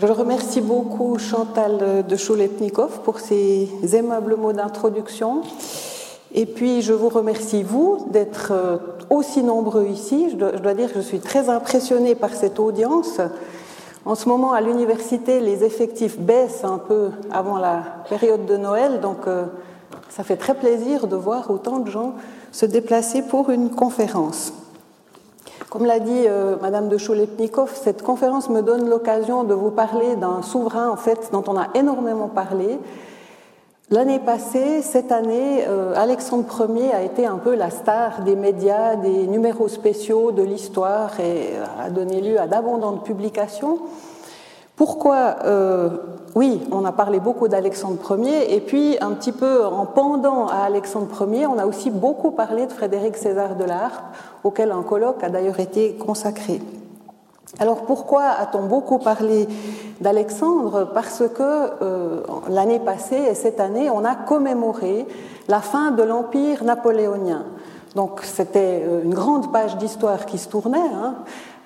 Je 0.00 0.06
remercie 0.06 0.60
beaucoup 0.60 1.18
Chantal 1.18 2.04
de 2.06 2.16
Chouletnikov 2.16 3.00
pour 3.00 3.18
ses 3.18 3.68
aimables 3.96 4.36
mots 4.36 4.52
d'introduction. 4.52 5.42
Et 6.32 6.46
puis, 6.46 6.82
je 6.82 6.92
vous 6.92 7.08
remercie, 7.08 7.64
vous, 7.64 8.06
d'être 8.12 8.52
euh, 8.52 8.76
aussi 9.10 9.42
nombreux 9.42 9.86
ici. 9.86 10.28
Je 10.30 10.36
dois, 10.36 10.74
dire 10.74 10.92
que 10.92 11.00
je 11.00 11.04
suis 11.04 11.18
très 11.18 11.48
impressionnée 11.48 12.14
par 12.14 12.32
cette 12.32 12.60
audience. 12.60 13.20
En 14.04 14.14
ce 14.14 14.28
moment, 14.28 14.52
à 14.52 14.60
l'université, 14.60 15.40
les 15.40 15.64
effectifs 15.64 16.16
baissent 16.16 16.62
un 16.62 16.78
peu 16.78 17.10
avant 17.32 17.58
la 17.58 17.82
période 18.08 18.46
de 18.46 18.56
Noël, 18.56 19.00
donc 19.00 19.26
euh, 19.26 19.46
ça 20.10 20.22
fait 20.22 20.36
très 20.36 20.54
plaisir 20.54 21.08
de 21.08 21.16
voir 21.16 21.50
autant 21.50 21.80
de 21.80 21.90
gens 21.90 22.14
se 22.52 22.66
déplacer 22.66 23.22
pour 23.22 23.50
une 23.50 23.70
conférence. 23.70 24.52
Comme 25.70 25.84
l'a 25.84 25.98
dit 25.98 26.24
euh, 26.26 26.56
Madame 26.62 26.88
de 26.88 26.96
Choulepnikov, 26.96 27.74
cette 27.74 28.02
conférence 28.02 28.48
me 28.48 28.62
donne 28.62 28.88
l'occasion 28.88 29.44
de 29.44 29.52
vous 29.52 29.70
parler 29.70 30.16
d'un 30.16 30.40
souverain 30.40 30.88
en 30.88 30.96
fait 30.96 31.28
dont 31.30 31.44
on 31.46 31.58
a 31.58 31.68
énormément 31.74 32.28
parlé. 32.28 32.78
L'année 33.90 34.18
passée, 34.18 34.80
cette 34.80 35.12
année, 35.12 35.64
euh, 35.68 35.92
Alexandre 35.94 36.66
Ier 36.74 36.94
a 36.94 37.02
été 37.02 37.26
un 37.26 37.36
peu 37.36 37.54
la 37.54 37.68
star 37.68 38.22
des 38.22 38.34
médias, 38.34 38.96
des 38.96 39.26
numéros 39.26 39.68
spéciaux 39.68 40.32
de 40.32 40.42
l'histoire 40.42 41.20
et 41.20 41.50
a 41.78 41.90
donné 41.90 42.22
lieu 42.22 42.40
à 42.40 42.46
d'abondantes 42.46 43.04
publications. 43.04 43.78
Pourquoi 44.78 45.38
euh, 45.44 45.88
Oui, 46.36 46.62
on 46.70 46.84
a 46.84 46.92
parlé 46.92 47.18
beaucoup 47.18 47.48
d'Alexandre 47.48 48.16
Ier, 48.16 48.54
et 48.54 48.60
puis 48.60 48.96
un 49.00 49.10
petit 49.10 49.32
peu 49.32 49.66
en 49.66 49.86
pendant 49.86 50.46
à 50.46 50.58
Alexandre 50.58 51.28
Ier, 51.34 51.48
on 51.48 51.58
a 51.58 51.66
aussi 51.66 51.90
beaucoup 51.90 52.30
parlé 52.30 52.64
de 52.66 52.72
Frédéric 52.72 53.16
César 53.16 53.56
de 53.56 53.64
la 53.64 53.90
auquel 54.44 54.70
un 54.70 54.82
colloque 54.82 55.24
a 55.24 55.30
d'ailleurs 55.30 55.58
été 55.58 55.94
consacré. 55.94 56.62
Alors 57.58 57.86
pourquoi 57.86 58.26
a-t-on 58.26 58.66
beaucoup 58.66 58.98
parlé 58.98 59.48
d'Alexandre? 60.00 60.90
Parce 60.94 61.24
que 61.26 61.42
euh, 61.82 62.20
l'année 62.48 62.78
passée 62.78 63.20
et 63.30 63.34
cette 63.34 63.58
année, 63.58 63.90
on 63.90 64.04
a 64.04 64.14
commémoré 64.14 65.08
la 65.48 65.60
fin 65.60 65.90
de 65.90 66.04
l'Empire 66.04 66.62
napoléonien. 66.62 67.46
Donc 67.96 68.20
c'était 68.22 68.84
euh, 68.86 69.02
une 69.02 69.14
grande 69.14 69.50
page 69.50 69.76
d'histoire 69.76 70.26
qui 70.26 70.38
se 70.38 70.48
tournait. 70.48 70.78
Hein. 70.78 71.16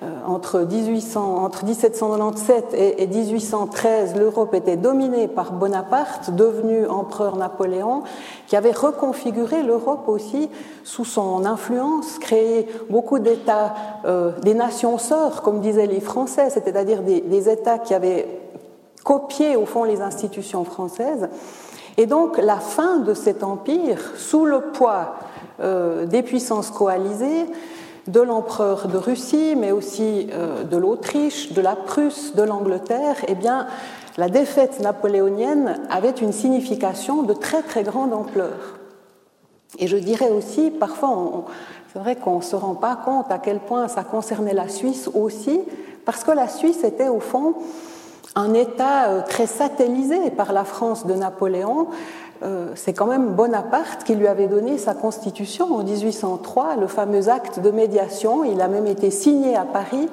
Euh, 0.03 0.09
entre, 0.25 0.59
1800, 0.59 1.43
entre 1.43 1.63
1797 1.63 2.73
et, 2.73 3.07
1813, 3.07 4.15
l'Europe 4.15 4.53
était 4.53 4.75
dominée 4.75 5.27
par 5.27 5.53
Bonaparte, 5.53 6.31
devenu 6.31 6.87
empereur 6.87 7.37
Napoléon, 7.37 8.03
qui 8.47 8.55
avait 8.55 8.71
reconfiguré 8.71 9.63
l'Europe 9.63 10.07
aussi 10.07 10.49
sous 10.83 11.05
son 11.05 11.45
influence, 11.45 12.17
créé 12.19 12.67
beaucoup 12.89 13.19
d'États, 13.19 13.75
euh, 14.05 14.31
des 14.41 14.53
nations 14.53 14.97
sœurs, 14.97 15.41
comme 15.41 15.61
disaient 15.61 15.87
les 15.87 16.01
Français, 16.01 16.49
c'est-à-dire 16.49 17.01
des, 17.01 17.21
des 17.21 17.49
États 17.49 17.79
qui 17.79 17.93
avaient 17.93 18.27
copié 19.03 19.55
au 19.55 19.65
fond 19.65 19.83
les 19.83 20.01
institutions 20.01 20.65
françaises. 20.65 21.29
Et 21.97 22.07
donc 22.07 22.37
la 22.37 22.57
fin 22.57 22.97
de 22.97 23.13
cet 23.13 23.43
empire, 23.43 23.99
sous 24.17 24.45
le 24.45 24.59
poids 24.71 25.15
euh, 25.59 26.05
des 26.07 26.23
puissances 26.23 26.71
coalisées, 26.71 27.45
de 28.07 28.19
l'empereur 28.19 28.87
de 28.87 28.97
Russie, 28.97 29.55
mais 29.57 29.71
aussi 29.71 30.27
euh, 30.31 30.63
de 30.63 30.77
l'Autriche, 30.77 31.53
de 31.53 31.61
la 31.61 31.75
Prusse, 31.75 32.35
de 32.35 32.43
l'Angleterre, 32.43 33.17
eh 33.27 33.35
bien, 33.35 33.67
la 34.17 34.29
défaite 34.29 34.79
napoléonienne 34.79 35.79
avait 35.89 36.09
une 36.11 36.33
signification 36.33 37.23
de 37.23 37.33
très 37.33 37.61
très 37.61 37.83
grande 37.83 38.13
ampleur. 38.13 38.79
Et 39.79 39.87
je 39.87 39.97
dirais 39.97 40.29
aussi, 40.29 40.69
parfois, 40.69 41.45
c'est 41.91 41.99
vrai 41.99 42.15
qu'on 42.15 42.37
ne 42.37 42.41
se 42.41 42.55
rend 42.55 42.75
pas 42.75 42.95
compte 42.95 43.31
à 43.31 43.39
quel 43.39 43.59
point 43.59 43.87
ça 43.87 44.03
concernait 44.03 44.53
la 44.53 44.67
Suisse 44.67 45.09
aussi, 45.13 45.61
parce 46.05 46.23
que 46.23 46.31
la 46.31 46.47
Suisse 46.47 46.83
était 46.83 47.09
au 47.09 47.19
fond 47.19 47.55
un 48.35 48.53
État 48.53 49.09
euh, 49.09 49.21
très 49.21 49.45
satellisé 49.45 50.31
par 50.31 50.53
la 50.53 50.63
France 50.63 51.05
de 51.05 51.13
Napoléon, 51.13 51.87
c'est 52.75 52.93
quand 52.93 53.05
même 53.05 53.33
Bonaparte 53.33 54.03
qui 54.03 54.15
lui 54.15 54.27
avait 54.27 54.47
donné 54.47 54.77
sa 54.77 54.93
constitution 54.93 55.73
en 55.75 55.83
1803, 55.83 56.75
le 56.75 56.87
fameux 56.87 57.29
acte 57.29 57.59
de 57.59 57.71
médiation. 57.71 58.43
Il 58.43 58.61
a 58.61 58.67
même 58.67 58.87
été 58.87 59.11
signé 59.11 59.55
à 59.55 59.63
Paris. 59.63 60.09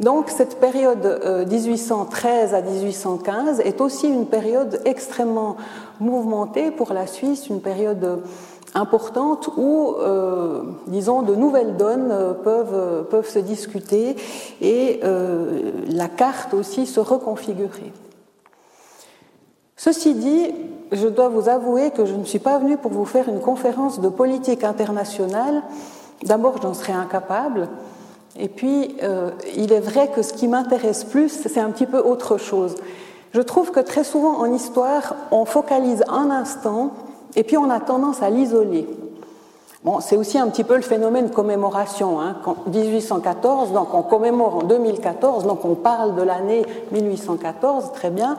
Donc 0.00 0.30
cette 0.30 0.58
période 0.58 1.46
1813 1.50 2.54
euh, 2.54 2.56
à 2.56 2.62
1815 2.62 3.60
est 3.60 3.82
aussi 3.82 4.08
une 4.08 4.26
période 4.26 4.80
extrêmement 4.86 5.56
mouvementée 6.00 6.70
pour 6.70 6.94
la 6.94 7.06
Suisse, 7.06 7.48
une 7.48 7.60
période 7.60 8.22
importante 8.74 9.50
où, 9.58 9.96
euh, 9.98 10.62
disons, 10.86 11.20
de 11.20 11.34
nouvelles 11.34 11.76
donnes 11.76 12.34
peuvent, 12.42 13.06
peuvent 13.10 13.28
se 13.28 13.40
discuter 13.40 14.16
et 14.62 15.00
la 15.88 16.08
carte 16.08 16.54
aussi 16.54 16.86
se 16.86 17.00
reconfigurer. 17.00 17.92
Ceci 19.76 20.14
dit, 20.14 20.54
je 20.92 21.08
dois 21.08 21.28
vous 21.28 21.48
avouer 21.48 21.90
que 21.90 22.04
je 22.04 22.14
ne 22.14 22.24
suis 22.24 22.38
pas 22.38 22.58
venue 22.58 22.76
pour 22.76 22.90
vous 22.90 23.04
faire 23.04 23.28
une 23.28 23.40
conférence 23.40 24.00
de 24.00 24.08
politique 24.08 24.64
internationale. 24.64 25.62
D'abord, 26.24 26.60
j'en 26.60 26.74
serais 26.74 26.92
incapable. 26.92 27.68
Et 28.36 28.48
puis, 28.48 28.96
euh, 29.02 29.30
il 29.56 29.72
est 29.72 29.80
vrai 29.80 30.08
que 30.08 30.22
ce 30.22 30.32
qui 30.32 30.48
m'intéresse 30.48 31.04
plus, 31.04 31.28
c'est 31.28 31.60
un 31.60 31.70
petit 31.70 31.86
peu 31.86 31.98
autre 31.98 32.38
chose. 32.38 32.74
Je 33.32 33.40
trouve 33.40 33.70
que 33.70 33.80
très 33.80 34.04
souvent 34.04 34.38
en 34.38 34.52
histoire, 34.52 35.14
on 35.30 35.44
focalise 35.44 36.02
un 36.08 36.30
instant 36.30 36.92
et 37.36 37.44
puis 37.44 37.56
on 37.56 37.70
a 37.70 37.80
tendance 37.80 38.22
à 38.22 38.30
l'isoler. 38.30 38.88
Bon, 39.82 40.00
c'est 40.00 40.16
aussi 40.16 40.36
un 40.36 40.48
petit 40.48 40.64
peu 40.64 40.76
le 40.76 40.82
phénomène 40.82 41.30
commémoration. 41.30 42.20
Hein. 42.20 42.36
1814, 42.66 43.72
donc 43.72 43.94
on 43.94 44.02
commémore 44.02 44.56
en 44.56 44.62
2014, 44.64 45.46
donc 45.46 45.64
on 45.64 45.74
parle 45.74 46.16
de 46.16 46.22
l'année 46.22 46.66
1814, 46.92 47.92
très 47.92 48.10
bien. 48.10 48.36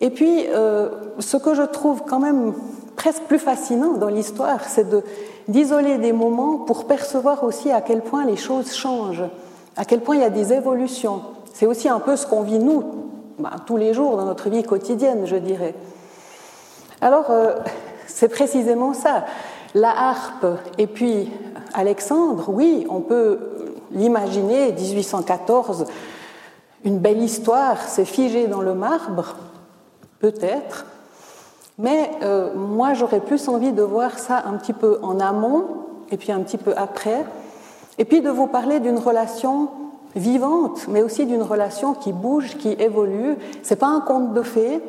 Et 0.00 0.10
puis, 0.10 0.46
euh, 0.48 0.88
ce 1.18 1.36
que 1.36 1.54
je 1.54 1.62
trouve 1.62 2.02
quand 2.06 2.20
même 2.20 2.54
presque 2.96 3.22
plus 3.24 3.38
fascinant 3.38 3.94
dans 3.94 4.08
l'histoire, 4.08 4.64
c'est 4.68 4.86
d'isoler 5.48 5.98
des 5.98 6.12
moments 6.12 6.58
pour 6.58 6.86
percevoir 6.86 7.44
aussi 7.44 7.70
à 7.70 7.80
quel 7.80 8.02
point 8.02 8.24
les 8.24 8.36
choses 8.36 8.72
changent, 8.74 9.24
à 9.76 9.84
quel 9.84 10.00
point 10.00 10.16
il 10.16 10.22
y 10.22 10.24
a 10.24 10.30
des 10.30 10.52
évolutions. 10.52 11.22
C'est 11.52 11.66
aussi 11.66 11.88
un 11.88 12.00
peu 12.00 12.16
ce 12.16 12.26
qu'on 12.26 12.42
vit 12.42 12.58
nous, 12.58 12.84
bah, 13.38 13.52
tous 13.66 13.76
les 13.76 13.94
jours 13.94 14.16
dans 14.16 14.24
notre 14.24 14.48
vie 14.48 14.62
quotidienne, 14.62 15.26
je 15.26 15.36
dirais. 15.36 15.74
Alors, 17.00 17.30
euh, 17.30 17.54
c'est 18.06 18.28
précisément 18.28 18.94
ça. 18.94 19.24
La 19.74 19.90
harpe 19.90 20.46
et 20.78 20.86
puis 20.86 21.30
Alexandre, 21.74 22.46
oui, 22.48 22.86
on 22.90 23.00
peut 23.00 23.38
l'imaginer, 23.92 24.72
1814, 24.72 25.86
une 26.84 26.98
belle 26.98 27.22
histoire, 27.22 27.80
c'est 27.86 28.04
figé 28.04 28.46
dans 28.46 28.60
le 28.60 28.74
marbre, 28.74 29.36
peut-être, 30.20 30.86
mais 31.78 32.10
euh, 32.22 32.54
moi 32.54 32.94
j'aurais 32.94 33.20
plus 33.20 33.48
envie 33.48 33.72
de 33.72 33.82
voir 33.82 34.18
ça 34.18 34.44
un 34.46 34.54
petit 34.54 34.72
peu 34.72 34.98
en 35.02 35.18
amont 35.18 35.66
et 36.10 36.16
puis 36.16 36.30
un 36.30 36.40
petit 36.40 36.58
peu 36.58 36.74
après, 36.76 37.24
et 37.98 38.04
puis 38.04 38.20
de 38.20 38.30
vous 38.30 38.46
parler 38.46 38.80
d'une 38.80 38.98
relation 38.98 39.68
vivante, 40.14 40.86
mais 40.88 41.02
aussi 41.02 41.26
d'une 41.26 41.42
relation 41.42 41.94
qui 41.94 42.12
bouge, 42.12 42.56
qui 42.56 42.70
évolue. 42.72 43.36
C'est 43.62 43.76
pas 43.76 43.86
un 43.86 44.00
conte 44.00 44.34
de 44.34 44.42
fées, 44.42 44.80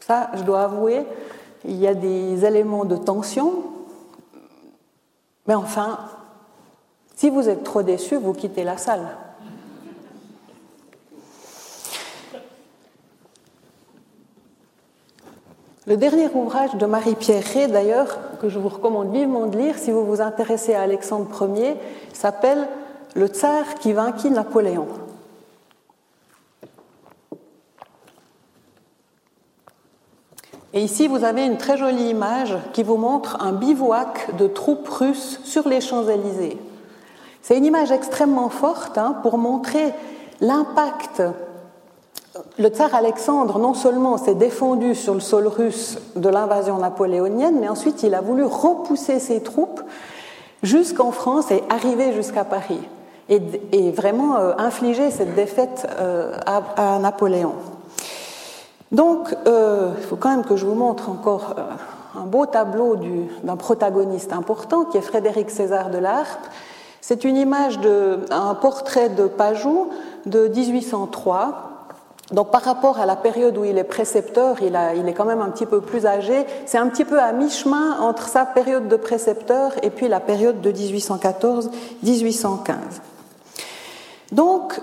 ça 0.00 0.30
je 0.34 0.42
dois 0.42 0.62
avouer, 0.62 1.06
il 1.64 1.76
y 1.76 1.86
a 1.86 1.94
des 1.94 2.44
éléments 2.44 2.84
de 2.84 2.96
tension, 2.96 3.52
mais 5.46 5.54
enfin, 5.54 5.98
si 7.16 7.30
vous 7.30 7.48
êtes 7.48 7.64
trop 7.64 7.82
déçu, 7.82 8.16
vous 8.16 8.32
quittez 8.32 8.64
la 8.64 8.76
salle. 8.76 9.06
Le 15.88 15.96
dernier 15.96 16.28
ouvrage 16.34 16.74
de 16.74 16.84
Marie-Pierre 16.84 17.42
Ré, 17.42 17.66
d'ailleurs, 17.66 18.18
que 18.42 18.50
je 18.50 18.58
vous 18.58 18.68
recommande 18.68 19.10
vivement 19.10 19.46
de 19.46 19.56
lire 19.56 19.78
si 19.78 19.90
vous 19.90 20.04
vous 20.04 20.20
intéressez 20.20 20.74
à 20.74 20.82
Alexandre 20.82 21.48
Ier, 21.56 21.76
s'appelle 22.12 22.68
Le 23.14 23.26
tsar 23.26 23.76
qui 23.80 23.94
vainquit 23.94 24.30
Napoléon. 24.30 24.86
Et 30.74 30.82
ici, 30.82 31.08
vous 31.08 31.24
avez 31.24 31.46
une 31.46 31.56
très 31.56 31.78
jolie 31.78 32.10
image 32.10 32.54
qui 32.74 32.82
vous 32.82 32.98
montre 32.98 33.40
un 33.40 33.52
bivouac 33.52 34.36
de 34.36 34.46
troupes 34.46 34.90
russes 34.90 35.40
sur 35.44 35.66
les 35.66 35.80
Champs-Élysées. 35.80 36.58
C'est 37.40 37.56
une 37.56 37.64
image 37.64 37.92
extrêmement 37.92 38.50
forte 38.50 38.98
hein, 38.98 39.16
pour 39.22 39.38
montrer 39.38 39.94
l'impact 40.42 41.22
le 42.58 42.68
tsar 42.68 42.94
Alexandre, 42.94 43.58
non 43.58 43.74
seulement 43.74 44.16
s'est 44.16 44.34
défendu 44.34 44.94
sur 44.94 45.14
le 45.14 45.20
sol 45.20 45.46
russe 45.46 45.98
de 46.16 46.28
l'invasion 46.28 46.78
napoléonienne, 46.78 47.58
mais 47.60 47.68
ensuite 47.68 48.02
il 48.02 48.14
a 48.14 48.20
voulu 48.20 48.44
repousser 48.44 49.18
ses 49.18 49.42
troupes 49.42 49.82
jusqu'en 50.62 51.12
France 51.12 51.50
et 51.50 51.62
arriver 51.68 52.12
jusqu'à 52.12 52.44
Paris, 52.44 52.80
et, 53.28 53.90
vraiment 53.90 54.36
euh, 54.36 54.52
infliger 54.58 55.10
cette 55.10 55.34
défaite 55.34 55.86
euh, 55.98 56.32
à, 56.46 56.98
Napoléon. 56.98 57.54
Donc, 58.90 59.36
euh, 59.46 59.90
il 59.98 60.04
faut 60.04 60.16
quand 60.16 60.30
même 60.30 60.44
que 60.44 60.56
je 60.56 60.64
vous 60.64 60.74
montre 60.74 61.10
encore 61.10 61.54
un 62.18 62.24
beau 62.24 62.46
tableau 62.46 62.96
d'un 63.44 63.56
protagoniste 63.56 64.32
important 64.32 64.84
qui 64.84 64.96
est 64.96 65.02
Frédéric 65.02 65.50
César 65.50 65.90
de 65.90 65.98
l'Arpe. 65.98 66.46
C'est 67.02 67.24
une 67.24 67.36
image 67.36 67.78
d'un 67.80 68.54
portrait 68.54 69.10
de 69.10 69.26
Pajou 69.26 69.90
de 70.26 70.48
1803 70.48 71.77
Donc 72.32 72.50
par 72.50 72.62
rapport 72.62 72.98
à 72.98 73.06
la 73.06 73.16
période 73.16 73.56
où 73.56 73.64
il 73.64 73.78
est 73.78 73.84
précepteur, 73.84 74.56
il, 74.60 74.76
est 74.76 75.14
quand 75.14 75.24
même 75.24 75.40
un 75.40 75.48
petit 75.48 75.64
peu 75.64 75.80
plus 75.80 76.04
âgé. 76.04 76.44
C'est 76.66 76.76
un 76.76 76.88
petit 76.88 77.06
peu 77.06 77.18
à 77.18 77.32
mi-chemin 77.32 78.00
entre 78.00 78.28
sa 78.28 78.44
période 78.44 78.88
de 78.88 78.96
précepteur 78.96 79.72
et 79.82 79.90
puis 79.90 80.08
la 80.08 80.20
période 80.20 80.60
de 80.60 80.70
1814-1815. 80.70 82.74
Donc 84.32 84.78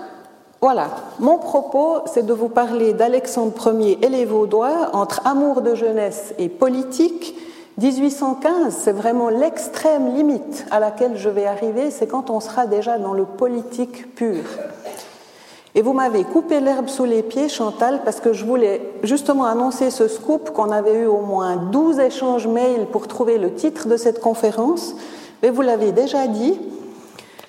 voilà, 0.60 0.88
mon 1.20 1.38
propos, 1.38 1.98
c'est 2.12 2.26
de 2.26 2.32
vous 2.32 2.48
parler 2.48 2.94
d'Alexandre 2.94 3.80
Ier 3.80 3.98
et 4.02 4.08
les 4.08 4.24
Vaudois 4.24 4.90
entre 4.92 5.24
amour 5.24 5.60
de 5.60 5.76
jeunesse 5.76 6.34
et 6.38 6.48
politique. 6.48 7.36
1815, 7.78 8.74
c'est 8.74 8.92
vraiment 8.92 9.28
l'extrême 9.28 10.16
limite 10.16 10.66
à 10.72 10.80
laquelle 10.80 11.16
je 11.16 11.28
vais 11.28 11.46
arriver, 11.46 11.90
c'est 11.90 12.06
quand 12.06 12.30
on 12.30 12.40
sera 12.40 12.66
déjà 12.66 12.98
dans 12.98 13.12
le 13.12 13.24
politique 13.24 14.14
pur. 14.16 14.42
Et 15.76 15.82
vous 15.82 15.92
m'avez 15.92 16.24
coupé 16.24 16.60
l'herbe 16.60 16.88
sous 16.88 17.04
les 17.04 17.22
pieds, 17.22 17.50
Chantal, 17.50 18.00
parce 18.02 18.20
que 18.20 18.32
je 18.32 18.46
voulais 18.46 18.80
justement 19.02 19.44
annoncer 19.44 19.90
ce 19.90 20.08
scoop 20.08 20.50
qu'on 20.52 20.70
avait 20.70 21.02
eu 21.02 21.04
au 21.04 21.20
moins 21.20 21.56
12 21.56 21.98
échanges 21.98 22.46
mails 22.46 22.86
pour 22.86 23.06
trouver 23.08 23.36
le 23.36 23.52
titre 23.52 23.86
de 23.86 23.98
cette 23.98 24.22
conférence. 24.22 24.96
Mais 25.42 25.50
vous 25.50 25.60
l'avez 25.60 25.92
déjà 25.92 26.28
dit. 26.28 26.58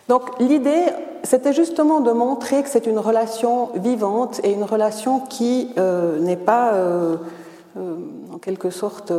Donc 0.10 0.24
l'idée, 0.42 0.88
c'était 1.24 1.54
justement 1.54 2.02
de 2.02 2.12
montrer 2.12 2.64
que 2.64 2.70
c'est 2.70 2.86
une 2.86 3.00
relation 3.00 3.70
vivante 3.76 4.42
et 4.44 4.52
une 4.52 4.66
relation 4.66 5.22
qui 5.22 5.72
euh, 5.78 6.20
n'est 6.20 6.36
pas, 6.36 6.74
euh, 6.74 7.16
euh, 7.78 7.96
en 8.34 8.40
quelque 8.40 8.72
sorte, 8.72 9.14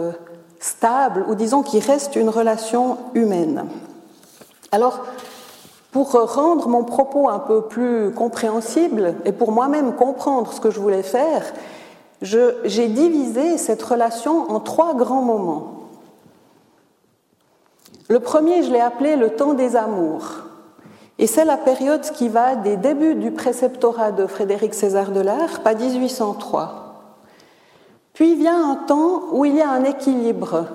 stable, 0.60 1.24
ou 1.28 1.34
disons 1.34 1.62
qui 1.62 1.80
reste 1.80 2.14
une 2.14 2.28
relation 2.28 2.98
humaine. 3.14 3.64
Alors, 4.70 5.00
pour 5.98 6.12
rendre 6.12 6.68
mon 6.68 6.84
propos 6.84 7.28
un 7.28 7.40
peu 7.40 7.62
plus 7.62 8.12
compréhensible 8.12 9.16
et 9.24 9.32
pour 9.32 9.50
moi-même 9.50 9.96
comprendre 9.96 10.52
ce 10.52 10.60
que 10.60 10.70
je 10.70 10.78
voulais 10.78 11.02
faire, 11.02 11.42
j'ai 12.22 12.86
divisé 12.86 13.58
cette 13.58 13.82
relation 13.82 14.48
en 14.48 14.60
trois 14.60 14.94
grands 14.94 15.22
moments. 15.22 15.88
Le 18.06 18.20
premier, 18.20 18.62
je 18.62 18.70
l'ai 18.70 18.78
appelé 18.78 19.16
le 19.16 19.30
temps 19.30 19.54
des 19.54 19.74
amours. 19.74 20.44
Et 21.18 21.26
c'est 21.26 21.44
la 21.44 21.56
période 21.56 22.02
qui 22.12 22.28
va 22.28 22.54
des 22.54 22.76
débuts 22.76 23.16
du 23.16 23.32
préceptorat 23.32 24.12
de 24.12 24.28
Frédéric 24.28 24.74
César 24.74 25.10
de 25.10 25.20
l'Arc 25.20 25.62
à 25.64 25.74
1803. 25.74 27.10
Puis 28.12 28.36
vient 28.36 28.70
un 28.70 28.76
temps 28.76 29.22
où 29.32 29.44
il 29.44 29.56
y 29.56 29.62
a 29.62 29.68
un 29.68 29.82
équilibre, 29.82 30.66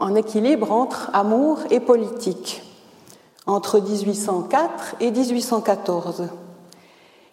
un 0.00 0.16
équilibre 0.16 0.72
entre 0.72 1.10
amour 1.12 1.60
et 1.70 1.78
politique 1.78 2.64
entre 3.50 3.80
1804 3.80 4.96
et 5.00 5.10
1814. 5.10 6.28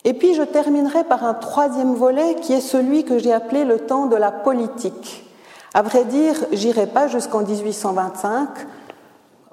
Et 0.04 0.14
puis 0.14 0.34
je 0.34 0.42
terminerai 0.42 1.04
par 1.04 1.24
un 1.24 1.34
troisième 1.34 1.94
volet 1.94 2.36
qui 2.42 2.54
est 2.54 2.62
celui 2.62 3.04
que 3.04 3.20
j'ai 3.20 3.34
appelé 3.34 3.66
le 3.66 3.80
temps 3.80 4.06
de 4.06 4.16
la 4.16 4.32
politique. 4.32 5.26
À 5.74 5.82
vrai 5.82 6.06
dire, 6.06 6.36
j'irai 6.52 6.88
pas 6.88 7.08
jusqu'en 7.08 7.42
1825. 7.42 8.48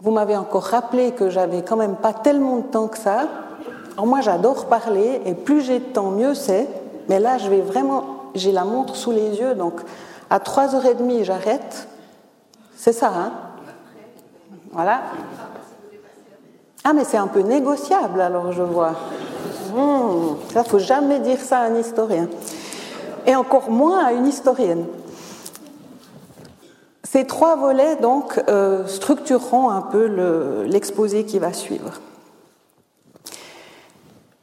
Vous 0.01 0.11
m'avez 0.11 0.37
encore 0.37 0.65
rappelé 0.65 1.13
que 1.13 1.29
j'avais 1.29 1.63
quand 1.63 1.77
même 1.77 1.97
pas 1.97 2.13
tellement 2.13 2.59
de 2.59 2.63
temps 2.63 2.89
que 2.89 2.99
ça. 2.99 3.27
Alors 3.93 4.07
moi, 4.07 4.21
j'adore 4.21 4.67
parler 4.67 5.21
et 5.27 5.35
plus 5.35 5.61
j'ai 5.61 5.81
de 5.81 5.85
temps, 5.85 6.11
mieux 6.11 6.35
c'est. 6.35 6.69
Mais 7.09 7.21
là, 7.21 7.37
je 7.37 7.49
vais 7.51 7.61
vraiment, 7.61 8.05
j'ai 8.35 8.53
la 8.53 8.65
montre 8.65 8.97
sous 8.97 9.13
les 9.13 9.39
yeux, 9.39 9.55
donc 9.55 9.75
à 10.31 10.39
3h30, 10.39 11.25
j'arrête. 11.25 11.89
C'est 12.77 12.93
ça, 12.93 13.13
hein? 13.15 13.33
Voilà. 14.73 15.03
Ah, 16.87 16.93
mais 16.93 17.05
c'est 17.05 17.17
un 17.17 17.29
peu 17.29 17.41
négociable, 17.41 18.21
alors 18.21 18.53
je 18.53 18.63
vois. 18.63 18.93
Hmm, 19.75 20.37
ça, 20.53 20.65
faut 20.65 20.79
jamais 20.79 21.19
dire 21.19 21.41
ça 21.41 21.61
à 21.61 21.63
un 21.65 21.77
historien. 21.77 22.29
Et 23.27 23.35
encore 23.35 23.71
moins 23.71 24.05
à 24.05 24.13
une 24.13 24.27
historienne. 24.27 24.85
Ces 27.03 27.27
trois 27.27 27.57
volets, 27.57 27.97
donc, 27.97 28.39
euh, 28.49 28.87
structureront 28.87 29.71
un 29.71 29.81
peu 29.81 30.05
l'exposé 30.67 31.25
qui 31.25 31.39
va 31.39 31.55
suivre. 31.55 32.01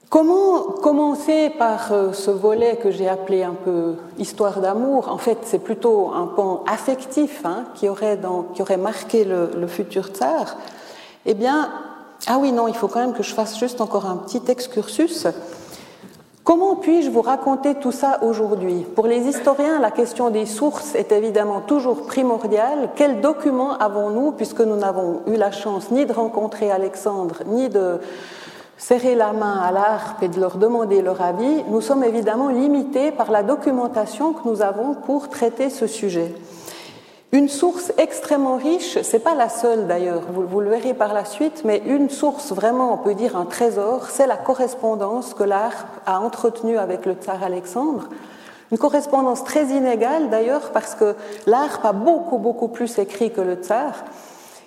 Comment 0.09 0.63
commencer 0.63 1.51
par 1.51 1.91
euh, 1.91 2.11
ce 2.11 2.31
volet 2.31 2.77
que 2.77 2.89
j'ai 2.89 3.07
appelé 3.07 3.43
un 3.43 3.53
peu 3.53 3.95
histoire 4.17 4.61
d'amour? 4.61 5.09
En 5.09 5.17
fait, 5.17 5.37
c'est 5.43 5.59
plutôt 5.59 6.11
un 6.13 6.25
pan 6.25 6.63
affectif 6.67 7.41
hein, 7.45 7.65
qui, 7.75 7.87
aurait 7.87 8.19
qui, 8.55 8.61
aurait 8.63 8.77
marqué 8.77 9.25
le, 9.25 9.51
le 9.55 9.67
futur 9.67 10.07
tsar. 10.07 10.57
Eh 11.25 11.33
bien, 11.33 11.69
ah 12.27 12.37
oui, 12.39 12.51
non, 12.51 12.67
il 12.67 12.75
faut 12.75 12.87
quand 12.87 12.99
même 12.99 13.13
que 13.13 13.23
je 13.23 13.33
fasse 13.33 13.57
juste 13.57 13.81
encore 13.81 14.05
un 14.05 14.17
petit 14.17 14.41
excursus. 14.47 15.27
Comment 16.43 16.75
puis-je 16.75 17.09
vous 17.09 17.21
raconter 17.21 17.75
tout 17.75 17.91
ça 17.91 18.19
aujourd'hui? 18.23 18.85
Pour 18.95 19.07
les 19.07 19.27
historiens, 19.27 19.79
la 19.79 19.91
question 19.91 20.29
des 20.29 20.45
sources 20.45 20.95
est 20.95 21.11
évidemment 21.11 21.61
toujours 21.61 22.07
primordiale. 22.07 22.89
Quels 22.95 23.21
documents 23.21 23.77
avons-nous, 23.77 24.31
puisque 24.31 24.61
nous 24.61 24.75
n'avons 24.75 25.21
eu 25.27 25.35
la 25.35 25.51
chance 25.51 25.91
ni 25.91 26.05
de 26.05 26.13
rencontrer 26.13 26.71
Alexandre, 26.71 27.43
ni 27.45 27.69
de 27.69 27.99
serrer 28.77 29.13
la 29.13 29.33
main 29.33 29.59
à 29.59 29.71
l'ARP 29.71 30.23
et 30.23 30.27
de 30.27 30.39
leur 30.39 30.57
demander 30.57 31.01
leur 31.01 31.21
avis? 31.21 31.63
Nous 31.69 31.81
sommes 31.81 32.03
évidemment 32.03 32.49
limités 32.49 33.11
par 33.11 33.31
la 33.31 33.43
documentation 33.43 34.33
que 34.33 34.47
nous 34.47 34.61
avons 34.63 34.95
pour 34.95 35.29
traiter 35.29 35.69
ce 35.69 35.85
sujet. 35.85 36.33
Une 37.33 37.47
source 37.47 37.93
extrêmement 37.97 38.57
riche, 38.57 39.01
c'est 39.03 39.23
pas 39.23 39.35
la 39.35 39.47
seule 39.47 39.87
d'ailleurs, 39.87 40.23
vous, 40.33 40.59
le 40.59 40.69
verrez 40.69 40.93
par 40.93 41.13
la 41.13 41.23
suite, 41.23 41.61
mais 41.63 41.81
une 41.85 42.09
source 42.09 42.51
vraiment, 42.51 42.93
on 42.93 42.97
peut 42.97 43.13
dire 43.13 43.37
un 43.37 43.45
trésor, 43.45 44.09
c'est 44.09 44.27
la 44.27 44.35
correspondance 44.35 45.33
que 45.33 45.45
l'ARP 45.45 45.87
a 46.05 46.19
entretenue 46.19 46.77
avec 46.77 47.05
le 47.05 47.13
tsar 47.13 47.41
Alexandre. 47.41 48.09
Une 48.73 48.77
correspondance 48.77 49.45
très 49.45 49.67
inégale 49.67 50.29
d'ailleurs, 50.29 50.71
parce 50.73 50.93
que 50.93 51.15
l'ARP 51.47 51.85
a 51.85 51.93
beaucoup, 51.93 52.37
beaucoup 52.37 52.67
plus 52.67 52.99
écrit 52.99 53.31
que 53.31 53.39
le 53.39 53.55
tsar, 53.55 54.03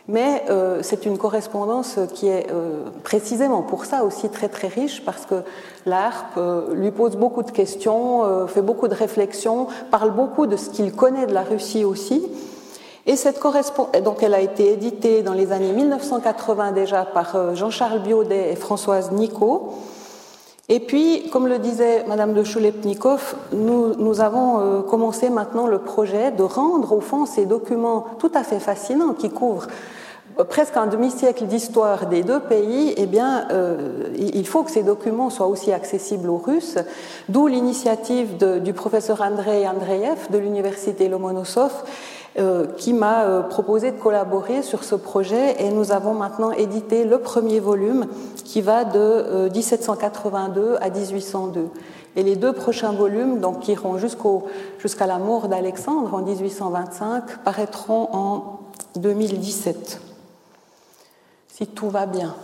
mais 0.09 0.45
euh, 0.49 0.79
c'est 0.81 1.05
une 1.05 1.19
correspondance 1.19 1.99
qui 2.15 2.29
est 2.29 2.47
euh, 2.51 2.85
précisément 3.03 3.61
pour 3.61 3.85
ça 3.85 4.05
aussi 4.05 4.31
très, 4.31 4.49
très 4.49 4.69
riche, 4.69 5.05
parce 5.05 5.27
que 5.27 5.43
l'ARP 5.85 6.39
euh, 6.39 6.73
lui 6.73 6.93
pose 6.93 7.17
beaucoup 7.17 7.43
de 7.43 7.51
questions, 7.51 8.47
fait 8.47 8.63
beaucoup 8.63 8.89
de 8.89 8.95
réflexions, 8.95 9.67
parle 9.91 10.13
beaucoup 10.13 10.47
de 10.47 10.57
ce 10.57 10.71
qu'il 10.71 10.93
connaît 10.93 11.27
de 11.27 11.35
la 11.35 11.43
Russie 11.43 11.85
aussi. 11.85 12.27
Et 13.07 13.17
cette 13.17 13.39
correspondance, 13.39 14.01
donc 14.03 14.23
elle 14.23 14.33
a 14.33 14.41
été 14.41 14.73
éditée 14.73 15.23
dans 15.23 15.35
les 15.35 15.53
années 15.53 15.73
1980 15.73 16.73
déjà 16.73 17.05
par 17.05 17.37
euh, 17.37 17.55
Jean-Charles 17.55 18.01
Biaudet 18.01 18.53
et 18.53 18.57
Françoise 18.57 19.13
Nico. 19.13 19.75
Et 20.71 20.81
puis, 20.81 21.29
comme 21.31 21.47
le 21.47 21.59
disait 21.59 22.05
Madame 22.09 22.33
de 22.33 22.43
Choulepnikov, 22.43 23.35
nous, 23.53 24.21
avons 24.23 24.61
euh, 24.61 24.81
commencé 24.81 25.29
maintenant 25.29 25.67
le 25.67 25.81
projet 25.81 26.31
de 26.31 26.43
rendre 26.43 26.93
au 26.95 27.01
fond 27.03 27.27
ces 27.27 27.45
documents 27.45 28.07
tout 28.19 28.33
à 28.35 28.43
fait 28.43 28.59
fascinants 28.59 29.13
qui 29.13 29.29
couvrent 29.29 29.67
euh, 30.39 30.45
presque 30.45 30.79
un 30.79 30.87
demi-siècle 30.87 31.45
d'histoire 31.45 32.07
des 32.07 32.23
deux 32.23 32.41
pays, 32.41 32.95
eh 32.97 33.05
bien, 33.05 33.47
il 34.17 34.47
faut 34.47 34.63
que 34.63 34.71
ces 34.71 34.83
documents 34.83 35.29
soient 35.29 35.47
aussi 35.47 35.73
accessibles 35.73 36.31
aux 36.31 36.39
Russes, 36.39 36.79
d'où 37.29 37.49
l'initiative 37.49 38.39
du 38.63 38.73
professeur 38.73 39.21
Andrei 39.21 39.69
Andreev 39.69 40.31
de 40.31 40.39
l'université 40.39 41.09
Lomonosov 41.09 41.71
qui 42.77 42.93
m'a 42.93 43.25
euh, 43.25 43.43
proposé 43.43 43.93
de 43.93 43.97
collaborer 43.97 44.63
sur 44.63 44.83
ce 44.83 44.97
projet 44.97 45.63
et 45.63 45.71
nous 45.71 45.93
avons 45.93 46.15
maintenant 46.15 46.51
édité 46.51 47.05
le 47.05 47.19
premier 47.19 47.61
volume 47.61 48.07
qui 48.45 48.61
va 48.61 48.85
de 48.85 49.49
1782 49.55 50.61
euh, 50.61 50.77
à 50.81 50.91
1802. 50.91 51.69
Et 52.17 52.23
les 52.25 52.35
deux 52.35 52.53
prochains 52.53 52.93
volumes, 52.93 53.41
donc 53.41 53.61
qui 53.61 53.73
iront 53.73 53.99
jusqu'à 53.99 55.07
la 55.07 55.19
mort 55.19 55.49
d'Alexandre 55.49 56.13
en 56.15 56.23
1825, 56.23 57.39
paraîtront 57.45 58.09
en 58.13 58.61
2017, 58.97 60.01
si 61.49 61.67
tout 61.69 61.91
va 61.91 62.07
bien. 62.07 62.35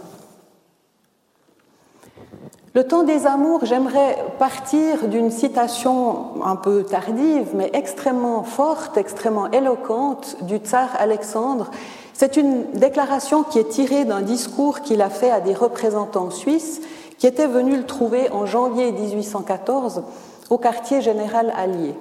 Le 2.72 2.84
temps 2.84 3.02
des 3.02 3.26
amours, 3.26 3.64
j'aimerais 3.64 4.16
partir 4.38 5.08
d'une 5.08 5.32
citation 5.32 6.40
un 6.44 6.54
peu 6.54 6.84
tardive, 6.84 7.48
mais 7.52 7.68
extrêmement 7.72 8.44
forte, 8.44 8.96
extrêmement 8.96 9.50
éloquente 9.50 10.36
du 10.42 10.58
tsar 10.58 10.88
Alexandre. 11.00 11.68
C'est 12.14 12.36
une 12.36 12.70
déclaration 12.74 13.42
qui 13.42 13.58
est 13.58 13.70
tirée 13.70 14.04
d'un 14.04 14.20
discours 14.20 14.82
qu'il 14.82 15.02
a 15.02 15.10
fait 15.10 15.32
à 15.32 15.40
des 15.40 15.52
représentants 15.52 16.30
suisses 16.30 16.80
qui 17.18 17.26
étaient 17.26 17.48
venus 17.48 17.76
le 17.76 17.86
trouver 17.86 18.30
en 18.30 18.46
janvier 18.46 18.92
1814 18.92 20.04
au 20.48 20.58
quartier 20.58 21.00
général 21.00 21.52
allié. 21.56 21.96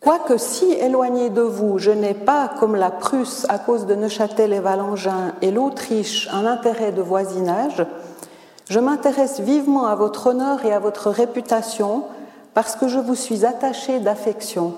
Quoique 0.00 0.38
si 0.38 0.72
éloigné 0.72 1.30
de 1.30 1.42
vous, 1.42 1.78
je 1.78 1.92
n'ai 1.92 2.14
pas, 2.14 2.50
comme 2.58 2.74
la 2.74 2.90
Prusse 2.90 3.46
à 3.48 3.60
cause 3.60 3.86
de 3.86 3.94
Neuchâtel 3.94 4.52
et 4.52 4.58
Valangin 4.58 5.34
et 5.40 5.52
l'Autriche, 5.52 6.28
un 6.32 6.46
intérêt 6.46 6.90
de 6.90 7.02
voisinage, 7.02 7.86
je 8.72 8.80
m'intéresse 8.80 9.38
vivement 9.38 9.84
à 9.84 9.94
votre 9.94 10.28
honneur 10.28 10.64
et 10.64 10.72
à 10.72 10.78
votre 10.78 11.10
réputation 11.10 12.04
parce 12.54 12.74
que 12.74 12.88
je 12.88 12.98
vous 12.98 13.14
suis 13.14 13.44
attaché 13.44 14.00
d'affection. 14.00 14.72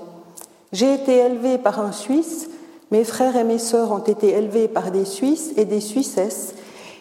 J'ai 0.73 0.95
été 0.95 1.19
élevé 1.19 1.59
par 1.59 1.79
un 1.79 1.93
Suisse, 1.93 2.51
mes 2.91 3.05
frères 3.05 3.37
et 3.37 3.45
mes 3.45 3.61
sœurs 3.61 3.93
ont 3.93 4.01
été 4.01 4.31
élevés 4.31 4.67
par 4.67 4.91
des 4.91 5.05
Suisses 5.05 5.53
et 5.57 5.65
des 5.65 5.79
Suissesses, 5.79 6.57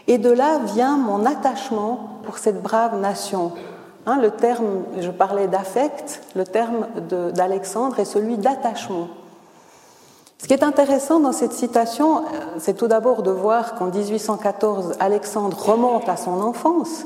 et 0.05 0.19
de 0.19 0.29
là 0.29 0.59
vient 0.75 0.95
mon 0.95 1.25
attachement 1.25 2.19
pour 2.25 2.37
cette 2.37 2.61
brave 2.61 2.99
nation. 2.99 3.53
Hein, 4.05 4.19
le 4.21 4.29
terme, 4.29 4.83
je 4.99 5.09
parlais 5.09 5.47
d'affect, 5.47 6.21
le 6.35 6.43
terme 6.43 6.85
d'Alexandre 7.33 7.99
est 8.01 8.05
celui 8.05 8.37
d'attachement. 8.37 9.07
Ce 10.43 10.47
qui 10.49 10.53
est 10.53 10.63
intéressant 10.63 11.21
dans 11.21 11.31
cette 11.31 11.53
citation, 11.53 12.17
euh, 12.17 12.21
c'est 12.59 12.75
tout 12.75 12.89
d'abord 12.89 13.23
de 13.23 13.31
voir 13.31 13.75
qu'en 13.75 13.85
1814, 13.85 14.95
Alexandre 14.99 15.57
remonte 15.57 16.09
à 16.09 16.17
son 16.17 16.41
enfance, 16.41 17.05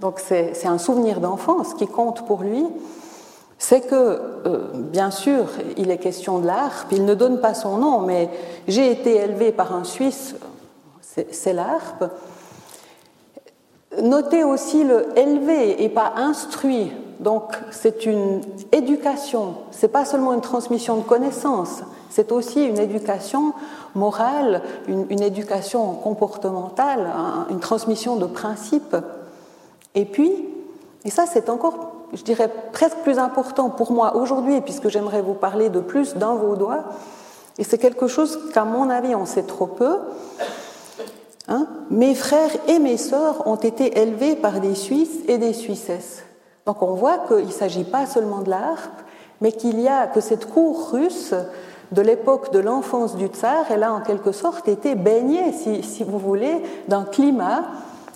donc 0.00 0.18
c'est 0.18 0.66
un 0.66 0.78
souvenir 0.78 1.20
d'enfance 1.20 1.74
qui 1.74 1.86
compte 1.86 2.24
pour 2.24 2.42
lui, 2.42 2.64
c'est 3.58 3.82
que, 3.82 3.94
euh, 4.46 4.70
bien 4.72 5.10
sûr, 5.10 5.44
il 5.76 5.90
est 5.90 5.98
question 5.98 6.38
de 6.38 6.46
l'harpe, 6.46 6.90
il 6.92 7.04
ne 7.04 7.14
donne 7.14 7.42
pas 7.42 7.52
son 7.52 7.76
nom, 7.76 8.00
mais 8.00 8.30
j'ai 8.66 8.90
été 8.90 9.16
élevé 9.16 9.52
par 9.52 9.74
un 9.74 9.84
Suisse, 9.84 10.34
c'est 11.02 11.52
l'harpe. 11.52 12.04
Notez 14.00 14.42
aussi 14.42 14.84
le 14.84 15.18
élevé 15.18 15.84
et 15.84 15.90
pas 15.90 16.14
instruit. 16.16 16.90
Donc 17.18 17.58
c'est 17.72 18.06
une 18.06 18.40
éducation, 18.72 19.56
c'est 19.70 19.92
pas 19.92 20.06
seulement 20.06 20.32
une 20.32 20.40
transmission 20.40 20.96
de 20.96 21.02
connaissances, 21.02 21.82
c'est 22.10 22.32
aussi 22.32 22.64
une 22.64 22.78
éducation 22.78 23.54
morale, 23.94 24.62
une, 24.88 25.22
éducation 25.22 25.94
comportementale, 25.94 27.10
une 27.50 27.60
transmission 27.60 28.16
de 28.16 28.26
principes. 28.26 28.96
Et 29.94 30.04
puis, 30.04 30.32
et 31.04 31.10
ça 31.10 31.24
c'est 31.26 31.48
encore, 31.48 31.92
je 32.12 32.22
dirais, 32.22 32.50
presque 32.72 32.98
plus 32.98 33.18
important 33.18 33.70
pour 33.70 33.92
moi 33.92 34.16
aujourd'hui, 34.16 34.60
puisque 34.60 34.88
j'aimerais 34.88 35.22
vous 35.22 35.34
parler 35.34 35.70
de 35.70 35.80
plus 35.80 36.16
d'un 36.16 36.34
vaudois, 36.34 36.84
et 37.58 37.64
c'est 37.64 37.78
quelque 37.78 38.06
chose 38.06 38.50
qu'à 38.52 38.64
mon 38.64 38.90
avis 38.90 39.14
on 39.14 39.26
sait 39.26 39.44
trop 39.44 39.66
peu. 39.66 39.96
Hein. 41.48 41.66
mes 41.90 42.14
frères 42.14 42.54
et 42.68 42.78
mes 42.78 42.96
sœurs 42.96 43.46
ont 43.48 43.56
été 43.56 43.98
élevés 43.98 44.36
par 44.36 44.60
des 44.60 44.76
Suisses 44.76 45.18
et 45.26 45.38
des 45.38 45.52
Suissesses. 45.52 46.22
Donc 46.64 46.82
on 46.82 46.94
voit 46.94 47.18
qu'il 47.26 47.46
ne 47.46 47.50
s'agit 47.50 47.82
pas 47.82 48.06
seulement 48.06 48.42
de 48.42 48.50
la 48.50 48.76
mais 49.40 49.52
qu'il 49.52 49.80
y 49.80 49.88
a 49.88 50.06
que 50.06 50.20
cette 50.20 50.46
cour 50.46 50.90
russe 50.92 51.34
de 51.92 52.02
l'époque 52.02 52.52
de 52.52 52.58
l'enfance 52.58 53.16
du 53.16 53.26
tsar, 53.26 53.66
elle 53.70 53.82
a 53.82 53.92
en 53.92 54.00
quelque 54.00 54.32
sorte 54.32 54.68
été 54.68 54.94
baignée, 54.94 55.52
si, 55.52 56.04
vous 56.04 56.18
voulez, 56.18 56.62
d'un 56.88 57.04
climat 57.04 57.64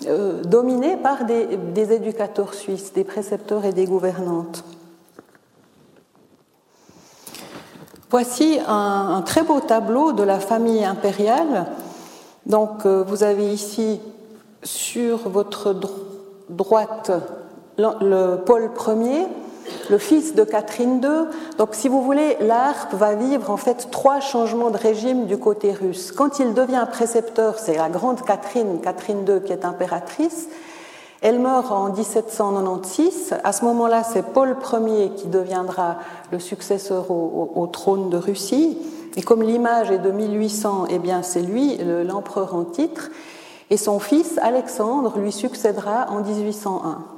euh, 0.06 0.42
dominé 0.42 0.96
par 0.96 1.24
des, 1.24 1.92
éducateurs 1.92 2.54
suisses, 2.54 2.92
des 2.92 3.04
précepteurs 3.04 3.64
et 3.64 3.72
des 3.72 3.86
gouvernantes. 3.86 4.64
Voici 8.10 8.60
un, 8.68 9.22
très 9.26 9.42
beau 9.42 9.60
tableau 9.60 10.12
de 10.12 10.22
la 10.22 10.38
famille 10.38 10.84
impériale. 10.84 11.66
Donc, 12.46 12.86
euh, 12.86 13.02
vous 13.06 13.24
avez 13.24 13.52
ici 13.52 14.00
sur 14.62 15.28
votre 15.28 15.74
droite 16.48 17.10
le 17.76 18.36
Paul 18.36 18.70
Ier, 18.86 19.26
le 19.90 19.98
fils 19.98 20.34
de 20.34 20.44
Catherine 20.44 21.00
II. 21.02 21.26
Donc, 21.58 21.70
si 21.72 21.88
vous 21.88 22.02
voulez, 22.02 22.36
l'Arp 22.40 22.92
va 22.94 23.14
vivre 23.14 23.50
en 23.50 23.56
fait 23.56 23.88
trois 23.90 24.20
changements 24.20 24.70
de 24.70 24.76
régime 24.76 25.26
du 25.26 25.38
côté 25.38 25.72
russe. 25.72 26.12
Quand 26.12 26.38
il 26.38 26.54
devient 26.54 26.86
précepteur, 26.90 27.58
c'est 27.58 27.76
la 27.76 27.88
grande 27.88 28.22
Catherine, 28.22 28.80
Catherine 28.80 29.24
II, 29.26 29.42
qui 29.44 29.52
est 29.52 29.64
impératrice. 29.64 30.48
Elle 31.22 31.38
meurt 31.38 31.72
en 31.72 31.90
1796. 31.90 33.34
À 33.42 33.52
ce 33.52 33.64
moment-là, 33.64 34.02
c'est 34.04 34.22
Paul 34.22 34.56
Ier 34.72 35.10
qui 35.16 35.26
deviendra 35.28 35.96
le 36.30 36.38
successeur 36.38 37.10
au, 37.10 37.66
trône 37.72 38.10
de 38.10 38.18
Russie. 38.18 38.76
Et 39.16 39.22
comme 39.22 39.42
l'image 39.42 39.90
est 39.90 39.98
de 39.98 40.10
1800, 40.10 40.86
eh 40.90 40.98
bien, 40.98 41.22
c'est 41.22 41.40
lui, 41.40 41.78
l'empereur 42.04 42.54
en 42.54 42.64
titre. 42.64 43.10
Et 43.70 43.78
son 43.78 44.00
fils, 44.00 44.38
Alexandre, 44.42 45.18
lui 45.18 45.32
succédera 45.32 46.08
en 46.10 46.20
1801. 46.20 47.13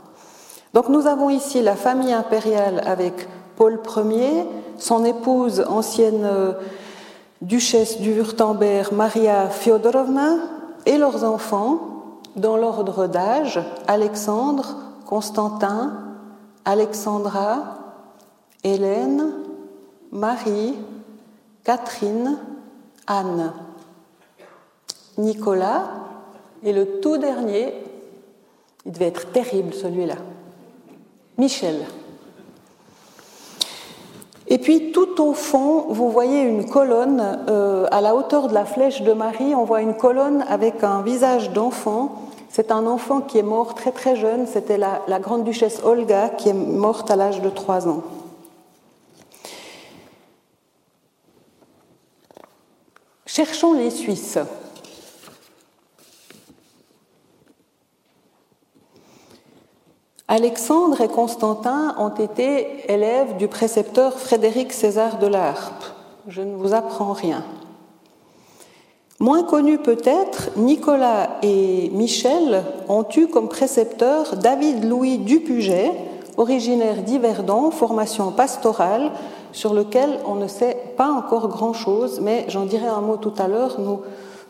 Donc 0.76 0.90
nous 0.90 1.06
avons 1.06 1.30
ici 1.30 1.62
la 1.62 1.74
famille 1.74 2.12
impériale 2.12 2.82
avec 2.84 3.26
Paul 3.56 3.80
Ier, 4.10 4.44
son 4.76 5.06
épouse, 5.06 5.64
ancienne 5.66 6.26
euh, 6.26 6.52
duchesse 7.40 7.98
du 7.98 8.12
Wurtemberg, 8.12 8.92
Maria 8.92 9.48
Fyodorovna, 9.48 10.34
et 10.84 10.98
leurs 10.98 11.24
enfants, 11.24 11.78
dans 12.36 12.58
l'ordre 12.58 13.06
d'âge, 13.06 13.58
Alexandre, 13.86 14.76
Constantin, 15.06 15.94
Alexandra, 16.66 17.78
Hélène, 18.62 19.32
Marie, 20.12 20.74
Catherine, 21.64 22.36
Anne, 23.06 23.50
Nicolas, 25.16 25.84
et 26.62 26.74
le 26.74 27.00
tout 27.00 27.16
dernier, 27.16 27.72
il 28.84 28.92
devait 28.92 29.06
être 29.06 29.32
terrible 29.32 29.72
celui-là, 29.72 30.16
Michel. 31.38 31.86
Et 34.48 34.58
puis 34.58 34.92
tout 34.92 35.20
au 35.20 35.32
fond, 35.32 35.86
vous 35.88 36.10
voyez 36.10 36.42
une 36.42 36.68
colonne, 36.68 37.44
euh, 37.48 37.86
à 37.90 38.00
la 38.00 38.14
hauteur 38.14 38.48
de 38.48 38.54
la 38.54 38.64
flèche 38.64 39.02
de 39.02 39.12
Marie, 39.12 39.54
on 39.54 39.64
voit 39.64 39.82
une 39.82 39.96
colonne 39.96 40.44
avec 40.48 40.84
un 40.84 41.02
visage 41.02 41.50
d'enfant. 41.50 42.22
C'est 42.48 42.70
un 42.70 42.86
enfant 42.86 43.20
qui 43.20 43.38
est 43.38 43.42
mort 43.42 43.74
très 43.74 43.90
très 43.90 44.14
jeune, 44.14 44.46
c'était 44.46 44.78
la, 44.78 45.02
la 45.08 45.18
grande 45.18 45.44
duchesse 45.44 45.80
Olga 45.84 46.28
qui 46.28 46.48
est 46.48 46.54
morte 46.54 47.10
à 47.10 47.16
l'âge 47.16 47.42
de 47.42 47.50
3 47.50 47.88
ans. 47.88 48.02
Cherchons 53.26 53.74
les 53.74 53.90
Suisses. 53.90 54.38
Alexandre 60.28 61.00
et 61.02 61.08
Constantin 61.08 61.94
ont 61.98 62.08
été 62.08 62.90
élèves 62.92 63.36
du 63.36 63.46
précepteur 63.46 64.18
Frédéric 64.18 64.72
César 64.72 65.18
de 65.18 65.28
l'Arpe. 65.28 65.84
Je 66.26 66.42
ne 66.42 66.56
vous 66.56 66.74
apprends 66.74 67.12
rien. 67.12 67.44
Moins 69.20 69.44
connus 69.44 69.78
peut-être, 69.78 70.50
Nicolas 70.56 71.38
et 71.42 71.90
Michel 71.90 72.64
ont 72.88 73.06
eu 73.16 73.28
comme 73.28 73.48
précepteur 73.48 74.36
David 74.36 74.84
Louis 74.84 75.18
Dupuget, 75.18 75.92
originaire 76.36 77.02
d'Yverdon, 77.02 77.70
formation 77.70 78.32
pastorale, 78.32 79.12
sur 79.52 79.74
lequel 79.74 80.18
on 80.26 80.34
ne 80.34 80.48
sait 80.48 80.76
pas 80.96 81.08
encore 81.08 81.46
grand-chose, 81.46 82.18
mais 82.20 82.46
j'en 82.48 82.66
dirai 82.66 82.88
un 82.88 83.00
mot 83.00 83.16
tout 83.16 83.32
à 83.38 83.46
l'heure, 83.46 83.76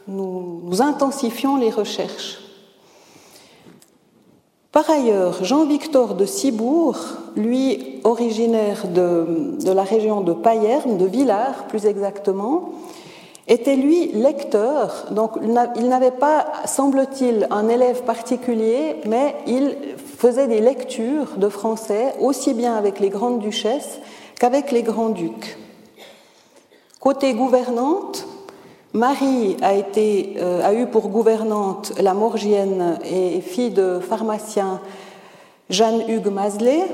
nous 0.09 0.83
intensifions 0.83 1.59
les 1.59 1.71
recherches. 1.71 2.46
Par 4.77 4.91
ailleurs, 4.91 5.43
Jean-Victor 5.43 6.17
de 6.17 6.27
Cibourg, 6.27 6.99
lui 7.35 7.99
originaire 8.05 8.87
de, 8.87 9.73
la 9.73 9.85
région 9.85 10.21
de 10.21 10.35
Payerne, 10.35 10.99
de 10.99 11.07
Villars 11.07 11.67
plus 11.69 11.87
exactement, 11.87 12.73
était 13.49 13.77
lui 13.77 14.09
lecteur, 14.09 15.07
donc 15.13 15.31
il 15.77 15.89
n'avait 15.89 16.11
pas, 16.11 16.49
semble-t-il, 16.67 17.47
un 17.51 17.69
élève 17.69 18.03
particulier, 18.03 18.97
mais 19.07 19.35
il 19.47 19.75
faisait 20.19 20.47
des 20.47 20.61
lectures 20.61 21.39
de 21.39 21.49
français 21.49 22.15
aussi 22.21 22.53
bien 22.53 22.77
avec 22.77 23.01
les 23.01 23.09
grandes 23.09 23.39
duchesses 23.39 23.99
qu'avec 24.39 24.73
les 24.73 24.83
grands 24.83 25.09
ducs. 25.09 25.57
Côté 27.01 27.33
gouvernante, 27.33 28.27
Marie 28.97 29.59
euh, 29.63 30.65
a 30.65 30.73
eu 30.73 30.87
pour 30.87 31.09
gouvernante 31.09 31.93
la 32.01 32.15
morgienne 32.15 32.99
et 33.05 33.43
fille 33.43 33.71
de 33.71 34.01
pharmacien 34.01 34.81
Jeanne-Hugues 35.69 36.33
Mazelet. 36.33 36.87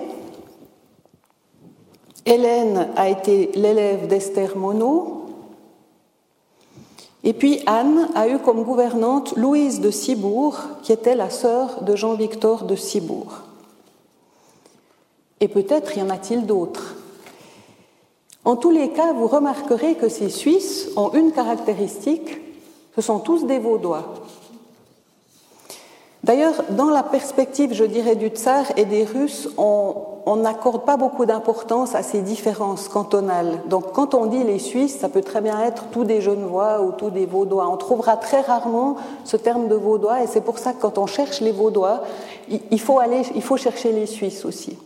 Hélène 2.27 2.89
a 2.97 3.09
été 3.09 3.53
l'élève 3.55 4.09
d'Esther 4.09 4.57
Monod. 4.57 5.29
Et 7.23 7.35
puis 7.35 7.61
Anne 7.67 8.09
a 8.17 8.27
eu 8.27 8.41
comme 8.41 8.65
gouvernante 8.65 9.37
Louise 9.37 9.81
de 9.81 9.93
Cibourg, 9.93 10.59
qui 10.83 10.91
était 10.91 11.15
la 11.15 11.31
sœur 11.31 11.85
de 11.85 11.95
Jean-Victor 11.95 12.65
de 12.65 12.75
Cibourg. 12.75 13.43
Et 15.39 15.47
peut-être 15.47 15.97
y 15.97 16.03
en 16.03 16.11
a-t-il 16.11 16.47
d'autres. 16.47 16.97
En 18.45 18.57
tous 18.57 18.71
les 18.71 18.91
cas, 18.91 19.13
vous 19.13 19.29
remarquerez 19.29 19.95
que 19.95 20.09
ces 20.09 20.29
Suisses 20.29 20.89
ont 20.97 21.13
une 21.13 21.31
caractéristique, 21.31 22.41
ce 22.97 23.01
sont 23.01 23.21
tous 23.21 23.47
des 23.47 23.61
Vaudois. 23.61 24.05
D'ailleurs, 26.25 26.65
dans 26.71 26.91
la 26.91 27.03
perspective, 27.03 27.73
je 27.73 27.85
dirais, 27.85 28.15
du 28.15 28.29
tsar 28.29 28.65
et 28.77 28.85
des 28.85 29.05
Russes, 29.05 29.49
on 29.57 30.37
n'accorde 30.37 30.85
pas 30.85 30.97
beaucoup 30.97 31.25
d'importance 31.25 31.97
à 31.97 32.03
ces 32.03 32.21
différences 32.21 32.89
cantonales. 32.89 33.61
Donc, 33.69 33.93
quand 33.93 34.15
on 34.15 34.27
dit 34.27 34.43
les 34.45 34.61
Suisses, 34.61 34.99
ça 34.99 35.09
peut 35.09 35.23
très 35.23 35.41
bien 35.41 35.61
être 35.61 35.85
tous 35.91 36.05
des 36.05 36.21
Genevois 36.21 36.81
ou 36.83 36.93
tous 36.93 37.11
des 37.11 37.27
Vaudois. 37.27 37.69
On 37.69 37.77
trouvera 37.77 38.17
très 38.17 38.41
rarement 38.41 38.97
ce 39.25 39.37
terme 39.37 39.67
de 39.69 39.75
Vaudois, 39.75 40.23
et 40.23 40.27
c'est 40.27 40.41
pour 40.41 40.59
ça 40.59 40.73
que 40.73 40.81
quand 40.81 40.99
on 40.99 41.07
cherche 41.07 41.41
les 41.41 41.53
Vaudois, 41.53 42.03
il 42.49 42.81
faut, 42.81 43.01
il 43.35 43.43
faut 43.43 43.57
chercher 43.57 43.93
les 43.93 44.07
Suisses 44.07 44.45
aussi. 44.45 44.79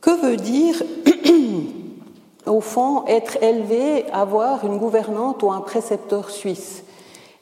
Que 0.00 0.10
veut 0.10 0.36
dire, 0.36 0.82
au 2.46 2.60
fond, 2.60 3.04
être 3.06 3.42
élevé, 3.42 4.06
avoir 4.12 4.64
une 4.64 4.78
gouvernante 4.78 5.42
ou 5.42 5.52
un 5.52 5.60
précepteur 5.60 6.30
suisse? 6.30 6.84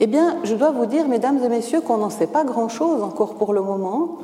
Eh 0.01 0.07
bien, 0.07 0.39
je 0.43 0.55
dois 0.55 0.73
vous 0.73 0.87
dire, 0.87 1.07
mesdames 1.07 1.43
et 1.43 1.49
messieurs, 1.49 1.81
qu'on 1.81 1.99
n'en 1.99 2.11
sait 2.11 2.27
pas 2.27 2.45
grand-chose 2.45 3.03
encore 3.03 3.35
pour 3.35 3.53
le 3.53 3.61
moment, 3.61 4.19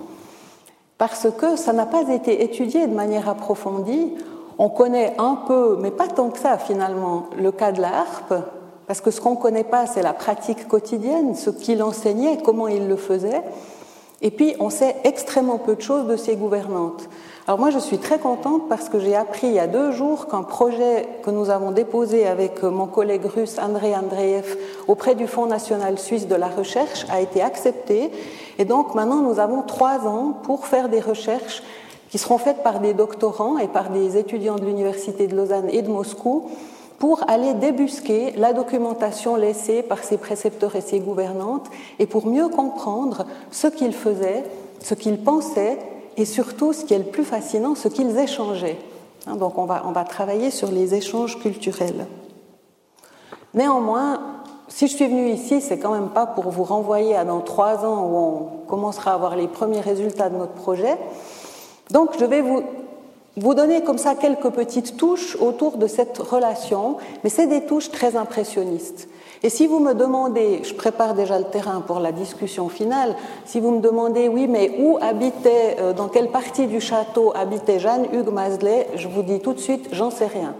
parce 0.98 1.28
que 1.36 1.56
ça 1.56 1.72
n'a 1.72 1.86
pas 1.86 2.12
été 2.12 2.42
étudié 2.42 2.86
de 2.86 2.94
manière 2.94 3.28
approfondie. 3.28 4.14
On 4.58 4.68
connaît 4.68 5.14
un 5.18 5.36
peu, 5.46 5.76
mais 5.80 5.90
pas 5.90 6.08
tant 6.08 6.30
que 6.30 6.38
ça 6.38 6.58
finalement, 6.58 7.24
le 7.36 7.52
cas 7.52 7.72
de 7.72 7.80
la 7.80 8.00
harpe, 8.00 8.34
parce 8.86 9.00
que 9.00 9.10
ce 9.10 9.20
qu'on 9.20 9.32
ne 9.32 9.36
connaît 9.36 9.64
pas, 9.64 9.86
c'est 9.86 10.02
la 10.02 10.12
pratique 10.12 10.68
quotidienne, 10.68 11.34
ce 11.34 11.50
qu'il 11.50 11.82
enseignait, 11.82 12.38
comment 12.44 12.68
il 12.68 12.88
le 12.88 12.96
faisait. 12.96 13.42
Et 14.22 14.30
puis, 14.30 14.54
on 14.60 14.70
sait 14.70 14.96
extrêmement 15.04 15.58
peu 15.58 15.76
de 15.76 15.82
choses 15.82 16.06
de 16.06 16.16
ses 16.16 16.36
gouvernantes. 16.36 17.08
Alors 17.46 17.58
moi, 17.58 17.68
je 17.68 17.78
suis 17.78 17.98
très 17.98 18.18
contente 18.18 18.70
parce 18.70 18.88
que 18.88 18.98
j'ai 18.98 19.14
appris 19.14 19.48
il 19.48 19.52
y 19.52 19.58
a 19.58 19.66
deux 19.66 19.92
jours 19.92 20.28
qu'un 20.28 20.44
projet 20.44 21.06
que 21.22 21.30
nous 21.30 21.50
avons 21.50 21.72
déposé 21.72 22.26
avec 22.26 22.62
mon 22.62 22.86
collègue 22.86 23.26
russe 23.26 23.58
André 23.58 23.94
Andreev 23.94 24.56
auprès 24.88 25.14
du 25.14 25.26
Fonds 25.26 25.44
national 25.44 25.98
suisse 25.98 26.26
de 26.26 26.36
la 26.36 26.48
recherche 26.48 27.04
a 27.10 27.20
été 27.20 27.42
accepté. 27.42 28.10
Et 28.58 28.64
donc 28.64 28.94
maintenant, 28.94 29.20
nous 29.20 29.40
avons 29.40 29.60
trois 29.60 30.06
ans 30.06 30.38
pour 30.42 30.66
faire 30.66 30.88
des 30.88 31.00
recherches 31.00 31.62
qui 32.08 32.16
seront 32.16 32.38
faites 32.38 32.62
par 32.62 32.80
des 32.80 32.94
doctorants 32.94 33.58
et 33.58 33.68
par 33.68 33.90
des 33.90 34.16
étudiants 34.16 34.56
de 34.56 34.64
l'Université 34.64 35.26
de 35.26 35.36
Lausanne 35.36 35.68
et 35.68 35.82
de 35.82 35.90
Moscou 35.90 36.48
pour 36.98 37.28
aller 37.28 37.52
débusquer 37.52 38.32
la 38.38 38.54
documentation 38.54 39.36
laissée 39.36 39.82
par 39.82 40.02
ses 40.02 40.16
précepteurs 40.16 40.76
et 40.76 40.80
ses 40.80 41.00
gouvernantes 41.00 41.66
et 41.98 42.06
pour 42.06 42.26
mieux 42.26 42.48
comprendre 42.48 43.26
ce 43.50 43.66
qu'ils 43.66 43.92
faisaient, 43.92 44.44
ce 44.80 44.94
qu'ils 44.94 45.18
pensaient 45.18 45.78
et 46.16 46.24
surtout, 46.24 46.72
ce 46.72 46.84
qui 46.84 46.94
est 46.94 46.98
le 46.98 47.04
plus 47.04 47.24
fascinant, 47.24 47.74
ce 47.74 47.88
qu'ils 47.88 48.16
échangeaient. 48.18 48.78
Hein, 49.26 49.36
donc 49.36 49.58
on 49.58 49.64
va, 49.64 49.82
on 49.86 49.92
va 49.92 50.04
travailler 50.04 50.50
sur 50.50 50.70
les 50.70 50.94
échanges 50.94 51.38
culturels. 51.38 52.06
Néanmoins, 53.54 54.20
si 54.68 54.88
je 54.88 54.96
suis 54.96 55.06
venue 55.06 55.30
ici, 55.30 55.60
c'est 55.60 55.78
quand 55.78 55.92
même 55.92 56.08
pas 56.08 56.26
pour 56.26 56.50
vous 56.50 56.64
renvoyer 56.64 57.14
à 57.14 57.24
dans 57.24 57.40
trois 57.40 57.84
ans 57.84 58.06
où 58.06 58.16
on 58.16 58.66
commencera 58.66 59.12
à 59.12 59.14
avoir 59.14 59.36
les 59.36 59.48
premiers 59.48 59.80
résultats 59.80 60.28
de 60.30 60.36
notre 60.36 60.52
projet. 60.52 60.96
Donc 61.90 62.18
je 62.18 62.24
vais 62.24 62.40
vous, 62.40 62.62
vous 63.36 63.54
donner 63.54 63.82
comme 63.82 63.98
ça 63.98 64.14
quelques 64.14 64.50
petites 64.50 64.96
touches 64.96 65.36
autour 65.36 65.76
de 65.76 65.86
cette 65.86 66.18
relation, 66.18 66.96
mais 67.22 67.30
c'est 67.30 67.46
des 67.46 67.66
touches 67.66 67.90
très 67.90 68.16
impressionnistes. 68.16 69.08
Et 69.44 69.50
si 69.50 69.66
vous 69.66 69.78
me 69.78 69.92
demandez, 69.92 70.62
je 70.64 70.72
prépare 70.72 71.12
déjà 71.12 71.38
le 71.38 71.44
terrain 71.44 71.82
pour 71.82 72.00
la 72.00 72.12
discussion 72.12 72.70
finale, 72.70 73.14
si 73.44 73.60
vous 73.60 73.72
me 73.72 73.80
demandez, 73.82 74.26
oui, 74.26 74.48
mais 74.48 74.74
où 74.78 74.96
habitait, 75.02 75.76
euh, 75.80 75.92
dans 75.92 76.08
quelle 76.08 76.30
partie 76.30 76.66
du 76.66 76.80
château 76.80 77.30
habitait 77.36 77.78
Jeanne 77.78 78.06
Hugues 78.14 78.32
Mazelet, 78.32 78.88
je 78.94 79.06
vous 79.06 79.22
dis 79.22 79.40
tout 79.40 79.52
de 79.52 79.58
suite, 79.58 79.88
j'en 79.92 80.10
sais 80.10 80.28
rien. 80.28 80.54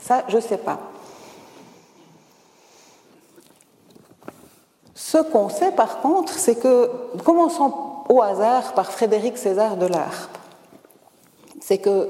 Ça, 0.00 0.24
je 0.26 0.36
ne 0.36 0.40
sais 0.40 0.56
pas. 0.56 0.80
Ce 4.96 5.18
qu'on 5.18 5.48
sait 5.48 5.70
par 5.70 6.00
contre, 6.00 6.32
c'est 6.32 6.56
que, 6.56 6.90
commençons 7.24 7.72
au 8.08 8.20
hasard 8.20 8.72
par 8.72 8.90
Frédéric 8.90 9.38
César 9.38 9.76
de 9.76 9.86
l'Arpe, 9.86 10.38
c'est 11.60 11.78
que 11.78 12.08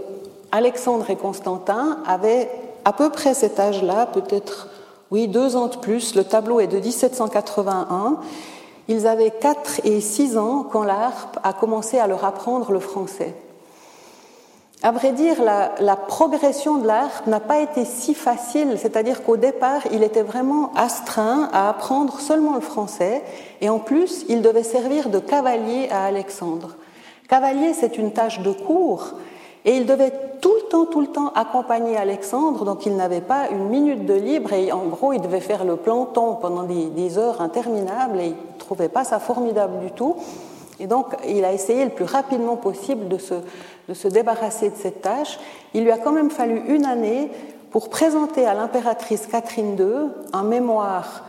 Alexandre 0.52 1.10
et 1.10 1.16
Constantin 1.16 1.98
avaient 2.06 2.50
à 2.86 2.94
peu 2.94 3.10
près 3.10 3.34
cet 3.34 3.60
âge-là, 3.60 4.06
peut-être 4.06 4.68
oui, 5.10 5.26
deux 5.28 5.56
ans 5.56 5.66
de 5.66 5.76
plus. 5.76 6.14
Le 6.14 6.24
tableau 6.24 6.60
est 6.60 6.68
de 6.68 6.78
1781. 6.78 8.18
Ils 8.88 9.06
avaient 9.06 9.30
4 9.30 9.80
et 9.84 10.00
6 10.00 10.38
ans 10.38 10.66
quand 10.70 10.82
l'ARP 10.82 11.38
a 11.42 11.52
commencé 11.52 11.98
à 11.98 12.06
leur 12.06 12.24
apprendre 12.24 12.72
le 12.72 12.80
français. 12.80 13.34
À 14.82 14.92
vrai 14.92 15.12
dire, 15.12 15.42
la, 15.42 15.72
la 15.80 15.94
progression 15.96 16.78
de 16.78 16.86
l'ARP 16.86 17.26
n'a 17.26 17.40
pas 17.40 17.60
été 17.60 17.84
si 17.84 18.14
facile, 18.14 18.76
c'est-à-dire 18.78 19.22
qu'au 19.22 19.36
départ, 19.36 19.82
il 19.92 20.02
était 20.02 20.22
vraiment 20.22 20.72
astreint 20.74 21.50
à 21.52 21.68
apprendre 21.68 22.18
seulement 22.18 22.54
le 22.54 22.62
français, 22.62 23.22
et 23.60 23.68
en 23.68 23.78
plus, 23.78 24.24
il 24.28 24.40
devait 24.40 24.62
servir 24.62 25.10
de 25.10 25.18
cavalier 25.18 25.88
à 25.90 26.04
Alexandre. 26.04 26.76
Cavalier, 27.28 27.74
c'est 27.74 27.98
une 27.98 28.12
tâche 28.12 28.40
de 28.40 28.52
cours, 28.52 29.12
et 29.64 29.76
il 29.76 29.86
devait 29.86 30.12
tout 30.40 30.54
le 30.54 30.68
temps, 30.68 30.86
tout 30.86 31.00
le 31.00 31.08
temps 31.08 31.32
accompagner 31.34 31.96
Alexandre, 31.96 32.64
donc 32.64 32.86
il 32.86 32.96
n'avait 32.96 33.20
pas 33.20 33.48
une 33.50 33.68
minute 33.68 34.06
de 34.06 34.14
libre 34.14 34.52
et 34.52 34.72
en 34.72 34.86
gros 34.86 35.12
il 35.12 35.20
devait 35.20 35.40
faire 35.40 35.64
le 35.64 35.76
planton 35.76 36.36
pendant 36.36 36.62
des, 36.62 37.18
heures 37.18 37.40
interminables 37.40 38.20
et 38.20 38.26
il 38.26 38.30
ne 38.30 38.58
trouvait 38.58 38.88
pas 38.88 39.04
ça 39.04 39.18
formidable 39.18 39.80
du 39.80 39.90
tout. 39.90 40.16
Et 40.78 40.86
donc 40.86 41.14
il 41.28 41.44
a 41.44 41.52
essayé 41.52 41.84
le 41.84 41.90
plus 41.90 42.06
rapidement 42.06 42.56
possible 42.56 43.08
de 43.08 43.18
se, 43.18 43.34
de 43.88 43.94
se 43.94 44.08
débarrasser 44.08 44.70
de 44.70 44.76
cette 44.76 45.02
tâche. 45.02 45.38
Il 45.74 45.84
lui 45.84 45.90
a 45.90 45.98
quand 45.98 46.12
même 46.12 46.30
fallu 46.30 46.62
une 46.68 46.86
année 46.86 47.30
pour 47.70 47.90
présenter 47.90 48.46
à 48.46 48.54
l'impératrice 48.54 49.26
Catherine 49.26 49.76
II 49.78 50.08
un 50.32 50.42
mémoire 50.42 51.24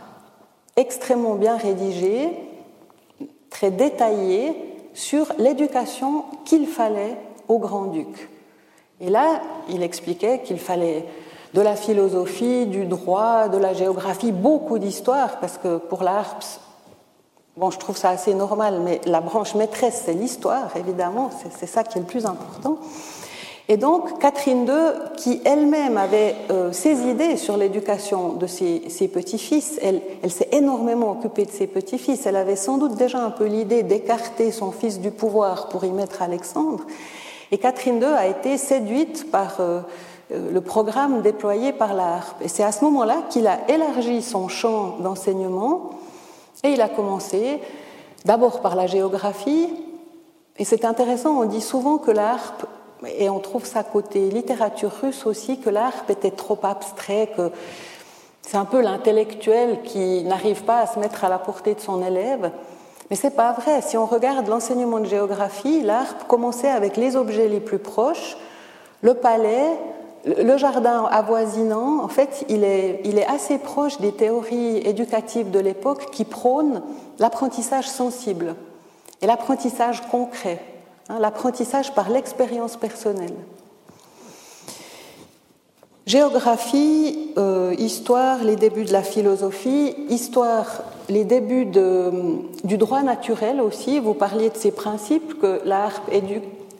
extrêmement 0.76 1.34
bien 1.34 1.58
rédigé, 1.58 2.30
très 3.50 3.70
détaillé, 3.70 4.56
sur 4.94 5.32
l'éducation 5.38 6.24
qu'il 6.44 6.66
fallait 6.66 7.16
au 7.52 7.58
grand-duc. 7.58 8.28
Et 9.00 9.10
là, 9.10 9.40
il 9.68 9.82
expliquait 9.82 10.42
qu'il 10.42 10.58
fallait 10.58 11.04
de 11.54 11.60
la 11.60 11.76
philosophie, 11.76 12.66
du 12.66 12.86
droit, 12.86 13.48
de 13.48 13.58
la 13.58 13.74
géographie, 13.74 14.32
beaucoup 14.32 14.78
d'histoire, 14.78 15.38
parce 15.38 15.58
que 15.58 15.76
pour 15.76 16.02
l'ARPS, 16.02 16.60
bon, 17.56 17.70
je 17.70 17.78
trouve 17.78 17.96
ça 17.96 18.10
assez 18.10 18.32
normal, 18.32 18.80
mais 18.82 19.00
la 19.04 19.20
branche 19.20 19.54
maîtresse, 19.54 20.02
c'est 20.06 20.14
l'histoire, 20.14 20.74
évidemment, 20.76 21.30
c'est 21.58 21.66
ça 21.66 21.84
qui 21.84 21.98
est 21.98 22.00
le 22.00 22.06
plus 22.06 22.24
important. 22.26 22.78
Et 23.68 23.76
donc, 23.76 24.18
Catherine 24.18 24.66
II, 24.66 25.16
qui 25.16 25.40
elle-même 25.44 25.96
avait 25.96 26.34
euh, 26.50 26.72
ses 26.72 27.06
idées 27.06 27.36
sur 27.36 27.56
l'éducation 27.56 28.32
de 28.32 28.46
ses, 28.46 28.80
petits-fils, 29.08 29.78
elle 29.82 30.30
s'est 30.30 30.48
énormément 30.52 31.12
occupée 31.12 31.44
de 31.44 31.50
ses 31.50 31.68
petits-fils. 31.68 32.26
Elle 32.26 32.36
avait 32.36 32.56
sans 32.56 32.76
doute 32.76 32.96
déjà 32.96 33.24
un 33.24 33.30
peu 33.30 33.44
l'idée 33.44 33.82
d'écarter 33.82 34.50
son 34.50 34.72
fils 34.72 35.00
du 35.00 35.10
pouvoir 35.10 35.68
pour 35.68 35.84
y 35.84 35.90
mettre 35.90 36.22
Alexandre. 36.22 36.84
Et 37.52 37.58
Catherine 37.58 38.00
II 38.00 38.06
a 38.06 38.26
été 38.26 38.56
séduite 38.56 39.30
par 39.30 39.60
euh, 39.60 39.80
euh, 40.32 40.50
le 40.50 40.60
programme 40.62 41.20
déployé 41.20 41.74
par 41.74 41.92
l'ARP. 41.92 42.40
Et 42.40 42.48
c'est 42.48 42.64
à 42.64 42.72
ce 42.72 42.82
moment-là 42.84 43.24
qu'il 43.28 43.46
a 43.46 43.58
élargi 43.68 44.22
son 44.22 44.48
champ 44.48 44.96
d'enseignement 45.00 45.90
et 46.64 46.70
il 46.70 46.80
a 46.80 46.88
commencé 46.88 47.60
d'abord 48.24 48.62
par 48.62 48.74
la 48.74 48.86
géographie. 48.86 49.68
Et 50.58 50.64
c'est 50.64 50.86
intéressant, 50.86 51.42
on 51.42 51.44
dit 51.44 51.60
souvent 51.60 51.98
que 51.98 52.10
l'ARP, 52.10 52.64
et 53.18 53.28
on 53.28 53.40
trouve 53.40 53.66
ça 53.66 53.82
côté 53.82 54.30
littérature 54.30 54.92
russe 55.02 55.26
aussi, 55.26 55.60
que 55.60 55.68
l'ARP 55.68 56.08
était 56.08 56.30
trop 56.30 56.58
abstrait, 56.62 57.32
que 57.36 57.50
c'est 58.40 58.56
un 58.56 58.64
peu 58.64 58.80
l'intellectuel 58.80 59.82
qui 59.82 60.22
n'arrive 60.24 60.62
pas 60.64 60.78
à 60.78 60.86
se 60.86 60.98
mettre 60.98 61.24
à 61.24 61.28
la 61.28 61.38
portée 61.38 61.74
de 61.74 61.80
son 61.80 62.02
élève. 62.02 62.50
Mais 63.12 63.16
ce 63.16 63.26
n'est 63.26 63.34
pas 63.34 63.52
vrai. 63.52 63.82
Si 63.82 63.98
on 63.98 64.06
regarde 64.06 64.48
l'enseignement 64.48 64.98
de 64.98 65.04
géographie, 65.04 65.82
l'ARP 65.82 66.26
commençait 66.26 66.70
avec 66.70 66.96
les 66.96 67.14
objets 67.14 67.46
les 67.46 67.60
plus 67.60 67.78
proches, 67.78 68.38
le 69.02 69.12
palais, 69.12 69.66
le 70.24 70.56
jardin 70.56 71.04
avoisinant. 71.04 72.02
En 72.02 72.08
fait, 72.08 72.46
il 72.48 72.64
est, 72.64 73.02
il 73.04 73.18
est 73.18 73.26
assez 73.26 73.58
proche 73.58 74.00
des 74.00 74.12
théories 74.12 74.78
éducatives 74.78 75.50
de 75.50 75.58
l'époque 75.58 76.10
qui 76.10 76.24
prônent 76.24 76.80
l'apprentissage 77.18 77.86
sensible 77.86 78.54
et 79.20 79.26
l'apprentissage 79.26 80.00
concret, 80.08 80.64
hein, 81.10 81.18
l'apprentissage 81.20 81.94
par 81.94 82.08
l'expérience 82.08 82.78
personnelle. 82.78 83.34
Géographie, 86.06 87.30
euh, 87.36 87.74
histoire, 87.76 88.42
les 88.42 88.56
débuts 88.56 88.86
de 88.86 88.92
la 88.94 89.02
philosophie, 89.02 89.94
histoire, 90.08 90.82
les 91.08 91.24
débuts 91.24 91.66
du 91.66 92.76
droit 92.78 93.02
naturel 93.02 93.60
aussi. 93.60 94.00
Vous 94.00 94.14
parliez 94.14 94.50
de 94.50 94.56
ces 94.56 94.70
principes 94.70 95.38
que 95.40 95.60
l'ARP 95.64 96.10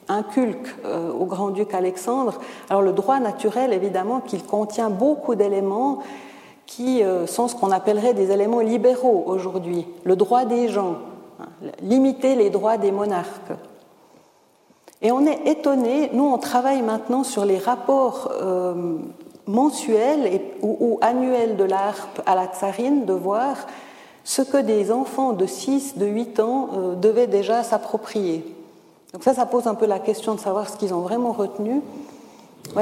inculque 0.09 0.75
euh, 0.85 1.13
au 1.13 1.25
grand-duc 1.25 1.75
Alexandre. 1.75 2.35
Alors 2.69 2.83
le 2.83 2.93
droit 2.93 3.21
naturel, 3.21 3.73
évidemment, 3.73 4.21
qu'il 4.21 4.43
contient 4.45 4.91
beaucoup 4.91 5.35
d'éléments 5.35 6.01
qui 6.67 7.03
euh, 7.03 7.27
sont 7.27 7.49
ce 7.49 7.55
qu'on 7.55 7.71
appellerait 7.71 8.15
des 8.15 8.31
éléments 8.31 8.61
libéraux 8.61 9.25
aujourd'hui. 9.27 9.87
Le 10.05 10.17
droit 10.17 10.45
des 10.45 10.69
gens, 10.69 10.97
hein, 11.41 11.47
limiter 11.83 12.35
les 12.35 12.51
droits 12.51 12.79
des 12.79 12.93
monarques. 12.93 13.53
Et 15.03 15.11
on 15.11 15.27
est 15.27 15.49
étonné, 15.49 16.11
nous 16.13 16.25
on 16.25 16.39
travaille 16.39 16.83
maintenant 16.83 17.25
sur 17.25 17.45
les 17.45 17.59
rapports 17.59 18.31
euh, 18.41 18.97
mensuels 19.47 20.41
ou, 20.63 20.99
annuels 21.01 21.57
de 21.57 21.65
l'ARP 21.65 22.23
à 22.25 22.37
la 22.37 22.47
tsarine, 22.47 23.05
de 23.05 23.13
voir 23.13 23.57
ce 24.25 24.43
que 24.43 24.57
des 24.57 24.93
enfants 24.93 25.33
de 25.33 25.47
6, 25.47 25.97
de 25.97 26.07
8 26.07 26.41
ans 26.41 26.69
euh, 26.75 26.95
devaient 26.95 27.27
déjà 27.27 27.63
s'approprier. 27.63 28.45
Donc 29.13 29.25
ça, 29.25 29.35
ça 29.35 29.47
pose 29.47 29.67
un 29.67 29.75
peu 29.75 29.87
la 29.87 29.99
question 29.99 30.35
de 30.35 30.41
savoir 30.41 30.69
ce 30.69 30.77
qu'ils 30.77 30.95
ont 30.95 31.01
vraiment 31.01 31.33
retenu. 31.33 31.83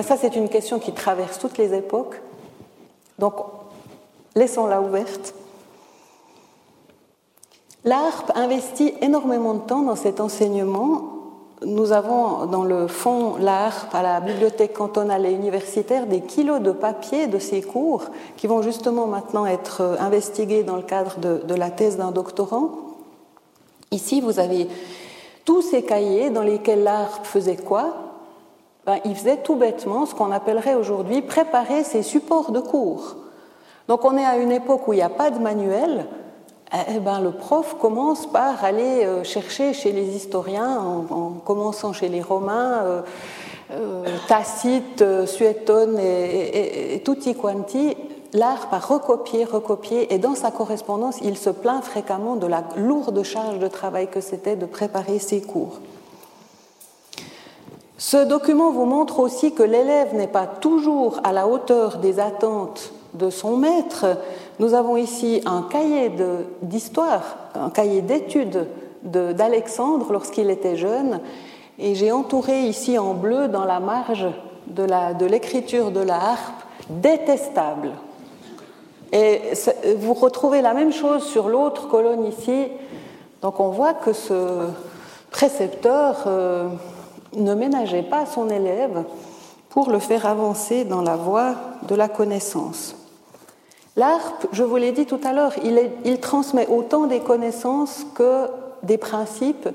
ça, 0.03 0.16
c'est 0.16 0.37
une 0.37 0.48
question 0.48 0.79
qui 0.79 0.92
traverse 0.92 1.38
toutes 1.38 1.59
les 1.59 1.74
époques. 1.74 2.20
Donc, 3.18 3.35
laissons-la 4.37 4.81
ouverte. 4.81 5.35
L'ARP 7.85 8.31
investit 8.35 8.94
énormément 9.00 9.55
de 9.55 9.61
temps 9.61 9.83
dans 9.83 9.96
cet 9.96 10.20
enseignement 10.20 11.19
nous 11.64 11.92
avons 11.92 12.46
dans 12.46 12.64
le 12.64 12.87
fond 12.87 13.37
l'ARP 13.37 13.94
à 13.94 14.03
la 14.03 14.20
bibliothèque 14.20 14.73
cantonale 14.73 15.27
et 15.27 15.33
universitaire 15.33 16.07
des 16.07 16.23
kilos 16.23 16.61
de 16.61 16.73
papier 16.73 17.27
de 17.27 17.38
ces 17.38 17.61
cours 17.62 18.05
qui 18.37 18.46
vont 18.46 18.62
justement 18.62 19.07
maintenant 19.07 19.44
être 19.46 19.96
investigués 20.01 20.62
dans 20.62 20.77
le 20.77 20.83
cadre 20.83 21.18
de, 21.18 21.55
la 21.55 21.70
thèse 21.70 21.99
d'un 21.99 22.12
doctorant. 22.12 22.70
Ici, 23.90 24.20
vous 24.20 24.38
avez 24.38 24.68
tous 25.44 25.62
ces 25.62 25.83
cahiers 25.83 26.31
dans 26.31 26.42
lesquels 26.42 26.83
l'ARP 26.83 27.27
faisait 27.27 27.57
quoi? 27.57 27.94
Ben, 28.87 28.99
Il 29.05 29.14
faisait 29.14 29.38
tout 29.38 29.57
bêtement 29.57 30.07
ce 30.07 30.14
qu'on 30.14 30.33
appellerait 30.33 30.75
aujourd'hui 30.75 31.20
préparer 31.20 31.85
ses 31.85 32.03
supports 32.03 32.53
de 32.53 32.61
cours. 32.61 33.16
Donc 33.88 34.05
on 34.05 34.16
est 34.16 34.25
à 34.25 34.38
une 34.38 34.53
époque 34.53 34.87
où 34.88 34.92
il 34.92 34.96
n'y 34.96 35.03
a 35.03 35.11
pas 35.11 35.31
de 35.31 35.38
manuel, 35.38 36.07
eh 36.72 37.00
ben, 37.00 37.20
le 37.20 37.33
prof 37.33 37.76
commence 37.80 38.26
par 38.26 38.64
aller 38.64 39.04
euh, 39.04 39.24
chercher 39.24 39.72
chez 39.72 39.90
les 39.90 40.14
historiens, 40.14 40.78
en, 40.78 41.33
commençant 41.44 41.92
chez 41.92 42.09
les 42.09 42.22
Romains, 42.22 42.83
euh, 42.85 43.02
euh, 43.72 44.04
Tacite, 44.28 45.04
Suétone 45.26 45.98
et, 45.98 47.02
tutti 47.04 47.35
quanti, 47.35 47.96
l'art 48.33 48.68
par 48.68 48.87
recopier, 48.87 49.44
recopier, 49.44 50.14
et 50.14 50.18
dans 50.18 50.37
sa 50.37 50.52
correspondance, 50.52 51.18
il 51.22 51.37
se 51.37 51.50
plaint 51.50 51.83
fréquemment 51.83 52.37
de 52.37 52.46
la 52.46 52.62
lourde 52.76 53.22
charge 53.24 53.59
de 53.59 53.68
travail 53.68 54.09
que 54.09 54.20
c'était 54.20 54.56
de 54.56 54.66
préparer 54.66 55.18
ses 55.18 55.40
cours. 55.40 55.80
Ce 57.98 58.16
document 58.16 58.70
vous 58.70 58.87
montre 58.87 59.18
aussi 59.18 59.52
que 59.52 59.62
l'élève 59.62 60.14
n'est 60.14 60.26
pas 60.26 60.46
toujours 60.46 61.20
à 61.24 61.33
la 61.33 61.46
hauteur 61.46 61.98
des 61.98 62.18
attentes 62.18 62.92
de 63.14 63.28
son 63.28 63.56
maître, 63.56 64.06
nous 64.61 64.75
avons 64.75 64.99
ici 64.99 65.40
un 65.46 65.62
cahier 65.62 66.12
d'histoire, 66.61 67.38
un 67.55 67.70
cahier 67.70 68.03
d'études 68.03 68.66
d'Alexandre 69.03 70.12
lorsqu'il 70.12 70.51
était 70.51 70.77
jeune, 70.77 71.20
et 71.79 71.94
j'ai 71.94 72.12
entouré 72.12 72.64
ici 72.64 72.99
en 72.99 73.14
bleu 73.14 73.49
dans 73.49 73.64
la 73.64 73.81
marge 73.81 74.27
de 74.66 75.25
l'écriture 75.25 75.90
de, 75.90 76.01
la 76.01 76.16
harpe 76.16 76.62
détestable. 76.90 77.92
Et 79.12 79.40
vous 79.96 80.12
retrouvez 80.12 80.61
la 80.61 80.75
même 80.75 80.92
chose 80.92 81.25
sur 81.25 81.49
l'autre 81.49 81.88
colonne 81.88 82.27
ici. 82.27 82.66
Donc 83.40 83.61
on 83.61 83.70
voit 83.70 83.94
que 83.94 84.12
ce 84.12 84.66
précepteur 85.31 86.25
euh, 86.27 86.68
ne 87.35 87.55
ménageait 87.55 88.03
pas 88.03 88.27
son 88.27 88.51
élève 88.51 89.05
pour 89.70 89.90
le 89.90 90.01
faire 90.01 90.27
avancer 90.27 90.85
dans 90.85 91.01
la 91.01 91.16
voie 91.16 91.55
de 91.88 91.94
la 91.94 92.09
connaissance. 92.09 92.99
L'ARP, 93.96 94.46
je 94.53 94.62
vous 94.62 94.76
l'ai 94.76 94.92
dit 94.92 95.07
tout 95.07 95.20
à 95.24 95.33
l'heure, 95.33 95.53
il, 96.05 96.20
transmet 96.20 96.66
autant 96.68 97.07
des 97.07 97.20
connaissances 97.20 98.07
que 98.14 98.46
des 98.83 98.98
principes. 98.98 99.68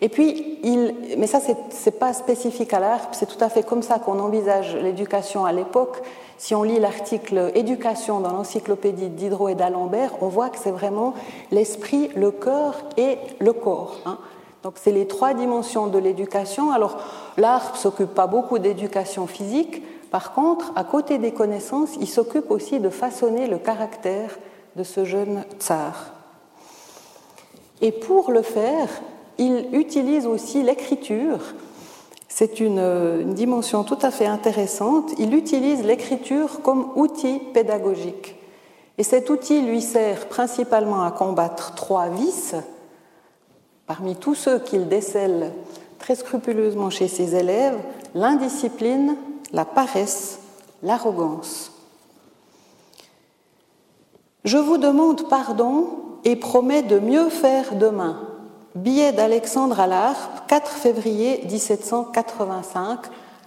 Et 0.00 0.08
puis, 0.08 0.58
il, 0.62 0.94
mais 1.16 1.26
ça, 1.26 1.40
ce 1.40 1.52
n'est 1.52 1.96
pas 1.96 2.12
spécifique 2.12 2.74
à 2.74 2.80
l'ARP, 2.80 3.14
c'est 3.14 3.26
tout 3.26 3.42
à 3.42 3.48
fait 3.48 3.62
comme 3.62 3.82
ça 3.82 3.98
qu'on 3.98 4.18
envisage 4.18 4.76
l'éducation 4.76 5.44
à 5.44 5.52
l'époque. 5.52 6.02
Si 6.36 6.54
on 6.54 6.64
lit 6.64 6.80
l'article 6.80 7.52
Éducation 7.54 8.20
dans 8.20 8.32
l'encyclopédie 8.32 9.08
Diderot 9.08 9.48
et 9.48 9.54
d'Alembert, 9.54 10.10
on 10.20 10.28
voit 10.28 10.50
que 10.50 10.58
c'est 10.58 10.72
vraiment 10.72 11.14
l'esprit, 11.50 12.10
le 12.16 12.30
cœur 12.32 12.74
et 12.96 13.16
le 13.38 13.52
corps. 13.52 14.00
Hein. 14.06 14.18
Donc, 14.64 14.74
c'est 14.76 14.92
les 14.92 15.06
trois 15.06 15.34
dimensions 15.34 15.86
de 15.86 15.98
l'éducation. 15.98 16.72
Alors, 16.72 16.98
l'ARP 17.36 17.76
s'occupe 17.76 18.14
pas 18.14 18.26
beaucoup 18.26 18.58
d'éducation 18.58 19.26
physique, 19.26 19.82
par 20.12 20.34
contre, 20.34 20.72
à 20.76 20.84
côté 20.84 21.16
des 21.16 21.32
connaissances, 21.32 21.96
il 21.98 22.06
s'occupe 22.06 22.50
aussi 22.50 22.80
de 22.80 22.90
façonner 22.90 23.46
le 23.46 23.56
caractère 23.56 24.38
de 24.76 24.82
ce 24.82 25.06
jeune 25.06 25.44
tsar. 25.58 26.12
Et 27.80 27.92
pour 27.92 28.30
le 28.30 28.42
faire, 28.42 28.88
il 29.38 29.68
utilise 29.72 30.26
aussi 30.26 30.62
l'écriture. 30.62 31.38
C'est 32.28 32.60
une, 32.60 33.32
dimension 33.32 33.84
tout 33.84 33.98
à 34.02 34.10
fait 34.10 34.26
intéressante. 34.26 35.12
Il 35.18 35.34
utilise 35.34 35.82
l'écriture 35.82 36.60
comme 36.60 36.90
outil 36.94 37.38
pédagogique. 37.54 38.36
Et 38.98 39.04
cet 39.04 39.30
outil 39.30 39.62
lui 39.62 39.80
sert 39.80 40.28
principalement 40.28 41.04
à 41.04 41.10
combattre 41.10 41.74
trois 41.74 42.08
vices. 42.10 42.54
Parmi 43.86 44.14
tous 44.16 44.34
ceux 44.34 44.58
qu'il 44.58 44.88
décèle 44.88 45.52
très 45.98 46.16
scrupuleusement 46.16 46.90
chez 46.90 47.08
ses 47.08 47.34
élèves, 47.34 47.78
l'indiscipline, 48.14 49.16
la 49.52 49.64
paresse, 49.64 50.38
l'arrogance. 50.82 51.72
Je 54.44 54.58
vous 54.58 54.78
demande 54.78 55.28
pardon 55.28 55.88
et 56.24 56.36
promets 56.36 56.82
de 56.82 56.98
mieux 56.98 57.28
faire 57.28 57.74
demain. 57.74 58.20
Billet 58.74 59.12
d'Alexandre 59.12 59.78
à 59.80 59.86
l'Arpe, 59.86 60.48
4 60.48 60.70
février 60.70 61.44
1785. 61.44 63.00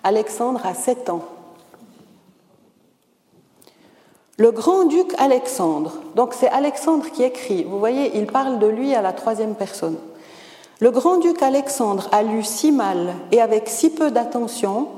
Alexandre 0.03 0.65
a 0.65 0.73
7 0.73 1.09
ans. 1.09 1.25
Le 4.37 4.51
grand-duc 4.51 5.13
Alexandre, 5.17 5.93
donc 6.15 6.33
c'est 6.33 6.49
Alexandre 6.49 7.09
qui 7.09 7.23
écrit, 7.23 7.63
vous 7.63 7.79
voyez, 7.79 8.17
il 8.17 8.27
parle 8.27 8.59
de 8.59 8.67
lui 8.67 8.93
à 8.93 9.01
la 9.01 9.13
troisième 9.13 9.55
personne. 9.55 9.97
Le 10.79 10.91
grand-duc 10.91 11.41
Alexandre 11.41 12.09
a 12.11 12.21
lu 12.21 12.43
si 12.43 12.73
mal 12.73 13.13
et 13.31 13.41
avec 13.41 13.69
si 13.69 13.89
peu 13.89 14.11
d'attention 14.11 14.89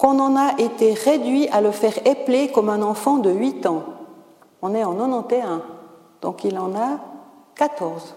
qu'on 0.00 0.18
en 0.18 0.34
a 0.34 0.58
été 0.58 0.94
réduit 0.94 1.46
à 1.48 1.60
le 1.60 1.72
faire 1.72 2.06
épeler 2.06 2.48
comme 2.48 2.70
un 2.70 2.80
enfant 2.80 3.18
de 3.18 3.30
8 3.30 3.66
ans. 3.66 3.84
On 4.62 4.74
est 4.74 4.82
en 4.82 4.94
91, 4.94 5.60
donc 6.22 6.42
il 6.44 6.58
en 6.58 6.74
a 6.74 7.00
14. 7.54 8.14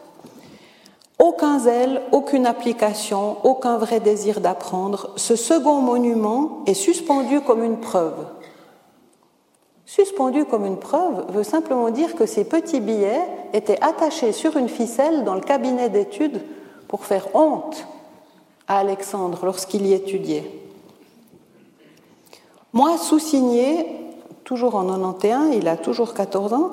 Aucun 1.19 1.59
zèle, 1.59 2.01
aucune 2.13 2.45
application, 2.45 3.35
aucun 3.43 3.77
vrai 3.77 3.99
désir 3.99 4.39
d'apprendre, 4.39 5.09
ce 5.17 5.35
second 5.35 5.81
monument 5.81 6.61
est 6.67 6.73
suspendu 6.73 7.41
comme 7.41 7.65
une 7.65 7.81
preuve. 7.81 8.27
Suspendu 9.85 10.45
comme 10.45 10.65
une 10.65 10.79
preuve 10.79 11.25
veut 11.33 11.43
simplement 11.43 11.89
dire 11.89 12.15
que 12.15 12.25
ces 12.25 12.45
petits 12.45 12.79
billets 12.79 13.27
étaient 13.51 13.81
attachés 13.81 14.31
sur 14.31 14.55
une 14.55 14.69
ficelle 14.69 15.25
dans 15.25 15.35
le 15.35 15.41
cabinet 15.41 15.89
d'études 15.89 16.41
pour 16.87 17.03
faire 17.03 17.35
honte 17.35 17.85
à 18.69 18.77
Alexandre 18.77 19.39
lorsqu'il 19.43 19.85
y 19.85 19.91
étudiait. 19.91 20.62
Moi, 22.73 22.97
sous-signé, 22.97 23.85
toujours 24.43 24.73
en 24.73 24.85
91, 24.85 25.55
il 25.55 25.67
a 25.67 25.77
toujours 25.77 26.15
14 26.15 26.53
ans, 26.53 26.71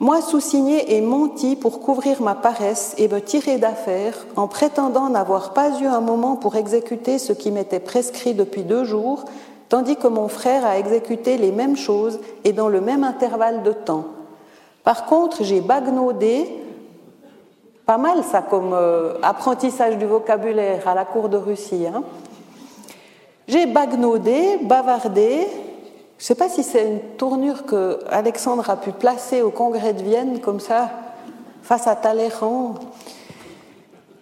moi, 0.00 0.20
sous-signé 0.20 0.96
et 0.96 1.00
menti 1.00 1.56
pour 1.56 1.80
couvrir 1.80 2.20
ma 2.20 2.34
paresse 2.34 2.94
et 2.98 3.08
me 3.08 3.20
tirer 3.20 3.56
d'affaire 3.56 4.26
en 4.36 4.48
prétendant 4.48 5.08
n'avoir 5.08 5.54
pas 5.54 5.80
eu 5.80 5.86
un 5.86 6.00
moment 6.00 6.36
pour 6.36 6.56
exécuter 6.56 7.18
ce 7.18 7.32
qui 7.32 7.50
m'était 7.50 7.80
prescrit 7.80 8.34
depuis 8.34 8.62
deux 8.62 8.84
jours, 8.84 9.24
tandis 9.68 9.96
que 9.96 10.08
mon 10.08 10.28
frère 10.28 10.66
a 10.66 10.78
exécuté 10.78 11.38
les 11.38 11.52
mêmes 11.52 11.76
choses 11.76 12.18
et 12.44 12.52
dans 12.52 12.68
le 12.68 12.80
même 12.80 13.04
intervalle 13.04 13.62
de 13.62 13.72
temps. 13.72 14.04
Par 14.84 15.06
contre, 15.06 15.44
j'ai 15.44 15.60
bagnaudé, 15.60 16.46
pas 17.86 17.98
mal 17.98 18.22
ça 18.22 18.42
comme 18.42 18.74
euh, 18.74 19.14
apprentissage 19.22 19.96
du 19.96 20.06
vocabulaire 20.06 20.86
à 20.88 20.94
la 20.94 21.04
cour 21.04 21.28
de 21.28 21.36
Russie, 21.36 21.86
hein, 21.86 22.02
j'ai 23.48 23.66
bagnaudé, 23.66 24.58
bavardé. 24.62 25.46
Je 26.18 26.22
ne 26.22 26.26
sais 26.26 26.34
pas 26.34 26.48
si 26.48 26.62
c'est 26.62 26.86
une 26.86 27.00
tournure 27.16 27.64
que 27.64 28.00
Alexandre 28.08 28.68
a 28.70 28.76
pu 28.76 28.90
placer 28.90 29.42
au 29.42 29.50
congrès 29.50 29.92
de 29.92 30.02
Vienne, 30.02 30.40
comme 30.40 30.60
ça, 30.60 30.90
face 31.62 31.86
à 31.86 31.94
Talleyrand. 31.94 32.74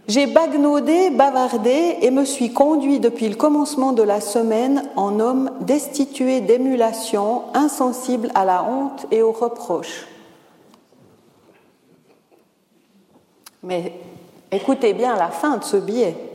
J'ai 0.06 0.26
bagnaudé, 0.26 1.08
bavardé 1.08 1.96
et 2.02 2.10
me 2.10 2.26
suis 2.26 2.52
conduit 2.52 3.00
depuis 3.00 3.28
le 3.28 3.36
commencement 3.36 3.92
de 3.92 4.02
la 4.02 4.20
semaine 4.20 4.82
en 4.96 5.18
homme 5.18 5.50
destitué 5.62 6.42
d'émulation, 6.42 7.44
insensible 7.54 8.30
à 8.34 8.44
la 8.44 8.64
honte 8.64 9.06
et 9.10 9.22
aux 9.22 9.32
reproches. 9.32 10.06
Mais 13.62 13.94
écoutez 14.52 14.92
bien 14.92 15.16
la 15.16 15.28
fin 15.28 15.56
de 15.56 15.64
ce 15.64 15.78
billet. 15.78 16.33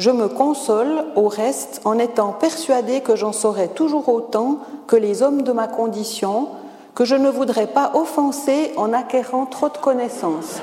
Je 0.00 0.10
me 0.10 0.28
console 0.28 1.04
au 1.14 1.28
reste 1.28 1.82
en 1.84 1.98
étant 1.98 2.32
persuadé 2.32 3.02
que 3.02 3.16
j'en 3.16 3.32
saurai 3.32 3.68
toujours 3.68 4.08
autant 4.08 4.60
que 4.86 4.96
les 4.96 5.22
hommes 5.22 5.42
de 5.42 5.52
ma 5.52 5.68
condition, 5.68 6.48
que 6.94 7.04
je 7.04 7.16
ne 7.16 7.28
voudrais 7.28 7.66
pas 7.66 7.90
offenser 7.92 8.72
en 8.78 8.94
acquérant 8.94 9.44
trop 9.44 9.68
de 9.68 9.76
connaissances. 9.76 10.62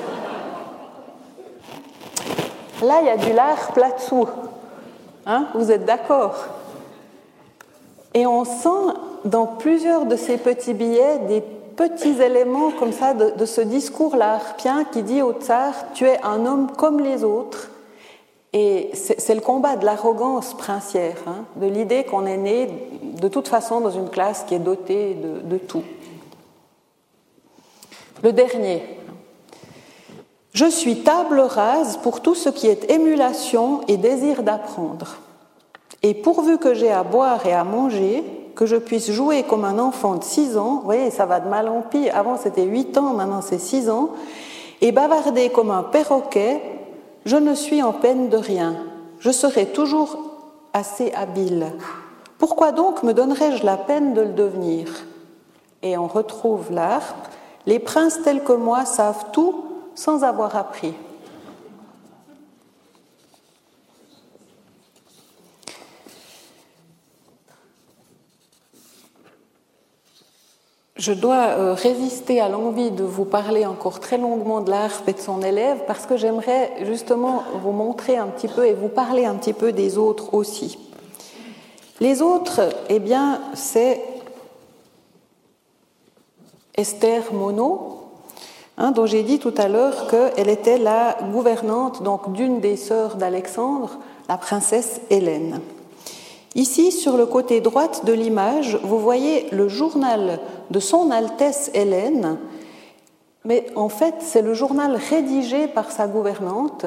Là, 2.82 2.96
il 3.00 3.06
y 3.06 3.10
a 3.10 3.16
du 3.16 3.32
lard 3.32 3.70
plat-dessous. 3.74 4.26
Hein, 5.24 5.46
vous 5.54 5.70
êtes 5.70 5.84
d'accord? 5.84 6.34
Et 8.14 8.26
on 8.26 8.44
sent 8.44 8.92
dans 9.24 9.46
plusieurs 9.46 10.06
de 10.06 10.16
ces 10.16 10.38
petits 10.38 10.74
billets 10.74 11.18
des 11.28 11.42
petits 11.76 12.20
éléments 12.20 12.72
comme 12.76 12.92
ça 12.92 13.14
de, 13.14 13.30
de 13.38 13.46
ce 13.46 13.60
discours 13.60 14.16
larpien 14.16 14.82
qui 14.82 15.04
dit 15.04 15.22
au 15.22 15.32
tsar 15.32 15.74
Tu 15.94 16.06
es 16.06 16.18
un 16.24 16.44
homme 16.44 16.72
comme 16.76 16.98
les 16.98 17.22
autres 17.22 17.68
et 18.52 18.90
c'est 18.94 19.34
le 19.34 19.42
combat 19.42 19.76
de 19.76 19.84
l'arrogance 19.84 20.54
princière, 20.54 21.16
hein, 21.26 21.44
de 21.56 21.66
l'idée 21.66 22.04
qu'on 22.04 22.24
est 22.24 22.38
né 22.38 22.68
de 23.02 23.28
toute 23.28 23.48
façon 23.48 23.80
dans 23.80 23.90
une 23.90 24.08
classe 24.08 24.44
qui 24.44 24.54
est 24.54 24.58
dotée 24.58 25.14
de, 25.14 25.58
tout. 25.58 25.82
Le 28.22 28.32
dernier. 28.32 28.82
Je 30.54 30.64
suis 30.64 31.02
table 31.02 31.40
rase 31.40 31.98
pour 31.98 32.22
tout 32.22 32.34
ce 32.34 32.48
qui 32.48 32.68
est 32.68 32.90
émulation 32.90 33.82
et 33.86 33.98
désir 33.98 34.42
d'apprendre. 34.42 35.18
Et 36.02 36.14
pourvu 36.14 36.56
que 36.56 36.72
j'ai 36.72 36.90
à 36.90 37.02
boire 37.02 37.44
et 37.44 37.52
à 37.52 37.64
manger, 37.64 38.24
que 38.54 38.64
je 38.64 38.76
puisse 38.76 39.10
jouer 39.10 39.42
comme 39.42 39.64
un 39.64 39.78
enfant 39.78 40.14
de 40.14 40.24
6 40.24 40.56
ans, 40.56 40.76
vous 40.76 40.84
voyez, 40.84 41.10
ça 41.10 41.26
va 41.26 41.38
de 41.40 41.48
mal 41.48 41.68
en 41.68 41.82
pire, 41.82 42.16
avant 42.16 42.38
c'était 42.38 42.64
8 42.64 42.96
ans, 42.96 43.12
maintenant 43.12 43.42
c'est 43.42 43.58
6 43.58 43.90
ans, 43.90 44.10
et 44.80 44.90
bavarder 44.90 45.50
comme 45.50 45.70
un 45.70 45.82
perroquet, 45.82 46.77
je 47.28 47.36
ne 47.36 47.54
suis 47.54 47.82
en 47.82 47.92
peine 47.92 48.30
de 48.30 48.38
rien. 48.38 48.74
Je 49.20 49.30
serai 49.30 49.66
toujours 49.66 50.16
assez 50.72 51.12
habile. 51.12 51.66
Pourquoi 52.38 52.72
donc 52.72 53.02
me 53.02 53.12
donnerais-je 53.12 53.66
la 53.66 53.76
peine 53.76 54.14
de 54.14 54.22
le 54.22 54.32
devenir? 54.32 54.88
Et 55.82 55.98
on 55.98 56.06
retrouve 56.06 56.72
l'art. 56.72 57.16
Les 57.66 57.80
princes 57.80 58.22
tels 58.22 58.42
que 58.42 58.54
moi 58.54 58.86
savent 58.86 59.26
tout 59.30 59.62
sans 59.94 60.24
avoir 60.24 60.56
appris. 60.56 60.94
Je 70.98 71.12
dois 71.12 71.50
euh, 71.50 71.74
résister 71.74 72.40
à 72.40 72.48
l'envie 72.48 72.90
de 72.90 73.04
vous 73.04 73.24
parler 73.24 73.64
encore 73.64 74.00
très 74.00 74.18
longuement 74.18 74.60
de 74.60 74.70
l'art 74.70 75.02
et 75.06 75.12
de 75.12 75.20
son 75.20 75.42
élève 75.42 75.84
parce 75.86 76.06
que 76.06 76.16
j'aimerais 76.16 76.72
justement 76.82 77.44
vous 77.62 77.70
montrer 77.70 78.16
un 78.16 78.26
petit 78.26 78.48
peu 78.48 78.66
et 78.66 78.74
vous 78.74 78.88
parler 78.88 79.24
un 79.24 79.36
petit 79.36 79.52
peu 79.52 79.70
des 79.70 79.96
autres 79.96 80.34
aussi. 80.34 80.76
Les 82.00 82.20
autres, 82.20 82.62
eh 82.88 82.98
bien, 82.98 83.40
c'est 83.54 84.00
Esther 86.74 87.32
Monod, 87.32 87.78
hein, 88.76 88.90
dont 88.90 89.06
j'ai 89.06 89.22
dit 89.22 89.38
tout 89.38 89.54
à 89.56 89.68
l'heure 89.68 90.08
qu'elle 90.08 90.48
était 90.48 90.78
la 90.78 91.16
gouvernante 91.30 92.02
donc 92.02 92.32
d'une 92.32 92.58
des 92.58 92.76
sœurs 92.76 93.14
d'Alexandre, 93.14 93.98
la 94.28 94.36
princesse 94.36 95.00
Hélène. 95.10 95.60
Ici, 96.56 96.90
sur 96.90 97.16
le 97.16 97.26
côté 97.26 97.60
droit 97.60 97.88
de 98.02 98.12
l'image, 98.12 98.80
vous 98.82 98.98
voyez 98.98 99.46
le 99.52 99.68
journal 99.68 100.40
de 100.70 100.80
Son 100.80 101.10
Altesse 101.10 101.70
Hélène, 101.74 102.38
mais 103.44 103.66
en 103.76 103.88
fait, 103.88 104.16
c'est 104.20 104.42
le 104.42 104.54
journal 104.54 104.96
rédigé 104.96 105.68
par 105.68 105.90
sa 105.90 106.06
gouvernante. 106.06 106.86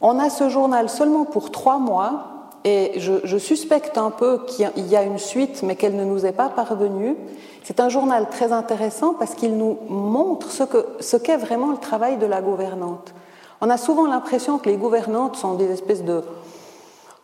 On 0.00 0.18
a 0.18 0.30
ce 0.30 0.48
journal 0.48 0.88
seulement 0.88 1.24
pour 1.24 1.50
trois 1.50 1.78
mois, 1.78 2.30
et 2.64 2.92
je, 2.98 3.38
suspecte 3.38 3.96
un 3.96 4.10
peu 4.10 4.44
qu'il 4.46 4.86
y 4.88 4.96
a 4.96 5.02
une 5.02 5.18
suite, 5.18 5.62
mais 5.62 5.76
qu'elle 5.76 5.96
ne 5.96 6.04
nous 6.04 6.26
est 6.26 6.32
pas 6.32 6.50
parvenue. 6.50 7.16
C'est 7.64 7.80
un 7.80 7.88
journal 7.88 8.28
très 8.28 8.52
intéressant 8.52 9.14
parce 9.14 9.34
qu'il 9.34 9.56
nous 9.56 9.78
montre 9.88 10.48
ce 10.50 11.16
qu'est 11.16 11.36
vraiment 11.38 11.70
le 11.70 11.78
travail 11.78 12.18
de 12.18 12.26
la 12.26 12.42
gouvernante. 12.42 13.14
On 13.62 13.70
a 13.70 13.78
souvent 13.78 14.06
l'impression 14.06 14.58
que 14.58 14.68
les 14.68 14.76
gouvernantes 14.76 15.36
sont 15.36 15.54
des 15.54 15.70
espèces 15.70 16.04
de 16.04 16.22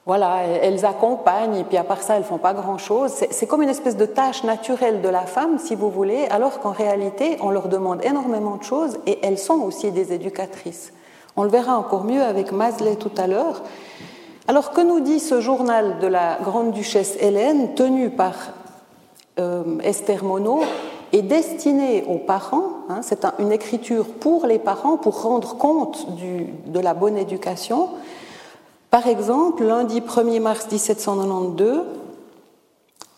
voilà, 0.07 0.43
elles 0.45 0.87
accompagnent 0.87 1.57
et 1.57 1.65
puis 1.65 1.77
à 1.77 1.83
part 1.83 2.01
ça, 2.01 2.17
elles 2.17 2.23
font 2.23 2.39
pas 2.39 2.55
grand-chose. 2.55 3.13
C'est 3.29 3.47
comme 3.47 3.63
une 3.63 3.69
espèce 3.69 3.97
de 3.97 4.07
tâche 4.07 4.45
naturelle 4.45 5.03
de 5.03 5.09
la 5.09 5.23
femme, 5.23 5.59
si 5.59 5.75
vous 5.75 5.91
voulez, 5.91 6.27
alors 6.31 6.61
qu'en 6.61 6.71
réalité, 6.71 7.37
on 7.43 7.51
leur 7.51 7.67
demande 7.69 8.05
énormément 8.05 8.57
de 8.57 8.63
choses 8.63 8.99
et 9.07 9.19
elles 9.23 9.39
sont 9.39 9.61
aussi 9.63 9.91
des 9.91 10.13
éducatrices. 10.13 10.93
On 11.37 11.43
le 11.43 11.49
verra 11.49 11.77
encore 11.77 12.05
mieux 12.05 12.23
avec 12.23 12.53
Masley 12.53 12.95
tout 12.95 13.11
à 13.17 13.27
l'heure. 13.27 13.63
Alors 14.47 14.71
que 14.71 14.81
nous 14.81 15.01
dit 15.01 15.19
ce 15.19 15.41
journal 15.41 15.99
de 15.99 16.07
la 16.07 16.39
grande 16.41 16.71
duchesse 16.71 17.17
Hélène, 17.19 17.75
tenu 17.75 18.11
par 18.11 18.35
euh, 19.41 19.81
Esther 19.83 20.23
Monod, 20.23 20.63
est 21.13 21.23
destiné 21.23 22.05
aux 22.09 22.19
parents. 22.19 22.69
Hein, 22.89 23.01
c'est 23.03 23.27
une 23.41 23.51
écriture 23.51 24.07
pour 24.07 24.47
les 24.47 24.61
parents 24.61 24.99
pour 24.99 25.23
rendre 25.23 25.57
compte 25.57 26.07
de 26.67 26.81
la 26.81 26.95
bonne 26.95 27.19
éducation. 27.19 27.89
Par 28.91 29.07
exemple, 29.07 29.65
lundi 29.65 30.01
1er 30.01 30.41
mars 30.41 30.67
1792, 30.71 31.83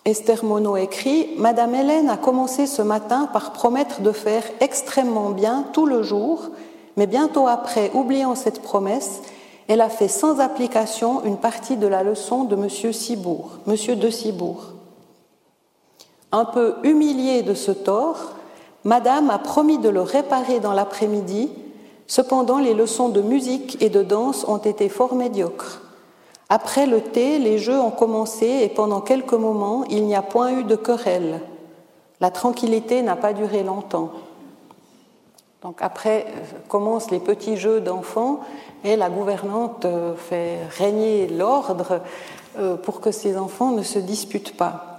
Esther 0.05 0.43
Monod 0.45 0.79
écrit 0.79 1.29
Madame 1.37 1.75
Hélène 1.75 2.09
a 2.09 2.17
commencé 2.17 2.67
ce 2.67 2.81
matin 2.81 3.29
par 3.33 3.53
promettre 3.53 4.01
de 4.01 4.13
faire 4.13 4.43
extrêmement 4.61 5.31
bien 5.31 5.67
tout 5.73 5.85
le 5.85 6.03
jour, 6.03 6.49
mais 6.97 7.07
bientôt 7.07 7.47
après, 7.47 7.91
oubliant 7.93 8.35
cette 8.35 8.63
promesse, 8.63 9.21
elle 9.69 9.83
a 9.83 9.91
fait 9.91 10.09
sans 10.09 10.41
application 10.41 11.23
une 11.25 11.37
partie 11.37 11.77
de 11.77 11.87
la 11.87 12.03
leçon 12.03 12.45
de 12.45 12.57
Monsieur 12.57 12.89
de 12.89 14.11
Cibourg. 14.11 14.73
Un 16.33 16.47
peu 16.47 16.77
humiliée 16.85 17.43
de 17.43 17.53
ce 17.55 17.71
tort, 17.71 18.33
Madame 18.85 19.29
a 19.29 19.39
promis 19.39 19.77
de 19.77 19.91
le 19.91 20.01
réparer 20.01 20.61
dans 20.61 20.73
l'après-midi 20.73 21.51
Cependant, 22.09 22.59
les 22.59 22.73
leçons 22.73 23.11
de 23.11 23.21
musique 23.21 23.81
et 23.83 23.91
de 23.91 24.03
danse 24.03 24.45
ont 24.49 24.57
été 24.57 24.89
fort 24.89 25.15
médiocres. 25.15 25.83
Après 26.49 26.87
le 26.87 27.03
thé, 27.03 27.39
les 27.39 27.59
jeux 27.59 27.79
ont 27.79 27.91
commencé 27.91 28.47
et 28.63 28.71
pendant 28.71 29.03
quelques 29.03 29.35
moments, 29.35 29.85
il 29.91 30.07
n'y 30.07 30.17
a 30.17 30.23
point 30.23 30.59
eu 30.59 30.65
de 30.65 30.75
querelle. 30.75 31.43
La 32.21 32.31
tranquillité 32.31 33.03
n'a 33.03 33.15
pas 33.15 33.35
duré 33.35 33.63
longtemps. 33.63 34.11
Donc 35.63 35.79
après 35.81 36.27
euh, 36.29 36.59
commencent 36.69 37.11
les 37.11 37.19
petits 37.19 37.57
jeux 37.57 37.81
d'enfants 37.81 38.41
et 38.85 38.97
la 38.97 39.11
gouvernante 39.11 39.85
euh, 39.85 40.15
fait 40.15 40.65
régner 40.79 41.27
l'ordre 41.27 42.01
euh, 42.59 42.77
pour 42.77 43.01
que 43.01 43.11
ces 43.11 43.37
enfants 43.37 43.73
ne 43.73 43.83
se 43.83 43.99
disputent 43.99 44.57
pas. 44.57 44.95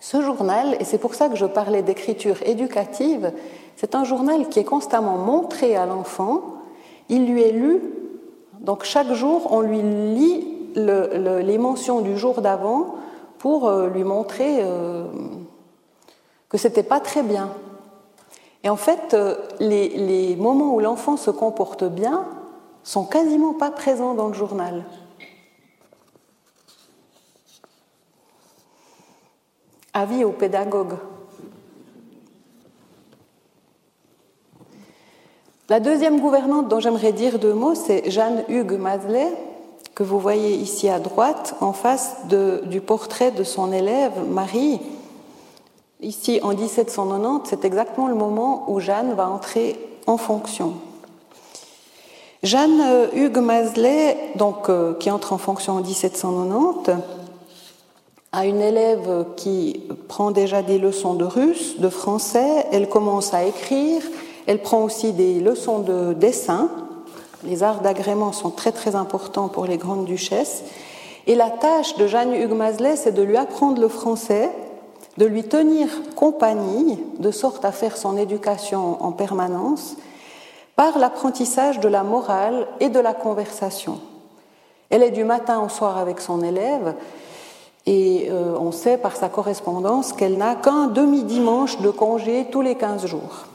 Ce 0.00 0.22
journal, 0.22 0.76
et 0.78 0.84
c'est 0.84 0.98
pour 0.98 1.14
ça 1.14 1.28
que 1.28 1.36
je 1.36 1.46
parlais 1.46 1.82
d'écriture 1.82 2.36
éducative, 2.44 3.32
c'est 3.76 3.94
un 3.94 4.04
journal 4.04 4.48
qui 4.48 4.58
est 4.58 4.64
constamment 4.64 5.16
montré 5.16 5.76
à 5.76 5.86
l'enfant, 5.86 6.42
il 7.08 7.26
lui 7.26 7.42
est 7.42 7.52
lu, 7.52 7.80
donc 8.60 8.84
chaque 8.84 9.12
jour 9.12 9.48
on 9.52 9.60
lui 9.60 9.82
lit 9.82 10.56
les 10.74 11.58
mentions 11.58 12.00
du 12.00 12.18
jour 12.18 12.42
d'avant 12.42 12.96
pour 13.38 13.68
euh, 13.68 13.88
lui 13.88 14.04
montrer 14.04 14.58
euh, 14.60 15.04
que 16.48 16.58
c'était 16.58 16.82
pas 16.82 17.00
très 17.00 17.22
bien. 17.22 17.50
Et 18.62 18.68
en 18.68 18.76
fait, 18.76 19.14
euh, 19.14 19.36
les, 19.60 20.36
moments 20.36 20.74
où 20.74 20.80
l'enfant 20.80 21.16
se 21.16 21.30
comporte 21.30 21.84
bien 21.84 22.24
sont 22.82 23.04
quasiment 23.04 23.54
pas 23.54 23.70
présents 23.70 24.14
dans 24.14 24.28
le 24.28 24.34
journal. 24.34 24.84
Avis 29.94 30.24
aux 30.24 30.32
pédagogues. 30.32 30.96
La 35.68 35.80
deuxième 35.80 36.20
gouvernante 36.20 36.68
dont 36.68 36.78
j'aimerais 36.78 37.10
dire 37.10 37.40
deux 37.40 37.52
mots, 37.52 37.74
c'est 37.74 38.08
Jeanne 38.08 38.44
Hugues 38.48 38.78
Masley, 38.78 39.26
que 39.96 40.04
vous 40.04 40.20
voyez 40.20 40.54
ici 40.54 40.88
à 40.88 41.00
droite, 41.00 41.56
en 41.60 41.72
face 41.72 42.18
du 42.64 42.80
portrait 42.80 43.32
de 43.32 43.42
son 43.42 43.72
élève 43.72 44.12
Marie. 44.30 44.78
Ici, 46.00 46.38
en 46.44 46.54
1790, 46.54 47.50
c'est 47.50 47.64
exactement 47.64 48.06
le 48.06 48.14
moment 48.14 48.70
où 48.70 48.78
Jeanne 48.78 49.14
va 49.14 49.28
entrer 49.28 49.76
en 50.06 50.18
fonction. 50.18 50.74
Jeanne 52.44 53.08
Hugues 53.12 53.38
Masley, 53.38 54.16
donc, 54.36 54.68
euh, 54.68 54.94
qui 54.94 55.10
entre 55.10 55.32
en 55.32 55.38
fonction 55.38 55.72
en 55.72 55.80
1790, 55.80 56.92
a 58.30 58.46
une 58.46 58.60
élève 58.60 59.24
qui 59.34 59.82
prend 60.06 60.30
déjà 60.30 60.62
des 60.62 60.78
leçons 60.78 61.14
de 61.14 61.24
russe, 61.24 61.80
de 61.80 61.88
français, 61.88 62.66
elle 62.70 62.88
commence 62.88 63.34
à 63.34 63.44
écrire, 63.44 64.02
elle 64.46 64.62
prend 64.62 64.82
aussi 64.82 65.12
des 65.12 65.40
leçons 65.40 65.80
de 65.80 66.12
dessin. 66.12 66.68
Les 67.44 67.62
arts 67.62 67.80
d'agrément 67.80 68.32
sont 68.32 68.50
très 68.50 68.72
très 68.72 68.94
importants 68.94 69.48
pour 69.48 69.66
les 69.66 69.76
grandes 69.76 70.04
duchesses. 70.04 70.62
Et 71.26 71.34
la 71.34 71.50
tâche 71.50 71.96
de 71.96 72.06
Jeanne 72.06 72.34
Hugues 72.34 72.54
Masley, 72.54 72.96
c'est 72.96 73.12
de 73.12 73.22
lui 73.22 73.36
apprendre 73.36 73.80
le 73.80 73.88
français, 73.88 74.50
de 75.18 75.26
lui 75.26 75.42
tenir 75.44 75.88
compagnie, 76.14 76.98
de 77.18 77.30
sorte 77.32 77.64
à 77.64 77.72
faire 77.72 77.96
son 77.96 78.16
éducation 78.16 79.02
en 79.02 79.10
permanence, 79.10 79.96
par 80.76 80.98
l'apprentissage 80.98 81.80
de 81.80 81.88
la 81.88 82.04
morale 82.04 82.68
et 82.78 82.90
de 82.90 83.00
la 83.00 83.14
conversation. 83.14 83.98
Elle 84.90 85.02
est 85.02 85.10
du 85.10 85.24
matin 85.24 85.60
au 85.60 85.68
soir 85.68 85.98
avec 85.98 86.20
son 86.20 86.42
élève, 86.42 86.94
et 87.86 88.28
euh, 88.30 88.56
on 88.60 88.72
sait 88.72 88.98
par 88.98 89.16
sa 89.16 89.28
correspondance 89.28 90.12
qu'elle 90.12 90.36
n'a 90.36 90.54
qu'un 90.54 90.86
demi-dimanche 90.86 91.80
de 91.80 91.90
congé 91.90 92.46
tous 92.50 92.60
les 92.60 92.74
15 92.76 93.06
jours. 93.06 93.46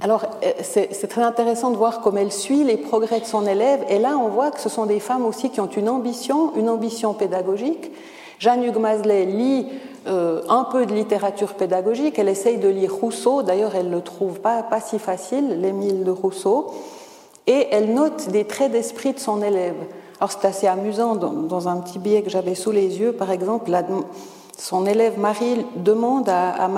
Alors, 0.00 0.26
euh, 0.44 0.52
c'est 0.62 1.08
très 1.08 1.22
intéressant 1.22 1.70
de 1.70 1.76
voir 1.76 2.00
comme 2.00 2.18
elle 2.18 2.32
suit 2.32 2.64
les 2.64 2.76
progrès 2.76 3.20
de 3.20 3.24
son 3.24 3.46
élève. 3.46 3.84
Et 3.88 3.98
là, 3.98 4.18
on 4.18 4.28
voit 4.28 4.50
que 4.50 4.60
ce 4.60 4.68
sont 4.68 4.86
des 4.86 5.00
femmes 5.00 5.24
aussi 5.24 5.50
qui 5.50 5.60
ont 5.60 5.68
une 5.68 5.88
ambition, 5.88 6.52
une 6.56 6.68
ambition 6.68 7.14
pédagogique. 7.14 7.90
Jeanne 8.38 8.64
Hugues 8.64 8.78
Masley 8.78 9.24
lit 9.24 9.66
euh, 10.06 10.42
un 10.48 10.64
peu 10.64 10.84
de 10.84 10.92
littérature 10.92 11.54
pédagogique. 11.54 12.18
Elle 12.18 12.28
essaye 12.28 12.58
de 12.58 12.68
lire 12.68 12.94
Rousseau. 12.94 13.42
D'ailleurs, 13.42 13.74
elle 13.76 13.88
ne 13.88 13.96
le 13.96 14.02
trouve 14.02 14.40
pas, 14.40 14.62
pas 14.62 14.80
si 14.80 14.98
facile, 14.98 15.60
l'Émile 15.60 16.04
de 16.04 16.10
Rousseau. 16.10 16.72
Et 17.46 17.68
elle 17.70 17.94
note 17.94 18.28
des 18.28 18.44
traits 18.44 18.72
d'esprit 18.72 19.12
de 19.12 19.20
son 19.20 19.42
élève. 19.42 19.76
Alors, 20.20 20.32
c'est 20.32 20.46
assez 20.46 20.66
amusant. 20.66 21.14
Dans, 21.14 21.68
un 21.68 21.76
petit 21.78 21.98
billet 21.98 22.22
que 22.22 22.30
j'avais 22.30 22.54
sous 22.54 22.72
les 22.72 22.98
yeux, 22.98 23.12
par 23.12 23.30
exemple, 23.30 23.70
son 24.58 24.86
élève 24.86 25.18
Marie 25.18 25.64
demande 25.76 26.28
à, 26.28 26.50
à 26.50 26.68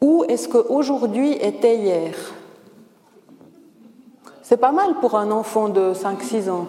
où 0.00 0.24
est-ce 0.28 0.48
qu'aujourd'hui 0.48 1.32
était 1.32 1.76
hier? 1.76 2.14
C'est 4.42 4.56
pas 4.56 4.72
mal 4.72 4.94
pour 5.00 5.14
un 5.14 5.30
enfant 5.30 5.68
de 5.68 5.92
5-6 5.92 6.50
ans. 6.50 6.66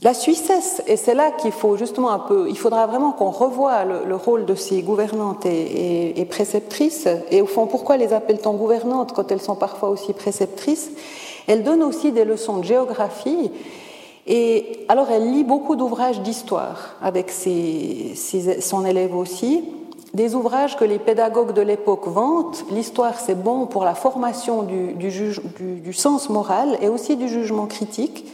La 0.00 0.14
Suissesse, 0.14 0.80
et 0.86 0.96
c'est 0.96 1.14
là 1.14 1.32
qu'il 1.32 1.50
faut 1.50 1.76
justement 1.76 2.10
un 2.10 2.20
peu, 2.20 2.46
il 2.48 2.56
faudra 2.56 2.86
vraiment 2.86 3.10
qu'on 3.10 3.30
revoie 3.30 3.84
le, 3.84 4.14
rôle 4.14 4.46
de 4.46 4.54
ces 4.54 4.80
gouvernantes 4.80 5.44
et, 5.44 6.24
préceptrices, 6.30 7.08
et 7.32 7.42
au 7.42 7.46
fond, 7.46 7.66
pourquoi 7.66 7.96
les 7.96 8.12
appelle-t-on 8.12 8.54
gouvernantes 8.54 9.12
quand 9.12 9.32
elles 9.32 9.40
sont 9.40 9.56
parfois 9.56 9.88
aussi 9.88 10.12
préceptrices? 10.12 10.92
Elles 11.48 11.64
donnent 11.64 11.82
aussi 11.82 12.12
des 12.12 12.24
leçons 12.24 12.58
de 12.58 12.64
géographie, 12.64 13.50
et 14.28 14.86
alors 14.86 15.10
elle 15.10 15.32
lit 15.32 15.42
beaucoup 15.42 15.74
d'ouvrages 15.74 16.20
d'histoire 16.20 16.94
avec 17.02 17.32
son 17.32 18.86
élève 18.86 19.16
aussi, 19.16 19.64
des 20.18 20.34
ouvrages 20.34 20.76
que 20.76 20.84
les 20.84 20.98
pédagogues 20.98 21.52
de 21.52 21.62
l'époque 21.62 22.08
vantent. 22.08 22.64
L'histoire, 22.72 23.20
c'est 23.20 23.40
bon 23.40 23.66
pour 23.66 23.84
la 23.84 23.94
formation 23.94 24.64
du, 24.64 25.92
sens 25.92 26.28
moral 26.28 26.76
et 26.82 26.88
aussi 26.88 27.16
du 27.16 27.28
jugement 27.28 27.66
critique. 27.66 28.26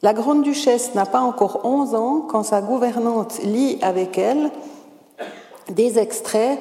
La 0.00 0.14
grande 0.14 0.42
duchesse 0.42 0.94
n'a 0.94 1.04
pas 1.04 1.20
encore 1.20 1.60
11 1.64 1.94
ans 1.94 2.24
quand 2.26 2.42
sa 2.42 2.62
gouvernante 2.62 3.42
lit 3.42 3.78
avec 3.82 4.16
elle 4.16 4.50
des 5.68 5.98
extraits, 5.98 6.58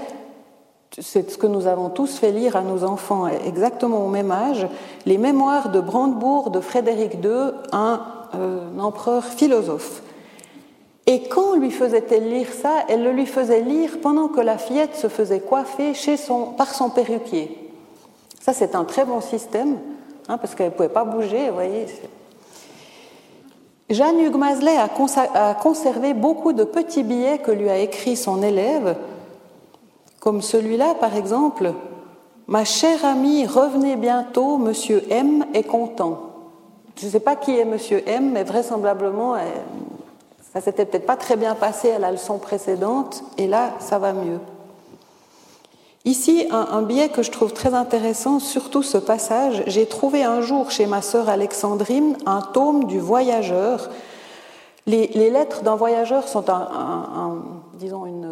c'est 1.00 1.32
ce 1.32 1.38
que 1.38 1.48
nous 1.48 1.66
avons 1.66 1.90
tous 1.90 2.18
fait 2.18 2.32
lire 2.32 2.58
à 2.58 2.62
nos 2.62 2.84
enfants 2.84 3.26
exactement 3.28 4.06
au 4.06 4.10
même 4.10 4.32
âge, 4.32 4.68
les 5.06 5.18
mémoires 5.18 5.70
de 5.70 5.80
Brandebourg 5.80 6.50
de 6.52 6.60
Frédéric 6.60 7.14
II, 7.24 7.52
un, 7.72 8.02
euh, 8.36 8.68
empereur 8.80 9.24
philosophe. 9.24 10.04
Et 11.10 11.24
quand 11.24 11.56
lui 11.56 11.72
faisait-elle 11.72 12.30
lire 12.30 12.54
ça 12.54 12.84
Elle 12.88 13.04
le 13.04 13.12
lui 13.12 13.26
faisait 13.26 13.62
lire 13.62 13.98
pendant 14.00 14.28
que 14.28 14.42
la 14.42 14.60
fillette 14.60 14.96
se 14.96 15.08
faisait 15.08 15.40
coiffer 15.40 15.96
chez 15.96 16.18
son, 16.18 16.52
par 16.52 16.72
son 16.76 16.92
perruquier. 16.92 17.72
Ça, 18.40 18.54
c'est 18.54 18.76
un 18.76 18.84
très 18.84 19.06
bon 19.06 19.20
système, 19.20 19.80
hein, 20.28 20.38
parce 20.38 20.54
qu'elle 20.54 20.68
ne 20.68 20.72
pouvait 20.72 20.88
pas 20.88 21.06
bouger, 21.06 21.48
vous 21.48 21.56
voyez. 21.56 21.88
Jeanne 23.90 24.20
Hugues 24.20 24.36
Mazelet 24.36 24.78
a, 24.78 25.56
conservé 25.56 26.14
beaucoup 26.14 26.54
de 26.54 26.64
petits 26.64 27.02
billets 27.02 27.40
que 27.40 27.50
lui 27.50 27.72
a 27.72 27.80
écrits 27.80 28.16
son 28.16 28.44
élève, 28.44 28.96
comme 30.20 30.44
celui-là 30.44 30.94
par 31.00 31.16
exemple. 31.16 31.74
Ma 32.46 32.66
chère 32.66 33.04
amie, 33.04 33.48
revenez 33.48 33.96
bientôt, 33.96 34.60
monsieur 34.60 35.02
M 35.10 35.44
est 35.56 35.64
content. 35.64 36.20
Je 36.98 37.08
ne 37.08 37.12
sais 37.12 37.20
pas 37.20 37.36
qui 37.36 37.58
est 37.58 37.66
monsieur 37.66 38.04
M, 38.08 38.30
mais 38.32 38.44
vraisemblablement, 38.44 39.34
ça 40.54 40.62
s'était 40.62 40.86
peut-être 40.86 41.06
pas 41.06 41.18
très 41.18 41.36
bien 41.36 41.56
passé 41.56 41.92
à 41.92 42.00
la 42.00 42.12
leçon 42.12 42.38
précédente, 42.38 43.24
et 43.38 43.48
là, 43.48 43.74
ça 43.80 44.00
va 44.00 44.14
mieux. 44.14 44.40
Ici, 46.06 46.48
un, 46.50 46.82
billet 46.82 47.10
que 47.10 47.24
je 47.24 47.30
trouve 47.30 47.54
très 47.54 47.74
intéressant, 47.74 48.40
surtout 48.40 48.84
ce 48.84 48.98
passage. 48.98 49.64
J'ai 49.68 49.86
trouvé 49.86 50.24
un 50.24 50.42
jour 50.42 50.72
chez 50.72 50.86
ma 50.86 51.02
sœur 51.02 51.28
Alexandrine 51.30 52.18
un 52.26 52.42
tome 52.42 52.86
du 52.86 53.00
voyageur. 53.00 53.90
Les, 54.88 55.08
lettres 55.08 55.62
d'un 55.62 55.76
voyageur 55.76 56.28
sont 56.28 56.50
un, 56.50 57.44
disons 57.74 58.06
une, 58.06 58.29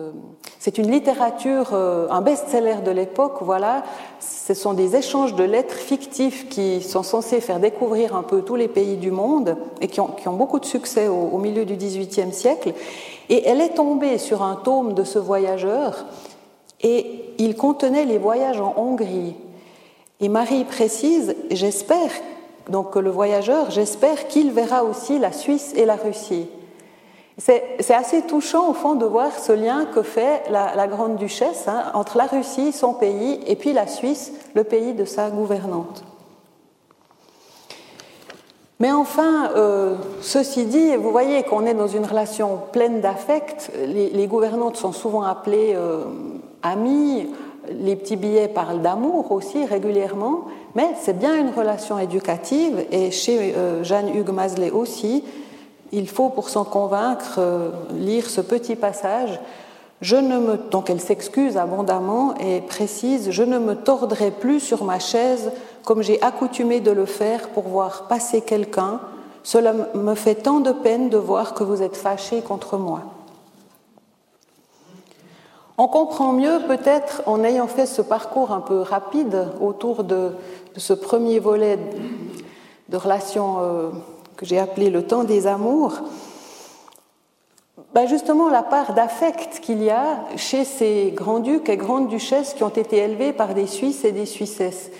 c'est 0.68 0.80
une 0.80 0.92
littérature, 0.92 1.70
euh, 1.72 2.08
un 2.10 2.20
best-seller 2.20 2.82
de 2.86 2.92
l'époque. 2.92 3.38
Voilà, 3.40 3.86
ce 4.20 4.54
sont 4.54 4.74
des 4.74 4.98
échanges 4.98 5.34
de 5.34 5.46
lettres 5.46 5.78
fictifs 5.78 6.50
qui 6.50 6.82
sont 6.82 7.04
censés 7.04 7.40
faire 7.40 7.62
découvrir 7.62 8.18
un 8.18 8.22
peu 8.24 8.42
tous 8.42 8.58
les 8.58 8.68
pays 8.68 8.98
du 8.98 9.10
monde 9.10 9.56
et 9.80 9.88
qui 9.88 10.02
ont, 10.02 10.10
beaucoup 10.34 10.60
de 10.60 10.66
succès 10.66 11.08
au, 11.08 11.30
au 11.32 11.38
milieu 11.38 11.64
du 11.64 11.78
XVIIIe 11.78 12.34
siècle. 12.34 12.74
Et 13.30 13.48
elle 13.48 13.62
est 13.62 13.76
tombée 13.76 14.18
sur 14.18 14.44
un 14.44 14.56
tome 14.56 14.94
de 14.94 15.06
ce 15.06 15.20
voyageur 15.20 16.04
et 16.82 17.24
il 17.38 17.56
contenait 17.56 18.04
les 18.04 18.18
voyages 18.18 18.60
en 18.60 18.74
Hongrie. 18.76 19.36
Et 20.20 20.28
Marie 20.28 20.66
précise, 20.66 21.34
j'espère, 21.50 22.12
donc 22.70 22.94
le 22.98 23.10
voyageur, 23.10 23.72
j'espère 23.72 24.28
qu'il 24.28 24.52
verra 24.52 24.84
aussi 24.84 25.18
la 25.18 25.32
Suisse 25.32 25.72
et 25.78 25.86
la 25.86 25.96
Russie. 25.96 26.48
C'est 27.40 27.94
assez 27.94 28.24
touchant 28.24 28.70
au 28.70 28.74
fond 28.74 28.96
de 28.96 29.06
voir 29.06 29.32
ce 29.32 29.52
lien 29.52 29.86
que 29.86 30.02
fait 30.02 30.44
la, 30.50 30.88
grande 30.88 31.18
duchesse 31.18 31.68
hein, 31.68 31.92
entre 31.94 32.18
la 32.18 32.26
Russie, 32.26 32.72
son 32.72 32.94
pays, 32.94 33.40
et 33.46 33.56
puis 33.56 33.74
la 33.74 33.86
Suisse, 33.86 34.34
le 34.56 34.64
pays 34.64 34.94
de 34.94 35.06
sa 35.06 35.30
gouvernante. 35.30 36.04
Mais 38.80 38.92
enfin, 38.92 39.52
euh, 39.56 39.96
ceci 40.22 40.66
dit, 40.66 40.96
vous 40.96 41.12
voyez 41.12 41.44
qu'on 41.44 41.66
est 41.66 41.74
dans 41.76 41.88
une 41.88 42.06
relation 42.06 42.60
pleine 42.72 43.02
d'affect. 43.02 43.72
Les, 43.86 44.28
gouvernantes 44.28 44.78
sont 44.78 44.92
souvent 44.92 45.24
appelées 45.24 45.74
euh, 45.76 46.06
amis, 46.62 47.28
les 47.72 47.96
petits 47.96 48.16
billets 48.16 48.48
parlent 48.48 48.82
d'amour 48.82 49.32
aussi 49.32 49.66
régulièrement, 49.66 50.46
mais 50.76 50.90
c'est 51.02 51.18
bien 51.18 51.36
une 51.36 51.50
relation 51.50 51.98
éducative 52.00 52.86
et 52.92 53.12
chez 53.12 53.56
euh, 53.56 53.84
Jeanne 53.84 54.16
Hugues 54.16 54.30
Mazelet 54.30 54.72
aussi, 54.72 55.24
il 55.92 56.08
faut 56.08 56.30
pour 56.30 56.50
s'en 56.50 56.64
convaincre 56.64 57.36
euh, 57.38 57.70
lire 57.92 58.30
ce 58.30 58.42
petit 58.42 58.76
passage. 58.76 59.40
Je 60.02 60.16
ne 60.16 60.38
me, 60.38 60.58
donc 60.58 60.90
elle 60.90 61.02
s'excuse 61.02 61.58
abondamment 61.58 62.36
et 62.38 62.62
précise 62.62 63.32
Je 63.32 63.44
ne 63.44 63.58
me 63.58 63.76
tordrai 63.76 64.32
plus 64.32 64.60
sur 64.60 64.84
ma 64.84 65.00
chaise 65.00 65.52
comme 65.84 66.04
j'ai 66.04 66.22
accoutumé 66.22 66.82
de 66.82 66.92
le 66.92 67.06
faire 67.06 67.50
pour 67.50 67.64
voir 67.64 68.08
passer 68.08 68.42
quelqu'un. 68.42 69.00
Cela 69.44 69.74
me 69.94 70.14
fait 70.14 70.36
tant 70.36 70.60
de 70.60 70.72
peine 70.72 71.10
de 71.10 71.18
voir 71.18 71.54
que 71.54 71.64
vous 71.64 71.82
êtes 71.82 71.96
fâché 71.96 72.42
contre 72.42 72.78
moi. 72.78 73.02
On 75.80 75.88
comprend 75.88 76.34
mieux 76.34 76.60
peut-être 76.68 77.22
en 77.28 77.44
ayant 77.44 77.68
fait 77.68 77.86
ce 77.86 78.02
parcours 78.02 78.52
un 78.52 78.62
peu 78.62 78.82
rapide 78.82 79.48
autour 79.62 80.04
de, 80.04 80.32
ce 80.76 80.94
premier 80.94 81.38
volet 81.40 81.78
de 82.90 82.98
relations 82.98 83.58
euh, 83.62 83.90
que 84.38 84.46
j'ai 84.46 84.60
appelé 84.60 84.90
le 84.90 85.04
temps 85.04 85.24
des 85.24 85.48
amours, 85.48 86.00
ben 87.94 88.08
justement 88.08 88.50
la 88.50 88.62
part 88.62 88.94
d'affect 88.94 89.60
qu'il 89.60 89.84
y 89.84 89.90
a 89.90 90.20
chez 90.36 90.64
ces 90.64 91.12
grands-ducs 91.16 91.68
et 91.70 91.78
grandes-duchesses 91.78 92.54
qui 92.54 92.64
ont 92.64 92.70
été 92.70 92.98
élevés 92.98 93.34
par 93.34 93.56
des 93.56 93.66
Suisses 93.66 94.06
et 94.06 94.12
des 94.12 94.28
Suissesses. 94.28 94.92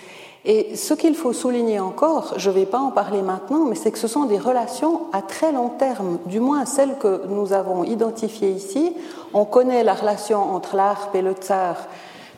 Et 0.44 0.76
ce 0.76 0.94
qu'il 0.94 1.14
faut 1.14 1.32
souligner 1.32 1.78
encore, 1.78 2.34
je 2.36 2.50
ne 2.50 2.54
vais 2.54 2.66
pas 2.66 2.78
en 2.78 2.90
parler 2.90 3.22
maintenant, 3.22 3.64
mais 3.64 3.74
c'est 3.74 3.90
que 3.90 3.98
ce 3.98 4.08
sont 4.08 4.24
des 4.24 4.38
relations 4.38 5.02
à 5.12 5.22
très 5.22 5.52
long 5.52 5.68
terme, 5.68 6.18
du 6.26 6.40
moins 6.40 6.64
celles 6.64 6.96
que 6.98 7.22
nous 7.28 7.52
avons 7.52 7.84
identifiées 7.84 8.50
ici. 8.50 8.94
On 9.34 9.44
connaît 9.44 9.84
la 9.84 9.94
relation 9.94 10.54
entre 10.54 10.74
l'Arpe 10.74 11.14
et 11.14 11.22
le 11.22 11.32
tsar, 11.32 11.76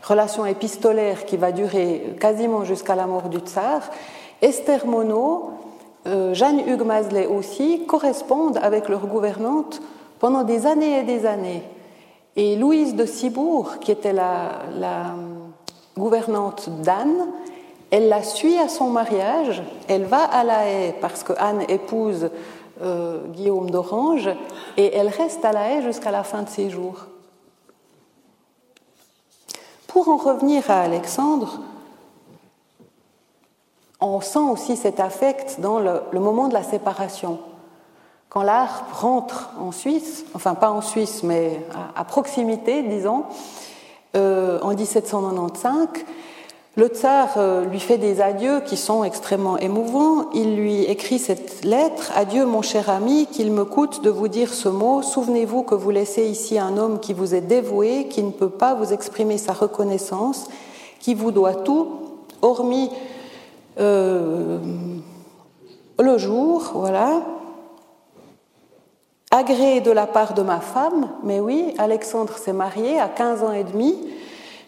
relation 0.02 0.44
épistolaire 0.44 1.24
qui 1.24 1.36
va 1.36 1.52
durer 1.52 2.16
quasiment 2.20 2.64
jusqu'à 2.64 2.94
la 2.94 3.06
mort 3.06 3.28
du 3.28 3.38
tsar. 3.38 3.82
Esther 4.42 4.86
Monod, 4.86 5.50
euh, 6.06 6.34
Jeanne 6.34 6.60
Hugues 6.66 6.84
Mazelet 6.84 7.26
aussi 7.26 7.84
correspondent 7.86 8.58
avec 8.62 8.88
leur 8.88 9.06
gouvernante 9.06 9.80
pendant 10.18 10.44
des 10.44 10.66
années 10.66 11.00
et 11.00 11.02
des 11.02 11.26
années. 11.26 11.62
Et 12.36 12.56
Louise 12.56 12.94
de 12.94 13.04
Cibourg, 13.06 13.78
qui 13.80 13.90
était 13.90 14.12
la, 14.12 14.60
la 14.78 15.14
gouvernante 15.96 16.70
d'Anne, 16.82 17.28
elle 17.90 18.08
la 18.08 18.22
suit 18.22 18.56
à 18.56 18.68
son 18.68 18.88
mariage, 18.88 19.62
elle 19.88 20.04
va 20.04 20.22
à 20.22 20.44
La 20.44 20.66
Haye 20.66 20.94
parce 21.00 21.24
que 21.24 21.32
Anne 21.38 21.64
épouse 21.68 22.30
euh, 22.82 23.26
Guillaume 23.32 23.70
d'Orange 23.70 24.30
et 24.76 24.94
elle 24.94 25.08
reste 25.08 25.44
à 25.44 25.52
La 25.52 25.70
Haye 25.70 25.82
jusqu'à 25.82 26.12
la 26.12 26.22
fin 26.22 26.42
de 26.42 26.48
ses 26.48 26.70
jours. 26.70 27.06
Pour 29.88 30.08
en 30.08 30.16
revenir 30.16 30.70
à 30.70 30.82
Alexandre, 30.82 31.58
on 34.00 34.20
sent 34.20 34.38
aussi 34.38 34.76
cet 34.76 35.00
affect 35.00 35.60
dans 35.60 35.78
le, 35.78 36.20
moment 36.20 36.48
de 36.48 36.54
la 36.54 36.62
séparation. 36.62 37.38
Quand 38.28 38.42
l'harpe 38.42 38.92
rentre 38.92 39.50
en 39.60 39.72
Suisse, 39.72 40.24
enfin 40.34 40.54
pas 40.54 40.70
en 40.70 40.80
Suisse, 40.80 41.22
mais 41.22 41.60
à, 41.96 42.04
proximité, 42.04 42.82
disons, 42.82 43.24
euh, 44.16 44.58
en 44.62 44.74
1795, 44.74 45.88
le 46.76 46.86
tsar 46.86 47.34
euh, 47.36 47.64
lui 47.64 47.80
fait 47.80 47.98
des 47.98 48.20
adieux 48.20 48.60
qui 48.60 48.76
sont 48.76 49.02
extrêmement 49.02 49.58
émouvants. 49.58 50.30
Il 50.32 50.54
lui 50.54 50.84
écrit 50.84 51.18
cette 51.18 51.64
lettre 51.64 52.12
Adieu, 52.14 52.46
mon 52.46 52.62
cher 52.62 52.88
ami, 52.88 53.26
qu'il 53.26 53.50
me 53.50 53.64
coûte 53.64 54.04
de 54.04 54.08
vous 54.08 54.28
dire 54.28 54.54
ce 54.54 54.68
mot. 54.68 55.02
Souvenez-vous 55.02 55.64
que 55.64 55.74
vous 55.74 55.90
laissez 55.90 56.26
ici 56.26 56.60
un 56.60 56.78
homme 56.78 57.00
qui 57.00 57.12
vous 57.12 57.34
est 57.34 57.40
dévoué, 57.40 58.06
qui 58.08 58.22
ne 58.22 58.30
peut 58.30 58.50
pas 58.50 58.74
vous 58.74 58.92
exprimer 58.92 59.36
sa 59.36 59.52
reconnaissance, 59.52 60.48
qui 61.00 61.14
vous 61.14 61.32
doit 61.32 61.56
tout, 61.56 61.88
hormis 62.40 62.88
euh, 63.80 64.58
le 65.98 66.18
jour, 66.18 66.72
voilà. 66.74 67.22
Agréé 69.30 69.80
de 69.80 69.90
la 69.90 70.06
part 70.06 70.34
de 70.34 70.42
ma 70.42 70.60
femme, 70.60 71.08
mais 71.22 71.40
oui, 71.40 71.74
Alexandre 71.78 72.36
s'est 72.36 72.52
marié 72.52 72.98
à 72.98 73.08
15 73.08 73.44
ans 73.44 73.52
et 73.52 73.64
demi 73.64 73.96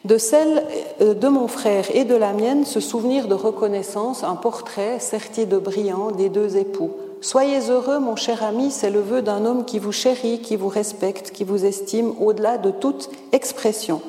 de 0.05 0.19
celle 0.19 0.65
euh, 1.01 1.15
de 1.15 1.29
mon 1.29 1.49
frère 1.49 1.85
et 1.95 2.05
de 2.05 2.15
la 2.15 2.33
mienne 2.33 2.65
ce 2.65 2.81
souvenir 2.81 3.29
de 3.29 3.35
reconnaissance, 3.35 4.25
un 4.25 4.35
portrait 4.35 4.99
serti 4.99 5.47
de 5.47 5.59
brillant 5.59 6.11
des 6.11 6.29
deux 6.29 6.57
époux. 6.57 6.91
Soyez 7.21 7.71
heureux, 7.71 8.01
mon 8.01 8.17
cher 8.17 8.43
ami, 8.43 8.73
c'est 8.73 8.91
le 8.91 9.01
vœu 9.01 9.23
d'un 9.23 9.45
homme 9.45 9.65
qui 9.65 9.79
vous 9.79 9.93
chérit, 9.93 10.41
qui 10.41 10.57
vous 10.57 10.69
respecte, 10.69 11.31
qui 11.31 11.45
vous 11.45 11.65
estime 11.65 12.15
au-delà 12.21 12.59
de 12.59 12.73
toute 12.73 13.11
expression. 13.31 14.03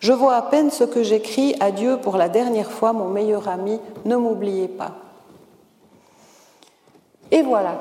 Je 0.00 0.12
vois 0.12 0.34
à 0.34 0.42
peine 0.42 0.70
ce 0.70 0.84
que 0.84 1.02
j'écris. 1.02 1.54
Adieu 1.60 1.98
pour 1.98 2.16
la 2.16 2.28
dernière 2.28 2.70
fois, 2.70 2.92
mon 2.92 3.08
meilleur 3.08 3.48
ami, 3.48 3.78
ne 4.06 4.16
m'oubliez 4.16 4.68
pas. 4.68 4.92
Et 7.30 7.42
voilà. 7.42 7.78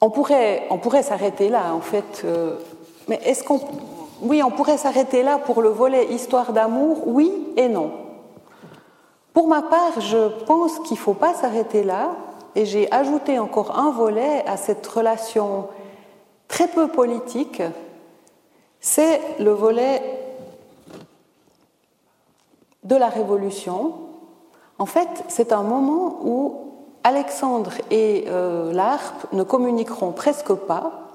On 0.00 0.10
pourrait, 0.10 0.64
on 0.70 0.78
pourrait 0.78 1.04
s'arrêter 1.04 1.48
là, 1.48 1.72
en 1.72 1.80
fait. 1.80 2.22
Euh, 2.24 2.56
mais 3.08 3.20
est-ce 3.24 3.44
qu'on. 3.44 3.60
Oui, 4.22 4.42
on 4.42 4.50
pourrait 4.50 4.76
s'arrêter 4.76 5.22
là 5.22 5.38
pour 5.38 5.62
le 5.62 5.68
volet 5.68 6.06
histoire 6.12 6.52
d'amour, 6.52 7.06
oui 7.06 7.32
et 7.56 7.68
non. 7.68 7.92
Pour 9.32 9.46
ma 9.46 9.62
part, 9.62 10.00
je 10.00 10.28
pense 10.44 10.78
qu'il 10.80 10.96
ne 10.96 11.02
faut 11.02 11.14
pas 11.14 11.34
s'arrêter 11.34 11.84
là, 11.84 12.16
et 12.54 12.64
j'ai 12.64 12.90
ajouté 12.90 13.38
encore 13.38 13.78
un 13.78 13.90
volet 13.90 14.42
à 14.46 14.56
cette 14.56 14.86
relation 14.86 15.68
très 16.48 16.66
peu 16.66 16.88
politique, 16.88 17.62
c'est 18.86 19.20
le 19.40 19.50
volet 19.50 20.00
de 22.84 22.94
la 22.94 23.08
Révolution. 23.08 23.94
En 24.78 24.86
fait, 24.86 25.08
c'est 25.26 25.52
un 25.52 25.64
moment 25.64 26.20
où 26.22 26.72
Alexandre 27.02 27.72
et 27.90 28.26
euh, 28.28 28.72
l'Arpe 28.72 29.26
ne 29.32 29.42
communiqueront 29.42 30.12
presque 30.12 30.54
pas. 30.54 31.10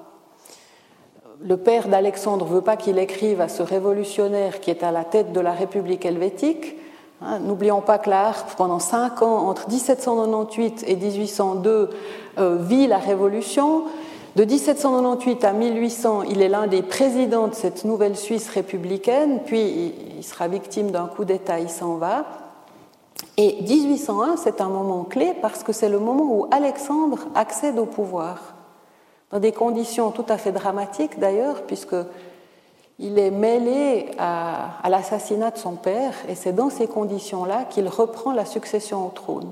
Le 1.41 1.55
père 1.55 1.87
d'Alexandre 1.87 2.45
ne 2.45 2.51
veut 2.51 2.61
pas 2.61 2.75
qu'il 2.75 2.99
écrive 2.99 3.39
à 3.39 3.47
ce 3.47 3.63
révolutionnaire 3.63 4.59
qui 4.59 4.69
est 4.69 4.83
à 4.83 4.91
la 4.91 5.05
tête 5.05 5.31
de 5.31 5.39
la 5.39 5.53
République 5.53 6.05
helvétique. 6.05 6.75
Hein, 7.21 7.39
n'oublions 7.39 7.81
pas 7.81 7.99
que 7.99 8.09
l'Arpe, 8.09 8.51
pendant 8.57 8.79
cinq 8.79 9.21
ans, 9.21 9.47
entre 9.47 9.69
1798 9.69 10.83
et 10.87 10.97
1802, 10.97 11.89
euh, 12.37 12.57
vit 12.59 12.87
la 12.87 12.97
Révolution. 12.97 13.85
De 14.37 14.45
1798 14.45 15.43
à 15.43 15.51
1800, 15.51 16.23
il 16.23 16.41
est 16.41 16.47
l'un 16.47 16.67
des 16.67 16.83
présidents 16.83 17.49
de 17.49 17.53
cette 17.53 17.83
nouvelle 17.83 18.15
Suisse 18.15 18.47
républicaine, 18.47 19.41
puis 19.45 19.93
il 20.17 20.23
sera 20.23 20.47
victime 20.47 20.89
d'un 20.89 21.07
coup 21.07 21.25
d'État, 21.25 21.59
il 21.59 21.69
s'en 21.69 21.95
va. 21.95 22.25
Et 23.35 23.61
1801, 23.61 24.37
c'est 24.37 24.61
un 24.61 24.69
moment 24.69 25.03
clé 25.03 25.33
parce 25.41 25.63
que 25.63 25.73
c'est 25.73 25.89
le 25.89 25.99
moment 25.99 26.33
où 26.33 26.47
Alexandre 26.49 27.19
accède 27.35 27.77
au 27.77 27.85
pouvoir, 27.85 28.53
dans 29.33 29.39
des 29.39 29.51
conditions 29.51 30.11
tout 30.11 30.25
à 30.29 30.37
fait 30.37 30.53
dramatiques 30.53 31.19
d'ailleurs, 31.19 31.63
puisque 31.63 31.97
il 32.99 33.19
est 33.19 33.31
mêlé 33.31 34.11
à, 34.17 34.77
à 34.81 34.89
l'assassinat 34.89 35.51
de 35.51 35.57
son 35.57 35.73
père, 35.73 36.13
et 36.29 36.35
c'est 36.35 36.53
dans 36.53 36.69
ces 36.69 36.87
conditions-là 36.87 37.65
qu'il 37.65 37.89
reprend 37.89 38.31
la 38.31 38.45
succession 38.45 39.05
au 39.05 39.09
trône. 39.09 39.51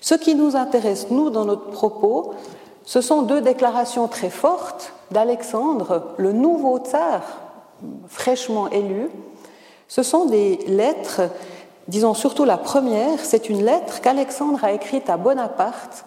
Ce 0.00 0.14
qui 0.14 0.34
nous 0.34 0.56
intéresse, 0.56 1.10
nous, 1.10 1.28
dans 1.28 1.44
notre 1.44 1.68
propos, 1.68 2.32
ce 2.84 3.00
sont 3.00 3.22
deux 3.22 3.40
déclarations 3.40 4.08
très 4.08 4.30
fortes 4.30 4.92
d'Alexandre, 5.10 6.14
le 6.16 6.32
nouveau 6.32 6.78
tsar, 6.78 7.22
fraîchement 8.08 8.68
élu. 8.68 9.08
Ce 9.88 10.02
sont 10.02 10.26
des 10.26 10.58
lettres, 10.66 11.22
disons 11.88 12.14
surtout 12.14 12.44
la 12.44 12.56
première, 12.58 13.18
c'est 13.20 13.48
une 13.48 13.64
lettre 13.64 14.00
qu'Alexandre 14.00 14.64
a 14.64 14.72
écrite 14.72 15.10
à 15.10 15.16
Bonaparte, 15.16 16.04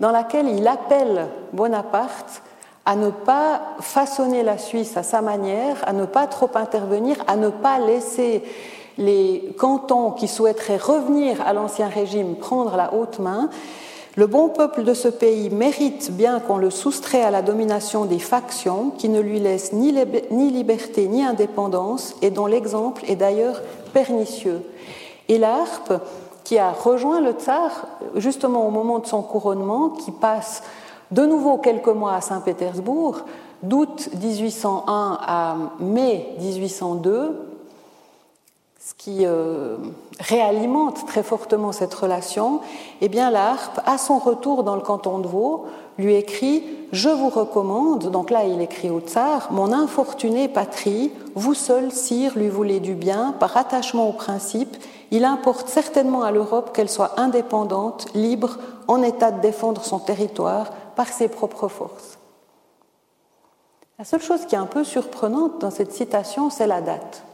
dans 0.00 0.10
laquelle 0.10 0.48
il 0.48 0.66
appelle 0.66 1.28
Bonaparte 1.52 2.42
à 2.86 2.96
ne 2.96 3.10
pas 3.10 3.62
façonner 3.80 4.42
la 4.42 4.58
Suisse 4.58 4.96
à 4.96 5.02
sa 5.02 5.22
manière, 5.22 5.76
à 5.86 5.92
ne 5.92 6.04
pas 6.04 6.26
trop 6.26 6.50
intervenir, 6.54 7.16
à 7.26 7.36
ne 7.36 7.48
pas 7.48 7.78
laisser 7.78 8.42
les 8.98 9.54
cantons 9.58 10.10
qui 10.12 10.28
souhaiteraient 10.28 10.76
revenir 10.76 11.40
à 11.46 11.52
l'ancien 11.52 11.88
régime 11.88 12.36
prendre 12.36 12.76
la 12.76 12.94
haute 12.94 13.18
main, 13.18 13.48
le 14.16 14.26
bon 14.28 14.48
peuple 14.48 14.84
de 14.84 14.94
ce 14.94 15.08
pays 15.08 15.50
mérite 15.50 16.12
bien 16.12 16.38
qu'on 16.38 16.56
le 16.56 16.70
soustrait 16.70 17.22
à 17.22 17.32
la 17.32 17.42
domination 17.42 18.04
des 18.04 18.20
factions 18.20 18.90
qui 18.90 19.08
ne 19.08 19.20
lui 19.20 19.40
laissent 19.40 19.72
ni, 19.72 19.90
liberté 20.50 21.08
ni 21.08 21.24
indépendance 21.24 22.14
et 22.22 22.30
dont 22.30 22.46
l'exemple 22.46 23.02
est 23.08 23.16
d'ailleurs 23.16 23.60
pernicieux. 23.92 24.62
Et 25.28 25.38
l'Arpe, 25.38 25.94
qui 26.44 26.58
a 26.58 26.70
rejoint 26.70 27.20
le 27.20 27.32
tsar 27.32 27.88
justement 28.14 28.68
au 28.68 28.70
moment 28.70 29.00
de 29.00 29.06
son 29.06 29.22
couronnement, 29.22 29.88
qui 29.88 30.12
passe 30.12 30.62
de 31.10 31.26
nouveau 31.26 31.58
quelques 31.58 31.88
mois 31.88 32.14
à 32.14 32.20
Saint-Pétersbourg, 32.20 33.20
d'août 33.62 34.10
1801 34.22 35.18
à 35.26 35.56
mai 35.80 36.34
1802, 36.38 37.53
ce 38.84 38.92
qui 38.92 39.24
euh, 39.24 39.78
réalimente 40.20 41.06
très 41.06 41.22
fortement 41.22 41.72
cette 41.72 41.94
relation, 41.94 42.60
eh 43.00 43.08
bien 43.08 43.30
la 43.30 43.56
à 43.86 43.96
son 43.96 44.18
retour 44.18 44.62
dans 44.62 44.74
le 44.74 44.82
canton 44.82 45.20
de 45.20 45.26
Vaud, 45.26 45.64
lui 45.96 46.14
écrit 46.14 46.62
Je 46.92 47.08
vous 47.08 47.30
recommande, 47.30 48.10
donc 48.10 48.28
là 48.28 48.44
il 48.44 48.60
écrit 48.60 48.90
au 48.90 49.00
tsar, 49.00 49.50
mon 49.52 49.72
infortunée 49.72 50.48
patrie, 50.48 51.12
vous 51.34 51.54
seul, 51.54 51.92
sire, 51.92 52.36
lui 52.36 52.50
voulez 52.50 52.78
du 52.78 52.92
bien, 52.92 53.34
par 53.40 53.56
attachement 53.56 54.06
au 54.06 54.12
principe, 54.12 54.76
il 55.10 55.24
importe 55.24 55.68
certainement 55.70 56.22
à 56.22 56.30
l'Europe 56.30 56.74
qu'elle 56.74 56.90
soit 56.90 57.18
indépendante, 57.18 58.08
libre, 58.14 58.58
en 58.86 59.02
état 59.02 59.30
de 59.30 59.40
défendre 59.40 59.82
son 59.82 59.98
territoire 59.98 60.72
par 60.94 61.08
ses 61.08 61.28
propres 61.28 61.68
forces. 61.68 62.18
La 63.98 64.04
seule 64.04 64.20
chose 64.20 64.44
qui 64.44 64.56
est 64.56 64.58
un 64.58 64.66
peu 64.66 64.84
surprenante 64.84 65.58
dans 65.58 65.70
cette 65.70 65.92
citation, 65.92 66.50
c'est 66.50 66.66
la 66.66 66.82
date. 66.82 67.24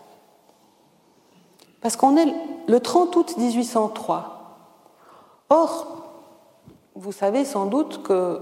Parce 1.81 1.97
qu'on 1.97 2.16
est 2.16 2.33
le 2.66 2.81
30 2.81 3.16
août 3.16 3.35
1803. 3.37 4.41
Or, 5.49 5.87
vous 6.95 7.12
savez 7.12 7.45
sans 7.45 7.66
doute 7.66 8.03
que 8.03 8.41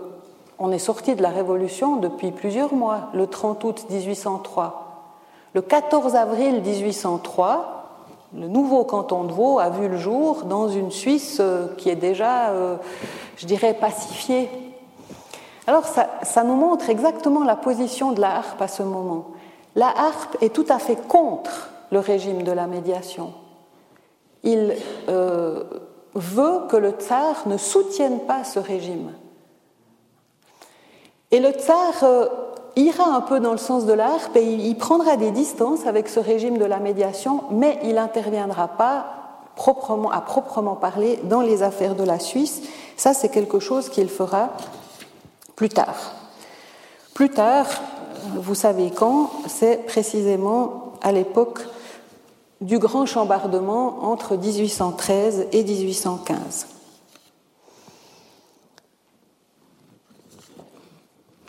on 0.58 0.72
est 0.72 0.78
sorti 0.78 1.14
de 1.14 1.22
la 1.22 1.28
Révolution 1.28 1.96
depuis 1.96 2.32
plusieurs 2.32 2.74
mois, 2.74 3.10
le 3.14 3.28
30 3.28 3.62
août 3.62 3.86
1803. 3.90 4.84
Le 5.54 5.62
14 5.62 6.16
avril 6.16 6.62
1803, 6.62 7.78
le 8.34 8.48
nouveau 8.48 8.84
canton 8.84 9.24
de 9.24 9.32
Vaud 9.32 9.60
a 9.60 9.70
vu 9.70 9.88
le 9.88 9.96
jour 9.96 10.42
dans 10.44 10.68
une 10.68 10.90
Suisse 10.90 11.38
euh, 11.40 11.68
qui 11.76 11.88
est 11.88 11.96
déjà, 11.96 12.50
euh, 12.50 12.76
je 13.36 13.46
dirais, 13.46 13.72
pacifiée. 13.72 14.50
Alors 15.68 15.84
ça, 15.84 16.08
ça, 16.22 16.42
nous 16.42 16.56
montre 16.56 16.90
exactement 16.90 17.44
la 17.44 17.56
position 17.56 18.12
de 18.12 18.20
la 18.20 18.36
harpe 18.36 18.60
à 18.60 18.68
ce 18.68 18.82
moment. 18.82 19.28
La 19.76 19.88
harpe 19.88 20.36
est 20.42 20.52
tout 20.52 20.66
à 20.68 20.78
fait 20.78 20.96
contre 21.06 21.70
le 21.90 21.98
régime 21.98 22.42
de 22.42 22.52
la 22.52 22.66
médiation. 22.66 23.32
Il 24.42 24.74
euh, 25.08 25.64
veut 26.14 26.66
que 26.68 26.76
le 26.76 26.90
tsar 26.90 27.46
ne 27.46 27.56
soutienne 27.56 28.20
pas 28.20 28.44
ce 28.44 28.58
régime. 28.58 29.12
Et 31.30 31.40
le 31.40 31.50
tsar 31.50 31.92
euh, 32.02 32.26
ira 32.76 33.04
un 33.04 33.20
peu 33.20 33.40
dans 33.40 33.52
le 33.52 33.58
sens 33.58 33.84
de 33.84 33.92
l'ARP 33.92 34.36
et 34.36 34.42
il 34.42 34.76
prendra 34.76 35.16
des 35.16 35.30
distances 35.30 35.86
avec 35.86 36.08
ce 36.08 36.20
régime 36.20 36.58
de 36.58 36.64
la 36.64 36.78
médiation, 36.78 37.42
mais 37.50 37.78
il 37.82 37.94
n'interviendra 37.94 38.68
pas 38.68 39.06
proprement, 39.56 40.10
à 40.10 40.20
proprement 40.20 40.76
parler 40.76 41.18
dans 41.24 41.40
les 41.40 41.62
affaires 41.62 41.96
de 41.96 42.04
la 42.04 42.18
Suisse. 42.18 42.62
Ça, 42.96 43.12
c'est 43.12 43.28
quelque 43.28 43.58
chose 43.58 43.88
qu'il 43.88 44.08
fera 44.08 44.50
plus 45.56 45.68
tard. 45.68 46.12
Plus 47.12 47.30
tard, 47.30 47.66
vous 48.36 48.54
savez 48.54 48.90
quand, 48.90 49.30
c'est 49.48 49.84
précisément 49.86 50.92
à 51.02 51.10
l'époque 51.10 51.60
du 52.60 52.78
grand 52.78 53.06
chambardement 53.06 54.04
entre 54.04 54.36
1813 54.36 55.46
et 55.52 55.62
1815. 55.62 56.66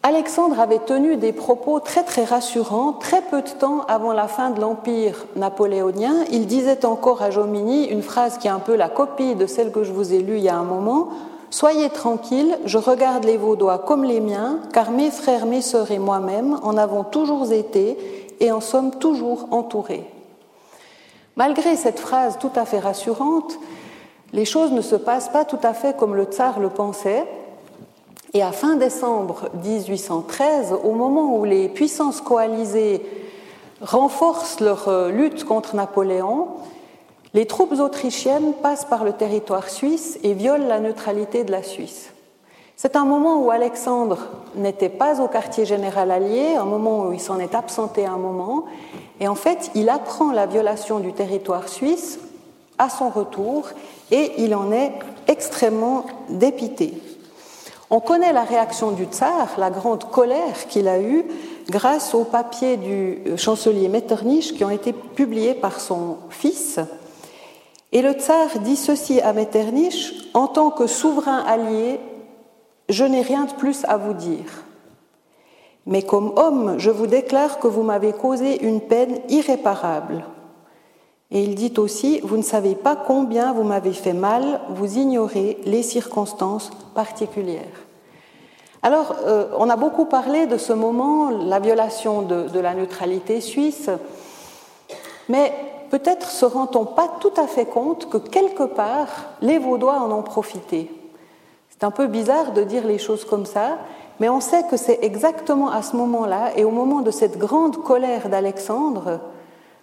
Alexandre 0.01 0.59
avait 0.59 0.79
tenu 0.79 1.17
des 1.17 1.33
propos 1.33 1.79
très 1.79 2.03
très 2.03 2.23
rassurants 2.23 2.93
très 2.93 3.21
peu 3.21 3.41
de 3.41 3.49
temps 3.49 3.81
avant 3.87 4.13
la 4.13 4.27
fin 4.27 4.49
de 4.49 4.61
l'Empire 4.61 5.25
napoléonien. 5.35 6.23
Il 6.31 6.47
disait 6.47 6.85
encore 6.85 7.21
à 7.21 7.31
Jomini 7.31 7.85
une 7.85 8.01
phrase 8.01 8.37
qui 8.37 8.47
est 8.47 8.51
un 8.51 8.59
peu 8.59 8.75
la 8.75 8.87
copie 8.87 9.35
de 9.35 9.45
celle 9.45 9.71
que 9.71 9.83
je 9.83 9.91
vous 9.91 10.13
ai 10.13 10.19
lue 10.19 10.37
il 10.37 10.43
y 10.43 10.49
a 10.49 10.55
un 10.55 10.63
moment. 10.63 11.09
Soyez 11.51 11.89
tranquille, 11.89 12.57
je 12.65 12.77
regarde 12.77 13.25
les 13.25 13.37
Vaudois 13.37 13.79
comme 13.79 14.03
les 14.03 14.21
miens, 14.21 14.59
car 14.71 14.91
mes 14.91 15.11
frères, 15.11 15.45
mes 15.45 15.61
sœurs 15.61 15.91
et 15.91 15.99
moi-même 15.99 16.59
en 16.63 16.77
avons 16.77 17.03
toujours 17.03 17.51
été 17.51 17.97
et 18.39 18.51
en 18.51 18.61
sommes 18.61 18.91
toujours 18.91 19.47
entourés. 19.51 20.05
Malgré 21.39 21.77
cette 21.77 22.01
phrase 22.01 22.37
tout 22.37 22.51
à 22.53 22.65
fait 22.65 22.79
rassurante, 22.79 23.59
les 24.33 24.43
choses 24.43 24.73
ne 24.73 24.81
se 24.81 24.97
passent 24.97 25.29
pas 25.29 25.45
tout 25.45 25.59
à 25.63 25.73
fait 25.73 25.95
comme 25.95 26.13
le 26.13 26.25
tsar 26.25 26.59
le 26.59 26.67
pensait. 26.67 27.25
Et 28.33 28.43
à 28.43 28.51
fin 28.51 28.75
décembre 28.75 29.47
1813, 29.63 30.75
au 30.83 30.91
moment 30.91 31.37
où 31.37 31.45
les 31.45 31.69
puissances 31.69 32.19
coalisées 32.19 33.01
renforcent 33.79 34.59
leur 34.59 34.89
euh, 34.89 35.11
lutte 35.11 35.45
contre 35.45 35.77
Napoléon, 35.77 36.49
les 37.33 37.45
troupes 37.45 37.79
autrichiennes 37.79 38.51
passent 38.61 38.83
par 38.83 39.05
le 39.05 39.13
territoire 39.13 39.69
suisse 39.69 40.19
et 40.23 40.33
violent 40.33 40.67
la 40.67 40.81
neutralité 40.81 41.45
de 41.45 41.51
la 41.53 41.63
Suisse. 41.63 42.11
C'est 42.81 42.95
un 42.95 43.03
moment 43.03 43.43
où 43.43 43.51
Alexandre 43.51 44.29
n'était 44.55 44.87
pas 44.87 45.19
au 45.19 45.27
quartier 45.27 45.65
général 45.65 46.11
allié, 46.11 46.55
un 46.55 46.63
moment 46.63 47.07
où 47.07 47.11
il 47.11 47.19
s'en 47.19 47.37
est 47.37 47.53
absenté 47.53 48.05
un 48.05 48.15
moment, 48.15 48.63
et 49.19 49.27
en 49.27 49.35
fait, 49.35 49.69
il 49.75 49.89
apprend 49.89 50.31
la 50.31 50.45
violation 50.45 50.99
du 50.99 51.11
territoire 51.11 51.67
suisse 51.67 52.19
à 52.77 52.87
son 52.87 53.09
retour 53.09 53.67
et 54.11 54.31
il 54.37 54.55
en 54.55 54.71
est 54.71 54.93
extrêmement 55.27 56.05
dépité. 56.29 56.93
On 57.89 57.99
connaît 57.99 58.31
la 58.31 58.43
réaction 58.43 58.91
du 58.91 59.03
tsar, 59.03 59.49
la 59.57 59.71
grande 59.71 60.09
colère 60.09 60.65
qu'il 60.69 60.87
a 60.87 61.01
eue 61.01 61.25
grâce 61.69 62.15
aux 62.15 62.23
papiers 62.23 62.77
du 62.77 63.35
chancelier 63.35 63.89
Metternich 63.89 64.55
qui 64.55 64.63
ont 64.63 64.69
été 64.69 64.93
publiés 64.93 65.53
par 65.53 65.81
son 65.81 66.15
fils. 66.29 66.79
Et 67.91 68.01
le 68.01 68.13
tsar 68.13 68.47
dit 68.63 68.77
ceci 68.77 69.19
à 69.19 69.33
Metternich 69.33 70.13
En 70.33 70.47
tant 70.47 70.69
que 70.69 70.87
souverain 70.87 71.43
allié, 71.45 71.99
je 72.89 73.05
n'ai 73.05 73.21
rien 73.21 73.45
de 73.45 73.53
plus 73.53 73.85
à 73.85 73.97
vous 73.97 74.13
dire. 74.13 74.63
Mais 75.85 76.01
comme 76.01 76.33
homme, 76.35 76.75
je 76.77 76.91
vous 76.91 77.07
déclare 77.07 77.59
que 77.59 77.67
vous 77.67 77.83
m'avez 77.83 78.13
causé 78.13 78.63
une 78.63 78.81
peine 78.81 79.19
irréparable. 79.29 80.25
Et 81.31 81.43
il 81.43 81.55
dit 81.55 81.73
aussi, 81.77 82.19
vous 82.23 82.37
ne 82.37 82.43
savez 82.43 82.75
pas 82.75 82.95
combien 82.95 83.53
vous 83.53 83.63
m'avez 83.63 83.93
fait 83.93 84.13
mal, 84.13 84.61
vous 84.69 84.97
ignorez 84.97 85.57
les 85.65 85.83
circonstances 85.83 86.71
particulières. 86.95 87.85
Alors, 88.81 89.15
euh, 89.25 89.47
on 89.57 89.69
a 89.69 89.75
beaucoup 89.75 90.05
parlé 90.05 90.47
de 90.47 90.57
ce 90.57 90.73
moment, 90.73 91.29
la 91.29 91.59
violation 91.59 92.23
de, 92.23 92.59
la 92.59 92.73
neutralité 92.73 93.41
suisse, 93.41 93.89
mais 95.27 95.53
peut-être 95.91 96.29
se 96.29 96.45
rend-on 96.45 96.85
pas 96.85 97.09
tout 97.19 97.33
à 97.37 97.45
fait 97.45 97.65
compte 97.65 98.09
que 98.09 98.17
quelque 98.17 98.63
part, 98.63 99.07
les 99.41 99.59
Vaudois 99.59 99.99
en 99.99 100.11
ont 100.11 100.23
profité. 100.23 100.89
C'est 101.79 101.85
un 101.85 101.91
peu 101.91 102.07
bizarre 102.07 102.51
de 102.51 102.63
dire 102.63 102.85
les 102.85 102.97
choses 102.97 103.23
comme 103.23 103.45
ça, 103.45 103.77
mais 104.19 104.27
on 104.27 104.41
sait 104.41 104.63
que 104.69 104.75
c'est 104.75 104.99
exactement 105.01 105.71
à 105.71 105.81
ce 105.81 105.95
moment-là 105.95 106.51
et 106.57 106.65
au 106.65 106.71
moment 106.71 106.99
de 106.99 107.09
cette 107.09 107.37
grande 107.37 107.81
colère 107.83 108.27
d'Alexandre 108.27 109.21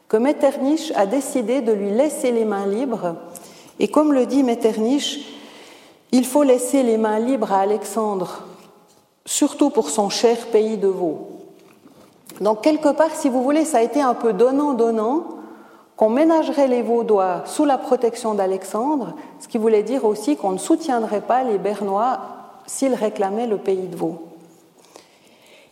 que 0.06 0.18
Metternich 0.18 0.92
a 0.94 1.06
décidé 1.06 1.62
de 1.62 1.72
lui 1.72 1.90
laisser 1.90 2.32
les 2.32 2.44
mains 2.44 2.66
libres. 2.66 3.16
Et 3.80 3.88
comme 3.88 4.12
le 4.12 4.26
dit 4.26 4.42
Metternich, 4.42 5.26
il 6.12 6.26
faut 6.26 6.42
laisser 6.42 6.82
les 6.82 6.98
mains 6.98 7.18
libres 7.18 7.50
à 7.50 7.60
Alexandre, 7.60 8.44
surtout 9.24 9.70
pour 9.70 9.88
son 9.88 10.10
cher 10.10 10.36
pays 10.48 10.76
de 10.76 10.88
Vaud. 10.88 11.28
Donc 12.42 12.60
quelque 12.60 12.90
part, 12.90 13.14
si 13.14 13.30
vous 13.30 13.42
voulez, 13.42 13.64
ça 13.64 13.78
a 13.78 13.82
été 13.82 14.02
un 14.02 14.14
peu 14.14 14.34
donnant-donnant 14.34 15.24
qu'on 15.96 16.10
ménagerait 16.10 16.68
les 16.68 16.82
Vaudois 16.82 17.42
sous 17.46 17.64
la 17.64 17.78
protection 17.78 18.34
d'Alexandre, 18.34 19.14
ce 19.40 19.48
qui 19.48 19.58
voulait 19.58 19.82
dire 19.82 20.04
aussi 20.04 20.36
qu'on 20.36 20.52
ne 20.52 20.58
soutiendrait 20.58 21.22
pas 21.22 21.42
les 21.42 21.58
Bernois 21.58 22.18
s'ils 22.66 22.94
réclamaient 22.94 23.46
le 23.46 23.56
pays 23.56 23.86
de 23.88 23.96
Vaud. 23.96 24.18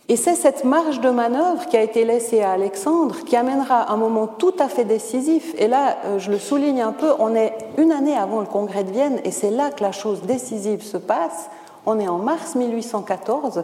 Et 0.07 0.17
c'est 0.17 0.35
cette 0.35 0.63
marge 0.63 1.01
de 1.01 1.09
manœuvre 1.09 1.65
qui 1.67 1.77
a 1.77 1.81
été 1.81 2.05
laissée 2.05 2.41
à 2.41 2.51
Alexandre 2.51 3.23
qui 3.25 3.35
amènera 3.35 3.91
un 3.91 3.97
moment 3.97 4.27
tout 4.27 4.53
à 4.59 4.67
fait 4.67 4.83
décisif. 4.83 5.55
Et 5.57 5.67
là, 5.67 5.97
euh, 6.05 6.19
je 6.19 6.29
le 6.29 6.37
souligne 6.37 6.81
un 6.81 6.91
peu, 6.91 7.11
on 7.17 7.33
est 7.33 7.53
une 7.79 7.91
année 7.91 8.15
avant 8.15 8.39
le 8.39 8.45
congrès 8.45 8.83
de 8.83 8.91
Vienne 8.91 9.19
et 9.23 9.31
c'est 9.31 9.49
là 9.49 9.71
que 9.71 9.83
la 9.83 9.91
chose 9.91 10.21
décisive 10.21 10.83
se 10.83 10.97
passe. 10.97 11.49
On 11.87 11.99
est 11.99 12.07
en 12.07 12.19
mars 12.19 12.53
1814, 12.55 13.63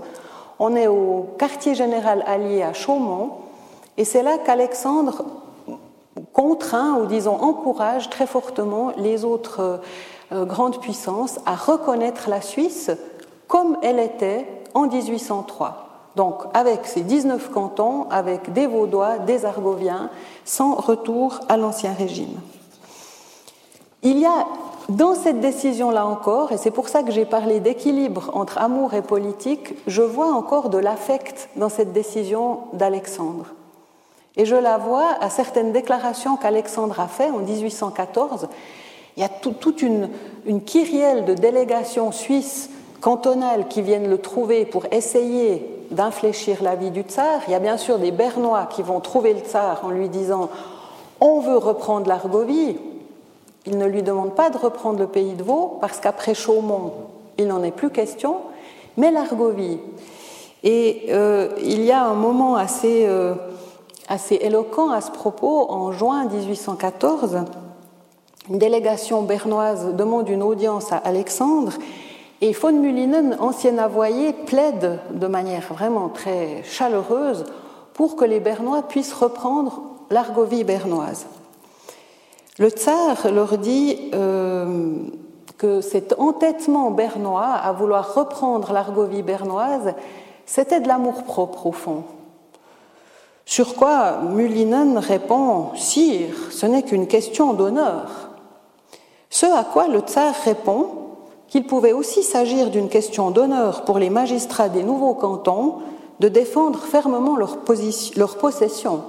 on 0.57 0.75
est 0.75 0.87
au 0.87 1.27
quartier 1.37 1.75
général 1.75 2.23
allié 2.25 2.63
à 2.63 2.73
Chaumont 2.73 3.31
et 3.97 4.05
c'est 4.05 4.23
là 4.23 4.39
qu'Alexandre 4.39 5.23
contraint 6.33 6.95
ou 6.95 7.05
disons 7.05 7.35
encourage 7.35 8.09
très 8.09 8.27
fortement 8.27 8.91
les 8.97 9.25
autres 9.25 9.81
euh, 10.31 10.45
grandes 10.45 10.79
puissances 10.79 11.39
à 11.45 11.55
reconnaître 11.55 12.29
la 12.29 12.41
Suisse 12.41 12.91
comme 13.47 13.77
elle 13.81 13.99
était 13.99 14.47
en 14.73 14.87
1803 14.87 15.91
donc 16.15 16.43
avec 16.53 16.85
ces 16.85 17.01
19 17.01 17.51
cantons, 17.51 18.07
avec 18.09 18.51
des 18.51 18.67
Vaudois, 18.67 19.19
des 19.19 19.45
Argoviens, 19.45 20.09
sans 20.45 20.75
retour 20.75 21.39
à 21.47 21.57
l'Ancien 21.57 21.93
Régime. 21.93 22.39
Il 24.03 24.17
y 24.19 24.25
a 24.25 24.45
dans 24.89 25.15
cette 25.15 25.39
décision-là 25.39 26.05
encore, 26.05 26.51
et 26.51 26.57
c'est 26.57 26.71
pour 26.71 26.89
ça 26.89 27.03
que 27.03 27.11
j'ai 27.11 27.25
parlé 27.25 27.59
d'équilibre 27.59 28.31
entre 28.33 28.57
amour 28.57 28.93
et 28.93 29.01
politique, 29.01 29.75
je 29.87 30.01
vois 30.01 30.33
encore 30.33 30.69
de 30.69 30.77
l'affect 30.77 31.49
dans 31.55 31.69
cette 31.69 31.93
décision 31.93 32.61
d'Alexandre. 32.73 33.45
Et 34.37 34.45
je 34.45 34.55
la 34.55 34.77
vois 34.77 35.17
à 35.19 35.29
certaines 35.29 35.71
déclarations 35.71 36.37
qu'Alexandre 36.37 36.99
a 36.99 37.07
faites 37.07 37.31
en 37.31 37.39
1814. 37.39 38.47
Il 39.17 39.21
y 39.21 39.25
a 39.25 39.29
toute 39.29 39.81
une, 39.81 40.09
kyrielle 40.65 41.25
de 41.25 41.33
délégations 41.33 42.11
suisses 42.11 42.69
cantonales 43.01 43.67
qui 43.67 43.81
viennent 43.81 44.09
le 44.09 44.19
trouver 44.19 44.65
pour 44.65 44.85
essayer 44.91 45.67
d'infléchir 45.91 46.63
la 46.63 46.75
vie 46.75 46.91
du 46.91 47.01
tsar. 47.01 47.41
Il 47.47 47.51
y 47.51 47.55
a 47.55 47.59
bien 47.59 47.77
sûr 47.77 47.99
des 47.99 48.11
Bernois 48.11 48.67
qui 48.67 48.81
vont 48.83 49.01
trouver 49.01 49.33
le 49.33 49.41
tsar 49.41 49.81
en 49.83 49.89
lui 49.89 50.07
disant 50.07 50.49
On 51.19 51.41
veut 51.41 51.57
reprendre 51.57 52.07
l'Argovie. 52.07 52.77
Ils 53.65 53.77
ne 53.77 53.85
lui 53.85 54.01
demandent 54.01 54.35
pas 54.35 54.49
de 54.49 54.57
reprendre 54.57 54.99
le 54.99 55.07
pays 55.07 55.33
de 55.33 55.43
Vaud, 55.43 55.77
parce 55.81 55.99
qu'après 55.99 56.33
Chaumont, 56.33 56.93
il 57.37 57.47
n'en 57.47 57.61
est 57.63 57.71
plus 57.71 57.91
question, 57.91 58.37
mais 58.97 59.11
l'Argovie. 59.11 59.77
Et 60.63 61.07
euh, 61.09 61.49
il 61.61 61.83
y 61.83 61.91
a 61.91 62.03
un 62.03 62.13
moment 62.13 62.55
assez, 62.55 63.05
euh, 63.05 63.35
assez 64.11 64.35
éloquent 64.35 64.91
à 64.91 64.99
ce 64.99 65.09
propos. 65.09 65.71
En 65.71 65.93
juin 65.93 66.25
1814, 66.25 67.45
une 68.49 68.57
délégation 68.57 69.23
bernoise 69.23 69.95
demande 69.95 70.27
une 70.27 70.43
audience 70.43 70.91
à 70.91 70.97
Alexandre 70.97 71.71
et 72.41 72.51
von 72.51 72.73
Mullinen, 72.73 73.37
ancien 73.39 73.77
avoyer, 73.77 74.33
plaide 74.33 74.99
de 75.13 75.27
manière 75.27 75.61
vraiment 75.73 76.09
très 76.09 76.61
chaleureuse 76.63 77.45
pour 77.93 78.15
que 78.17 78.25
les 78.25 78.39
Bernois 78.39 78.81
puissent 78.81 79.13
reprendre 79.13 79.83
l'Argovie 80.09 80.63
bernoise. 80.63 81.27
Le 82.57 82.69
tsar 82.69 83.31
leur 83.31 83.57
dit 83.57 84.11
euh, 84.13 84.95
que 85.57 85.79
cet 85.81 86.19
entêtement 86.19 86.91
bernois 86.91 87.45
à 87.45 87.71
vouloir 87.71 88.13
reprendre 88.15 88.73
l'Argovie 88.73 89.21
bernoise, 89.21 89.93
c'était 90.45 90.81
de 90.81 90.87
l'amour-propre 90.87 91.67
au 91.67 91.71
fond. 91.71 92.03
Sur 93.51 93.75
quoi 93.75 94.19
Mullinen 94.29 94.97
répond 94.97 95.75
Sire, 95.75 96.35
ce 96.51 96.65
n'est 96.65 96.83
qu'une 96.83 97.05
question 97.05 97.51
d'honneur. 97.51 98.29
Ce 99.29 99.45
à 99.45 99.65
quoi 99.65 99.89
le 99.89 99.99
tsar 99.99 100.33
répond 100.45 100.87
qu'il 101.49 101.65
pouvait 101.65 101.91
aussi 101.91 102.23
s'agir 102.23 102.69
d'une 102.69 102.87
question 102.87 103.29
d'honneur 103.29 103.83
pour 103.83 103.99
les 103.99 104.09
magistrats 104.09 104.69
des 104.69 104.83
nouveaux 104.83 105.15
cantons 105.15 105.79
de 106.21 106.29
défendre 106.29 106.79
fermement 106.79 107.35
leur, 107.35 107.57
possession. 107.57 109.01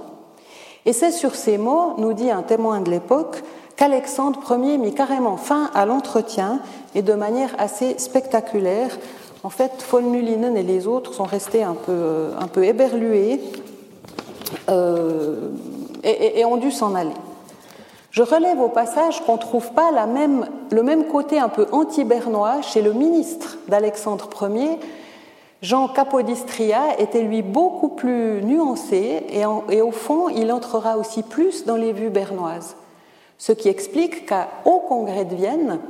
Et 0.86 0.92
c'est 0.92 1.12
sur 1.12 1.36
ces 1.36 1.56
mots, 1.56 1.94
nous 1.98 2.12
dit 2.12 2.32
un 2.32 2.42
témoin 2.42 2.80
de 2.80 2.90
l'époque, 2.90 3.44
qu'Alexandre 3.76 4.40
Ier 4.58 4.76
mit 4.76 4.92
carrément 4.92 5.36
fin 5.36 5.70
à 5.72 5.86
l'entretien 5.86 6.58
et 6.96 7.02
de 7.02 7.14
manière 7.14 7.54
assez 7.58 7.96
spectaculaire. 7.96 8.98
En 9.44 9.50
fait, 9.50 9.70
von 9.88 10.02
Mullinen 10.02 10.56
et 10.56 10.64
les 10.64 10.88
autres 10.88 11.14
sont 11.14 11.22
restés 11.22 11.62
un 11.62 11.74
peu, 11.74 12.30
un 12.40 12.48
peu 12.48 12.64
éberlués 12.64 13.40
euh, 14.68 15.48
et 16.04 16.44
ont 16.44 16.56
dû 16.56 16.70
s'en 16.70 16.94
aller. 16.94 17.14
Je 18.12 18.22
relève 18.22 18.60
au 18.60 18.68
passage 18.68 19.24
qu'on 19.24 19.36
ne 19.36 19.40
trouve 19.40 19.72
pas 19.72 19.90
la 19.90 20.04
même, 20.06 20.46
le 20.70 20.82
même 20.82 21.06
côté 21.06 21.38
un 21.38 21.48
peu 21.48 21.66
anti-bernois 21.72 22.60
chez 22.60 22.82
le 22.82 22.92
ministre 22.92 23.56
d'Alexandre 23.68 24.28
Ier. 24.42 24.78
Jean 25.62 25.88
Capodistria 25.88 27.00
était 27.00 27.22
lui 27.22 27.40
beaucoup 27.40 27.88
plus 27.88 28.42
nuancé 28.42 29.24
et, 29.30 29.46
au 29.80 29.92
fond 29.92 30.28
il 30.28 30.52
entrera 30.52 30.98
aussi 30.98 31.22
plus 31.22 31.64
dans 31.64 31.76
les 31.76 31.94
vues 31.94 32.10
bernoises. 32.10 32.76
Ce 33.38 33.52
qui 33.52 33.70
explique 33.70 34.28
qu'au 34.28 34.80
congrès 34.80 35.24
de 35.24 35.34
Vienne, 35.34 35.80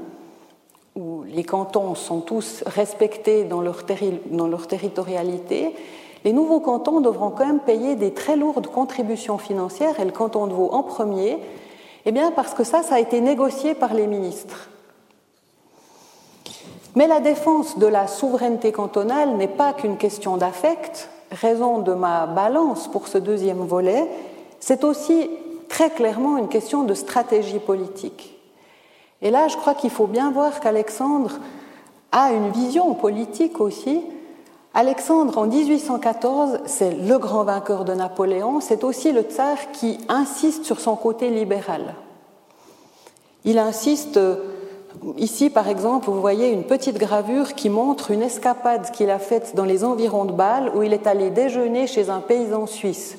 où 0.95 1.25
les 1.25 1.43
cantons 1.43 1.97
sont 1.97 2.21
tous 2.21 2.63
respectés 2.67 3.43
dans 3.43 3.63
leur 3.63 4.69
territorialité, 4.69 5.75
les 6.25 6.33
nouveaux 6.33 6.61
cantons 6.61 7.01
devront 7.01 7.31
quand 7.31 7.47
même 7.47 7.61
payer 7.61 7.97
des 7.97 8.13
très 8.13 8.37
lourdes 8.37 8.69
contributions 8.69 9.39
financières 9.39 9.99
et 10.01 10.05
le 10.05 10.13
canton 10.13 10.47
de 10.47 10.53
Vaud 10.53 10.71
en 10.73 10.83
premier 10.83 11.39
eh 12.05 12.13
bien, 12.13 12.33
parce 12.33 12.55
que 12.55 12.65
ça, 12.65 12.83
ça 12.83 12.97
a 12.97 13.01
été 13.01 13.21
négocié 13.21 13.75
par 13.75 13.95
les 13.95 14.07
ministres. 14.07 14.69
Mais 16.95 17.07
la 17.07 17.21
défense 17.21 17.79
de 17.79 17.87
la 17.87 18.07
souveraineté 18.07 18.73
cantonale 18.73 19.37
n'est 19.37 19.49
pas 19.49 19.73
qu'une 19.73 19.97
question 19.97 20.37
d'affect, 20.37 21.09
raison 21.31 21.79
de 21.79 21.95
ma 21.95 22.27
balance 22.27 22.89
pour 22.89 23.09
ce 23.09 23.19
deuxième 23.19 23.65
volet, 23.65 24.09
c'est 24.61 24.85
aussi 24.85 25.31
très 25.69 25.91
clairement 25.91 26.37
une 26.37 26.49
question 26.49 26.83
de 26.83 26.93
stratégie 26.93 27.61
politique. 27.61 28.37
Et 29.23 29.31
là, 29.31 29.49
je 29.49 29.57
crois 29.57 29.75
qu'il 29.75 29.91
faut 29.91 30.07
bien 30.07 30.31
voir 30.33 30.61
qu'Alexandre 30.61 31.39
a 32.11 32.33
une 32.33 32.51
vision 32.51 32.93
politique 32.95 33.61
aussi 33.61 34.03
Alexandre, 34.75 35.37
en 35.37 35.47
1814, 35.47 36.61
c'est 36.65 36.93
le 36.93 37.19
grand 37.19 37.45
vainqueur 37.45 37.85
de 37.85 37.93
Napoléon, 37.93 38.61
c'est 38.61 38.85
aussi 38.85 39.13
le 39.13 39.21
tsar 39.21 39.71
qui 39.73 39.99
insiste 40.09 40.65
sur 40.65 40.81
son 40.81 40.97
côté 40.97 41.29
libéral. 41.29 41.95
Il 43.45 43.59
insiste, 43.59 44.19
ici 45.19 45.51
par 45.51 45.69
exemple, 45.69 46.09
vous 46.09 46.23
voyez 46.23 46.49
une 46.49 46.65
petite 46.65 46.97
gravure 46.97 47.53
qui 47.55 47.69
montre 47.69 48.13
une 48.13 48.23
escapade 48.23 48.91
qu'il 48.93 49.11
a 49.11 49.19
faite 49.19 49.55
dans 49.55 49.67
les 49.67 49.85
environs 49.85 50.25
de 50.25 50.33
Bâle, 50.33 50.73
où 50.75 50.83
il 50.83 50.95
est 50.95 51.07
allé 51.07 51.29
déjeuner 51.29 51.87
chez 51.87 52.09
un 52.09 52.21
paysan 52.21 52.67
suisse. 52.67 53.19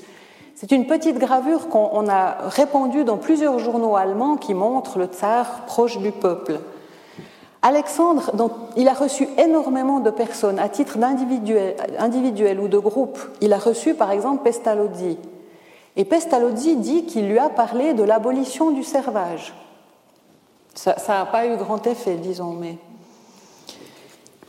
C'est 0.56 0.72
une 0.72 0.88
petite 0.88 1.20
gravure 1.20 1.70
qu'on 1.70 2.10
a 2.10 2.47
répandue 2.47 3.04
dans 3.04 3.18
plusieurs 3.18 3.60
journaux 3.60 3.95
allemands 3.95 4.38
qui 4.38 4.56
montre 4.56 4.97
le 4.97 5.06
tsar 5.06 5.66
proche 5.68 5.99
du 5.99 6.12
peuple. 6.12 6.60
Alexandre, 7.66 8.51
il 8.76 8.89
a 8.89 8.93
reçu 8.93 9.26
énormément 9.38 10.01
de 10.01 10.09
personnes 10.09 10.59
à 10.59 10.68
titre 10.68 10.97
individuel, 11.01 12.59
ou 12.59 12.68
de 12.68 12.78
groupe. 12.78 13.18
Il 13.39 13.53
a 13.53 13.57
reçu 13.57 13.93
par 13.93 14.11
exemple 14.11 14.43
Pestalozzi. 14.43 15.18
Et 15.95 16.03
Pestalozzi 16.03 16.76
dit 16.76 17.05
qu'il 17.05 17.30
lui 17.30 17.39
a 17.39 17.47
parlé 17.47 17.93
de 17.93 18.03
l'abolition 18.03 18.72
du 18.72 18.84
servage. 18.84 19.53
Ça 20.76 20.95
n'a 21.07 21.26
pas 21.26 21.47
eu 21.47 21.55
grand 21.55 21.88
effet, 21.88 22.16
disons, 22.16 22.51
mais. 22.51 22.78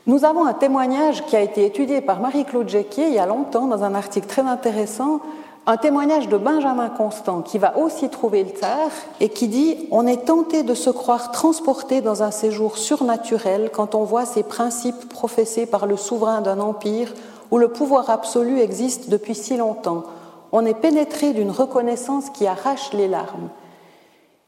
Nous 0.07 0.25
avons 0.25 0.45
un 0.45 0.53
témoignage 0.53 1.25
qui 1.25 1.37
a 1.37 1.41
été 1.41 1.65
étudié 1.65 2.01
par 2.01 2.21
Marie-Claude 2.21 2.69
Jacquier 2.69 3.07
il 3.07 3.15
y 3.15 3.19
a 3.19 3.27
longtemps 3.27 3.69
dans 3.69 3.85
un 3.85 3.95
article 3.95 4.27
très 4.27 4.43
intéressant, 4.43 5.21
un 5.67 5.79
témoignage 5.79 6.29
de 6.29 6.37
Benjamin 6.37 6.91
Constant 6.91 7.41
qui 7.41 7.57
va 7.59 7.79
aussi 7.79 8.11
trouver 8.11 8.45
le 8.45 8.51
tsar 8.51 8.91
et 9.21 9.31
qui 9.31 9.49
dit 9.49 9.89
On 9.91 10.07
est 10.07 10.27
tenté 10.27 10.63
de 10.63 10.75
se 10.75 10.91
croire 10.91 11.33
transporté 11.33 12.03
dans 12.03 12.23
un 12.23 12.31
séjour 12.31 12.77
surnaturel 12.77 13.71
quand 13.73 13.95
on 13.95 14.05
voit 14.05 14.27
ces 14.27 14.43
principes 14.43 15.09
professés 15.09 15.65
par 15.65 15.87
le 15.87 15.97
souverain 15.97 16.43
d'un 16.43 16.61
empire 16.61 17.15
où 17.51 17.57
le 17.57 17.69
pouvoir 17.69 18.11
absolu 18.11 18.61
existe 18.61 19.09
depuis 19.09 19.35
si 19.35 19.57
longtemps. 19.57 20.05
On 20.53 20.67
est 20.67 20.75
pénétré 20.79 21.33
d'une 21.33 21.51
reconnaissance 21.51 22.31
qui 22.31 22.47
arrache 22.47 22.93
les 22.93 23.09
larmes. 23.09 23.49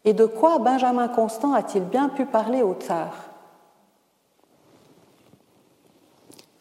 Et 0.04 0.12
de 0.12 0.26
quoi 0.26 0.58
Benjamin 0.58 1.08
Constant 1.08 1.54
a-t-il 1.54 1.84
bien 1.84 2.10
pu 2.10 2.26
parler 2.26 2.62
au 2.62 2.74
tsar 2.74 3.25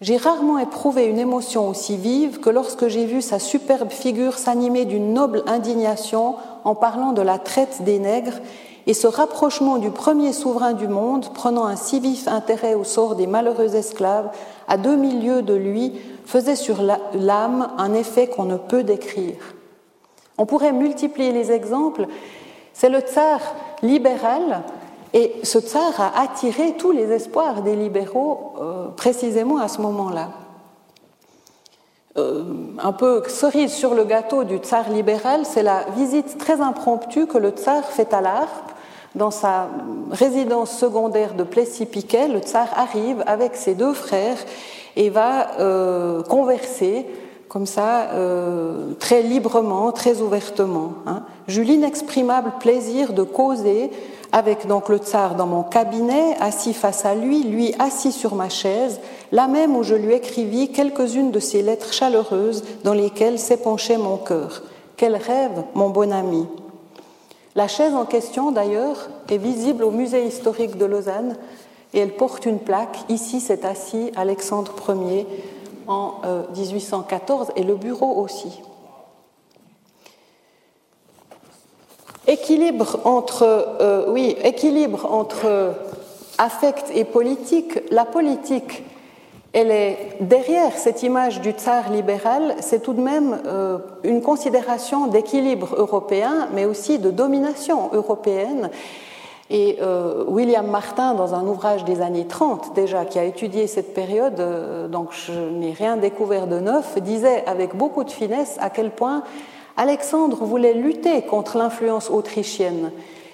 J'ai 0.01 0.17
rarement 0.17 0.59
éprouvé 0.59 1.05
une 1.05 1.19
émotion 1.19 1.69
aussi 1.69 1.95
vive 1.95 2.41
que 2.41 2.49
lorsque 2.49 2.87
j'ai 2.87 3.05
vu 3.05 3.21
sa 3.21 3.39
superbe 3.39 3.89
figure 3.89 4.37
s'animer 4.37 4.83
d'une 4.83 5.13
noble 5.13 5.41
indignation 5.47 6.35
en 6.65 6.75
parlant 6.75 7.13
de 7.13 7.21
la 7.21 7.39
traite 7.39 7.81
des 7.83 7.97
nègres 7.97 8.39
et 8.87 8.93
ce 8.93 9.07
rapprochement 9.07 9.77
du 9.77 9.91
premier 9.91 10.33
souverain 10.33 10.73
du 10.73 10.89
monde 10.89 11.33
prenant 11.33 11.65
un 11.65 11.77
si 11.77 12.01
vif 12.01 12.27
intérêt 12.27 12.75
au 12.75 12.83
sort 12.83 13.15
des 13.15 13.25
malheureux 13.25 13.75
esclaves 13.75 14.29
à 14.67 14.75
deux 14.75 14.97
milieux 14.97 15.41
de 15.41 15.53
lui 15.53 15.93
faisait 16.25 16.57
sur 16.57 16.81
l'âme 17.13 17.69
un 17.77 17.93
effet 17.93 18.27
qu'on 18.27 18.43
ne 18.43 18.57
peut 18.57 18.83
décrire. 18.83 19.55
On 20.37 20.45
pourrait 20.45 20.73
multiplier 20.73 21.31
les 21.31 21.53
exemples. 21.53 22.07
C'est 22.73 22.89
le 22.89 22.99
tsar 22.99 23.39
libéral 23.81 24.63
et 25.16 25.32
ce 25.43 25.59
tsar 25.59 25.93
a 25.97 26.22
attiré 26.22 26.74
tous 26.78 26.91
les 26.91 27.09
espoirs 27.09 27.61
des 27.61 27.78
libéraux 27.78 28.53
euh, 28.59 28.88
précisément 28.97 29.59
à 29.59 29.70
ce 29.70 29.80
moment-là. 29.80 30.32
Euh, 32.18 32.43
un 32.84 32.91
peu 32.91 33.24
cerise 33.30 33.72
sur 33.72 33.93
le 33.93 34.03
gâteau 34.03 34.43
du 34.43 34.57
tsar 34.57 34.89
libéral, 34.89 35.45
c'est 35.45 35.63
la 35.63 35.86
visite 35.95 36.38
très 36.38 36.59
impromptue 36.59 37.28
que 37.28 37.38
le 37.38 37.51
tsar 37.51 37.86
fait 37.86 38.13
à 38.13 38.20
l'Arpe. 38.20 38.74
Dans 39.16 39.32
sa 39.32 39.70
résidence 40.11 40.78
secondaire 40.78 41.36
de 41.36 41.43
Plessis-Piquet, 41.43 42.28
le 42.28 42.39
tsar 42.39 42.68
arrive 42.76 43.24
avec 43.26 43.55
ses 43.55 43.74
deux 43.74 43.93
frères 43.93 44.38
et 44.97 45.09
va 45.09 45.61
euh, 45.61 46.24
converser 46.24 47.05
comme 47.47 47.68
ça, 47.68 48.09
très 48.99 49.22
librement, 49.22 49.93
très 49.93 50.20
ouvertement. 50.20 50.91
Hein. 51.05 51.24
J'eus 51.47 51.63
l'inexprimable 51.63 52.51
plaisir 52.59 53.13
de 53.13 53.24
causer 53.24 53.91
avec 54.36 54.67
donc 54.67 54.89
le 54.89 54.97
tsar 54.97 55.36
dans 55.36 55.47
mon 55.47 55.63
cabinet, 55.63 56.36
assis 56.41 56.73
face 56.73 57.05
à 57.05 57.15
lui, 57.15 57.43
lui 57.43 57.73
assis 57.79 58.11
sur 58.11 58.36
ma 58.36 58.49
chaise, 58.49 58.99
là 59.31 59.47
même 59.47 59.77
où 59.77 59.81
je 59.81 59.95
lui 59.95 60.13
écrivis 60.13 60.73
quelques-unes 60.73 61.31
de 61.31 61.39
ces 61.39 61.61
lettres 61.61 61.93
chaleureuses 61.93 62.65
dans 62.83 62.91
lesquelles 62.91 63.39
s'épanchait 63.39 63.97
mon 63.97 64.17
cœur. 64.17 64.63
Quel 64.97 65.15
rêve, 65.15 65.63
mon 65.73 65.89
bon 65.89 66.11
ami. 66.11 66.45
La 67.55 67.69
chaise 67.69 67.93
en 67.93 68.03
question, 68.03 68.51
d'ailleurs, 68.51 69.07
est 69.29 69.38
visible 69.38 69.86
au 69.86 69.91
musée 69.91 70.25
historique 70.25 70.77
de 70.77 70.83
Lausanne 70.83 71.38
et 71.93 71.99
elle 71.99 72.17
porte 72.17 72.45
une 72.45 72.59
plaque. 72.59 73.05
Ici, 73.07 73.39
c'est 73.39 73.63
assis 73.63 74.11
Alexandre 74.17 74.73
Ier 74.89 75.25
en 75.88 76.15
1814 76.53 77.47
euh, 77.47 77.51
et 77.55 77.63
le 77.63 77.75
bureau 77.75 78.21
aussi. 78.21 78.61
Équilibre 82.28 82.99
entre, 83.03 83.43
euh, 83.43 84.05
oui, 84.07 84.36
équilibre 84.43 85.07
entre 85.11 85.73
affect 86.39 86.89
et 86.95 87.03
politique. 87.03 87.80
La 87.91 88.03
politique, 88.03 88.84
elle 89.53 89.69
est 89.69 90.17
derrière 90.21 90.76
cette 90.76 91.03
image 91.03 91.39
du 91.41 91.51
tsar 91.51 91.91
libéral, 91.91 92.55
c'est 92.61 92.82
tout 92.82 92.93
de 92.93 93.01
même 93.01 93.38
euh, 93.45 93.78
une 94.03 94.23
considération 94.23 95.05
d'équilibre 95.05 95.76
européen, 95.78 96.49
mais 96.53 96.65
aussi 96.65 96.97
de 96.97 97.11
domination 97.11 97.91
européenne. 97.93 98.71
Et 99.51 99.78
euh, 99.84 100.23
William 100.28 100.65
Martin, 100.65 101.13
dans 101.13 101.36
un 101.36 101.45
ouvrage 101.45 101.86
des 101.86 102.01
années 102.01 102.26
30 102.26 102.73
déjà, 102.73 103.05
qui 103.05 103.19
a 103.19 103.23
étudié 103.23 103.67
cette 103.67 103.93
période, 103.93 104.89
donc 104.89 105.09
je 105.11 105.32
n'ai 105.32 105.73
rien 105.73 105.95
découvert 105.95 106.47
de 106.47 106.59
neuf, 106.59 106.99
disait 106.99 107.43
avec 107.45 107.76
beaucoup 107.76 108.03
de 108.03 108.09
finesse 108.09 108.57
à 108.59 108.71
quel 108.71 108.89
point 108.89 109.21
Alexandre 109.78 110.43
voulait 110.45 110.73
lutter 110.73 111.23
contre 111.23 111.57
l'influence 111.57 112.09
autrichienne. 112.09 112.91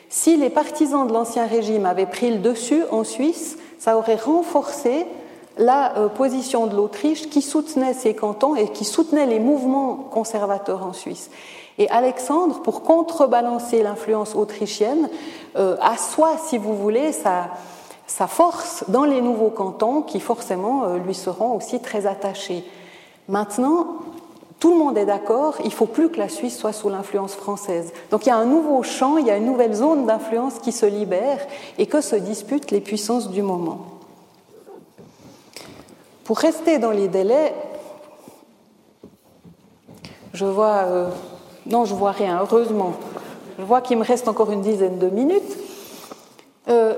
Si 0.10 0.38
les 0.38 0.50
partisans 0.50 1.08
de 1.08 1.14
l'Ancien 1.14 1.46
Régime 1.46 1.86
avaient 1.86 2.06
pris 2.06 2.32
le 2.32 2.40
dessus 2.40 2.84
en 2.92 3.04
Suisse, 3.04 3.58
ça 3.80 3.98
aurait 3.98 4.16
renforcé 4.16 5.06
la 5.58 5.98
euh, 5.98 6.08
position 6.08 6.68
de 6.68 6.76
l'Autriche 6.76 7.30
qui 7.30 7.42
soutenait 7.42 7.94
ces 7.94 8.14
cantons 8.14 8.56
et 8.56 8.70
qui 8.70 8.86
soutenait 8.86 9.26
les 9.26 9.40
mouvements 9.40 9.96
conservateurs 9.96 10.86
en 10.86 10.94
Suisse. 10.94 11.30
Et 11.78 11.90
Alexandre, 11.90 12.62
pour 12.62 12.84
contrebalancer 12.84 13.84
l'influence 13.84 14.36
autrichienne, 14.36 15.10
euh, 15.56 15.78
assoit, 15.82 16.38
si 16.38 16.58
vous 16.58 16.76
voulez, 16.76 17.12
sa, 17.12 17.50
sa, 18.08 18.28
force 18.28 18.84
dans 18.88 19.06
les 19.06 19.22
nouveaux 19.22 19.50
cantons 19.50 20.02
qui 20.02 20.20
forcément 20.20 20.84
euh, 20.84 20.98
lui 20.98 21.16
seront 21.16 21.56
aussi 21.56 21.80
très 21.80 22.06
attachés. 22.06 22.64
Maintenant, 23.28 23.88
tout 24.62 24.70
le 24.70 24.78
monde 24.78 24.96
est 24.96 25.08
d'accord, 25.08 25.56
il 25.62 25.70
ne 25.70 25.72
faut 25.72 25.88
plus 25.88 26.10
que 26.10 26.20
la 26.20 26.30
Suisse 26.30 26.56
soit 26.56 26.72
sous 26.72 26.88
l'influence 26.88 27.34
française. 27.34 27.92
Donc 28.12 28.28
il 28.28 28.30
y 28.30 28.32
a 28.32 28.36
un 28.36 28.46
nouveau 28.46 28.84
champ, 28.84 29.18
il 29.18 29.26
y 29.26 29.32
a 29.32 29.38
une 29.38 29.48
nouvelle 29.48 29.74
zone 29.74 30.06
d'influence 30.06 30.60
qui 30.60 30.72
se 30.72 30.86
libère 30.86 31.40
et 31.80 31.88
que 31.88 32.00
se 32.00 32.16
disputent 32.16 32.70
les 32.70 32.80
puissances 32.80 33.32
du 33.32 33.42
moment. 33.42 33.88
Pour 36.26 36.38
rester 36.38 36.78
dans 36.78 36.92
les 36.92 37.08
délais, 37.08 37.56
je 40.36 40.46
vois, 40.46 40.84
euh, 40.86 41.10
non, 41.66 41.86
je 41.86 41.96
vois 41.96 42.12
rien, 42.12 42.38
heureusement. 42.40 42.94
Je 43.58 43.64
vois 43.64 43.82
qu'il 43.82 43.98
me 43.98 44.04
reste 44.04 44.28
encore 44.28 44.52
une 44.52 44.62
dizaine 44.62 45.00
de 45.00 45.08
minutes. 45.08 45.58
Euh, 46.70 46.94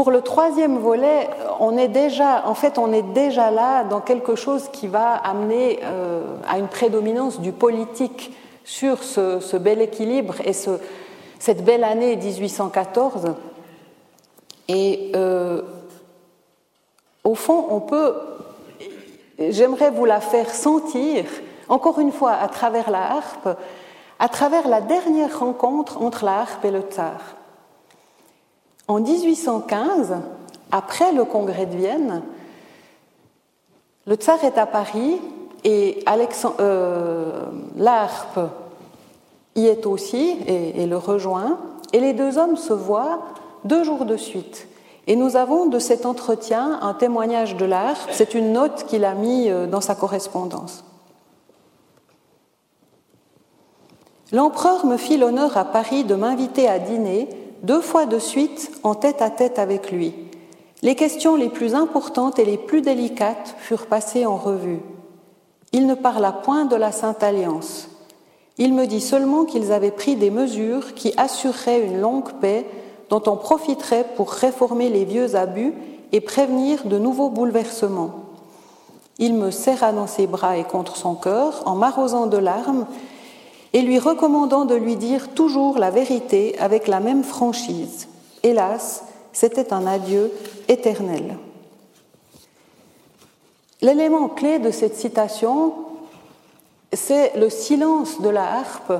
pour 0.00 0.10
le 0.10 0.22
troisième 0.22 0.78
volet, 0.78 1.28
on 1.58 1.76
est 1.76 1.88
déjà, 1.88 2.46
en 2.46 2.54
fait, 2.54 2.78
on 2.78 2.90
est 2.90 3.02
déjà 3.12 3.50
là 3.50 3.84
dans 3.84 4.00
quelque 4.00 4.34
chose 4.34 4.70
qui 4.72 4.86
va 4.86 5.12
amener 5.12 5.78
euh, 5.82 6.22
à 6.48 6.58
une 6.58 6.68
prédominance 6.68 7.38
du 7.38 7.52
politique 7.52 8.34
sur 8.64 9.04
ce, 9.04 9.58
bel 9.58 9.82
équilibre 9.82 10.36
et 10.42 10.54
ce, 10.54 10.70
cette 11.38 11.62
belle 11.66 11.84
année 11.84 12.16
1814. 12.16 13.34
Et 14.68 15.12
euh, 15.16 15.60
au 17.22 17.34
fond, 17.34 17.66
on 17.68 17.80
peut, 17.80 18.14
j'aimerais 19.38 19.90
vous 19.90 20.06
la 20.06 20.22
faire 20.22 20.48
sentir, 20.48 21.26
encore 21.68 21.98
une 21.98 22.12
fois, 22.12 22.32
à 22.32 22.48
travers 22.48 22.90
la 22.90 23.16
harpe, 23.16 23.50
à 24.18 24.28
travers 24.30 24.66
la 24.66 24.80
dernière 24.80 25.40
rencontre 25.40 26.00
entre 26.00 26.24
la 26.24 26.40
harpe 26.40 26.64
et 26.64 26.70
le 26.70 26.80
tsar. 26.80 27.36
En 28.90 28.98
1815, 28.98 30.16
après 30.72 31.12
le 31.12 31.24
congrès 31.24 31.64
de 31.64 31.76
Vienne, 31.76 32.22
le 34.04 34.16
tsar 34.16 34.42
est 34.42 34.58
à 34.58 34.66
Paris 34.66 35.20
et 35.62 36.02
euh, 36.58 37.42
l'ARP 37.76 38.40
y 39.54 39.66
est 39.66 39.86
aussi 39.86 40.36
et, 40.44 40.86
le 40.86 40.96
rejoint, 40.96 41.58
et 41.92 42.00
les 42.00 42.14
deux 42.14 42.36
hommes 42.36 42.56
se 42.56 42.72
voient 42.72 43.20
deux 43.62 43.84
jours 43.84 44.06
de 44.06 44.16
suite. 44.16 44.66
Et 45.06 45.14
nous 45.14 45.36
avons 45.36 45.66
de 45.66 45.78
cet 45.78 46.04
entretien 46.04 46.80
un 46.82 46.94
témoignage 46.94 47.54
de 47.54 47.66
l'ARP, 47.66 48.10
c'est 48.10 48.34
une 48.34 48.52
note 48.52 48.86
qu'il 48.88 49.04
a 49.04 49.14
mis 49.14 49.50
euh, 49.50 49.68
dans 49.68 49.80
sa 49.80 49.94
correspondance. 49.94 50.82
L'empereur 54.32 54.84
me 54.84 54.96
fit 54.96 55.16
l'honneur 55.16 55.56
à 55.56 55.64
Paris 55.64 56.02
de 56.02 56.16
m'inviter 56.16 56.68
à 56.68 56.80
dîner 56.80 57.28
deux 57.62 57.80
fois 57.80 58.06
de 58.06 58.18
suite 58.18 58.70
en 58.82 58.94
tête 58.94 59.22
à 59.22 59.30
tête 59.30 59.58
avec 59.58 59.90
lui. 59.90 60.14
Les 60.82 60.94
questions 60.94 61.36
les 61.36 61.50
plus 61.50 61.74
importantes 61.74 62.38
et 62.38 62.44
les 62.44 62.56
plus 62.56 62.80
délicates 62.80 63.54
furent 63.58 63.86
passées 63.86 64.24
en 64.24 64.36
revue. 64.36 64.80
Il 65.72 65.86
ne 65.86 65.94
parla 65.94 66.32
point 66.32 66.64
de 66.64 66.76
la 66.76 66.90
Sainte 66.90 67.22
Alliance. 67.22 67.88
Il 68.56 68.74
me 68.74 68.86
dit 68.86 69.00
seulement 69.00 69.44
qu'ils 69.44 69.72
avaient 69.72 69.90
pris 69.90 70.16
des 70.16 70.30
mesures 70.30 70.94
qui 70.94 71.12
assureraient 71.16 71.84
une 71.84 72.00
longue 72.00 72.32
paix 72.40 72.66
dont 73.10 73.22
on 73.26 73.36
profiterait 73.36 74.06
pour 74.16 74.30
réformer 74.30 74.88
les 74.88 75.04
vieux 75.04 75.34
abus 75.34 75.74
et 76.12 76.20
prévenir 76.20 76.84
de 76.84 76.98
nouveaux 76.98 77.28
bouleversements. 77.28 78.12
Il 79.18 79.34
me 79.34 79.50
serra 79.50 79.92
dans 79.92 80.06
ses 80.06 80.26
bras 80.26 80.56
et 80.56 80.64
contre 80.64 80.96
son 80.96 81.14
cœur 81.14 81.62
en 81.66 81.74
m'arrosant 81.74 82.26
de 82.26 82.38
larmes 82.38 82.86
et 83.72 83.82
lui 83.82 83.98
recommandant 83.98 84.64
de 84.64 84.74
lui 84.74 84.96
dire 84.96 85.28
toujours 85.34 85.78
la 85.78 85.90
vérité 85.90 86.58
avec 86.58 86.88
la 86.88 87.00
même 87.00 87.22
franchise. 87.22 88.08
Hélas, 88.42 89.04
c'était 89.32 89.72
un 89.72 89.86
adieu 89.86 90.32
éternel. 90.68 91.36
L'élément 93.80 94.28
clé 94.28 94.58
de 94.58 94.70
cette 94.70 94.96
citation, 94.96 95.74
c'est 96.92 97.36
le 97.36 97.48
silence 97.48 98.20
de 98.20 98.28
la 98.28 98.58
harpe 98.58 98.92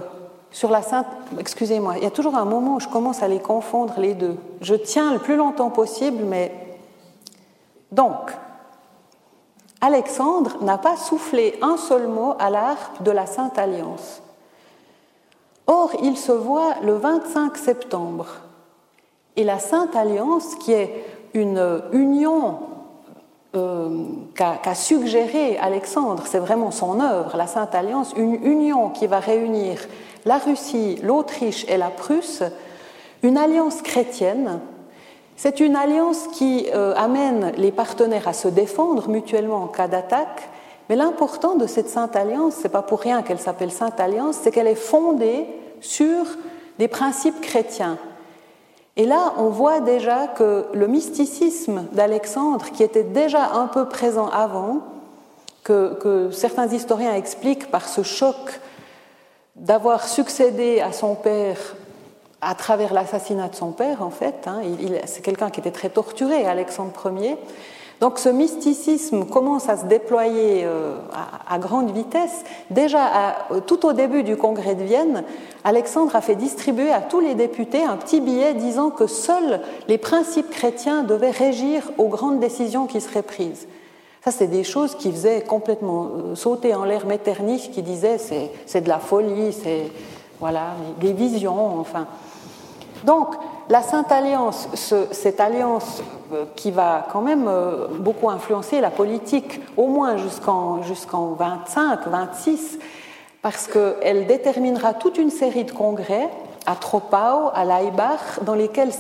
sur 0.53 0.71
la 0.71 0.83
sainte. 0.83 1.07
Excusez-moi, 1.39 1.95
il 1.99 2.05
y 2.05 2.07
a 2.07 2.11
toujours 2.11 2.37
un 2.37 2.45
moment 2.45 2.77
où 2.77 2.81
je 2.81 2.89
commence 2.89 3.23
à 3.23 3.29
les 3.29 3.41
confondre 3.41 3.95
les 3.99 4.15
deux. 4.15 4.37
Je 4.61 4.75
tiens 4.75 5.13
le 5.13 5.19
plus 5.19 5.37
longtemps 5.37 5.71
possible, 5.71 6.25
mais 6.25 6.53
donc, 7.93 8.33
Alexandre 9.81 10.63
n'a 10.63 10.79
pas 10.79 10.97
soufflé 10.97 11.59
un 11.63 11.77
seul 11.77 12.07
mot 12.07 12.35
à 12.39 12.51
l'harpe 12.51 13.03
de 13.03 13.11
la 13.11 13.27
Sainte 13.27 13.59
Alliance. 13.59 14.23
Or, 15.67 15.93
il 16.03 16.17
se 16.17 16.33
voit 16.33 16.75
le 16.83 16.95
25 16.95 17.57
septembre. 17.57 18.27
Et 19.37 19.45
la 19.45 19.59
Sainte 19.59 19.95
Alliance, 19.95 20.55
qui 20.57 20.73
est 20.73 21.05
une 21.35 21.83
union 21.93 22.59
euh, 23.57 24.05
qu'a 24.35 24.75
suggéré 24.75 25.59
Alexandre, 25.59 26.25
c'est 26.27 26.39
vraiment 26.39 26.71
son 26.71 27.01
œuvre, 27.01 27.37
la 27.37 27.47
Sainte 27.47 27.75
Alliance, 27.75 28.13
une 28.17 28.35
union 28.45 28.91
qui 28.91 29.07
va 29.07 29.19
réunir 29.19 29.79
la 30.25 30.39
Russie, 30.39 30.99
l'Autriche 31.03 31.65
et 31.69 31.77
la 31.77 31.89
Prusse, 31.89 32.43
une 33.23 33.37
alliance 33.37 33.83
chrétienne. 33.83 34.61
C'est 35.37 35.61
une 35.61 35.77
alliance 35.77 36.29
qui 36.29 36.69
euh, 36.75 36.95
amène 36.97 37.53
les 37.57 37.73
partenaires 37.73 38.29
à 38.29 38.33
se 38.33 38.49
défendre 38.49 39.09
mutuellement 39.09 39.63
en 39.63 39.67
cas 39.67 39.89
d'attaque. 39.89 40.49
Mais 40.91 40.97
l'important 40.97 41.55
de 41.55 41.69
cette 41.69 41.89
Sainte 41.89 42.17
Alliance, 42.17 42.55
c'est 42.61 42.69
pas 42.69 42.83
pour 42.83 42.99
rien 42.99 43.23
qu'elle 43.23 43.39
s'appelle 43.39 43.71
Sainte 43.71 44.01
Alliance, 44.01 44.37
c'est 44.43 44.51
qu'elle 44.51 44.67
est 44.67 44.75
fondée 44.75 45.47
sur 45.81 46.25
des 46.81 46.89
principes 46.89 47.41
chrétiens. 47.41 47.97
Et 48.97 49.07
là, 49.07 49.35
on 49.37 49.51
voit 49.51 49.79
déjà 49.79 50.27
que 50.27 50.67
le 50.73 50.89
mysticisme 50.89 51.85
d'Alexandre, 51.93 52.73
qui 52.73 52.83
était 52.83 53.05
déjà 53.05 53.53
un 53.53 53.69
peu 53.69 53.87
présent 53.87 54.27
avant, 54.31 54.81
que, 55.63 56.31
certains 56.33 56.67
historiens 56.67 57.15
expliquent 57.15 57.71
par 57.71 57.89
ce 57.89 58.03
choc 58.03 58.61
d'avoir 59.55 60.09
succédé 60.09 60.81
à 60.81 60.93
son 60.93 61.15
père 61.15 61.77
à 62.41 62.57
travers 62.57 62.93
l'assassinat 62.93 63.47
de 63.47 63.55
son 63.55 63.71
père, 63.71 64.03
en 64.03 64.11
fait. 64.11 64.49
Hein, 64.49 64.63
c'est 65.05 65.23
quelqu'un 65.23 65.51
qui 65.51 65.61
était 65.61 65.71
très 65.71 65.91
torturé, 65.91 66.47
Alexandre 66.47 67.13
Ier. 67.17 67.39
Donc 68.01 68.19
ce 68.19 68.31
mysticisme 68.31 69.27
commence 69.27 69.69
à 69.69 69.77
se 69.77 69.85
déployer 69.85 70.65
euh, 70.65 70.97
à, 71.47 71.59
grande 71.59 71.91
vitesse. 71.91 72.45
Déjà 72.71 73.37
tout 73.67 73.85
au 73.85 73.93
début 73.93 74.23
du 74.23 74.37
congrès 74.37 74.75
de 74.75 74.83
Vienne, 74.83 75.23
Alexandre 75.65 76.17
a 76.17 76.23
fait 76.23 76.35
distribuer 76.35 76.91
à 76.91 77.03
tous 77.03 77.21
les 77.21 77.35
députés 77.35 77.85
un 77.85 77.97
petit 77.97 78.21
billet 78.21 78.55
disant 78.55 78.89
que 78.89 79.07
seuls 79.07 79.61
les 79.87 79.99
principes 79.99 80.49
chrétiens 80.49 81.03
devaient 81.03 81.31
régir 81.31 81.91
aux 81.99 82.09
grandes 82.09 82.41
décisions 82.41 82.87
qui 82.87 83.03
seraient 83.03 83.23
prises. 83.23 83.69
Ça, 84.25 84.31
c'est 84.31 84.49
des 84.49 84.65
choses 84.65 84.95
qui 84.95 85.11
faisaient 85.11 85.43
complètement 85.43 86.05
euh, 86.05 86.35
sauter 86.35 86.75
en 86.75 86.85
l'air 86.85 87.07
Metternich, 87.07 87.71
qui 87.71 87.83
disait 87.83 88.19
c'est 88.19 88.81
de 88.81 88.89
la 88.89 88.99
folie, 88.99 89.53
c'est 89.53 89.91
voilà 90.39 90.75
des 91.01 91.13
visions, 91.13 91.79
enfin. 91.81 92.07
Donc, 93.05 93.35
la 93.71 93.83
Sainte 93.83 94.11
Alliance, 94.11 94.69
cette 95.13 95.39
alliance 95.39 96.03
euh, 96.33 96.45
qui 96.57 96.73
va 96.73 97.07
quand 97.13 97.23
même 97.23 97.47
euh, 97.47 97.87
beaucoup 98.01 98.29
influencer 98.29 98.81
la 98.81 98.91
politique, 98.91 99.61
au 99.77 99.87
moins 99.87 100.17
jusqu'en 100.17 100.83
jusqu'en 100.83 101.35
25, 101.35 102.09
26, 102.09 102.81
parce 103.43 103.69
qu'elle 103.69 104.27
déterminera 104.27 104.93
toute 104.93 105.19
une 105.19 105.31
série 105.31 105.65
de 105.65 105.71
congrès 105.71 106.29
à 106.67 106.75
Troppau, 106.75 107.51
à 107.55 107.65
Leibach, 107.65 108.43
dans 108.43 108.55
lesquels 108.55 108.91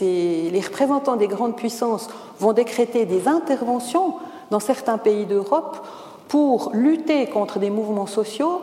les 0.00 0.60
représentants 0.60 1.16
des 1.16 1.28
grandes 1.28 1.56
puissances 1.56 2.08
vont 2.40 2.52
décréter 2.52 3.06
des 3.06 3.28
interventions 3.28 4.14
dans 4.50 4.60
certains 4.60 4.98
pays 4.98 5.24
d'Europe 5.24 5.86
pour 6.28 6.70
lutter 6.74 7.26
contre 7.26 7.58
des 7.58 7.70
mouvements 7.70 8.06
sociaux 8.06 8.60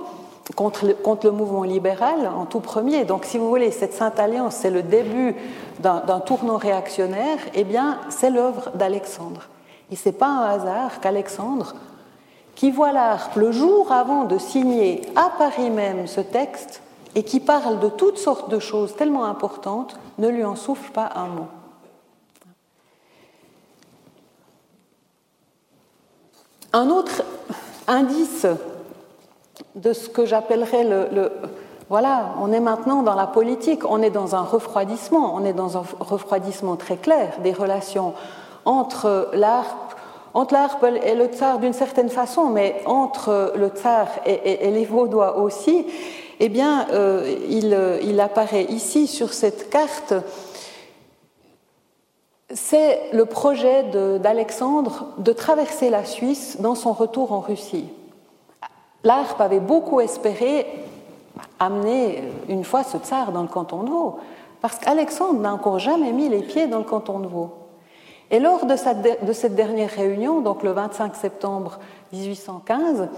contre 0.56 0.86
le, 0.86 1.32
mouvement 1.32 1.64
libéral 1.64 2.28
en 2.28 2.46
tout 2.46 2.60
premier. 2.60 3.06
Donc, 3.06 3.26
si 3.26 3.38
vous 3.38 3.48
voulez, 3.48 3.72
cette 3.72 3.94
Sainte 3.94 4.20
Alliance, 4.20 4.56
c'est 4.56 4.70
le 4.70 4.84
début 4.84 5.36
d'un 5.80 6.20
tournant 6.20 6.58
réactionnaire, 6.58 7.38
eh 7.54 7.64
bien, 7.64 8.00
c'est 8.10 8.30
l'œuvre 8.30 8.72
d'Alexandre. 8.76 9.48
Et 9.92 9.96
ce 9.96 10.10
n'est 10.10 10.16
pas 10.16 10.28
un 10.28 10.50
hasard 10.50 11.00
qu'Alexandre, 11.00 11.76
qui 12.56 12.72
voit 12.72 12.92
l'ARP 12.92 13.36
le 13.36 13.52
jour 13.52 13.92
avant 13.92 14.26
de 14.26 14.38
signer 14.38 15.02
à 15.16 15.30
Paris 15.38 15.70
même 15.70 16.08
ce 16.08 16.22
texte, 16.22 16.82
et 17.16 17.24
qui 17.24 17.40
parle 17.40 17.80
de 17.80 17.90
toutes 17.90 18.18
sortes 18.18 18.50
de 18.50 18.60
choses 18.60 18.96
tellement 18.96 19.26
importantes, 19.26 19.98
ne 20.18 20.28
lui 20.28 20.44
en 20.44 20.56
souffle 20.56 20.92
pas 20.92 21.12
un 21.16 21.28
mot. 21.28 21.48
Un 26.74 26.90
autre 26.90 27.24
indice 27.88 28.48
de 29.76 29.94
ce 29.94 30.10
que 30.10 30.26
j'appellerais 30.26 30.84
le, 30.84 31.32
Voilà, 31.90 32.36
on 32.42 32.52
est 32.52 32.60
maintenant 32.60 33.04
dans 33.04 33.16
la 33.16 33.28
politique, 33.28 33.84
on 33.90 34.02
est 34.02 34.10
dans 34.10 34.36
un 34.36 34.42
refroidissement, 34.42 35.36
on 35.36 35.46
est 35.46 35.54
dans 35.54 35.78
un 35.78 35.84
refroidissement 36.00 36.76
très 36.76 36.98
clair 36.98 37.38
des 37.44 37.54
relations 37.54 38.14
entre 38.66 39.30
l'ARP, 39.34 39.96
entre 40.34 40.54
l'ARP 40.54 40.84
et 41.04 41.16
le 41.16 41.26
tsar 41.28 41.60
d'une 41.60 41.74
certaine 41.74 42.10
façon, 42.10 42.46
mais 42.46 42.82
entre 42.86 43.54
le 43.56 43.68
tsar 43.68 44.08
et, 44.26 44.72
les 44.72 44.86
Vaudois 44.86 45.38
aussi. 45.38 45.86
Eh 46.40 46.50
bien, 46.50 46.88
euh, 46.92 47.36
il, 47.48 47.78
il 48.04 48.20
apparaît 48.20 48.66
ici 48.66 49.08
sur 49.08 49.34
cette 49.34 49.70
carte 49.70 50.14
c'est 52.54 53.10
le 53.14 53.26
projet 53.26 53.84
d'Alexandre 54.20 55.08
de, 55.18 55.34
traverser 55.34 55.90
la 55.90 56.06
Suisse 56.06 56.58
dans 56.60 56.76
son 56.76 56.94
retour 56.94 57.32
en 57.32 57.40
Russie. 57.40 57.86
L'ARP 59.04 59.42
avait 59.42 59.60
beaucoup 59.60 60.00
espéré 60.00 60.66
amener 61.60 62.24
une 62.48 62.64
fois 62.64 62.84
ce 62.84 62.98
tsar 62.98 63.32
dans 63.32 63.42
le 63.42 63.48
canton 63.48 63.84
de 63.84 63.90
Vaud, 63.90 64.18
parce 64.62 64.78
qu'Alexandre 64.80 65.40
n'a 65.40 65.54
encore 65.54 65.80
jamais 65.80 66.12
mis 66.12 66.30
les 66.30 66.42
pieds 66.42 66.68
dans 66.68 66.78
le 66.78 66.84
canton 66.84 67.20
de 67.20 67.28
Vaud. 67.28 67.52
Et 68.32 68.40
lors 68.40 68.66
de 68.66 68.76
cette, 68.76 69.56
dernière 69.56 69.90
réunion, 69.90 70.42
donc 70.42 70.64
le 70.64 70.72
25 70.72 71.16
septembre 71.16 71.80
1815, 72.14 73.10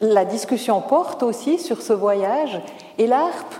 la 0.00 0.24
discussion 0.24 0.80
porte 0.80 1.22
aussi 1.22 1.58
sur 1.58 1.82
ce 1.82 1.92
voyage, 1.92 2.60
et 2.98 3.06
l'ARP 3.06 3.54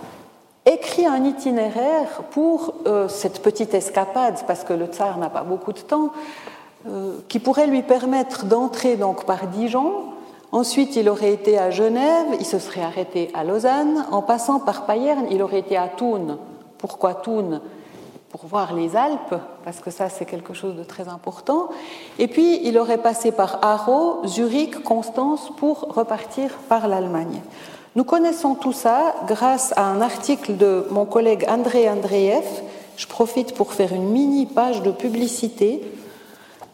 écrit 0.65 1.05
un 1.05 1.23
itinéraire 1.25 2.23
pour 2.31 2.73
euh, 2.85 3.07
cette 3.07 3.41
petite 3.41 3.73
escapade, 3.73 4.39
parce 4.47 4.63
que 4.63 4.73
le 4.73 4.85
tsar 4.85 5.17
n'a 5.17 5.29
pas 5.29 5.43
beaucoup 5.43 5.73
de 5.73 5.79
temps, 5.79 6.11
euh, 6.87 7.17
qui 7.27 7.39
pourrait 7.39 7.67
lui 7.67 7.83
permettre 7.83 8.45
d'entrer 8.45 8.95
donc 8.95 9.25
par 9.25 9.47
Dijon, 9.47 10.05
Ensuite, 10.51 10.95
il 10.95 11.09
aurait 11.09 11.31
été 11.31 11.59
à 11.59 11.69
Genève, 11.69 12.27
il 12.39 12.45
se 12.45 12.57
serait 12.57 12.81
arrêté 12.81 13.29
à 13.35 13.43
Lausanne. 13.43 14.05
En 14.11 14.23
passant 14.23 14.59
par 14.59 14.87
Payerne, 14.87 15.27
il 15.29 15.43
aurait 15.43 15.59
été 15.59 15.77
à 15.77 15.87
Thun. 15.87 16.39
Pourquoi 16.79 17.13
Thun? 17.13 17.61
Pour 18.29 18.45
voir 18.47 18.73
les 18.73 18.95
Alpes, 18.95 19.35
parce 19.63 19.79
que 19.79 19.91
ça, 19.91 20.09
c'est 20.09 20.25
quelque 20.25 20.55
chose 20.55 20.75
de 20.75 20.83
très 20.83 21.07
important. 21.07 21.69
Et 22.17 22.27
puis, 22.27 22.61
il 22.63 22.79
aurait 22.79 22.97
passé 22.97 23.31
par 23.31 23.59
Haro, 23.63 24.25
Zurich, 24.25 24.83
Constance 24.83 25.51
pour 25.57 25.81
repartir 25.93 26.51
par 26.67 26.87
l'Allemagne. 26.87 27.41
Nous 27.95 28.03
connaissons 28.03 28.55
tout 28.55 28.73
ça 28.73 29.15
grâce 29.27 29.73
à 29.75 29.85
un 29.85 30.01
article 30.01 30.57
de 30.57 30.85
mon 30.89 31.05
collègue 31.05 31.45
André 31.47 31.89
Andreev. 31.89 32.45
Je 32.97 33.07
profite 33.07 33.53
pour 33.53 33.73
faire 33.73 33.93
une 33.93 34.09
mini 34.09 34.45
page 34.45 34.81
de 34.81 34.91
publicité 34.91 35.81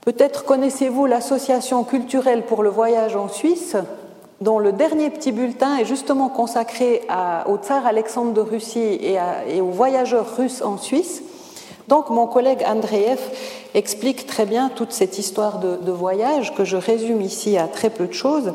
Peut-être 0.06 0.46
connaissez-vous 0.46 1.08
l'association 1.08 1.84
culturelle 1.84 2.46
pour 2.46 2.62
le 2.62 2.70
voyage 2.70 3.16
en 3.16 3.28
Suisse, 3.28 3.76
dont 4.40 4.60
le 4.60 4.72
dernier 4.72 5.10
petit 5.10 5.32
bulletin 5.32 5.78
est 5.78 5.86
justement 5.86 6.30
consacré 6.30 7.02
au 7.48 7.58
tsar 7.58 7.88
Alexandre 7.88 8.32
de 8.32 8.42
Russie 8.42 9.00
et, 9.02 9.62
aux 9.62 9.72
voyageurs 9.72 10.38
russes 10.38 10.62
en 10.62 10.78
Suisse. 10.78 11.24
Donc 11.88 12.12
mon 12.12 12.28
collègue 12.28 12.64
Andreev 12.68 13.20
explique 13.74 14.28
très 14.28 14.46
bien 14.46 14.70
toute 14.70 14.92
cette 14.92 15.18
histoire 15.18 15.58
de, 15.58 15.92
voyage 15.92 16.54
que 16.54 16.66
je 16.66 16.78
résume 16.78 17.22
ici 17.22 17.58
à 17.58 17.68
très 17.68 17.90
peu 17.90 18.06
de 18.06 18.14
choses. 18.14 18.54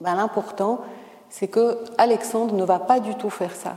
Ben, 0.00 0.14
L'important, 0.14 0.82
c'est 1.30 1.48
que 1.48 1.78
Alexandre 1.98 2.54
ne 2.54 2.64
va 2.64 2.78
pas 2.78 3.00
du 3.00 3.16
tout 3.16 3.30
faire 3.30 3.56
ça. 3.56 3.74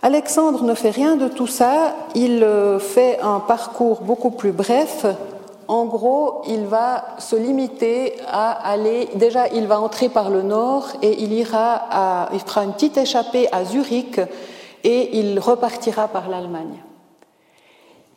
Alexandre 0.00 0.62
ne 0.62 0.74
fait 0.74 0.90
rien 0.90 1.16
de 1.16 1.26
tout 1.26 1.48
ça, 1.48 1.94
il 2.14 2.44
euh, 2.44 2.78
fait 2.78 3.18
un 3.20 3.40
parcours 3.40 4.02
beaucoup 4.02 4.30
plus 4.30 4.52
bref. 4.52 5.06
En 5.66 5.86
gros, 5.86 6.42
il 6.46 6.66
va 6.66 7.04
se 7.18 7.34
limiter 7.34 8.14
à 8.28 8.52
aller, 8.52 9.08
déjà 9.16 9.48
il 9.48 9.66
va 9.66 9.80
entrer 9.80 10.08
par 10.08 10.30
le 10.30 10.42
nord 10.42 10.88
et 11.02 11.20
il 11.20 11.32
ira 11.32 11.82
à, 11.90 12.28
il 12.32 12.40
fera 12.40 12.62
une 12.62 12.72
petite 12.72 12.96
échappée 12.96 13.48
à 13.52 13.64
Zurich 13.64 14.20
et 14.84 15.18
il 15.18 15.40
repartira 15.40 16.06
par 16.06 16.28
l'Allemagne. 16.28 16.82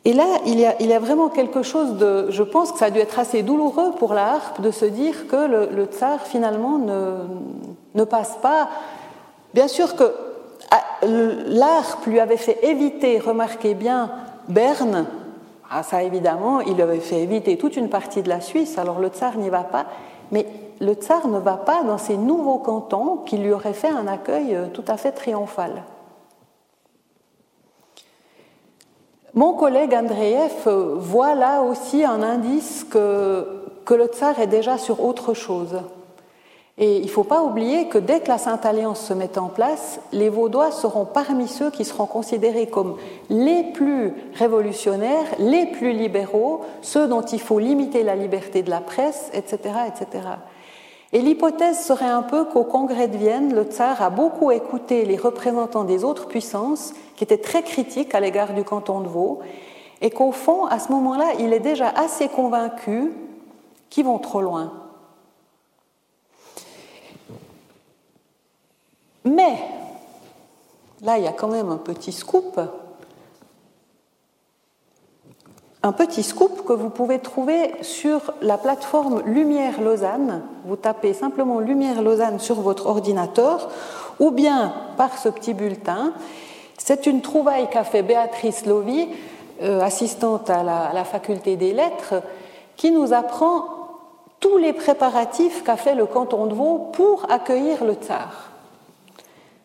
Et 0.04 0.12
là, 0.12 0.24
il 0.46 0.58
y, 0.58 0.92
a, 0.92 0.98
vraiment 0.98 1.28
quelque 1.28 1.62
chose 1.62 1.96
de. 1.96 2.26
Je 2.30 2.42
pense 2.42 2.72
que 2.72 2.78
ça 2.78 2.86
a 2.86 2.90
dû 2.90 2.98
être 2.98 3.20
assez 3.20 3.42
douloureux 3.42 3.92
pour 3.98 4.14
la 4.14 4.32
harpe 4.32 4.60
de 4.60 4.72
se 4.72 4.84
dire 4.84 5.28
que 5.28 5.36
le, 5.36 5.68
le 5.72 5.84
tsar 5.84 6.22
finalement 6.22 6.78
ne, 6.78 7.18
ne 7.94 8.04
passe 8.04 8.36
pas. 8.42 8.68
Bien 9.54 9.68
sûr 9.68 9.94
que 9.94 10.12
l'ARP 11.02 12.06
lui 12.06 12.20
avait 12.20 12.36
fait 12.36 12.64
éviter, 12.64 13.18
remarquez 13.18 13.74
bien, 13.74 14.10
Berne. 14.48 15.06
Ah, 15.70 15.82
ça 15.82 16.02
évidemment, 16.02 16.60
il 16.60 16.74
lui 16.74 16.82
avait 16.82 17.00
fait 17.00 17.22
éviter 17.22 17.56
toute 17.56 17.76
une 17.76 17.88
partie 17.88 18.22
de 18.22 18.28
la 18.28 18.40
Suisse, 18.40 18.78
alors 18.78 18.98
le 18.98 19.08
tsar 19.08 19.36
n'y 19.36 19.48
va 19.48 19.64
pas. 19.64 19.86
Mais 20.30 20.46
le 20.80 20.92
tsar 20.94 21.28
ne 21.28 21.38
va 21.38 21.56
pas 21.56 21.82
dans 21.82 21.98
ces 21.98 22.16
nouveaux 22.16 22.58
cantons 22.58 23.18
qui 23.24 23.38
lui 23.38 23.52
auraient 23.52 23.72
fait 23.72 23.88
un 23.88 24.06
accueil 24.06 24.54
euh, 24.54 24.66
tout 24.66 24.84
à 24.88 24.96
fait 24.96 25.12
triomphal. 25.12 25.82
Mon 29.34 29.54
collègue 29.54 29.94
Andreev 29.94 30.68
voit 30.98 31.34
là 31.34 31.62
aussi 31.62 32.04
un 32.04 32.22
indice 32.22 32.84
que 32.84 33.64
le 33.88 34.06
tsar 34.06 34.38
est 34.40 34.46
déjà 34.46 34.76
sur 34.76 35.02
autre 35.02 35.32
chose. 35.32 35.80
Et 36.78 36.96
il 36.96 37.04
ne 37.04 37.08
faut 37.08 37.24
pas 37.24 37.42
oublier 37.42 37.88
que 37.88 37.98
dès 37.98 38.20
que 38.20 38.28
la 38.28 38.38
Sainte 38.38 38.64
Alliance 38.64 39.00
se 39.00 39.12
met 39.12 39.38
en 39.38 39.48
place, 39.48 40.00
les 40.10 40.30
Vaudois 40.30 40.70
seront 40.70 41.04
parmi 41.04 41.46
ceux 41.46 41.70
qui 41.70 41.84
seront 41.84 42.06
considérés 42.06 42.66
comme 42.66 42.96
les 43.28 43.62
plus 43.62 44.14
révolutionnaires, 44.34 45.26
les 45.38 45.66
plus 45.66 45.92
libéraux, 45.92 46.62
ceux 46.80 47.06
dont 47.08 47.20
il 47.20 47.40
faut 47.40 47.58
limiter 47.58 48.02
la 48.02 48.16
liberté 48.16 48.62
de 48.62 48.70
la 48.70 48.80
presse, 48.80 49.30
etc. 49.34 49.58
etc. 49.86 50.28
Et 51.12 51.20
l'hypothèse 51.20 51.84
serait 51.84 52.06
un 52.06 52.22
peu 52.22 52.46
qu'au 52.46 52.64
congrès 52.64 53.06
de 53.06 53.18
Vienne, 53.18 53.54
le 53.54 53.64
tsar 53.64 54.00
a 54.00 54.08
beaucoup 54.08 54.50
écouté 54.50 55.04
les 55.04 55.18
représentants 55.18 55.84
des 55.84 56.04
autres 56.04 56.26
puissances 56.26 56.94
qui 57.16 57.24
étaient 57.24 57.36
très 57.36 57.62
critiques 57.62 58.14
à 58.14 58.20
l'égard 58.20 58.54
du 58.54 58.64
canton 58.64 59.00
de 59.00 59.08
Vaud, 59.08 59.40
et 60.00 60.08
qu'au 60.08 60.32
fond, 60.32 60.64
à 60.64 60.78
ce 60.78 60.90
moment-là, 60.90 61.26
il 61.38 61.52
est 61.52 61.60
déjà 61.60 61.88
assez 61.90 62.28
convaincu 62.28 63.12
qu'ils 63.90 64.06
vont 64.06 64.18
trop 64.18 64.40
loin 64.40 64.72
Mais, 69.24 69.56
là, 71.02 71.18
il 71.18 71.24
y 71.24 71.28
a 71.28 71.32
quand 71.32 71.48
même 71.48 71.70
un 71.70 71.76
petit 71.76 72.12
scoop. 72.12 72.60
Un 75.84 75.92
petit 75.92 76.22
scoop 76.22 76.64
que 76.64 76.72
vous 76.72 76.90
pouvez 76.90 77.18
trouver 77.18 77.72
sur 77.82 78.34
la 78.40 78.56
plateforme 78.56 79.22
Lumière 79.26 79.80
Lausanne. 79.80 80.42
Vous 80.64 80.76
tapez 80.76 81.12
simplement 81.12 81.58
Lumière 81.58 82.02
Lausanne 82.02 82.38
sur 82.38 82.60
votre 82.60 82.86
ordinateur 82.86 83.68
ou 84.20 84.30
bien 84.30 84.72
par 84.96 85.18
ce 85.18 85.28
petit 85.28 85.54
bulletin. 85.54 86.12
C'est 86.78 87.06
une 87.06 87.20
trouvaille 87.20 87.68
qu'a 87.68 87.84
fait 87.84 88.02
Béatrice 88.02 88.66
Lovy, 88.66 89.08
euh, 89.62 89.80
assistante 89.80 90.50
à 90.50 90.62
la, 90.62 90.84
à 90.86 90.92
la 90.92 91.04
faculté 91.04 91.56
des 91.56 91.72
lettres, 91.72 92.22
qui 92.76 92.90
nous 92.90 93.12
apprend 93.12 93.64
tous 94.38 94.58
les 94.58 94.72
préparatifs 94.72 95.62
qu'a 95.64 95.76
fait 95.76 95.94
le 95.94 96.06
canton 96.06 96.46
de 96.46 96.54
Vaud 96.54 96.90
pour 96.92 97.26
accueillir 97.30 97.84
le 97.84 97.94
tsar. 97.94 98.51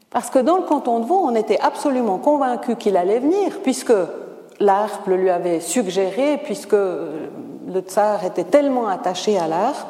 Parce 0.09 0.29
que 0.29 0.39
dans 0.39 0.57
le 0.57 0.63
canton 0.63 0.99
de 0.99 1.05
Vaud, 1.05 1.21
on 1.23 1.35
était 1.35 1.59
absolument 1.59 2.17
convaincu 2.17 2.75
qu'il 2.75 2.97
allait 2.97 3.19
venir, 3.19 3.59
puisque 3.61 3.93
l'ARP 4.59 5.07
le 5.07 5.17
lui 5.17 5.29
avait 5.29 5.59
suggéré, 5.59 6.39
puisque 6.43 6.73
le 6.73 7.81
tsar 7.81 8.23
était 8.25 8.45
tellement 8.45 8.87
attaché 8.87 9.37
à 9.37 9.47
l'ARP. 9.47 9.87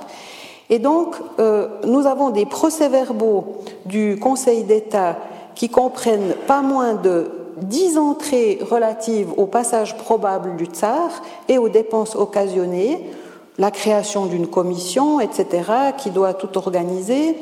Et 0.69 0.79
donc, 0.79 1.15
euh, 1.39 1.67
nous 1.85 2.07
avons 2.07 2.29
des 2.29 2.45
procès-verbaux 2.45 3.63
du 3.85 4.19
Conseil 4.19 4.63
d'État 4.63 5.17
qui 5.55 5.69
comprennent 5.69 6.33
pas 6.45 6.61
moins 6.61 6.93
de 6.93 7.31
dix 7.57 7.97
entrées 7.97 8.59
relatives 8.61 9.31
au 9.37 9.45
passage 9.45 9.97
probable 9.97 10.55
du 10.57 10.65
tsar 10.65 11.09
et 11.47 11.57
aux 11.57 11.69
dépenses 11.69 12.15
occasionnées, 12.15 13.09
la 13.57 13.71
création 13.71 14.25
d'une 14.25 14.47
commission, 14.47 15.19
etc., 15.19 15.63
qui 15.97 16.11
doit 16.11 16.33
tout 16.33 16.57
organiser, 16.57 17.37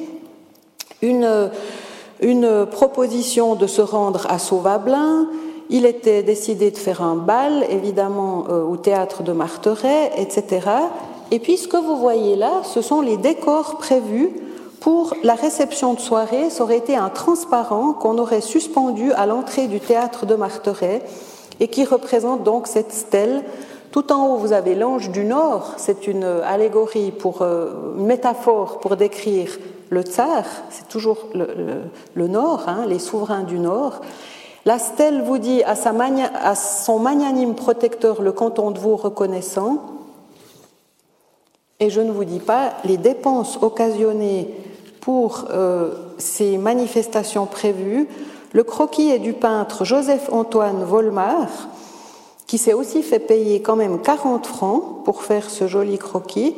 une 1.01 1.49
une 2.22 2.66
proposition 2.66 3.55
de 3.55 3.68
se 3.68 3.82
rendre 3.82 4.26
à 4.30 4.39
Sauvablin. 4.39 5.28
Il 5.70 5.86
était 5.86 6.24
décidé 6.24 6.72
de 6.72 6.78
faire 6.78 7.01
un 7.01 7.16
bal, 7.16 7.66
évidemment, 7.70 8.45
euh, 8.49 8.63
au 8.63 8.78
théâtre 8.78 9.24
de 9.24 9.32
Marteret, 9.32 10.11
etc. 10.18 10.68
Et 11.32 11.39
puis, 11.39 11.57
ce 11.57 11.68
que 11.68 11.78
vous 11.78 11.97
voyez 11.97 12.36
là, 12.36 12.61
ce 12.63 12.82
sont 12.82 13.01
les 13.01 13.18
décors 13.18 13.78
prévus 13.78 14.30
pour 14.80 15.16
la 15.24 15.34
réception 15.34 15.95
de 15.95 15.99
soirée. 15.99 16.51
Ça 16.51 16.63
aurait 16.63 16.78
été 16.78 16.95
un 16.95 17.09
transparent 17.09 17.93
qu'on 17.93 18.20
aurait 18.20 18.41
suspendu 18.41 19.11
à 19.13 19.26
l'entrée 19.26 19.68
du 19.68 19.80
théâtre 19.80 20.28
de 20.28 20.36
Marteret 20.36 21.01
et 21.59 21.68
qui 21.68 21.86
représente 21.86 22.43
donc 22.43 22.68
cette 22.68 22.93
stèle. 22.93 23.43
Tout 23.96 24.12
en 24.12 24.28
haut, 24.28 24.36
vous 24.36 24.52
avez 24.52 24.76
l'ange 24.76 25.10
du 25.10 25.24
Nord. 25.24 25.76
C'est 25.78 26.06
une 26.06 26.26
allégorie 26.26 27.12
pour 27.12 27.43
euh, 27.43 27.96
une 27.98 28.06
métaphore 28.08 28.80
pour 28.80 28.98
décrire 28.98 29.58
le 29.89 30.02
tsar, 30.02 30.43
c'est 30.70 30.89
toujours 30.89 31.30
le, 31.34 32.28
nord, 32.28 32.66
hein, 32.68 32.84
les 32.89 33.00
souverains 33.00 33.43
du 33.43 33.58
nord. 33.58 34.02
La 34.66 34.80
stèle 34.80 35.22
vous 35.22 35.38
dit 35.38 35.64
à, 35.64 35.76
son 36.56 37.00
magnanime 37.00 37.56
protecteur 37.56 38.22
le 38.22 38.34
canton 38.34 38.72
de 38.72 38.80
Vaud 38.80 38.98
reconnaissant. 38.98 39.78
Et 41.80 41.89
je 41.89 42.02
ne 42.02 42.12
vous 42.12 42.26
dis 42.26 42.41
pas 42.41 42.74
les 42.84 42.98
dépenses 42.98 43.60
occasionnées 43.62 44.54
pour 45.00 45.46
euh, 45.52 45.93
ces 46.18 46.58
manifestations 46.58 47.46
prévues. 47.46 48.10
Le 48.52 48.66
croquis 48.66 49.12
est 49.12 49.20
du 49.20 49.32
peintre 49.32 49.86
Joseph-Antoine 49.86 50.84
Volmar, 50.84 51.48
qui 52.48 52.58
s'est 52.58 52.74
aussi 52.74 53.02
fait 53.02 53.20
payer 53.20 53.62
quand 53.62 53.76
même 53.76 54.02
40 54.02 54.46
francs 54.46 55.04
pour 55.04 55.24
faire 55.24 55.50
ce 55.50 55.68
joli 55.68 55.98
croquis. 55.98 56.56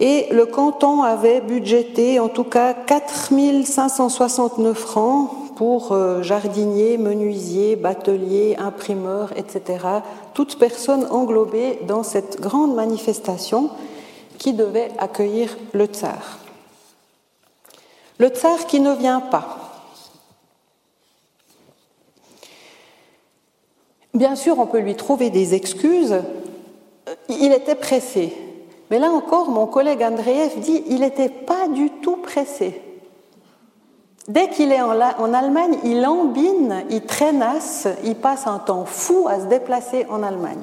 Et 0.00 0.26
le 0.32 0.46
canton 0.46 1.02
avait 1.02 1.40
budgété 1.40 2.18
en 2.18 2.28
tout 2.28 2.44
cas 2.44 2.74
4569 2.74 4.76
francs 4.76 5.30
pour 5.54 5.92
euh, 5.92 6.22
jardiniers, 6.22 6.98
menuisiers, 6.98 7.76
bateliers, 7.76 8.56
imprimeurs, 8.58 9.30
etc. 9.36 9.86
Toutes 10.34 10.58
personnes 10.58 11.06
englobées 11.10 11.78
dans 11.86 12.02
cette 12.02 12.40
grande 12.40 12.74
manifestation 12.74 13.70
qui 14.38 14.54
devait 14.54 14.90
accueillir 14.98 15.56
le 15.72 15.84
tsar. 15.84 16.38
Le 18.18 18.28
tsar 18.28 18.66
qui 18.66 18.80
ne 18.80 18.92
vient 18.92 19.20
pas. 19.20 19.61
Bien 24.14 24.36
sûr, 24.36 24.58
on 24.58 24.66
peut 24.66 24.80
lui 24.80 24.94
trouver 24.94 25.30
des 25.30 25.54
excuses. 25.54 26.16
Il 27.28 27.52
était 27.52 27.74
pressé. 27.74 28.32
Mais 28.90 28.98
là 28.98 29.10
encore, 29.10 29.48
mon 29.48 29.66
collègue 29.66 30.02
Andreev 30.02 30.60
dit 30.60 30.84
il 30.88 31.00
n'était 31.00 31.30
pas 31.30 31.68
du 31.68 31.88
tout 31.88 32.16
pressé. 32.16 32.82
Dès 34.28 34.48
qu'il 34.48 34.70
est 34.70 34.82
en, 34.82 35.00
Allemagne, 35.00 35.78
il 35.82 36.04
embine, 36.06 36.84
il 36.90 37.02
traînasse, 37.02 37.88
il 38.04 38.14
passe 38.14 38.46
un 38.46 38.58
temps 38.58 38.84
fou 38.84 39.26
à 39.28 39.40
se 39.40 39.46
déplacer 39.46 40.06
en 40.10 40.22
Allemagne. 40.22 40.62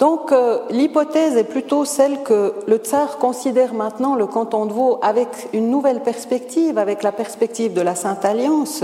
Donc 0.00 0.32
euh, 0.32 0.58
l'hypothèse 0.70 1.36
est 1.36 1.44
plutôt 1.44 1.84
celle 1.84 2.22
que 2.24 2.54
le 2.66 2.78
tsar 2.78 3.18
considère 3.18 3.74
maintenant 3.74 4.16
le 4.16 4.26
canton 4.26 4.66
de 4.66 4.72
Vaud 4.72 4.98
avec 5.02 5.28
une 5.52 5.70
nouvelle 5.70 6.02
perspective, 6.02 6.78
avec 6.78 7.04
la 7.04 7.12
perspective 7.12 7.74
de 7.74 7.80
la 7.80 7.94
Sainte 7.94 8.24
Alliance, 8.24 8.82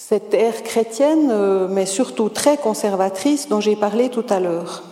cette 0.00 0.32
ère 0.32 0.62
chrétienne, 0.62 1.28
euh, 1.32 1.66
mais 1.68 1.84
surtout 1.84 2.28
très 2.28 2.56
conservatrice 2.56 3.48
dont 3.48 3.60
j'ai 3.60 3.74
parlé 3.74 4.10
tout 4.10 4.24
à 4.28 4.38
l'heure. 4.38 4.84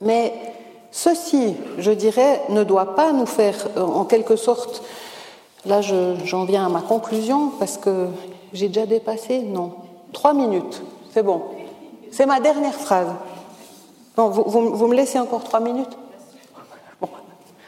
Mais 0.00 0.34
ceci, 0.90 1.54
je 1.78 1.92
dirais, 1.92 2.42
ne 2.48 2.64
doit 2.64 2.96
pas 2.96 3.12
nous 3.12 3.26
faire, 3.26 3.68
euh, 3.76 3.82
en 3.82 4.04
quelque 4.04 4.34
sorte, 4.34 4.82
là 5.64 5.80
j'en 5.82 6.44
viens 6.44 6.66
à 6.66 6.68
ma 6.68 6.80
conclusion, 6.80 7.52
parce 7.60 7.78
que 7.78 8.08
j'ai 8.52 8.66
déjà 8.66 8.86
dépassé, 8.86 9.38
non, 9.38 9.72
trois 10.12 10.34
minutes, 10.34 10.82
c'est 11.14 11.22
bon. 11.22 11.40
C'est 12.10 12.26
ma 12.26 12.40
dernière 12.40 12.74
phrase. 12.74 13.14
Non, 14.18 14.30
vous, 14.30 14.88
me 14.88 14.96
laissez 14.96 15.20
encore 15.20 15.44
trois 15.44 15.60
minutes? 15.60 15.96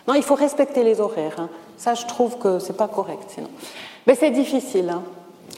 Non, 0.09 0.15
il 0.15 0.25
faut 0.25 0.35
respecter 0.35 0.83
les 0.83 1.01
horaires. 1.01 1.37
Hein. 1.39 1.49
Ça, 1.77 1.95
je 1.95 2.07
trouve 2.07 2.39
que 2.39 2.59
c'est 2.59 2.77
pas 2.77 2.89
correct 2.89 3.23
sinon. 3.29 3.49
Mais 4.09 4.17
c'est 4.17 4.33
difficile. 4.33 4.91
Hein. 4.91 5.05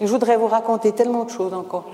Je 0.00 0.06
voudrais 0.06 0.36
vous 0.36 0.48
raconter 0.48 0.92
tellement 0.92 1.24
de 1.24 1.30
choses 1.30 1.54
encore. 1.54 1.84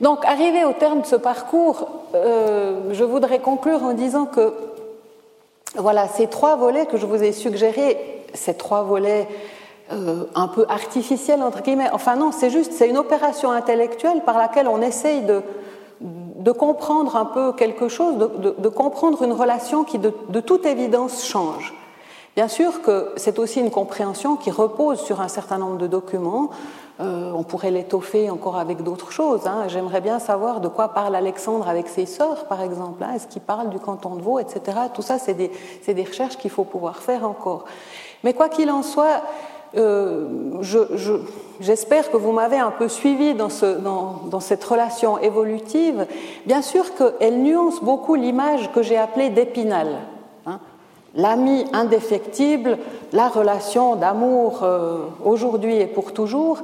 Donc, 0.00 0.24
arrivé 0.24 0.64
au 0.64 0.72
terme 0.72 1.02
de 1.02 1.06
ce 1.06 1.16
parcours, 1.16 1.88
euh, 2.14 2.90
je 2.92 3.04
voudrais 3.04 3.40
conclure 3.40 3.82
en 3.82 3.92
disant 3.92 4.26
que 4.26 4.54
voilà, 5.76 6.08
ces 6.08 6.26
trois 6.26 6.56
volets 6.56 6.86
que 6.86 6.96
je 6.96 7.06
vous 7.06 7.22
ai 7.22 7.32
suggérés, 7.32 8.24
ces 8.32 8.54
trois 8.54 8.82
volets 8.82 9.28
euh, 9.92 10.24
un 10.34 10.48
peu 10.48 10.64
artificiels, 10.68 11.42
entre 11.42 11.62
guillemets, 11.62 11.90
enfin 11.92 12.16
non, 12.16 12.32
c'est 12.32 12.50
juste, 12.50 12.72
c'est 12.72 12.88
une 12.88 12.96
opération 12.96 13.50
intellectuelle 13.50 14.22
par 14.24 14.38
laquelle 14.38 14.68
on 14.68 14.80
essaye 14.80 15.22
de, 15.22 15.42
comprendre 16.52 17.16
un 17.16 17.26
peu 17.26 17.52
quelque 17.52 17.88
chose, 17.88 18.16
de, 18.16 18.54
de, 18.56 18.68
comprendre 18.68 19.22
une 19.22 19.32
relation 19.32 19.84
qui, 19.84 19.98
de, 19.98 20.12
de 20.28 20.40
toute 20.40 20.64
évidence, 20.64 21.24
change. 21.24 21.74
Bien 22.36 22.48
sûr 22.48 22.82
que 22.82 23.12
c'est 23.16 23.38
aussi 23.38 23.60
une 23.60 23.70
compréhension 23.70 24.36
qui 24.36 24.50
repose 24.50 25.00
sur 25.00 25.20
un 25.20 25.28
certain 25.28 25.58
nombre 25.58 25.78
de 25.78 25.86
documents, 25.86 26.50
euh, 27.00 27.32
on 27.34 27.42
pourrait 27.42 27.70
l'étoffer 27.70 28.28
encore 28.28 28.58
avec 28.58 28.82
d'autres 28.82 29.10
choses. 29.10 29.46
Hein. 29.46 29.64
J'aimerais 29.68 30.02
bien 30.02 30.18
savoir 30.18 30.60
de 30.60 30.68
quoi 30.68 30.88
parle 30.88 31.14
Alexandre 31.14 31.66
avec 31.68 31.88
ses 31.88 32.04
sœurs, 32.04 32.44
par 32.44 32.60
exemple. 32.60 33.02
Hein. 33.02 33.12
Est-ce 33.14 33.26
qu'il 33.26 33.40
parle 33.40 33.70
du 33.70 33.78
canton 33.78 34.16
de 34.16 34.22
Vaud, 34.22 34.38
etc. 34.38 34.78
Tout 34.92 35.02
ça, 35.02 35.18
c'est 35.18 35.34
des, 35.34 36.04
recherches 36.04 36.36
qu'il 36.36 36.50
faut 36.50 36.64
pouvoir 36.64 36.96
faire 36.96 37.24
encore. 37.24 37.64
Mais 38.22 38.34
quoi 38.34 38.50
qu'il 38.50 38.70
en 38.70 38.82
soit, 38.82 39.22
euh, 39.76 40.60
j'espère 41.60 42.10
que 42.10 42.18
vous 42.18 42.32
m'avez 42.32 42.58
un 42.58 42.70
peu 42.70 42.88
suivi 42.88 43.34
dans, 43.34 43.48
dans, 44.24 44.40
cette 44.40 44.64
relation 44.64 45.18
évolutive. 45.18 46.06
Bien 46.44 46.60
sûr 46.60 46.84
qu'elle 46.94 47.40
nuance 47.40 47.80
beaucoup 47.82 48.14
l'image 48.14 48.70
que 48.72 48.82
j'ai 48.82 48.98
appelée 48.98 49.30
d'épinal. 49.30 49.88
L'ami 51.14 51.64
indéfectible, 51.72 52.78
la 53.12 53.28
relation 53.28 53.96
d'amour 53.96 54.60
euh, 54.62 54.98
aujourd'hui 55.24 55.76
et 55.76 55.86
pour 55.86 56.12
toujours, 56.12 56.58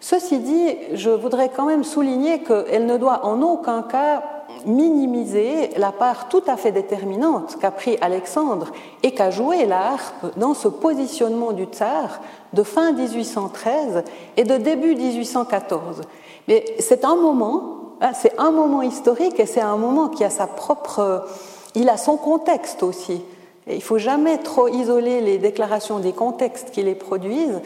Ceci 0.00 0.38
dit, 0.38 0.76
je 0.92 1.10
voudrais 1.10 1.48
quand 1.48 1.64
même 1.64 1.82
souligner 1.82 2.42
qu'elle 2.42 2.86
ne 2.86 2.96
doit 2.96 3.26
en 3.26 3.42
aucun 3.42 3.82
cas 3.82 4.22
minimiser 4.64 5.70
la 5.76 5.92
part 5.92 6.28
tout 6.28 6.42
à 6.46 6.56
fait 6.56 6.72
déterminante 6.72 7.58
qu'a 7.60 7.70
pris 7.70 7.98
Alexandre 8.00 8.68
et 9.02 9.12
qu'a 9.12 9.30
joué 9.30 9.66
la 9.66 9.92
harpe 9.92 10.38
dans 10.38 10.54
ce 10.54 10.68
positionnement 10.68 11.52
du 11.52 11.64
tsar 11.64 12.20
de 12.52 12.62
fin 12.62 12.92
1813 12.92 14.04
et 14.36 14.44
de 14.44 14.56
début 14.56 14.94
1814. 14.94 16.02
Mais 16.46 16.64
c'est 16.78 17.04
un 17.04 17.16
moment, 17.16 17.94
hein, 18.00 18.12
c'est 18.14 18.38
un 18.38 18.52
moment 18.52 18.82
historique 18.82 19.38
et 19.40 19.46
c'est 19.46 19.60
un 19.60 19.76
moment 19.76 20.08
qui 20.08 20.24
a 20.24 20.30
sa 20.30 20.46
propre, 20.46 21.26
il 21.74 21.88
a 21.88 21.96
son 21.96 22.16
contexte 22.16 22.82
aussi. 22.84 23.22
Il 23.68 23.76
ne 23.76 23.80
faut 23.80 23.98
jamais 23.98 24.38
trop 24.38 24.68
isoler 24.68 25.20
les 25.20 25.38
déclarations 25.38 25.98
des 25.98 26.12
contextes 26.12 26.70
qui 26.70 26.82
les 26.82 26.94
produisent. 26.94 27.60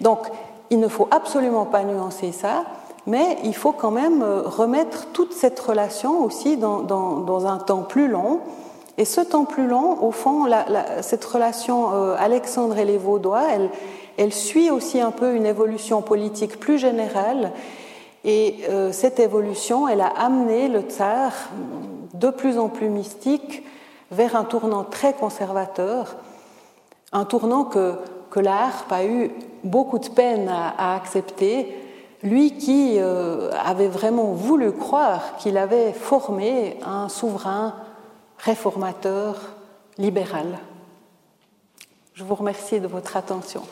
Donc, 0.00 0.18
il 0.70 0.78
ne 0.78 0.88
faut 0.88 1.08
absolument 1.10 1.66
pas 1.66 1.82
nuancer 1.82 2.32
ça, 2.32 2.64
mais 3.06 3.38
il 3.44 3.54
faut 3.54 3.72
quand 3.72 3.90
même 3.90 4.22
euh, 4.22 4.42
remettre 4.42 5.08
toute 5.12 5.32
cette 5.32 5.58
relation 5.58 6.24
aussi 6.24 6.56
dans, 6.56 7.46
un 7.46 7.58
temps 7.58 7.82
plus 7.82 8.08
long. 8.08 8.40
Et 8.98 9.04
ce 9.04 9.20
temps 9.20 9.44
plus 9.44 9.66
long, 9.66 10.02
au 10.02 10.10
fond, 10.10 10.46
cette 11.00 11.24
relation 11.24 11.92
euh, 11.92 12.14
Alexandre 12.18 12.78
et 12.78 12.84
les 12.84 12.98
Vaudois, 12.98 13.44
elle, 14.18 14.32
suit 14.32 14.70
aussi 14.70 15.00
un 15.00 15.10
peu 15.10 15.34
une 15.34 15.46
évolution 15.46 16.02
politique 16.02 16.60
plus 16.60 16.78
générale. 16.78 17.52
Et 18.24 18.56
euh, 18.68 18.92
cette 18.92 19.18
évolution, 19.18 19.88
elle 19.88 20.02
a 20.02 20.08
amené 20.08 20.68
le 20.68 20.82
tsar 20.82 21.32
de 22.12 22.28
plus 22.28 22.58
en 22.58 22.68
plus 22.68 22.90
mystique 22.90 23.62
vers 24.10 24.36
un 24.36 24.44
tournant 24.44 24.84
très 24.84 25.14
conservateur, 25.14 26.16
un 27.12 27.24
tournant 27.24 27.64
que, 27.64 27.94
que 28.30 28.40
la 28.40 28.64
harpe 28.64 28.92
a 28.92 29.04
eu 29.04 29.30
beaucoup 29.64 29.98
de 29.98 30.08
peine 30.08 30.48
à, 30.48 30.94
accepter, 30.94 31.76
lui 32.22 32.56
qui 32.56 32.96
euh, 32.98 33.50
avait 33.64 33.88
vraiment 33.88 34.32
voulu 34.32 34.72
croire 34.72 35.36
qu'il 35.38 35.56
avait 35.56 35.92
formé 35.92 36.78
un 36.84 37.08
souverain 37.08 37.74
réformateur 38.38 39.36
libéral. 39.96 40.58
Je 42.14 42.24
vous 42.24 42.34
remercie 42.34 42.80
de 42.80 42.86
votre 42.86 43.16
attention. 43.16 43.62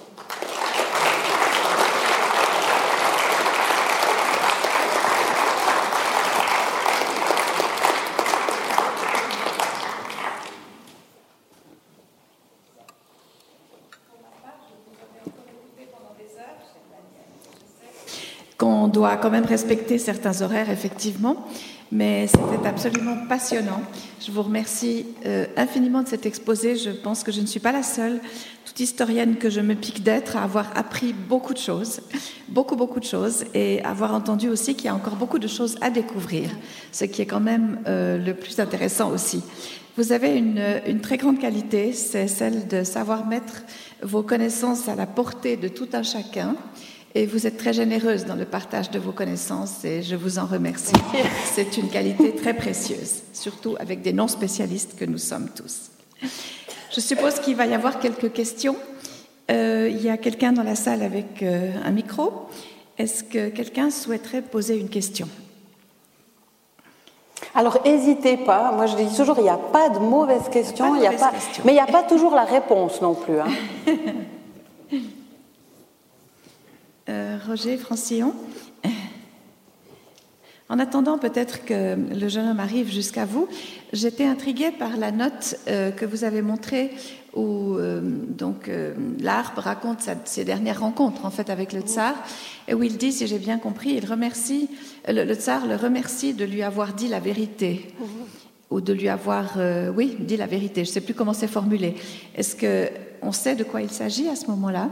Qu'on 18.68 18.88
doit 18.88 19.16
quand 19.16 19.30
même 19.30 19.46
respecter 19.46 19.98
certains 19.98 20.42
horaires, 20.42 20.68
effectivement, 20.68 21.46
mais 21.90 22.26
c'était 22.26 22.66
absolument 22.66 23.16
passionnant. 23.26 23.80
Je 24.20 24.30
vous 24.30 24.42
remercie 24.42 25.06
euh, 25.24 25.46
infiniment 25.56 26.02
de 26.02 26.08
cet 26.08 26.26
exposé. 26.26 26.76
Je 26.76 26.90
pense 26.90 27.22
que 27.22 27.32
je 27.32 27.40
ne 27.40 27.46
suis 27.46 27.60
pas 27.60 27.72
la 27.72 27.82
seule, 27.82 28.20
toute 28.66 28.78
historienne 28.78 29.36
que 29.36 29.48
je 29.48 29.60
me 29.60 29.74
pique 29.74 30.02
d'être, 30.02 30.36
à 30.36 30.42
avoir 30.42 30.66
appris 30.76 31.14
beaucoup 31.14 31.54
de 31.54 31.58
choses, 31.58 32.00
beaucoup, 32.48 32.76
beaucoup 32.76 33.00
de 33.00 33.06
choses, 33.06 33.44
et 33.54 33.82
avoir 33.84 34.12
entendu 34.12 34.50
aussi 34.50 34.74
qu'il 34.74 34.84
y 34.84 34.88
a 34.88 34.94
encore 34.94 35.16
beaucoup 35.16 35.38
de 35.38 35.48
choses 35.48 35.76
à 35.80 35.88
découvrir, 35.88 36.50
ce 36.92 37.06
qui 37.06 37.22
est 37.22 37.26
quand 37.26 37.40
même 37.40 37.78
euh, 37.86 38.18
le 38.18 38.34
plus 38.34 38.60
intéressant 38.60 39.10
aussi. 39.10 39.42
Vous 39.96 40.12
avez 40.12 40.36
une 40.36 41.00
très 41.00 41.16
grande 41.16 41.40
qualité, 41.40 41.92
c'est 41.92 42.28
celle 42.28 42.68
de 42.68 42.84
savoir 42.84 43.26
mettre 43.26 43.64
vos 44.00 44.22
connaissances 44.22 44.88
à 44.88 44.94
la 44.94 45.06
portée 45.06 45.56
de 45.56 45.66
tout 45.66 45.88
un 45.92 46.04
chacun 46.04 46.54
et 47.18 47.26
vous 47.26 47.48
êtes 47.48 47.56
très 47.56 47.72
généreuse 47.72 48.26
dans 48.26 48.36
le 48.36 48.44
partage 48.44 48.92
de 48.92 48.98
vos 49.00 49.10
connaissances 49.10 49.84
et 49.84 50.02
je 50.04 50.14
vous 50.14 50.38
en 50.38 50.46
remercie. 50.46 50.92
C'est 51.52 51.76
une 51.76 51.88
qualité 51.88 52.32
très 52.32 52.54
précieuse, 52.54 53.22
surtout 53.32 53.74
avec 53.80 54.02
des 54.02 54.12
non-spécialistes 54.12 54.96
que 54.96 55.04
nous 55.04 55.18
sommes 55.18 55.48
tous. 55.48 55.90
Je 56.94 57.00
suppose 57.00 57.40
qu'il 57.40 57.56
va 57.56 57.66
y 57.66 57.74
avoir 57.74 57.98
quelques 57.98 58.32
questions. 58.32 58.76
Euh, 59.50 59.88
il 59.90 60.00
y 60.00 60.08
a 60.10 60.16
quelqu'un 60.16 60.52
dans 60.52 60.62
la 60.62 60.76
salle 60.76 61.02
avec 61.02 61.42
euh, 61.42 61.72
un 61.84 61.90
micro. 61.90 62.46
Est-ce 62.98 63.24
que 63.24 63.48
quelqu'un 63.48 63.90
souhaiterait 63.90 64.42
poser 64.42 64.78
une 64.78 64.88
question? 64.88 65.28
Alors, 67.52 67.80
n'hésitez 67.84 68.36
pas. 68.36 68.70
Moi, 68.70 68.86
je 68.86 68.94
dis 68.94 69.16
toujours, 69.16 69.38
il 69.38 69.44
n'y 69.44 69.48
a 69.48 69.56
pas 69.56 69.88
de 69.88 69.98
il 69.98 71.02
y 71.02 71.06
a 71.06 71.12
pas... 71.12 71.32
mais 71.64 71.72
il 71.72 71.74
n'y 71.74 71.80
a 71.80 71.86
pas 71.86 72.04
toujours 72.04 72.36
la 72.36 72.44
réponse 72.44 73.02
non 73.02 73.14
plus. 73.14 73.40
Hein. 73.40 73.48
Euh, 77.08 77.38
Roger 77.46 77.78
Francillon. 77.78 78.34
En 80.68 80.78
attendant 80.78 81.16
peut-être 81.16 81.64
que 81.64 81.96
le 81.96 82.28
jeune 82.28 82.46
homme 82.46 82.60
arrive 82.60 82.92
jusqu'à 82.92 83.24
vous, 83.24 83.48
j'étais 83.94 84.26
intriguée 84.26 84.70
par 84.70 84.98
la 84.98 85.10
note 85.10 85.56
euh, 85.68 85.90
que 85.90 86.04
vous 86.04 86.24
avez 86.24 86.42
montrée 86.42 86.90
où 87.34 87.76
euh, 87.76 88.02
donc 88.02 88.70
l'arbre 89.20 89.62
raconte 89.62 90.06
ses 90.26 90.44
dernières 90.44 90.80
rencontres 90.80 91.24
en 91.24 91.30
fait 91.30 91.48
avec 91.48 91.72
le 91.72 91.80
tsar 91.80 92.14
et 92.66 92.74
où 92.74 92.82
il 92.82 92.98
dit, 92.98 93.12
si 93.12 93.26
j'ai 93.26 93.38
bien 93.38 93.56
compris, 93.56 93.94
il 93.94 94.04
remercie 94.04 94.68
le, 95.08 95.32
tsar 95.32 95.66
le 95.66 95.76
remercie 95.76 96.34
de 96.34 96.44
lui 96.44 96.62
avoir 96.62 96.92
dit 96.92 97.08
la 97.08 97.20
vérité 97.20 97.86
ou 98.68 98.82
de 98.82 98.92
lui 98.92 99.08
avoir, 99.08 99.56
oui, 99.96 100.16
dit 100.20 100.36
la 100.36 100.46
vérité. 100.46 100.84
Je 100.84 100.90
ne 100.90 100.92
sais 100.92 101.00
plus 101.00 101.14
comment 101.14 101.32
c'est 101.32 101.48
formulé. 101.48 101.94
Est-ce 102.34 102.54
que 102.54 102.90
on 103.22 103.32
sait 103.32 103.56
de 103.56 103.64
quoi 103.64 103.80
il 103.80 103.90
s'agit 103.90 104.28
à 104.28 104.36
ce 104.36 104.46
moment-là? 104.48 104.90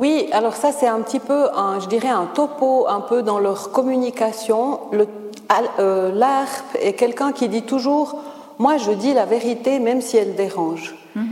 Oui, 0.00 0.28
alors 0.32 0.54
ça 0.54 0.72
c'est 0.72 0.88
un 0.88 1.00
petit 1.00 1.20
peu, 1.20 1.46
je 1.80 1.86
dirais, 1.86 2.08
un 2.08 2.26
topo 2.26 2.86
un 2.88 3.02
peu 3.02 3.22
dans 3.22 3.38
leur 3.38 3.70
communication. 3.70 4.80
Euh, 5.78 6.12
L'ARP 6.14 6.76
est 6.80 6.94
quelqu'un 6.94 7.32
qui 7.32 7.48
dit 7.48 7.62
toujours, 7.62 8.16
moi 8.58 8.78
je 8.78 8.92
dis 8.92 9.12
la 9.12 9.26
vérité 9.26 9.78
même 9.78 10.00
si 10.00 10.16
elle 10.16 10.34
dérange. 10.34 10.94
Mhm. 11.14 11.26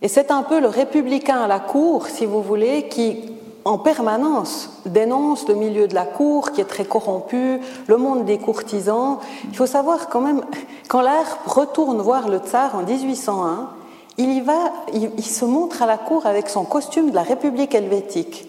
Et 0.00 0.08
c'est 0.08 0.30
un 0.30 0.42
peu 0.42 0.60
le 0.60 0.68
républicain 0.68 1.40
à 1.40 1.48
la 1.48 1.58
cour, 1.58 2.06
si 2.06 2.24
vous 2.24 2.42
voulez, 2.42 2.88
qui 2.88 3.16
en 3.64 3.78
permanence 3.78 4.82
dénonce 4.86 5.48
le 5.48 5.54
milieu 5.54 5.88
de 5.88 5.94
la 5.94 6.04
cour 6.04 6.52
qui 6.52 6.60
est 6.60 6.66
très 6.66 6.84
corrompu, 6.84 7.58
le 7.86 7.96
monde 7.96 8.24
des 8.26 8.38
courtisans. 8.38 9.18
Il 9.50 9.56
faut 9.56 9.66
savoir 9.66 10.08
quand 10.08 10.20
même, 10.20 10.42
quand 10.88 11.00
l'ARP 11.00 11.46
retourne 11.46 12.00
voir 12.00 12.28
le 12.28 12.38
tsar 12.38 12.76
en 12.76 12.82
1801, 12.82 13.70
il 14.18 14.32
y 14.32 14.40
va, 14.40 14.72
il, 14.92 15.24
se 15.24 15.44
montre 15.44 15.82
à 15.82 15.86
la 15.86 15.98
cour 15.98 16.26
avec 16.26 16.48
son 16.48 16.64
costume 16.64 17.10
de 17.10 17.14
la 17.14 17.22
République 17.22 17.74
helvétique, 17.74 18.46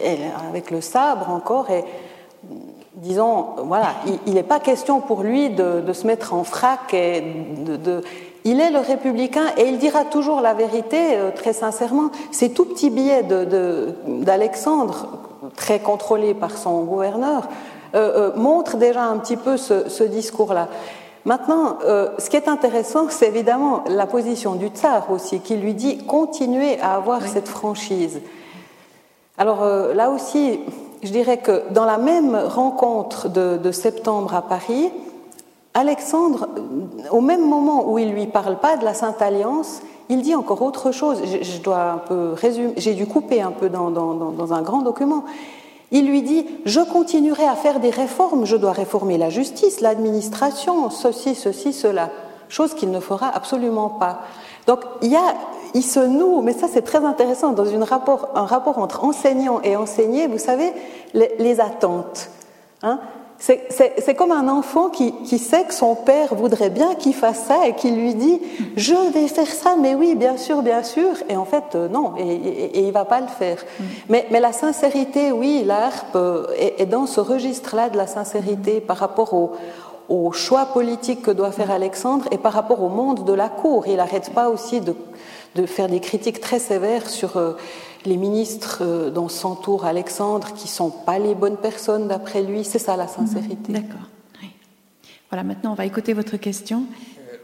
et 0.00 0.16
avec 0.48 0.70
le 0.70 0.80
sabre 0.80 1.30
encore, 1.30 1.70
et 1.70 1.84
disons, 2.94 3.46
voilà, 3.64 3.94
il 4.26 4.34
n'est 4.34 4.42
pas 4.42 4.60
question 4.60 5.00
pour 5.00 5.22
lui 5.22 5.50
de, 5.50 5.92
se 5.92 6.06
mettre 6.06 6.34
en 6.34 6.44
frac 6.44 6.92
et 6.94 7.22
de, 7.66 8.02
il 8.44 8.60
est 8.60 8.70
le 8.70 8.78
républicain 8.78 9.46
et 9.56 9.68
il 9.68 9.78
dira 9.78 10.04
toujours 10.04 10.40
la 10.40 10.54
vérité, 10.54 11.16
euh, 11.16 11.30
très 11.30 11.52
sincèrement. 11.52 12.10
Ces 12.30 12.52
tout 12.52 12.64
petits 12.64 12.90
billets 12.90 13.22
d'Alexandre, 14.06 15.08
très 15.56 15.78
contrôlés 15.78 16.34
par 16.34 16.56
son 16.56 16.84
gouverneur, 16.84 17.48
euh, 17.94 18.30
euh, 18.30 18.36
montrent 18.36 18.76
déjà 18.76 19.04
un 19.04 19.18
petit 19.18 19.36
peu 19.36 19.56
ce 19.56 20.02
discours-là. 20.04 20.68
Maintenant, 21.26 21.78
euh, 21.84 22.08
ce 22.18 22.30
qui 22.30 22.36
est 22.36 22.48
intéressant, 22.48 23.06
c'est 23.10 23.28
évidemment 23.28 23.84
la 23.86 24.06
position 24.06 24.54
du 24.54 24.68
tsar 24.68 25.10
aussi, 25.10 25.40
qui 25.40 25.56
lui 25.56 25.74
dit 25.74 25.98
continuez 25.98 26.80
à 26.80 26.94
avoir 26.94 27.26
cette 27.26 27.48
franchise. 27.48 28.20
Alors 29.36 29.62
euh, 29.62 29.92
là 29.92 30.10
aussi, 30.10 30.60
je 31.02 31.10
dirais 31.10 31.38
que 31.38 31.62
dans 31.72 31.84
la 31.84 31.98
même 31.98 32.34
rencontre 32.34 33.28
de, 33.28 33.70
septembre 33.70 34.34
à 34.34 34.42
Paris, 34.42 34.90
Alexandre, 35.74 36.48
euh, 36.56 37.10
au 37.10 37.20
même 37.20 37.46
moment 37.46 37.90
où 37.90 37.98
il 37.98 38.12
lui 38.12 38.26
parle 38.26 38.58
pas 38.58 38.78
de 38.78 38.84
la 38.84 38.94
Sainte 38.94 39.20
Alliance, 39.20 39.82
il 40.08 40.22
dit 40.22 40.34
encore 40.34 40.62
autre 40.62 40.90
chose. 40.90 41.20
Je, 41.24 41.58
dois 41.60 41.82
un 41.82 41.98
peu 41.98 42.32
résumer, 42.32 42.72
j'ai 42.78 42.94
dû 42.94 43.06
couper 43.06 43.42
un 43.42 43.52
peu 43.52 43.68
dans, 43.68 43.90
dans 43.90 44.54
un 44.54 44.62
grand 44.62 44.80
document. 44.82 45.24
Il 45.90 46.06
lui 46.06 46.22
dit 46.22 46.46
Je 46.64 46.80
continuerai 46.80 47.44
à 47.44 47.54
faire 47.54 47.80
des 47.80 47.90
réformes, 47.90 48.46
je 48.46 48.56
dois 48.56 48.72
réformer 48.72 49.18
la 49.18 49.30
justice, 49.30 49.80
l'administration, 49.80 50.90
ceci, 50.90 51.34
ceci, 51.34 51.72
cela. 51.72 52.10
Chose 52.48 52.74
qu'il 52.74 52.90
ne 52.90 53.00
fera 53.00 53.28
absolument 53.28 53.88
pas. 53.88 54.20
Donc 54.66 54.80
il, 55.02 55.10
y 55.10 55.16
a, 55.16 55.34
il 55.74 55.82
se 55.82 56.00
noue, 56.00 56.42
mais 56.42 56.52
ça 56.52 56.66
c'est 56.72 56.82
très 56.82 57.04
intéressant, 57.04 57.52
dans 57.52 57.66
un 57.74 57.84
rapport 57.84 58.78
entre 58.78 59.04
enseignant 59.04 59.60
et 59.62 59.76
enseigné, 59.76 60.26
vous 60.26 60.38
savez, 60.38 60.72
les, 61.14 61.34
les 61.38 61.60
attentes. 61.60 62.30
Hein 62.82 63.00
c'est 63.40 64.14
comme 64.14 64.32
un 64.32 64.48
enfant 64.48 64.90
qui, 64.90 65.38
sait 65.38 65.64
que 65.64 65.72
son 65.72 65.94
père 65.94 66.34
voudrait 66.34 66.68
bien 66.68 66.94
qu'il 66.94 67.14
fasse 67.14 67.44
ça 67.46 67.66
et 67.66 67.74
qui 67.74 67.90
lui 67.90 68.14
dit 68.14 68.38
je 68.76 68.94
vais 69.12 69.28
faire 69.28 69.46
ça, 69.46 69.76
mais 69.80 69.94
oui, 69.94 70.14
bien 70.14 70.36
sûr, 70.36 70.60
bien 70.60 70.82
sûr, 70.82 71.12
et 71.28 71.36
en 71.36 71.46
fait 71.46 71.64
euh, 71.74 71.88
non, 71.88 72.12
et, 72.18 72.22
et, 72.22 72.80
il 72.80 72.92
va 72.92 73.06
pas 73.06 73.20
le 73.20 73.28
faire. 73.28 73.56
Mm. 73.58 73.84
Mais, 74.10 74.40
la 74.40 74.52
sincérité, 74.52 75.32
oui, 75.32 75.62
l'ARP 75.64 76.16
euh, 76.16 76.46
est, 76.58 76.84
dans 76.86 77.06
ce 77.06 77.20
registre-là 77.20 77.88
de 77.88 77.96
la 77.96 78.06
sincérité 78.06 78.80
par 78.80 78.98
rapport 78.98 79.32
au, 79.32 79.52
choix 80.32 80.66
politique 80.66 81.22
que 81.22 81.30
doit 81.30 81.52
faire 81.52 81.70
Alexandre 81.70 82.26
et 82.32 82.38
par 82.38 82.52
rapport 82.52 82.82
au 82.82 82.88
monde 82.88 83.24
de 83.24 83.32
la 83.32 83.48
cour. 83.48 83.86
Il 83.86 83.96
n'arrête 83.96 84.30
pas 84.34 84.48
aussi 84.48 84.80
de, 84.80 85.66
faire 85.66 85.88
des 85.88 86.00
critiques 86.00 86.40
très 86.40 86.58
sévères 86.58 87.08
sur 87.08 87.36
euh, 87.36 87.52
les 88.06 88.16
ministres 88.16 89.10
dont 89.14 89.28
s'entoure 89.28 89.84
Alexandre 89.84 90.52
qui 90.54 90.68
sont 90.68 90.90
pas 90.90 91.18
les 91.18 91.34
bonnes 91.34 91.56
personnes 91.56 92.08
d'après 92.08 92.42
lui. 92.42 92.64
C'est 92.64 92.78
ça 92.78 92.96
la 92.96 93.08
sincérité. 93.08 93.72
D'accord. 93.72 94.00
Voilà, 95.30 95.44
maintenant 95.44 95.72
on 95.72 95.76
va 95.76 95.86
écouter 95.86 96.12
votre 96.12 96.36
question. 96.38 96.82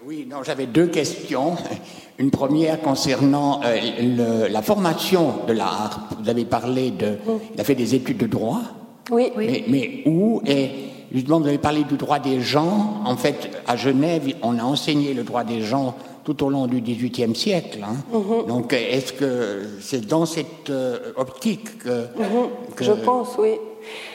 oui, 0.07 0.27
non, 0.29 0.43
j'avais 0.43 0.67
deux 0.67 0.89
questions. 0.89 1.57
Une 2.19 2.31
première 2.31 2.81
concernant 2.81 3.61
la 3.63 4.63
formation 4.63 5.35
de 5.47 5.53
l'art. 5.53 6.09
Vous 6.21 6.29
avez 6.29 6.47
parlé 6.47 6.91
de. 6.91 7.19
Il 7.55 7.61
a 7.61 7.65
fait 7.65 7.75
des 7.75 7.95
études 7.95 8.17
de 8.17 8.27
droit. 8.27 8.63
Oui. 9.11 9.31
Mais, 9.37 9.65
mais 9.69 10.03
où 10.07 10.41
et 10.47 10.71
Justement, 11.13 11.41
vous 11.41 11.47
avez 11.47 11.59
parlé 11.59 11.85
du 11.85 11.97
droit 11.97 12.19
des 12.19 12.41
gens. 12.41 13.03
En 13.05 13.17
fait, 13.17 13.51
à 13.67 13.77
Genève, 13.77 14.35
on 14.43 14.59
a 14.59 14.63
enseigné 14.63 15.15
le 15.15 15.23
droit 15.23 15.45
des 15.45 15.63
gens 15.63 15.95
tout 16.27 16.45
au 16.45 16.51
long 16.51 16.67
du 16.67 16.81
XVIIIe 16.81 17.37
siècle. 17.37 17.79
Hein. 17.85 17.97
Mhm. 18.13 18.47
Donc, 18.49 18.73
est-ce 18.73 19.13
que 19.13 19.63
c'est 19.81 20.05
dans 20.05 20.27
cette 20.27 20.71
euh, 20.71 21.13
optique 21.17 21.79
que, 21.79 22.09
mhm. 22.19 22.49
Je 22.81 22.93
pense, 22.93 23.29
oui. 23.39 23.53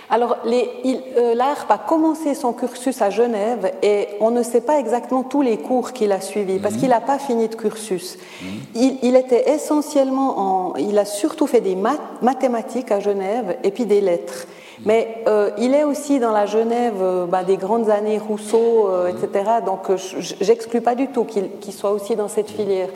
Alors, 0.09 0.35
euh, 0.45 1.33
l'ARP 1.33 1.71
a 1.71 1.77
commencé 1.77 2.35
son 2.35 2.51
cursus 2.51 3.01
à 3.01 3.09
Genève 3.09 3.71
et 3.81 4.09
on 4.19 4.29
ne 4.29 4.43
sait 4.43 4.59
pas 4.59 4.77
exactement 4.77 5.23
tous 5.23 5.41
les 5.41 5.55
cours 5.55 5.93
qu'il 5.93 6.11
a 6.11 6.19
suivis 6.19 6.59
parce 6.59 6.73
mhm. 6.73 6.79
qu'il 6.81 6.89
n'a 6.89 6.99
pas 6.99 7.17
fini 7.17 7.47
de 7.47 7.55
cursus. 7.55 8.17
Il, 8.75 8.97
il, 9.03 9.15
était 9.15 9.49
essentiellement 9.49 10.39
en. 10.39 10.75
Il 10.75 10.99
a 10.99 11.05
surtout 11.05 11.47
fait 11.47 11.61
des 11.61 11.77
mathématiques 12.21 12.91
à 12.91 12.99
Genève 12.99 13.55
et 13.63 13.71
puis 13.71 13.85
des 13.85 14.01
lettres. 14.01 14.47
Mais 14.85 15.23
euh, 15.27 15.51
il 15.59 15.75
est 15.75 15.83
aussi 15.83 16.19
dans 16.19 16.31
la 16.31 16.45
Genève 16.47 16.95
euh, 17.01 17.25
bah, 17.25 17.43
des 17.43 17.57
grandes 17.57 17.89
années 17.89 18.17
Rousseau, 18.17 18.89
euh, 18.89 19.07
etc. 19.07 19.45
Donc 19.65 19.91
j'exclus 20.41 20.81
pas 20.81 20.95
du 20.95 21.07
tout 21.07 21.23
qu'il 21.23 21.73
soit 21.73 21.91
aussi 21.91 22.15
dans 22.15 22.27
cette 22.27 22.49
filière. 22.49 22.89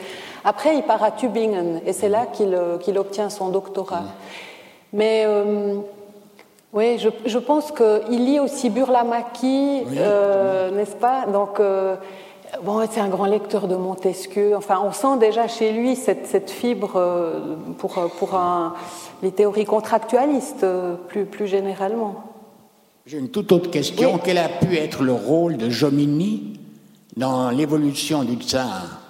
Après, 0.44 0.76
il 0.76 0.82
part 0.82 1.02
à 1.04 1.12
Tübingen 1.12 1.80
et 1.86 1.92
c'est 1.92 2.08
là 2.08 2.26
qu'il 2.26 2.98
obtient 2.98 3.30
son 3.30 3.50
doctorat. 3.50 4.04
Mais 4.92 5.26
oui, 6.72 6.98
je, 6.98 7.08
je 7.24 7.38
pense 7.38 7.72
qu'il 7.72 8.24
lit 8.24 8.38
aussi 8.38 8.70
Burlamaqui, 8.70 9.84
n'est-ce 9.84 10.96
pas? 10.96 11.26
Donc 11.26 11.60
Bon, 12.62 12.86
c'est 12.90 13.00
un 13.00 13.08
grand 13.08 13.26
lecteur 13.26 13.68
de 13.68 13.76
Montesquieu. 13.76 14.56
Enfin, 14.56 14.80
on 14.84 14.92
sent 14.92 15.18
déjà 15.20 15.48
chez 15.48 15.72
lui 15.72 15.96
cette, 15.96 16.26
cette 16.26 16.50
fibre 16.50 16.92
pour, 17.78 17.94
pour 18.18 18.34
un, 18.34 18.74
les 19.22 19.30
théories 19.30 19.64
contractualistes 19.64 20.64
euh, 20.64 20.94
plus, 21.08 21.24
plus 21.24 21.46
généralement. 21.46 22.24
J'ai 23.06 23.18
une 23.18 23.30
toute 23.30 23.52
autre 23.52 23.70
question. 23.70 24.18
Quel 24.22 24.38
a 24.38 24.48
pu 24.48 24.76
être 24.76 25.02
le 25.02 25.12
rôle 25.12 25.56
de 25.56 25.70
Jomini 25.70 26.58
dans 27.16 27.50
l'évolution 27.50 28.24
du 28.24 28.34
tsar 28.34 29.00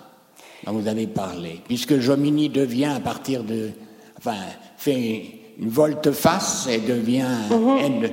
dont 0.67 0.73
vous 0.73 0.87
avez 0.87 1.07
parlé? 1.07 1.61
Puisque 1.67 1.99
Jomini 1.99 2.49
devient 2.49 2.93
à 2.97 3.01
partir 3.01 3.43
de. 3.43 3.71
Enfin, 4.19 4.37
fait 4.77 5.25
une 5.59 5.71
volte-face 5.71 6.69
et 6.71 6.79
devient 6.79 7.25
mhm. 7.51 8.11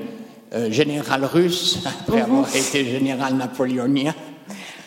euh, 0.54 0.72
général 0.72 1.26
russe 1.26 1.80
après 2.02 2.24
mhm. 2.24 2.24
avoir 2.24 2.56
été 2.56 2.86
général 2.86 3.36
napoléonien. 3.36 4.14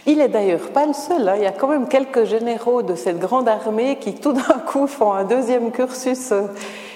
Il 0.07 0.21
est 0.21 0.29
d'ailleurs 0.29 0.71
pas 0.71 0.87
le 0.87 0.93
seul. 0.93 1.29
Hein. 1.29 1.35
Il 1.37 1.43
y 1.43 1.47
a 1.47 1.53
quand 1.53 1.69
même 1.69 1.89
quelques 1.89 2.25
généraux 2.25 2.83
de 2.83 2.95
cette 2.95 3.19
grande 3.19 3.49
armée 3.49 3.99
qui 4.01 4.15
tout 4.15 4.33
d'un 4.33 4.59
coup 4.67 4.87
font 4.87 5.13
un 5.13 5.25
deuxième 5.25 5.73
cursus 5.73 6.31
euh, 6.31 6.43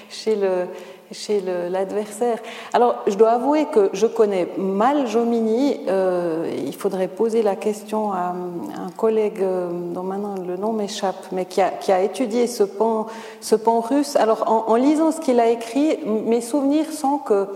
chez 0.09 0.35
le 0.35 0.67
chez 1.11 1.41
l'adversaire. 1.69 2.39
Alors, 2.71 3.03
je 3.05 3.15
dois 3.15 3.31
avouer 3.31 3.65
que 3.65 3.89
je 3.91 4.07
connais 4.07 4.47
mal 4.57 5.07
Jomini. 5.07 5.81
Euh, 5.89 6.49
il 6.65 6.73
faudrait 6.73 7.09
poser 7.09 7.41
la 7.41 7.57
question 7.57 8.13
à, 8.13 8.33
un 8.77 8.89
collègue 8.95 9.41
euh, 9.41 9.69
dont 9.93 10.03
maintenant 10.03 10.35
le 10.35 10.55
nom 10.55 10.71
m'échappe, 10.71 11.27
mais 11.33 11.45
qui 11.45 11.61
a, 11.61 11.69
qui 11.69 11.91
a, 11.91 12.01
étudié 12.01 12.47
ce 12.47 12.63
pan, 12.63 13.07
ce 13.41 13.55
pan 13.55 13.81
russe. 13.81 14.15
Alors, 14.15 14.49
en, 14.49 14.71
en 14.71 14.75
lisant 14.75 15.11
ce 15.11 15.19
qu'il 15.19 15.39
a 15.39 15.49
écrit, 15.49 15.99
mes 16.05 16.41
souvenirs 16.41 16.91
sont 16.91 17.17
que 17.17 17.47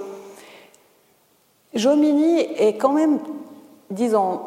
Jomini 1.74 2.40
est 2.58 2.76
quand 2.76 2.92
même, 2.92 3.20
disons, 3.90 4.42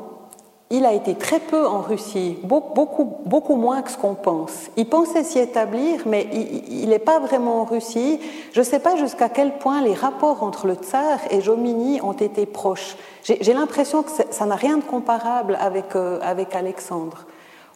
il 0.71 0.85
a 0.85 0.93
été 0.93 1.15
très 1.15 1.41
peu 1.41 1.67
en 1.67 1.81
Russie, 1.81 2.39
beaucoup, 2.43 3.17
beaucoup 3.25 3.57
moins 3.57 3.81
que 3.81 3.91
ce 3.91 3.97
qu'on 3.97 4.15
pense. 4.15 4.69
Il 4.77 4.87
pensait 4.87 5.25
s'y 5.25 5.39
établir, 5.39 6.03
mais 6.05 6.29
il 6.33 6.91
n'est 6.91 6.99
pas 6.99 7.21
vraiment 7.21 7.63
en 7.63 7.65
Russie. 7.65 8.21
Je 8.53 8.61
ne 8.61 8.65
sais 8.65 8.79
pas 8.79 8.97
jusqu'à 8.97 9.31
quel 9.31 9.57
point 9.57 9.81
les 9.81 9.95
rapports 9.95 10.43
entre 10.43 10.67
le 10.67 10.75
tsar 10.75 11.21
et 11.31 11.41
Jomini 11.41 12.03
ont 12.03 12.13
été 12.13 12.45
proches. 12.45 12.97
J'ai 13.25 13.55
l'impression 13.55 14.03
que 14.03 14.11
ça 14.31 14.47
n'a 14.47 14.57
rien 14.57 14.77
de 14.77 14.83
comparable 14.83 15.57
avec, 15.61 15.97
euh, 15.97 16.19
avec 16.23 16.55
Alexandre, 16.55 17.25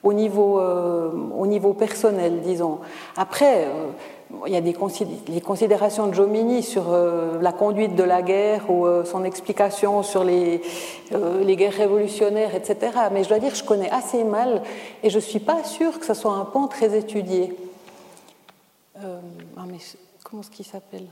au 0.02 0.12
niveau, 0.12 0.60
euh, 0.60 1.10
au 1.38 1.46
niveau 1.46 1.72
personnel, 1.72 2.40
disons. 2.42 2.78
Après, 3.16 3.66
euh, 3.66 3.90
il 4.46 4.52
y 4.52 4.56
a 4.56 4.60
des 4.60 4.74
les 5.28 5.40
considérations 5.40 6.06
de 6.06 6.14
Jomini 6.14 6.62
sur 6.62 6.92
euh, 6.92 7.40
la 7.40 7.52
conduite 7.52 7.94
de 7.94 8.02
la 8.02 8.22
guerre 8.22 8.70
ou 8.70 8.86
euh, 8.86 9.04
son 9.04 9.24
explication 9.24 10.02
sur 10.02 10.24
les, 10.24 10.62
euh, 11.12 11.44
les, 11.44 11.56
guerres 11.56 11.74
révolutionnaires, 11.74 12.54
etc. 12.54 12.92
Mais 13.12 13.24
je 13.24 13.28
dois 13.28 13.38
dire, 13.38 13.52
que 13.52 13.58
je 13.58 13.64
connais 13.64 13.90
assez 13.90 14.24
mal 14.24 14.62
et 15.02 15.10
je 15.10 15.16
ne 15.16 15.20
suis 15.20 15.38
pas 15.38 15.64
sûre 15.64 15.98
que 15.98 16.06
ce 16.06 16.14
soit 16.14 16.32
un 16.32 16.44
pan 16.44 16.66
très 16.66 16.96
étudié. 16.96 17.56
Ah, 18.96 19.64
mais 19.66 19.78
comment 20.22 20.42
est-ce 20.42 20.50
qu'il 20.50 20.64
s'appelle? 20.66 21.06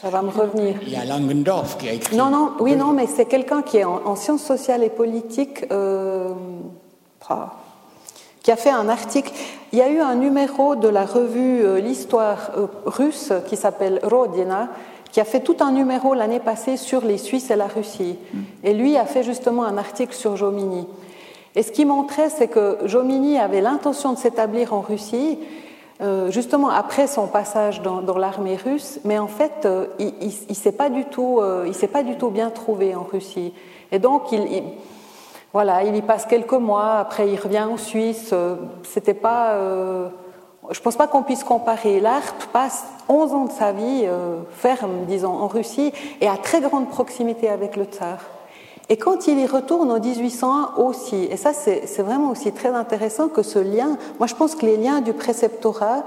Ça 0.00 0.10
va 0.10 0.22
me 0.22 0.30
revenir. 0.30 0.76
Il 0.82 0.90
y 0.90 0.96
a 0.96 1.04
Langendorf 1.04 1.78
qui 1.78 1.88
a 1.88 1.92
écrit. 1.92 2.16
Non, 2.16 2.30
non, 2.30 2.52
oui, 2.58 2.74
non, 2.74 2.92
mais 2.92 3.06
c'est 3.06 3.26
quelqu'un 3.26 3.62
qui 3.62 3.76
est 3.76 3.84
en, 3.84 4.16
sciences 4.16 4.42
sociales 4.42 4.82
et 4.82 4.90
politiques. 4.90 5.64
Ah, 7.28 7.52
qui 8.42 8.50
a 8.50 8.56
fait 8.56 8.70
un 8.70 8.88
article. 8.88 9.32
Il 9.72 9.78
y 9.78 9.82
a 9.82 9.88
eu 9.88 10.00
un 10.00 10.14
numéro 10.14 10.76
de 10.76 10.88
la 10.88 11.06
revue 11.06 11.64
euh, 11.64 11.80
L'Histoire 11.80 12.50
euh, 12.56 12.66
russe 12.84 13.32
qui 13.46 13.56
s'appelle 13.56 14.00
Rodina, 14.02 14.68
qui 15.10 15.20
a 15.20 15.24
fait 15.24 15.40
tout 15.40 15.56
un 15.60 15.72
numéro 15.72 16.14
l'année 16.14 16.40
passée 16.40 16.76
sur 16.76 17.02
les 17.02 17.18
Suisses 17.18 17.50
et 17.50 17.56
la 17.56 17.66
Russie. 17.66 18.18
Mm. 18.32 18.38
Et 18.64 18.74
lui 18.74 18.96
a 18.96 19.04
fait 19.04 19.22
justement 19.22 19.64
un 19.64 19.78
article 19.78 20.14
sur 20.14 20.36
Jomini. 20.36 20.86
Et 21.54 21.62
ce 21.62 21.70
qui 21.70 21.84
montrait, 21.84 22.30
c'est 22.30 22.48
que 22.48 22.78
Jomini 22.84 23.38
avait 23.38 23.60
l'intention 23.60 24.12
de 24.12 24.18
s'établir 24.18 24.72
en 24.72 24.80
Russie, 24.80 25.38
euh, 26.00 26.30
justement 26.30 26.70
après 26.70 27.06
son 27.06 27.26
passage 27.26 27.82
dans, 27.82 28.00
l'armée 28.16 28.56
russe, 28.56 28.98
mais 29.04 29.18
en 29.18 29.28
fait, 29.28 29.68
il 29.98 30.12
ne 30.48 30.54
s'est 30.54 30.72
pas, 30.72 30.88
du 30.88 31.04
tout, 31.04 31.40
pas 31.92 32.02
du 32.02 32.16
tout 32.16 32.30
bien 32.30 32.48
trouvé 32.50 32.94
en 32.94 33.02
Russie. 33.04 33.52
Et 33.92 33.98
donc, 33.98 34.32
il 34.32 34.62
voilà, 35.52 35.84
il 35.84 35.94
y 35.94 36.00
passe 36.00 36.24
quelques 36.24 36.52
mois, 36.52 36.94
après 36.94 37.28
il 37.28 37.38
revient 37.38 37.66
en 37.70 37.76
Suisse. 37.76 38.30
Euh, 38.32 38.56
c'était 38.84 39.12
pas, 39.12 39.52
euh, 39.52 40.08
je 40.70 40.80
pense 40.80 40.96
pas 40.96 41.06
qu'on 41.06 41.22
puisse 41.22 41.44
comparer. 41.44 42.00
L'ARP 42.00 42.46
passe 42.52 42.84
11 43.08 43.32
ans 43.34 43.44
de 43.44 43.52
sa 43.52 43.72
vie 43.72 44.04
euh, 44.04 44.38
ferme, 44.50 45.04
disons, 45.06 45.32
en 45.32 45.48
Russie 45.48 45.92
et 46.22 46.28
à 46.28 46.36
très 46.36 46.62
grande 46.62 46.88
proximité 46.88 47.50
avec 47.50 47.76
le 47.76 47.84
tsar. 47.84 48.18
Et 48.88 48.96
quand 48.96 49.26
il 49.26 49.38
y 49.38 49.46
retourne 49.46 49.90
en 49.90 50.00
1801 50.00 50.74
aussi, 50.78 51.24
et 51.30 51.36
ça 51.36 51.52
c'est 51.52 52.02
vraiment 52.02 52.30
aussi 52.30 52.52
très 52.52 52.70
intéressant 52.70 53.28
que 53.28 53.42
ce 53.42 53.58
lien, 53.58 53.96
moi 54.18 54.26
je 54.26 54.34
pense 54.34 54.54
que 54.54 54.66
les 54.66 54.76
liens 54.76 55.00
du 55.00 55.12
préceptorat, 55.12 56.02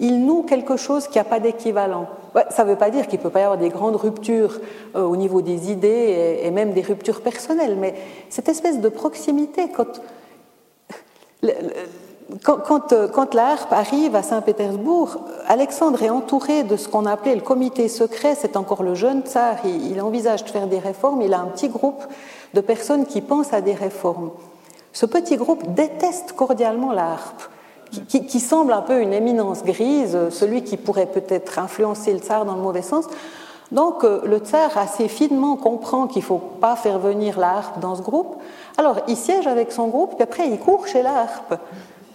il 0.00 0.24
noue 0.24 0.42
quelque 0.42 0.76
chose 0.76 1.08
qui 1.08 1.18
n'a 1.18 1.24
pas 1.24 1.40
d'équivalent. 1.40 2.06
ça 2.50 2.64
ne 2.64 2.70
veut 2.70 2.76
pas 2.76 2.90
dire 2.90 3.06
qu'il 3.06 3.18
ne 3.18 3.22
peut 3.24 3.30
pas 3.30 3.40
y 3.40 3.42
avoir 3.42 3.58
des 3.58 3.68
grandes 3.68 3.96
ruptures 3.96 4.60
euh, 4.94 5.02
au 5.02 5.16
niveau 5.16 5.42
des 5.42 5.70
idées 5.70 6.40
et, 6.42 6.50
même 6.50 6.72
des 6.72 6.82
ruptures 6.82 7.20
personnelles, 7.20 7.76
mais 7.76 7.94
cette 8.30 8.48
espèce 8.48 8.80
de 8.80 8.88
proximité, 8.88 9.68
quand, 12.44 12.58
quand, 12.58 12.92
euh, 12.92 13.08
quand, 13.08 13.34
la 13.34 13.48
harpe 13.48 13.72
arrive 13.72 14.14
à 14.14 14.22
Saint-Pétersbourg, 14.22 15.18
Alexandre 15.46 16.02
est 16.02 16.10
entouré 16.10 16.62
de 16.62 16.76
ce 16.76 16.88
qu'on 16.88 17.06
appelait 17.06 17.34
le 17.34 17.40
comité 17.40 17.88
secret, 17.88 18.34
c'est 18.36 18.56
encore 18.56 18.82
le 18.82 18.94
jeune 18.94 19.22
tsar, 19.22 19.56
il, 19.64 19.90
il 19.90 20.00
envisage 20.00 20.44
de 20.44 20.50
faire 20.50 20.68
des 20.68 20.78
réformes, 20.78 21.22
il 21.22 21.34
a 21.34 21.40
un 21.40 21.46
petit 21.46 21.68
groupe 21.68 22.04
de 22.54 22.60
personnes 22.60 23.06
qui 23.06 23.20
pensent 23.20 23.52
à 23.52 23.60
des 23.60 23.74
réformes. 23.74 24.30
Ce 24.92 25.06
petit 25.06 25.36
groupe 25.36 25.74
déteste 25.74 26.32
cordialement 26.32 26.92
la 26.92 27.12
harpe 27.12 27.42
qui, 28.08 28.40
semble 28.40 28.72
un 28.72 28.82
peu 28.82 29.00
une 29.00 29.12
éminence 29.12 29.64
grise, 29.64 30.16
celui 30.30 30.62
qui 30.62 30.76
pourrait 30.76 31.06
peut-être 31.06 31.58
influencer 31.58 32.12
le 32.12 32.18
tsar 32.18 32.44
dans 32.44 32.54
le 32.54 32.62
mauvais 32.62 32.82
sens. 32.82 33.06
Donc 33.70 34.02
euh, 34.04 34.20
le 34.24 34.38
tsar 34.38 34.76
assez 34.78 35.08
finement 35.08 35.56
comprend 35.56 36.06
qu'il 36.06 36.22
ne 36.22 36.26
faut 36.26 36.38
pas 36.38 36.74
faire 36.76 36.98
venir 36.98 37.38
la 37.38 37.56
harpe 37.56 37.80
dans 37.80 37.94
ce 37.96 38.02
groupe. 38.02 38.36
Alors 38.78 39.00
il 39.08 39.16
siège 39.16 39.46
avec 39.46 39.72
son 39.72 39.88
groupe, 39.88 40.14
puis 40.14 40.22
après 40.22 40.48
il 40.48 40.58
court 40.58 40.86
chez 40.86 41.02
la 41.02 41.20
harpe. 41.20 41.54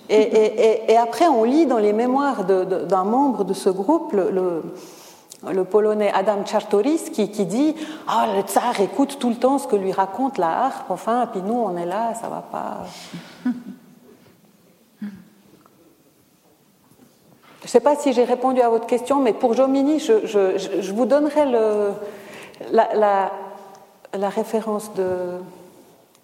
Et, 0.10 0.98
après 0.98 1.28
on 1.28 1.44
lit 1.44 1.66
dans 1.66 1.78
les 1.78 1.94
mémoires 1.94 2.44
d'un 2.44 3.04
membre 3.04 3.46
de 3.46 3.54
ce 3.54 3.70
groupe, 3.70 4.14
le, 4.14 5.64
polonais 5.64 6.12
Adam 6.14 6.44
Czartoryski, 6.44 7.30
qui, 7.30 7.32
qui 7.32 7.46
dit 7.46 7.76
Ah, 8.08 8.28
le 8.36 8.42
tsar 8.42 8.80
écoute 8.82 9.18
tout 9.20 9.30
le 9.30 9.36
temps 9.36 9.58
ce 9.60 9.68
que 9.68 9.76
lui 9.76 9.92
raconte 9.92 10.38
la 10.38 10.66
harpe, 10.66 10.90
enfin, 10.92 11.28
puis 11.32 11.42
nous 11.42 11.54
on 11.54 11.78
est 11.78 11.86
là, 11.86 12.14
ça 12.16 12.28
va 12.28 12.44
pas. 12.52 13.52
Je 17.64 17.70
ne 17.70 17.72
sais 17.72 17.80
pas 17.80 17.96
si 17.96 18.12
j'ai 18.12 18.26
répondu 18.26 18.60
à 18.60 18.68
votre 18.68 18.88
question, 18.88 19.22
mais 19.22 19.32
pour 19.32 19.54
Jomini, 19.54 19.98
je, 19.98 20.92
vous 20.92 21.06
donnerai 21.06 21.46
le, 21.46 21.92
la, 22.74 24.30
référence 24.30 24.92
de, 24.96 25.40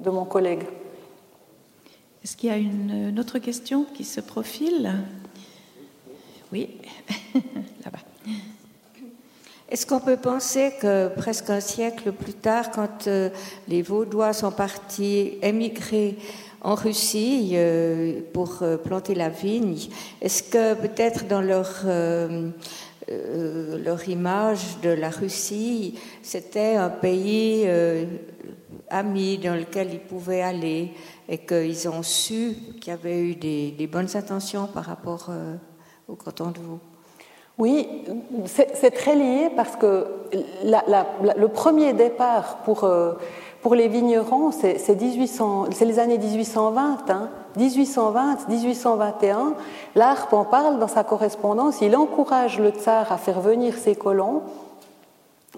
mon 0.03 0.25
collègue. 0.25 0.63
Est-ce 2.25 2.35
qu'il 2.35 2.49
y 2.49 2.51
a 2.51 2.57
une, 2.57 3.17
autre 3.17 3.39
question 3.39 3.85
qui 3.93 4.03
se 4.03 4.19
profile? 4.19 4.91
Oui, 6.51 6.75
là-bas. 7.85 7.99
Est-ce 9.69 9.85
qu'on 9.85 10.01
peut 10.01 10.17
penser 10.17 10.73
que 10.81 11.07
presque 11.07 11.49
un 11.51 11.61
siècle 11.61 12.11
plus 12.11 12.33
tard, 12.33 12.69
quand 12.71 13.07
euh, 13.07 13.29
les 13.69 13.81
Vaudois 13.81 14.33
sont 14.33 14.51
partis 14.51 15.37
émigrer 15.41 16.17
en 16.61 16.75
Russie 16.75 17.51
euh, 17.53 18.21
pour 18.33 18.59
euh, 18.61 18.77
planter 18.77 19.15
la 19.15 19.29
vigne, 19.29 19.77
est-ce 20.21 20.43
que 20.43 20.73
peut-être 20.73 21.27
dans 21.27 21.41
leur, 21.41 21.85
leur 23.07 24.09
image 24.09 24.79
de 24.83 24.89
la 24.89 25.09
Russie, 25.09 25.99
c'était 26.21 26.75
un 26.75 26.89
pays 26.89 27.67
ami 28.89 29.37
dans 29.37 29.55
lequel 29.55 29.93
ils 29.93 29.99
pouvaient 29.99 30.41
aller 30.41 30.91
et 31.27 31.39
qu'ils 31.39 31.89
ont 31.89 32.03
su 32.03 32.55
qu'il 32.79 32.91
y 32.91 32.95
avait 32.95 33.19
eu 33.19 33.35
des, 33.35 33.89
bonnes 33.91 34.15
intentions 34.15 34.67
par 34.67 34.85
rapport 34.85 35.31
au 36.07 36.15
canton 36.15 36.51
de 36.51 36.59
Vaud? 36.59 36.79
Oui, 37.59 38.05
c'est 38.45 38.91
très 38.91 39.15
lié 39.15 39.49
parce 39.53 39.75
que 39.75 40.07
le 40.63 41.47
premier 41.47 41.91
départ 41.91 42.59
pour, 42.63 42.85
euh, 42.85 43.15
pour 43.61 43.75
les 43.75 43.87
vignerons, 43.87 44.51
c'est 44.51 44.77
les 45.85 45.99
années 45.99 46.17
1820. 46.17 47.29
1820, 47.57 48.47
1821, 48.47 49.53
l'ARP 49.95 50.33
en 50.33 50.45
parle 50.45 50.79
dans 50.79 50.87
sa 50.87 51.03
correspondance. 51.03 51.81
Il 51.81 51.95
encourage 51.95 52.59
le 52.59 52.69
tsar 52.69 53.11
à 53.11 53.17
faire 53.17 53.41
venir 53.41 53.73
ses 53.75 53.95
colons. 53.95 54.43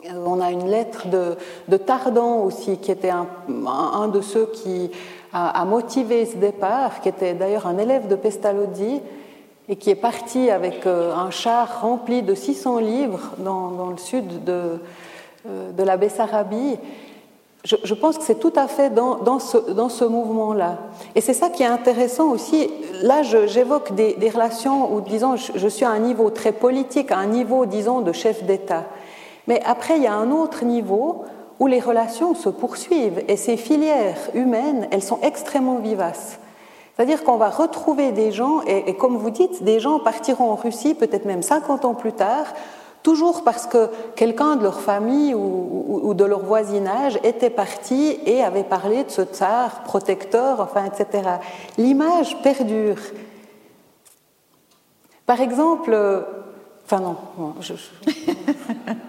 Euh, 0.06 0.24
on 0.26 0.40
a 0.40 0.52
une 0.52 0.68
lettre 0.68 1.08
de, 1.08 1.36
de 1.68 1.78
Tardan 1.78 2.44
aussi, 2.44 2.78
qui 2.78 2.92
était 2.92 3.12
un, 3.12 4.08
de 4.08 4.22
ceux 4.22 4.48
qui 4.48 4.90
a, 5.34 5.64
motivé 5.66 6.26
ce 6.26 6.38
départ, 6.38 7.02
qui 7.02 7.10
était 7.10 7.34
d'ailleurs 7.34 7.68
un 7.68 7.78
élève 7.78 8.08
de 8.08 8.16
Pestalozzi 8.16 9.02
et 9.70 9.76
qui 9.76 9.90
est 9.90 9.96
parti 9.96 10.50
avec 10.50 10.86
euh, 10.86 11.14
un 11.14 11.30
char 11.30 11.82
rempli 11.82 12.24
de 12.24 12.34
600 12.34 12.80
livres 12.80 13.32
dans, 13.38 13.90
le 13.92 13.98
sud 13.98 14.44
de, 14.44 14.80
euh, 15.48 15.72
de 15.72 15.84
la 15.84 15.98
Bessarabie. 15.98 16.78
Je, 17.64 17.94
pense 17.94 18.18
que 18.18 18.24
c'est 18.24 18.40
tout 18.40 18.54
à 18.56 18.68
fait 18.68 18.90
dans, 18.92 19.40
ce, 19.40 20.04
mouvement-là. 20.04 20.80
Et 21.14 21.22
c'est 21.22 21.34
ça 21.34 21.50
qui 21.50 21.62
est 21.62 21.68
intéressant 21.68 22.30
aussi. 22.30 22.70
Là, 23.04 23.22
j'évoque 23.22 23.94
des, 23.94 24.14
des, 24.14 24.30
relations 24.30 24.92
où, 24.94 25.02
disons, 25.02 25.36
je, 25.36 25.52
je, 25.56 25.68
suis 25.68 25.86
à 25.86 25.92
un 25.92 26.00
niveau 26.00 26.32
très 26.32 26.54
politique, 26.54 27.12
à 27.12 27.18
un 27.18 27.28
niveau, 27.28 27.68
disons, 27.68 28.02
de 28.02 28.12
chef 28.14 28.44
d'État. 28.44 28.86
Mais 29.48 29.62
après, 29.64 29.98
il 29.98 30.04
y 30.04 30.08
a 30.08 30.14
un 30.14 30.32
autre 30.32 30.66
niveau 30.66 31.24
où 31.60 31.68
les 31.68 31.80
relations 31.80 32.34
se 32.34 32.50
poursuivent 32.50 33.24
et 33.28 33.38
ces 33.38 33.56
filières 33.56 34.18
humaines, 34.34 34.88
elles 34.90 35.04
sont 35.04 35.20
extrêmement 35.22 35.78
vivaces. 35.78 36.40
C'est-à-dire 36.96 37.24
qu'on 37.24 37.38
va 37.38 37.50
retrouver 37.50 38.12
des 38.12 38.32
gens, 38.32 38.62
et, 38.66 38.96
comme 38.96 39.18
vous 39.18 39.30
dites, 39.30 39.64
des 39.64 39.80
gens 39.80 40.00
partiront 40.00 40.52
en 40.52 40.56
Russie 40.56 40.96
peut-être 40.96 41.26
même 41.26 41.44
50 41.44 41.86
ans 41.86 41.94
plus 41.94 42.14
tard, 42.14 42.46
toujours 43.04 43.44
parce 43.44 43.68
que 43.68 43.90
quelqu'un 44.16 44.56
de 44.56 44.64
leur 44.64 44.82
famille 44.82 45.34
ou, 45.34 46.14
de 46.14 46.26
leur 46.26 46.42
voisinage 46.42 47.20
était 47.24 47.50
parti 47.50 48.20
et 48.26 48.44
avait 48.44 48.64
parlé 48.64 49.04
de 49.04 49.10
ce 49.10 49.22
tsar 49.24 49.84
protecteur, 49.84 50.60
enfin, 50.60 50.86
etc. 50.86 51.30
L'image 51.78 52.42
perdure. 52.42 52.98
Par 55.26 55.40
exemple, 55.42 55.98
enfin 56.86 57.00
non, 57.00 57.16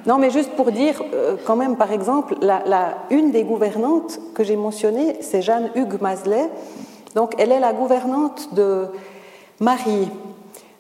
non, 0.07 0.19
mais 0.19 0.31
juste 0.31 0.53
pour 0.53 0.71
dire, 0.71 1.03
euh, 1.13 1.37
quand 1.45 1.57
même, 1.57 1.77
par 1.77 1.91
exemple, 1.91 2.37
la, 2.41 2.99
une 3.11 3.33
des 3.33 3.43
gouvernantes 3.43 4.21
que 4.35 4.45
j'ai 4.45 4.57
mentionnées, 4.57 5.17
c'est 5.21 5.43
Jeanne 5.43 5.71
Hugues 5.75 6.01
Mazelet, 6.01 6.49
donc, 7.15 7.35
elle 7.39 7.53
est 7.53 7.61
la 7.61 7.73
gouvernante 7.73 8.55
de 8.55 8.87
Marie. 9.61 10.09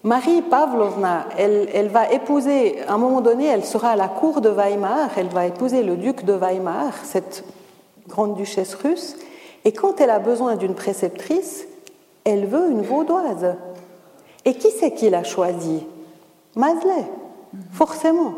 Marie 0.04 0.42
Pavlovna, 0.42 1.28
elle, 1.38 1.88
va 1.88 2.10
épouser, 2.10 2.80
à 2.88 2.94
un 2.94 2.98
moment 2.98 3.20
donné, 3.20 3.46
elle 3.46 3.64
sera 3.64 3.90
à 3.90 3.96
la 3.96 4.08
cour 4.08 4.40
de 4.40 4.48
Weimar, 4.48 5.10
elle 5.16 5.28
va 5.28 5.46
épouser 5.46 5.84
le 5.84 5.96
duc 5.96 6.24
de 6.24 6.32
Weimar, 6.32 6.92
cette 7.04 7.44
grande 8.08 8.34
duchesse 8.34 8.74
russe, 8.74 9.16
et 9.64 9.70
quand 9.70 10.00
elle 10.00 10.10
a 10.10 10.18
besoin 10.18 10.56
d'une 10.56 10.74
préceptrice, 10.74 11.66
elle 12.24 12.46
veut 12.46 12.70
une 12.70 12.82
vaudoise. 12.82 13.54
Et 14.44 14.54
qui 14.54 14.72
c'est 14.72 14.92
qui 14.92 15.08
l'a 15.08 15.22
choisie? 15.22 15.86
Mazelet, 16.56 17.06
forcément. 17.70 18.34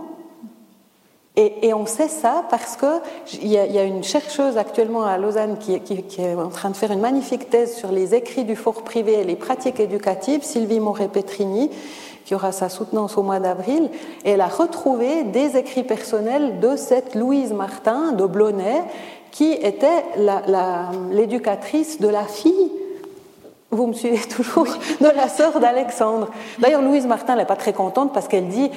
Et, 1.36 1.74
on 1.74 1.85
sait 1.85 2.09
ça 2.09 2.44
parce 2.48 2.77
qu'il 2.77 3.48
y, 3.48 3.55
y, 3.55 3.78
a 3.78 3.82
une 3.82 4.05
chercheuse 4.05 4.56
actuellement 4.56 5.02
à 5.02 5.19
Lausanne 5.19 5.59
qui, 5.59 5.74
est 5.74 6.35
en 6.36 6.48
train 6.48 6.70
de 6.70 6.77
faire 6.77 6.93
une 6.93 7.01
magnifique 7.01 7.51
thèse 7.51 7.74
sur 7.77 7.90
les 7.90 8.15
écrits 8.15 8.44
du 8.44 8.55
fort 8.55 8.82
privé 8.82 9.15
et 9.15 9.24
les 9.24 9.35
pratiques 9.35 9.81
éducatives, 9.81 10.44
Sylvie 10.44 10.78
Moret-Petrini, 10.78 11.70
qui 12.24 12.36
aura 12.36 12.52
sa 12.52 12.69
soutenance 12.69 13.19
au 13.19 13.24
mois 13.24 13.40
d'avril. 13.40 13.90
Et 14.24 14.31
elle 14.31 14.40
a 14.40 14.47
retrouvé 14.47 15.24
des 15.24 15.56
écrits 15.56 15.82
personnels 15.82 16.61
de 16.61 16.77
cette 16.77 17.16
Louise 17.16 17.52
Martin 17.52 18.12
de 18.12 18.27
Blonay, 18.27 18.85
qui 19.32 19.55
était 19.55 20.05
l'éducatrice 21.11 22.01
de 22.01 22.09
la 22.09 22.24
fille 22.24 22.70
vous 23.74 23.89
me 23.89 23.93
suivez 23.93 24.20
toujours 24.28 24.69
de 25.01 25.16
la 25.16 25.28
sœur 25.28 25.59
d'Alexandre. 25.59 26.28
D'ailleurs, 26.61 26.81
Louise 26.81 27.06
Martin 27.06 27.35
n'est 27.35 27.44
pas 27.44 27.56
très 27.56 27.73
contente 27.73 28.12
parce 28.12 28.28
qu'elle 28.28 28.47
dit 28.47 28.70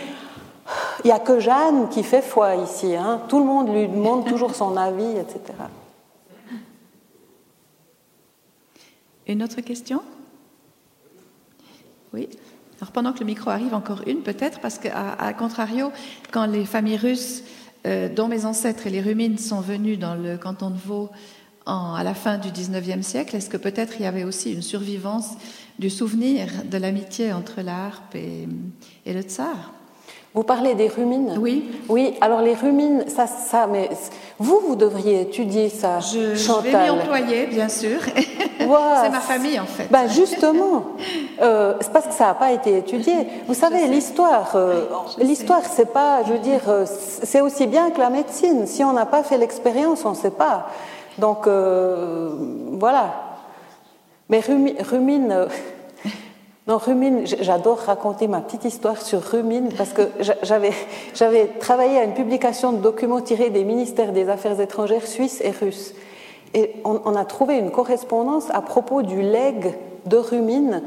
il 1.04 1.08
n'y 1.08 1.12
a 1.12 1.20
que 1.20 1.40
Jeanne 1.40 1.90
qui 1.90 2.04
fait 2.04 2.22
foi 2.22 2.56
ici. 2.56 2.96
Hein. 2.96 3.22
Tout 3.28 3.40
le 3.40 3.46
monde 3.46 3.74
lui 3.74 3.88
demande 3.88 4.26
toujours 4.26 4.56
son 4.56 4.76
avis, 4.78 5.18
etc. 5.18 5.40
Une 9.28 9.44
autre 9.44 9.62
question? 9.62 10.02
Oui. 12.14 12.30
Alors 12.80 12.92
pendant 12.92 13.12
que 13.12 13.20
le 13.20 13.26
micro 13.26 13.50
arrive, 13.50 13.74
encore 13.74 14.02
une 14.08 14.22
peut-être, 14.22 14.60
parce 14.60 14.78
qu'à 14.78 15.14
à 15.14 15.34
contrario, 15.34 15.92
quand 16.32 16.46
les 16.46 16.66
familles 16.66 16.98
russes, 16.98 17.44
euh, 17.86 18.08
dont 18.10 18.28
mes 18.28 18.46
ancêtres 18.46 18.88
et 18.88 18.90
les 18.90 19.02
Rumines 19.02 19.38
sont 19.38 19.62
venus 19.62 20.00
dans 20.00 20.16
le 20.16 20.38
canton 20.38 20.70
de 20.70 20.78
Vaud 20.78 21.10
à 21.66 22.02
la 22.02 22.14
fin 22.14 22.38
du 22.38 22.50
XIXe 22.50 23.06
siècle, 23.06 23.36
est-ce 23.36 23.50
que 23.50 23.58
peut-être 23.58 23.96
il 24.00 24.04
y 24.04 24.06
avait 24.06 24.24
aussi 24.24 24.54
une 24.54 24.62
survivance 24.62 25.32
du 25.80 25.90
souvenir 25.90 26.48
de 26.64 26.78
l'amitié 26.78 27.34
entre 27.34 27.62
la 27.62 27.88
harpe 27.88 28.16
et 28.16 28.48
le 29.06 29.22
tsar? 29.22 29.74
Vous 30.38 30.44
parlez 30.44 30.76
des 30.76 30.88
rumines 30.88 31.36
Oui. 31.42 31.66
Oui, 31.90 32.14
alors 32.22 32.44
les 32.44 32.54
rumines, 32.54 33.06
ça, 33.08 33.26
ça, 33.26 33.66
mais 33.66 33.90
vous, 34.38 34.62
vous 34.68 34.76
devriez 34.76 35.22
étudier 35.22 35.68
ça, 35.68 36.00
je, 36.00 36.36
Chantal. 36.36 36.64
Je 36.64 36.78
vais 36.78 36.84
m'y 36.84 36.90
employer, 36.92 37.46
bien 37.48 37.68
sûr. 37.68 37.98
c'est 38.60 38.68
ma 38.68 39.20
famille, 39.20 39.60
en 39.60 39.66
fait. 39.66 39.88
Ben 39.90 40.08
justement, 40.08 40.84
euh, 41.42 41.74
c'est 41.82 41.92
parce 41.92 42.06
que 42.06 42.14
ça 42.14 42.28
n'a 42.28 42.34
pas 42.36 42.52
été 42.52 42.78
étudié. 42.78 43.16
Vous 43.48 43.56
savez, 43.56 43.88
l'histoire, 43.88 44.52
euh, 44.54 44.86
l'histoire, 45.18 45.64
c'est 45.66 45.92
pas, 45.92 46.22
je 46.28 46.34
veux 46.34 46.40
dire, 46.40 46.62
euh, 46.68 46.86
c'est 46.86 47.42
aussi 47.42 47.66
bien 47.66 47.90
que 47.90 48.00
la 48.00 48.12
médecine. 48.12 48.68
Si 48.68 48.84
on 48.84 48.94
n'a 48.94 49.08
pas 49.08 49.24
fait 49.24 49.40
l'expérience, 49.40 50.06
on 50.06 50.12
ne 50.12 50.16
sait 50.16 50.30
pas. 50.30 50.68
Donc, 51.18 51.48
euh, 51.48 52.30
voilà. 52.74 53.10
Mais 54.30 54.40
rumine 54.40 55.48
non, 56.68 56.78
Rumine, 56.78 57.26
j'adore 57.26 57.78
raconter 57.78 58.28
ma 58.28 58.42
petite 58.42 58.66
histoire 58.66 59.02
sur 59.02 59.22
Rumine 59.22 59.70
parce 59.78 59.94
que 59.94 60.02
j'avais 61.14 61.48
travaillé 61.60 61.98
à 61.98 62.04
une 62.04 62.14
publication 62.14 62.74
de 62.74 62.80
documents 62.80 63.22
tirés 63.22 63.50
des 63.50 63.64
ministères 63.64 64.12
des 64.12 64.28
Affaires 64.28 64.60
étrangères 64.60 65.08
suisses 65.08 65.42
et 65.42 65.52
russes. 65.52 65.94
Et 66.54 66.74
on, 66.84 67.00
on 67.06 67.16
a 67.16 67.24
trouvé 67.24 67.58
une 67.58 67.72
correspondance 67.72 68.50
à 68.52 68.62
propos 68.62 69.02
du 69.02 69.22
legs 69.22 69.78
de 70.06 70.18
Rumine 70.18 70.82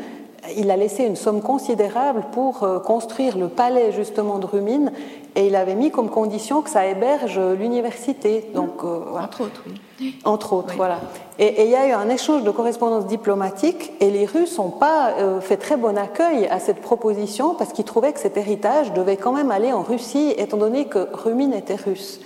il 0.57 0.71
a 0.71 0.77
laissé 0.77 1.05
une 1.05 1.17
somme 1.17 1.43
considérable 1.43 2.25
pour 2.33 2.63
euh, 2.63 2.79
construire 2.79 3.37
le 3.37 3.49
palais 3.49 3.93
justement 3.93 4.39
de 4.39 4.47
Rumine 4.47 4.93
et 5.37 5.47
il 5.47 5.57
avait 5.57 5.75
mis 5.75 5.91
comme 5.91 6.11
condition 6.11 6.63
que 6.63 6.71
ça 6.71 6.87
héberge 6.87 7.39
l'université. 7.39 8.51
Donc, 8.55 8.85
euh, 8.85 9.01
Entre 9.19 9.43
autres, 9.43 9.63
oui. 10.01 10.19
Entre 10.25 10.53
autres, 10.53 10.75
voilà. 10.77 11.01
Et, 11.39 11.65
il 11.65 11.71
y 11.71 11.77
a 11.77 11.89
eu 11.89 11.93
un 11.93 12.09
échange 12.09 12.43
de 12.43 12.51
correspondance 12.51 13.07
diplomatique 13.07 13.93
et 14.01 14.11
les 14.11 14.27
Russes 14.27 14.59
n'ont 14.59 14.71
pas 14.71 15.11
euh, 15.19 15.41
fait 15.41 15.57
très 15.57 15.77
bon 15.77 15.99
accueil 15.99 16.47
à 16.47 16.59
cette 16.59 16.81
proposition 16.81 17.55
parce 17.55 17.73
qu'ils 17.73 17.85
trouvaient 17.85 18.13
que 18.13 18.21
cet 18.21 18.37
héritage 18.37 18.93
devait 18.93 19.17
quand 19.17 19.33
même 19.33 19.51
aller 19.51 19.73
en 19.73 19.83
Russie 19.83 20.35
étant 20.37 20.57
donné 20.57 20.87
que 20.87 21.09
Rumine 21.13 21.53
était 21.53 21.77
russe. 21.77 22.21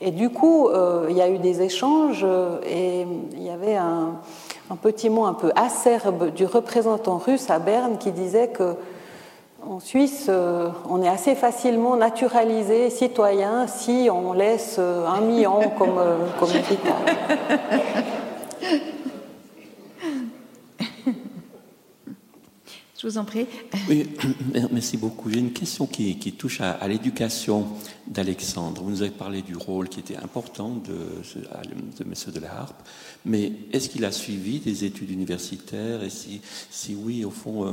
Et 0.00 0.12
du 0.12 0.30
coup, 0.30 0.70
il 1.10 1.14
y 1.14 1.20
a 1.20 1.28
eu 1.28 1.36
des 1.36 1.60
échanges 1.60 2.24
et 2.64 3.06
il 3.32 3.42
y 3.42 3.50
avait 3.50 3.76
un 3.76 4.14
un 4.70 4.76
petit 4.76 5.10
mot 5.10 5.24
un 5.24 5.34
peu 5.34 5.50
acerbe 5.56 6.32
du 6.32 6.46
représentant 6.46 7.18
russe 7.18 7.50
à 7.50 7.58
Berne 7.58 7.98
qui 7.98 8.12
disait 8.12 8.48
que 8.48 8.76
en 9.68 9.80
Suisse, 9.80 10.26
euh, 10.28 10.68
on 10.88 11.02
est 11.02 11.08
assez 11.08 11.34
facilement 11.34 11.96
naturalisé 11.96 12.90
citoyen 12.90 13.66
si 13.66 14.08
on 14.10 14.32
laisse 14.32 14.76
euh, 14.78 15.06
un 15.06 15.20
million 15.20 15.60
comme, 15.78 15.98
euh, 15.98 16.16
comme 16.38 16.48
Je 23.00 23.06
vous 23.06 23.16
en 23.16 23.24
prie. 23.24 23.46
Oui, 23.88 24.06
merci 24.72 24.98
beaucoup. 24.98 25.30
J'ai 25.30 25.38
une 25.38 25.54
question 25.54 25.86
qui, 25.86 26.16
touche 26.32 26.60
à, 26.60 26.86
l'éducation 26.86 27.66
d'Alexandre. 28.06 28.82
Vous 28.82 28.90
nous 28.90 29.00
avez 29.00 29.10
parlé 29.10 29.40
du 29.40 29.56
rôle 29.56 29.88
qui 29.88 30.00
était 30.00 30.18
important 30.18 30.74
de, 30.74 30.92
de 30.92 32.04
M. 32.04 32.12
de 32.34 32.40
la 32.40 32.54
Harpe, 32.54 32.86
mais 33.24 33.52
est-ce 33.72 33.88
qu'il 33.88 34.04
a 34.04 34.12
suivi 34.12 34.58
des 34.58 34.84
études 34.84 35.10
universitaires? 35.10 36.02
Et 36.02 36.10
si, 36.10 36.42
si 36.68 36.94
oui, 36.94 37.24
au 37.24 37.30
fond, 37.30 37.68
euh, 37.68 37.72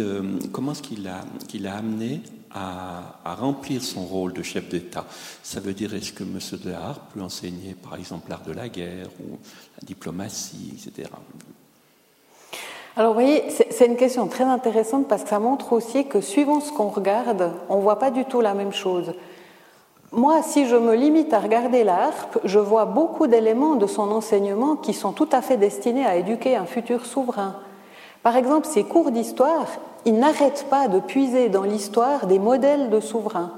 euh, 0.00 0.38
comment 0.50 0.72
est-ce 0.72 0.82
qu'il 0.82 1.06
a, 1.06 1.24
qu'il 1.46 1.68
a 1.68 1.76
amené 1.76 2.20
à, 2.50 3.20
à, 3.24 3.36
remplir 3.36 3.84
son 3.84 4.04
rôle 4.04 4.32
de 4.32 4.42
chef 4.42 4.68
d'État? 4.68 5.06
Ça 5.44 5.60
veut 5.60 5.74
dire, 5.74 5.94
est-ce 5.94 6.12
que 6.12 6.24
M. 6.24 6.40
de 6.64 6.70
la 6.70 6.80
Harpe 6.86 7.14
peut 7.14 7.22
enseigner, 7.22 7.76
par 7.80 7.94
exemple, 7.94 8.30
l'art 8.30 8.42
de 8.42 8.52
la 8.52 8.68
guerre 8.68 9.10
ou 9.20 9.38
la 9.80 9.86
diplomatie, 9.86 10.72
etc. 10.74 11.08
Alors 12.98 13.12
vous 13.12 13.20
voyez, 13.20 13.44
c'est 13.48 13.86
une 13.86 13.94
question 13.94 14.26
très 14.26 14.42
intéressante 14.42 15.06
parce 15.06 15.22
que 15.22 15.28
ça 15.28 15.38
montre 15.38 15.72
aussi 15.72 16.06
que 16.06 16.20
suivant 16.20 16.58
ce 16.58 16.72
qu'on 16.72 16.88
regarde, 16.88 17.52
on 17.68 17.76
ne 17.76 17.80
voit 17.80 18.00
pas 18.00 18.10
du 18.10 18.24
tout 18.24 18.40
la 18.40 18.54
même 18.54 18.72
chose. 18.72 19.12
Moi, 20.10 20.42
si 20.42 20.66
je 20.66 20.74
me 20.74 20.96
limite 20.96 21.32
à 21.32 21.38
regarder 21.38 21.84
la 21.84 22.06
harpe, 22.06 22.40
je 22.42 22.58
vois 22.58 22.86
beaucoup 22.86 23.28
d'éléments 23.28 23.76
de 23.76 23.86
son 23.86 24.10
enseignement 24.10 24.74
qui 24.74 24.94
sont 24.94 25.12
tout 25.12 25.28
à 25.30 25.42
fait 25.42 25.56
destinés 25.56 26.04
à 26.04 26.16
éduquer 26.16 26.56
un 26.56 26.64
futur 26.64 27.06
souverain. 27.06 27.54
Par 28.24 28.36
exemple, 28.36 28.66
ses 28.66 28.82
cours 28.82 29.12
d'histoire, 29.12 29.66
il 30.04 30.18
n'arrête 30.18 30.66
pas 30.68 30.88
de 30.88 30.98
puiser 30.98 31.50
dans 31.50 31.62
l'histoire 31.62 32.26
des 32.26 32.40
modèles 32.40 32.90
de 32.90 32.98
souverains. 32.98 33.52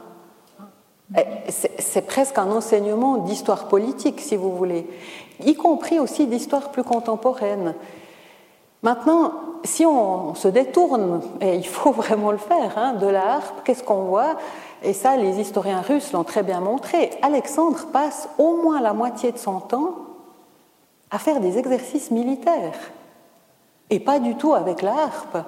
C'est 1.78 2.06
presque 2.06 2.36
un 2.36 2.52
enseignement 2.52 3.16
d'histoire 3.16 3.68
politique, 3.68 4.20
si 4.20 4.36
vous 4.36 4.54
voulez, 4.54 4.86
y 5.42 5.54
compris 5.54 5.98
aussi 5.98 6.26
d'histoire 6.26 6.72
plus 6.72 6.84
contemporaine. 6.84 7.74
Maintenant, 8.82 9.32
si 9.64 9.84
on 9.84 10.34
se 10.34 10.48
détourne, 10.48 11.20
et 11.40 11.56
il 11.56 11.66
faut 11.66 11.92
vraiment 11.92 12.32
le 12.32 12.38
faire, 12.38 12.76
hein, 12.76 12.94
de 12.94 13.06
la 13.06 13.34
harpe, 13.34 13.62
qu'est-ce 13.64 13.82
qu'on 13.82 14.04
voit? 14.04 14.36
Et 14.82 14.92
ça, 14.92 15.16
les 15.16 15.38
historiens 15.38 15.82
russes 15.82 16.12
l'ont 16.12 16.24
très 16.24 16.42
bien 16.42 16.60
montré. 16.60 17.10
Alexandre 17.22 17.86
passe 17.92 18.28
au 18.38 18.56
moins 18.62 18.80
la 18.80 18.94
moitié 18.94 19.32
de 19.32 19.38
son 19.38 19.60
temps 19.60 19.94
à 21.10 21.18
faire 21.18 21.40
des 21.40 21.58
exercices 21.58 22.10
militaires, 22.10 22.78
et 23.90 24.00
pas 24.00 24.20
du 24.20 24.36
tout 24.36 24.54
avec 24.54 24.80
la 24.80 24.92
harpe. 24.92 25.38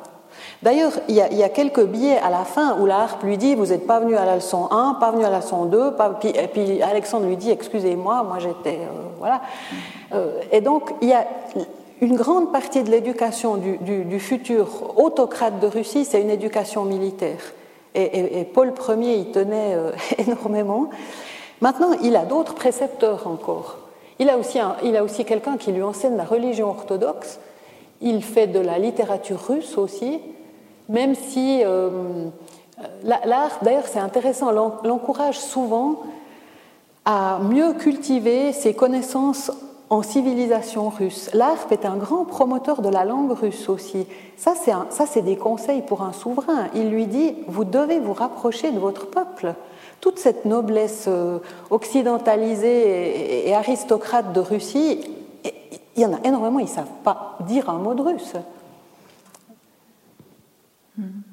D'ailleurs, 0.63 0.93
il, 1.09 1.15
y, 1.15 1.43
a 1.43 1.49
quelques 1.51 1.85
billets 1.85 2.19
à 2.19 2.31
la 2.31 2.45
fin 2.45 2.79
où 2.81 2.87
la 2.87 3.01
harpe 3.01 3.23
lui 3.23 3.37
dit 3.37 3.55
Vous 3.55 3.67
n'êtes 3.67 3.87
pas 3.87 4.01
venu 4.01 4.17
à 4.17 4.25
la 4.25 4.37
leçon 4.37 4.69
1, 4.71 4.95
pas 4.95 5.11
venu 5.11 5.25
à 5.25 5.31
la 5.31 5.39
leçon 5.39 5.67
2, 5.67 5.95
et 6.35 6.49
puis 6.49 6.83
Alexandre 6.83 7.27
lui 7.27 7.37
dit 7.37 7.51
Excusez-moi, 7.51 8.23
moi, 8.23 8.39
j'étais. 8.39 8.79
Euh, 8.79 9.09
voilà. 9.19 9.43
Euh, 10.15 10.41
et 10.51 10.61
donc, 10.61 10.95
il 11.03 11.09
y 11.09 11.13
a 11.13 11.27
une 12.03 12.17
grande 12.17 12.51
partie 12.51 12.83
de 12.83 12.91
l'éducation 12.91 13.57
du, 13.57 14.19
futur 14.19 14.99
autocrate 14.99 15.61
de 15.61 15.69
Russie, 15.69 16.05
c'est 16.05 16.21
une 16.21 16.31
éducation 16.31 16.85
militaire. 16.85 17.39
Et, 17.95 18.45
Paul 18.53 18.73
Ier 18.89 19.19
y 19.19 19.31
tenait 19.31 19.75
euh, 19.75 19.93
énormément. 20.19 20.91
Maintenant, 21.61 21.93
il 22.03 22.17
a 22.17 22.25
d'autres 22.25 22.55
précepteurs 22.55 23.29
encore. 23.29 23.79
Il 24.19 24.31
a 24.31 24.37
aussi, 24.37 24.59
aussi 25.01 25.25
quelqu'un 25.25 25.57
qui 25.57 25.71
lui 25.71 25.83
enseigne 25.83 26.17
la 26.17 26.25
religion 26.25 26.71
orthodoxe. 26.71 27.39
Il 28.01 28.25
fait 28.25 28.49
de 28.49 28.59
la 28.59 28.81
littérature 28.81 29.41
russe 29.49 29.79
aussi, 29.79 30.21
même 30.89 31.15
si 31.15 31.63
euh, 31.65 32.27
l'art, 33.05 33.59
d'ailleurs 33.63 33.87
c'est 33.87 34.01
intéressant, 34.01 34.51
l'encourage 34.51 35.39
souvent 35.39 36.01
à 37.05 37.39
mieux 37.43 37.75
cultiver 37.75 38.53
ses 38.53 38.75
connaissances 38.75 39.53
en 39.93 40.03
civilisation 40.03 40.89
russe. 40.89 41.29
L'ARP 41.35 41.71
est 41.71 41.85
un 41.85 41.99
grand 41.99 42.25
promoteur 42.25 42.81
de 42.81 42.89
la 42.89 43.05
langue 43.05 43.33
russe 43.33 43.69
aussi. 43.69 44.07
Ça, 44.39 44.55
c'est 44.57 45.21
des 45.21 45.37
conseils 45.37 45.83
pour 45.83 46.01
un 46.01 46.15
souverain. 46.15 46.69
Il 46.75 46.89
lui 46.89 47.07
dit, 47.07 47.35
vous 47.47 47.65
devez 47.65 48.01
vous 48.01 48.15
rapprocher 48.15 48.73
de 48.73 48.79
votre 48.79 49.07
peuple. 49.07 49.53
Toute 50.01 50.19
cette 50.19 50.47
noblesse 50.47 51.05
euh, 51.09 51.41
occidentalisée 51.69 53.47
et 53.47 53.55
aristocrate 53.55 54.33
de 54.33 54.41
Russie, 54.41 55.11
il 55.95 56.03
y 56.03 56.07
en 56.07 56.15
a 56.15 56.21
énormément, 56.25 56.59
ils 56.59 56.65
ne 56.65 56.69
savent 56.69 56.87
pas 57.05 57.37
dire 57.41 57.69
un 57.69 57.77
mot 57.77 57.93
de 57.93 58.01
russe. 58.01 58.33
Hmm. 60.97 61.32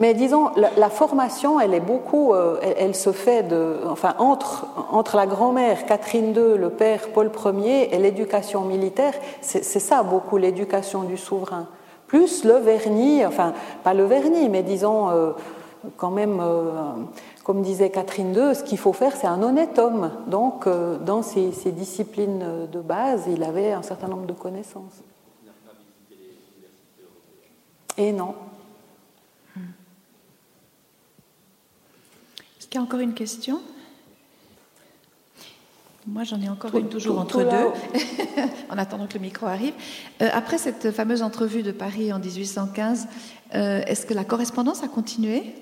Mais 0.00 0.14
disons, 0.14 0.50
la, 0.54 0.90
formation, 0.90 1.58
elle 1.58 1.74
est 1.74 1.80
beaucoup, 1.80 2.32
euh, 2.32 2.60
elle, 2.62 2.94
se 2.94 3.10
fait 3.10 3.42
de, 3.42 3.78
enfin, 3.88 4.14
entre, 4.18 4.68
entre 4.92 5.16
la 5.16 5.26
grand-mère 5.26 5.86
Catherine 5.86 6.28
II, 6.28 6.56
le 6.56 6.70
père 6.70 7.08
Paul 7.08 7.32
Ier 7.58 7.92
et 7.92 7.98
l'éducation 7.98 8.64
militaire, 8.64 9.12
c'est 9.40 9.62
ça 9.64 10.04
beaucoup 10.04 10.36
l'éducation 10.36 11.02
du 11.02 11.16
souverain. 11.16 11.66
Plus 12.06 12.44
le 12.44 12.54
vernis, 12.54 13.26
enfin, 13.26 13.54
pas 13.82 13.92
le 13.92 14.04
vernis, 14.04 14.48
mais 14.48 14.62
disons, 14.62 15.10
euh, 15.10 15.32
quand 15.96 16.12
même, 16.12 16.38
euh, 16.40 16.92
comme 17.42 17.62
disait 17.62 17.90
Catherine 17.90 18.32
II, 18.32 18.54
ce 18.54 18.62
qu'il 18.62 18.78
faut 18.78 18.92
faire, 18.92 19.16
c'est 19.16 19.26
un 19.26 19.42
honnête 19.42 19.80
homme. 19.80 20.12
Donc, 20.28 20.68
dans 21.04 21.22
ces, 21.22 21.50
ces, 21.50 21.72
disciplines 21.72 22.68
de 22.70 22.80
base, 22.80 23.24
il 23.28 23.42
avait 23.42 23.72
un 23.72 23.82
certain 23.82 24.06
nombre 24.06 24.26
de 24.26 24.32
connaissances. 24.32 25.02
Et 27.96 28.12
non. 28.12 28.34
Est-ce 32.68 32.72
qu'il 32.72 32.80
y 32.82 32.84
a 32.84 32.86
encore 32.86 33.00
une 33.00 33.14
question? 33.14 33.62
Moi, 36.06 36.24
j'en 36.24 36.38
ai 36.42 36.50
encore 36.50 36.76
une 36.76 36.90
toujours 36.90 37.18
entre 37.18 37.42
deux, 37.42 38.02
en 38.70 38.76
attendant 38.76 39.06
que 39.06 39.14
le 39.14 39.20
micro 39.20 39.46
arrive. 39.46 39.72
Euh, 40.20 40.28
après 40.34 40.58
cette 40.58 40.90
fameuse 40.90 41.22
entrevue 41.22 41.62
de 41.62 41.72
Paris 41.72 42.12
en 42.12 42.18
1815, 42.18 43.08
euh, 43.54 43.80
est-ce 43.86 44.04
que 44.04 44.12
la 44.12 44.24
correspondance 44.24 44.82
a 44.82 44.88
continué? 44.88 45.54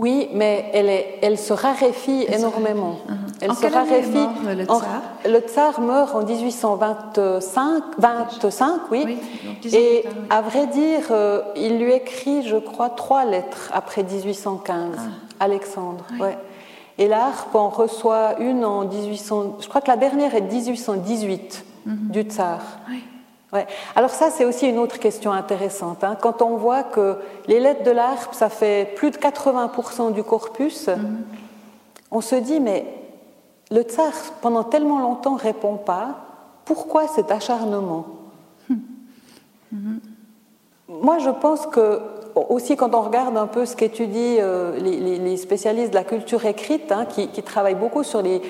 Oui, 0.00 0.30
mais 0.32 0.70
elle, 0.72 0.88
est, 0.88 1.18
elle 1.20 1.36
se 1.36 1.52
raréfie 1.52 2.24
énormément. 2.32 2.96
Uh-huh. 3.06 3.14
Elle 3.42 3.50
en 3.50 3.54
se 3.54 3.66
raréfie. 3.66 4.16
Mort, 4.16 4.32
le, 4.46 4.64
tsar 4.64 5.02
le 5.26 5.40
tsar 5.40 5.80
meurt 5.82 6.14
en 6.14 6.24
1825, 6.24 7.82
25, 7.98 8.80
oui. 8.90 9.18
Et 9.70 10.04
à 10.30 10.40
vrai 10.40 10.68
dire, 10.68 11.02
euh, 11.10 11.42
il 11.54 11.78
lui 11.78 11.92
écrit, 11.92 12.42
je 12.48 12.56
crois, 12.56 12.88
trois 12.88 13.26
lettres 13.26 13.70
après 13.74 14.02
1815. 14.02 14.96
Alexandre. 15.38 16.06
Ouais. 16.18 16.38
Et 16.96 17.06
l'ARP 17.06 17.54
en 17.54 17.68
reçoit 17.68 18.40
une 18.40 18.64
en 18.64 18.86
1800. 18.86 19.58
Je 19.60 19.68
crois 19.68 19.82
que 19.82 19.88
la 19.88 19.98
dernière 19.98 20.34
est 20.34 20.40
1818 20.40 21.64
mhm. 21.84 21.96
du 22.08 22.22
tsar. 22.22 22.60
Ouais. 23.52 23.66
Alors 23.96 24.10
ça, 24.10 24.30
c'est 24.30 24.44
aussi 24.44 24.68
une 24.68 24.78
autre 24.78 24.98
question 24.98 25.32
intéressante. 25.32 26.04
Hein. 26.04 26.16
Quand 26.20 26.40
on 26.40 26.56
voit 26.56 26.84
que 26.84 27.16
les 27.48 27.58
lettres 27.58 27.82
de 27.82 27.90
l'ARP, 27.90 28.32
ça 28.32 28.48
fait 28.48 28.94
plus 28.94 29.10
de 29.10 29.16
80% 29.16 30.12
du 30.12 30.22
corpus, 30.22 30.86
mhm. 30.86 31.22
on 32.12 32.20
se 32.20 32.36
dit, 32.36 32.60
mais 32.60 32.86
le 33.70 33.82
tsar, 33.82 34.12
pendant 34.40 34.62
tellement 34.62 35.00
longtemps, 35.00 35.34
répond 35.34 35.76
pas. 35.76 36.16
Pourquoi 36.64 37.08
cet 37.08 37.30
acharnement? 37.32 38.06
Mhm. 39.72 40.00
Moi, 40.88 41.18
je 41.18 41.30
pense 41.30 41.66
que 41.66 42.00
aussi 42.34 42.76
quand 42.76 42.94
on 42.94 43.02
regarde 43.02 43.36
un 43.36 43.46
peu 43.46 43.66
ce 43.66 43.76
qu'étudient 43.76 44.36
euh, 44.40 44.78
les, 44.78 45.36
spécialistes 45.36 45.90
de 45.90 45.94
la 45.94 46.04
culture 46.04 46.44
écrite, 46.44 46.92
hein, 46.92 47.06
qui, 47.06 47.28
travaillent 47.42 47.74
beaucoup 47.74 48.02
sur 48.02 48.22
les, 48.22 48.40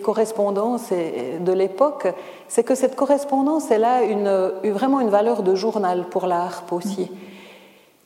correspondances 0.00 0.90
de 0.92 1.52
l'époque, 1.52 2.06
c'est 2.48 2.62
que 2.62 2.74
cette 2.74 2.96
correspondance, 2.96 3.70
elle 3.70 3.84
a 3.84 4.02
une, 4.02 4.52
vraiment 4.70 5.00
une 5.00 5.08
valeur 5.08 5.42
de 5.42 5.54
journal 5.54 6.04
pour 6.10 6.26
la 6.26 6.42
harpe 6.42 6.72
aussi. 6.72 7.10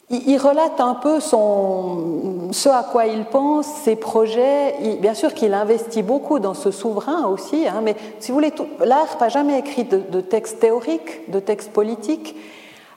Il, 0.09 0.39
relate 0.39 0.81
un 0.81 0.95
peu 0.95 1.21
son, 1.21 2.51
ce 2.53 2.69
à 2.69 2.83
quoi 2.83 3.07
il 3.07 3.25
pense, 3.25 3.67
ses 3.67 3.95
projets. 3.95 4.75
bien 5.01 5.15
sûr 5.15 5.35
qu'il 5.35 5.55
investit 5.55 6.03
beaucoup 6.03 6.41
dans 6.41 6.55
ce 6.55 6.71
souverain 6.71 7.27
aussi, 7.27 7.69
hein, 7.69 7.81
mais 7.83 7.95
si 8.19 8.33
vous 8.33 8.37
voulez, 8.37 8.53
l'harpe 8.85 9.21
n'a 9.21 9.29
jamais 9.29 9.59
écrit 9.59 9.85
de, 9.85 9.99
de 9.99 10.21
textes 10.21 10.59
théoriques, 10.59 11.31
de 11.31 11.39
textes 11.39 11.73
politiques. 11.73 12.35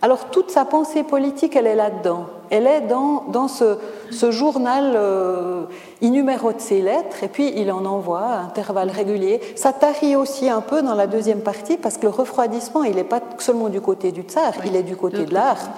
Alors 0.04 0.30
toute 0.30 0.52
sa 0.52 0.66
pensée 0.66 1.04
politique, 1.04 1.56
elle 1.56 1.66
est 1.66 1.78
là-dedans. 1.78 2.26
Elle 2.50 2.68
est 2.68 2.82
dans, 2.82 3.24
dans 3.30 3.48
ce, 3.48 3.78
ce 4.12 4.32
journal, 4.32 4.96
euh, 4.98 5.64
il 6.02 6.12
numérote 6.12 6.60
ses 6.60 6.82
lettres 6.82 7.24
et 7.24 7.30
puis 7.30 7.54
il 7.56 7.72
en 7.72 7.86
envoie 7.86 8.26
à 8.26 8.40
intervalles 8.42 8.90
réguliers. 8.90 9.40
Ça 9.56 9.72
tarie 9.72 10.18
aussi 10.18 10.50
un 10.50 10.60
peu 10.60 10.82
dans 10.82 10.94
la 10.94 11.08
deuxième 11.08 11.40
partie 11.40 11.78
parce 11.78 11.96
que 11.96 12.04
le 12.04 12.10
refroidissement, 12.10 12.84
il 12.84 12.98
n'est 12.98 13.06
pas 13.06 13.22
seulement 13.40 13.70
du 13.70 13.80
côté 13.80 14.12
du 14.12 14.24
tsar, 14.24 14.54
il 14.66 14.76
est 14.76 14.84
du 14.84 14.98
côté 14.98 15.24
de 15.24 15.34
l'harpe. 15.34 15.72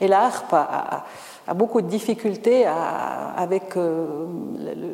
Et 0.00 0.08
l'harpe 0.08 0.54
a, 0.54 1.04
a, 1.46 1.52
beaucoup 1.52 1.82
de 1.82 1.88
difficultés 1.88 2.64
avec 2.64 3.76
euh, 3.76 4.06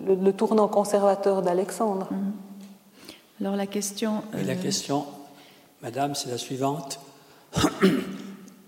le, 0.09 0.33
tournant 0.33 0.67
conservateur 0.67 1.43
d'Alexandre. 1.43 2.09
Mm-hmm. 2.11 3.43
Alors 3.43 3.55
la 3.55 3.67
question... 3.69 4.25
la 4.33 4.55
euh, 4.55 4.57
question, 4.61 5.07
Madame, 5.83 6.17
c'est 6.17 6.31
la 6.31 6.39
suivante. 6.39 6.99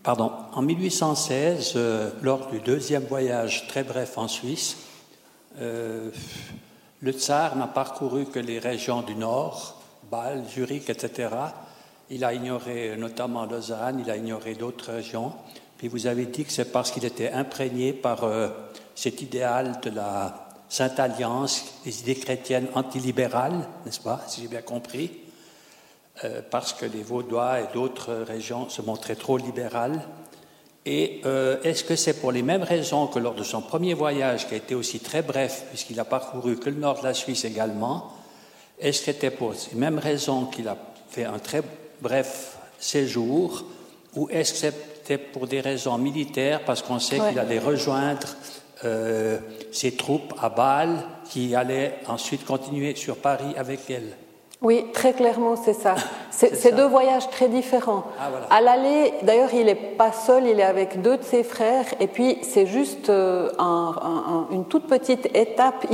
Pardon. 0.04 0.32
En 0.52 0.60
1816, 0.60 1.72
euh, 1.76 2.10
lors 2.20 2.48
du 2.48 2.60
deuxième 2.60 3.04
voyage 3.04 3.66
très 3.68 3.84
bref 3.84 4.18
en 4.18 4.28
Suisse, 4.28 4.76
euh, 5.58 6.10
le 7.00 7.12
tsar 7.12 7.56
n'a 7.56 7.66
parcouru 7.66 8.26
que 8.26 8.38
les 8.38 8.58
régions 8.58 9.00
du 9.00 9.14
nord, 9.14 9.80
Bâle, 10.10 10.44
Zurich, 10.46 10.90
etc. 10.90 11.30
Il 12.10 12.22
a 12.22 12.34
ignoré 12.34 12.98
notamment 12.98 13.46
Lausanne, 13.46 13.98
il 14.04 14.10
a 14.10 14.18
ignoré 14.18 14.54
d'autres 14.54 14.92
régions. 14.92 15.32
Puis 15.78 15.88
vous 15.88 16.06
avez 16.06 16.26
dit 16.26 16.44
que 16.44 16.52
c'est 16.52 16.70
parce 16.70 16.90
qu'il 16.90 17.06
était 17.06 17.32
imprégné 17.32 17.94
par 17.94 18.24
euh, 18.24 18.48
cet 18.94 19.22
idéal 19.22 19.80
de 19.82 19.88
la 19.88 20.50
Sainte 20.68 21.00
Alliance, 21.00 21.80
les 21.86 22.02
idées 22.02 22.16
chrétiennes 22.16 22.68
antilibérales, 22.74 23.66
n'est-ce 23.86 24.00
pas, 24.00 24.20
si 24.28 24.42
j'ai 24.42 24.48
bien 24.48 24.60
compris, 24.60 25.23
euh, 26.22 26.42
parce 26.48 26.72
que 26.72 26.86
les 26.86 27.02
Vaudois 27.02 27.60
et 27.60 27.74
d'autres 27.74 28.14
régions 28.14 28.68
se 28.68 28.82
montraient 28.82 29.16
trop 29.16 29.36
libérales. 29.36 30.00
Et 30.86 31.22
euh, 31.24 31.56
est-ce 31.64 31.82
que 31.82 31.96
c'est 31.96 32.20
pour 32.20 32.30
les 32.30 32.42
mêmes 32.42 32.62
raisons 32.62 33.08
que 33.08 33.18
lors 33.18 33.34
de 33.34 33.42
son 33.42 33.62
premier 33.62 33.94
voyage, 33.94 34.46
qui 34.46 34.54
a 34.54 34.58
été 34.58 34.76
aussi 34.76 35.00
très 35.00 35.22
bref, 35.22 35.64
puisqu'il 35.70 35.98
a 35.98 36.04
parcouru 36.04 36.56
que 36.56 36.70
le 36.70 36.76
nord 36.76 37.00
de 37.00 37.04
la 37.04 37.14
Suisse 37.14 37.44
également, 37.44 38.12
est-ce 38.78 39.00
que 39.00 39.04
c'était 39.06 39.30
pour 39.30 39.54
ces 39.54 39.74
mêmes 39.74 39.98
raisons 39.98 40.46
qu'il 40.46 40.68
a 40.68 40.76
fait 41.08 41.24
un 41.24 41.38
très 41.38 41.62
bref 42.00 42.58
séjour, 42.78 43.64
ou 44.14 44.28
est-ce 44.30 44.52
que 44.52 44.58
c'était 44.58 45.18
pour 45.18 45.46
des 45.48 45.60
raisons 45.60 45.98
militaires, 45.98 46.64
parce 46.64 46.82
qu'on 46.82 46.98
sait 47.00 47.18
qu'il 47.18 47.38
allait 47.38 47.58
rejoindre 47.58 48.28
euh, 48.84 49.38
ses 49.72 49.96
troupes 49.96 50.34
à 50.40 50.50
Bâle, 50.50 51.02
qui 51.30 51.54
allaient 51.54 51.98
ensuite 52.06 52.44
continuer 52.44 52.94
sur 52.94 53.16
Paris 53.16 53.54
avec 53.56 53.88
elle? 53.88 54.16
Oui, 54.64 54.86
très 54.94 55.12
clairement, 55.12 55.56
c'est 55.56 55.74
ça. 55.74 55.94
C'est 56.30 56.74
deux 56.74 56.86
voyages 56.86 57.28
très 57.28 57.48
différents. 57.48 58.04
Ah, 58.18 58.30
à 58.50 58.60
l'aller, 58.62 59.12
d'ailleurs, 59.22 59.52
il 59.52 59.66
n'est 59.66 59.74
pas 59.74 60.10
seul, 60.10 60.46
il 60.46 60.58
est 60.58 60.64
avec 60.64 61.02
deux 61.02 61.18
de 61.18 61.22
ses 61.22 61.44
frères, 61.44 61.84
et 62.00 62.06
puis 62.06 62.38
c'est 62.40 62.66
juste 62.66 63.10
euh, 63.10 63.50
une 64.50 64.64
toute 64.64 64.86
petite 64.86 65.26
étape. 65.36 65.86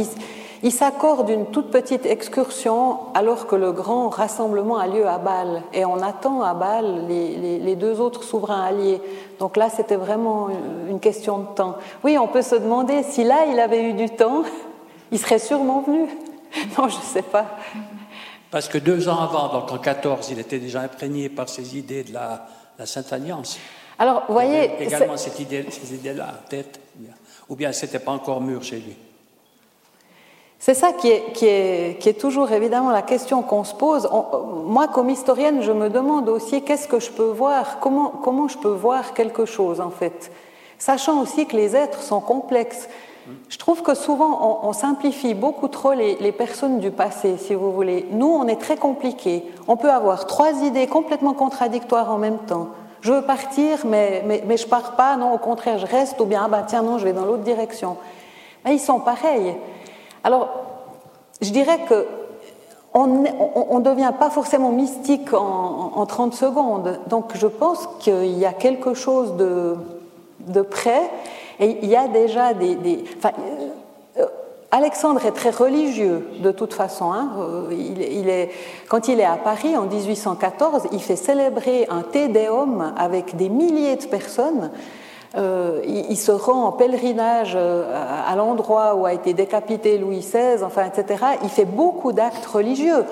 Il, 0.63 0.73
s'accorde 0.73 1.29
une 1.31 1.47
toute 1.47 1.71
petite 1.71 2.07
excursion 2.07 3.01
alors 3.15 3.49
que 3.49 3.57
le 3.57 3.73
grand 3.73 4.09
rassemblement 4.09 4.79
a 4.79 4.87
lieu 4.87 5.07
à 5.07 5.19
Bâle, 5.19 5.63
et 5.75 5.85
on 5.85 6.01
attend 6.01 6.43
à 6.43 6.55
Bâle 6.55 7.07
les, 7.09 7.75
deux 7.75 8.01
autres 8.01 8.23
souverains 8.23 8.63
alliés. 8.63 9.03
Donc 9.41 9.57
là, 9.57 9.69
c'était 9.69 9.97
vraiment 9.97 10.49
une 10.89 11.01
question 11.01 11.39
de 11.39 11.47
temps. 11.57 11.75
Oui, 12.05 12.17
on 12.19 12.29
peut 12.29 12.43
se 12.43 12.55
demander 12.55 13.03
si 13.03 13.25
là, 13.25 13.47
il 13.51 13.59
avait 13.59 13.83
eu 13.83 13.95
du 13.95 14.09
temps, 14.09 14.45
il 15.11 15.19
serait 15.19 15.41
sûrement 15.41 15.81
venu. 15.81 16.07
Non, 16.79 16.89
je 16.89 16.97
ne 16.97 17.03
sais 17.03 17.23
pas. 17.23 17.47
Parce 18.51 18.68
que 18.68 18.78
deux 18.78 19.09
ans 19.09 19.20
avant, 19.20 19.48
donc 19.48 19.70
en 19.70 19.78
14, 19.78 20.31
il 20.31 20.39
était 20.39 20.59
déjà 20.59 20.81
imprégné 20.81 21.28
par 21.28 21.48
ces 21.48 21.77
idées 21.77 22.05
de 22.05 22.12
la, 22.12 22.47
Sainte 22.85 23.12
Alliance. 23.12 23.59
Alors, 23.98 24.24
vous 24.27 24.32
voyez. 24.32 24.70
également 24.81 25.16
cette 25.16 25.39
idée, 25.39 25.66
ces 25.70 25.94
idées-là 25.94 26.28
en 26.43 26.48
tête. 26.48 26.81
Ou 27.48 27.56
bien 27.56 27.72
ce 27.72 27.85
n'était 27.85 27.98
pas 27.98 28.12
encore 28.12 28.40
mûr 28.40 28.62
chez 28.62 28.77
lui. 28.77 28.97
C'est 30.59 30.74
ça 30.74 30.93
qui 30.93 31.09
est, 31.09 31.32
qui, 31.32 31.47
est, 31.47 31.98
qui 31.98 32.10
est, 32.10 32.20
toujours 32.20 32.52
évidemment 32.52 32.90
la 32.90 33.02
question 33.02 33.43
qu'on 33.43 33.64
se 33.64 33.74
pose. 33.74 34.09
moi, 34.66 34.89
comme 34.89 35.09
historienne, 35.09 35.62
je 35.62 35.72
me 35.72 35.89
demande 35.89 36.28
aussi 36.28 36.62
qu'est-ce 36.62 36.86
que 36.86 37.01
je 37.01 37.10
peux 37.10 37.31
voir, 37.31 37.78
comment, 37.81 38.10
comment 38.10 38.47
je 38.47 38.59
peux 38.59 38.68
voir 38.68 39.14
quelque 39.14 39.47
chose 39.47 39.81
en 39.81 39.90
fait? 39.90 40.31
Sachant 40.78 41.22
aussi 41.22 41.47
que 41.47 41.56
les 41.56 41.74
êtres 41.74 42.02
sont 42.02 42.20
complexes. 42.20 42.89
Je 43.48 43.59
trouve 43.59 43.82
que 43.82 43.94
souvent 43.94 44.61
on, 44.62 44.73
simplifie 44.73 45.35
beaucoup 45.35 45.69
trop 45.69 45.93
les, 45.93 46.32
personnes 46.32 46.78
du 46.78 46.90
passé, 46.90 47.36
si 47.39 47.55
vous 47.55 47.73
voulez. 47.73 48.07
Nous, 48.12 48.27
on 48.27 48.47
est 48.47 48.61
très 48.61 48.77
compliqué. 48.77 49.44
On 49.69 49.77
peut 49.77 49.90
avoir 49.90 50.27
trois 50.27 50.52
idées 50.62 50.86
complètement 50.86 51.35
contradictoires 51.35 52.11
en 52.11 52.19
même 52.19 52.39
temps. 52.39 52.69
Je 53.01 53.12
veux 53.12 53.23
partir, 53.23 53.78
mais, 53.86 54.23
mais, 54.27 54.43
mais 54.47 54.57
je 54.57 54.66
pars 54.66 54.97
pas. 54.97 55.16
Non, 55.16 55.32
au 55.32 55.39
contraire, 55.39 55.78
je 55.78 55.86
reste. 55.86 56.20
Ou 56.20 56.27
bien, 56.27 56.43
ah 56.44 56.48
bah 56.48 56.65
tiens, 56.66 56.82
non, 56.82 56.98
je 56.98 57.05
vais 57.05 57.12
dans 57.12 57.24
l'autre 57.24 57.43
direction. 57.43 57.97
ils 58.69 58.81
sont 58.81 59.01
pareils. 59.01 59.55
Alors, 60.23 60.48
je 61.40 61.51
dirais 61.51 61.81
que 61.89 62.07
on 62.93 63.07
ne 63.07 63.85
devient 63.85 64.12
pas 64.19 64.31
forcément 64.31 64.73
mystique 64.73 65.32
en, 65.32 65.93
en, 65.94 66.07
30 66.07 66.35
secondes. 66.35 66.98
Donc, 67.07 67.36
je 67.36 67.47
pense 67.47 67.89
qu'il 68.01 68.36
y 68.36 68.44
a 68.44 68.52
quelque 68.52 68.94
chose 68.94 69.36
de, 69.36 69.77
de 70.40 70.62
près 70.62 71.09
et 71.61 71.78
il 71.82 71.89
y 71.89 71.97
a 71.97 72.09
déjà 72.09 72.55
des... 72.55 73.05
euh, 74.19 74.24
Alexandre 74.70 75.24
est 75.27 75.32
très 75.32 75.51
religieux 75.51 76.27
de 76.43 76.51
toute 76.53 76.73
façon. 76.73 77.12
Hein. 77.12 77.31
Euh, 77.39 77.69
il, 77.73 78.28
est, 78.28 78.51
quand 78.89 79.09
il 79.09 79.20
est 79.20 79.24
à 79.24 79.37
Paris 79.37 79.77
en 79.77 79.82
1814, 79.82 80.89
il 80.93 81.03
fait 81.03 81.16
célébrer 81.16 81.87
un 81.91 82.03
Te 82.03 82.27
Deum 82.28 82.95
avec 82.97 83.37
des 83.37 83.49
milliers 83.51 83.97
de 83.97 84.07
personnes. 84.07 84.70
Euh, 85.37 85.81
il, 85.87 86.16
se 86.16 86.32
rend 86.32 86.65
en 86.65 86.73
pèlerinage 86.73 87.57
à 87.57 88.35
l'endroit 88.35 88.97
où 88.97 89.07
a 89.07 89.12
été 89.12 89.32
décapité 89.32 89.97
Louis 89.97 90.20
XVI, 90.20 90.65
enfin, 90.65 90.87
etc. 90.87 91.24
Il 91.45 91.51
fait 91.51 91.66
beaucoup 91.66 92.12
d'actes 92.12 92.47
religieux 92.47 93.05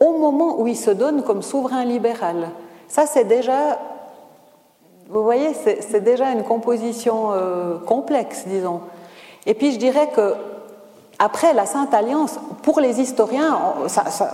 au 0.00 0.18
moment 0.18 0.60
où 0.60 0.66
il 0.66 0.76
se 0.76 0.90
donne 0.90 1.22
comme 1.22 1.40
souverain 1.40 1.84
libéral. 1.84 2.50
Ça, 2.88 3.06
c'est 3.06 3.24
déjà 3.24 3.78
vous 5.08 5.22
voyez, 5.22 5.50
c'est 5.54 6.02
déjà 6.02 6.32
une 6.32 6.42
composition 6.42 7.32
euh, 7.32 7.78
complexe, 7.78 8.44
disons. 8.46 8.80
Et 9.46 9.54
puis 9.54 9.72
je 9.72 9.78
dirais 9.78 10.08
que 10.14 10.34
après 11.18 11.54
la 11.54 11.64
Sainte 11.64 11.94
Alliance, 11.94 12.38
pour 12.62 12.80
les 12.80 13.00
historiens, 13.00 13.58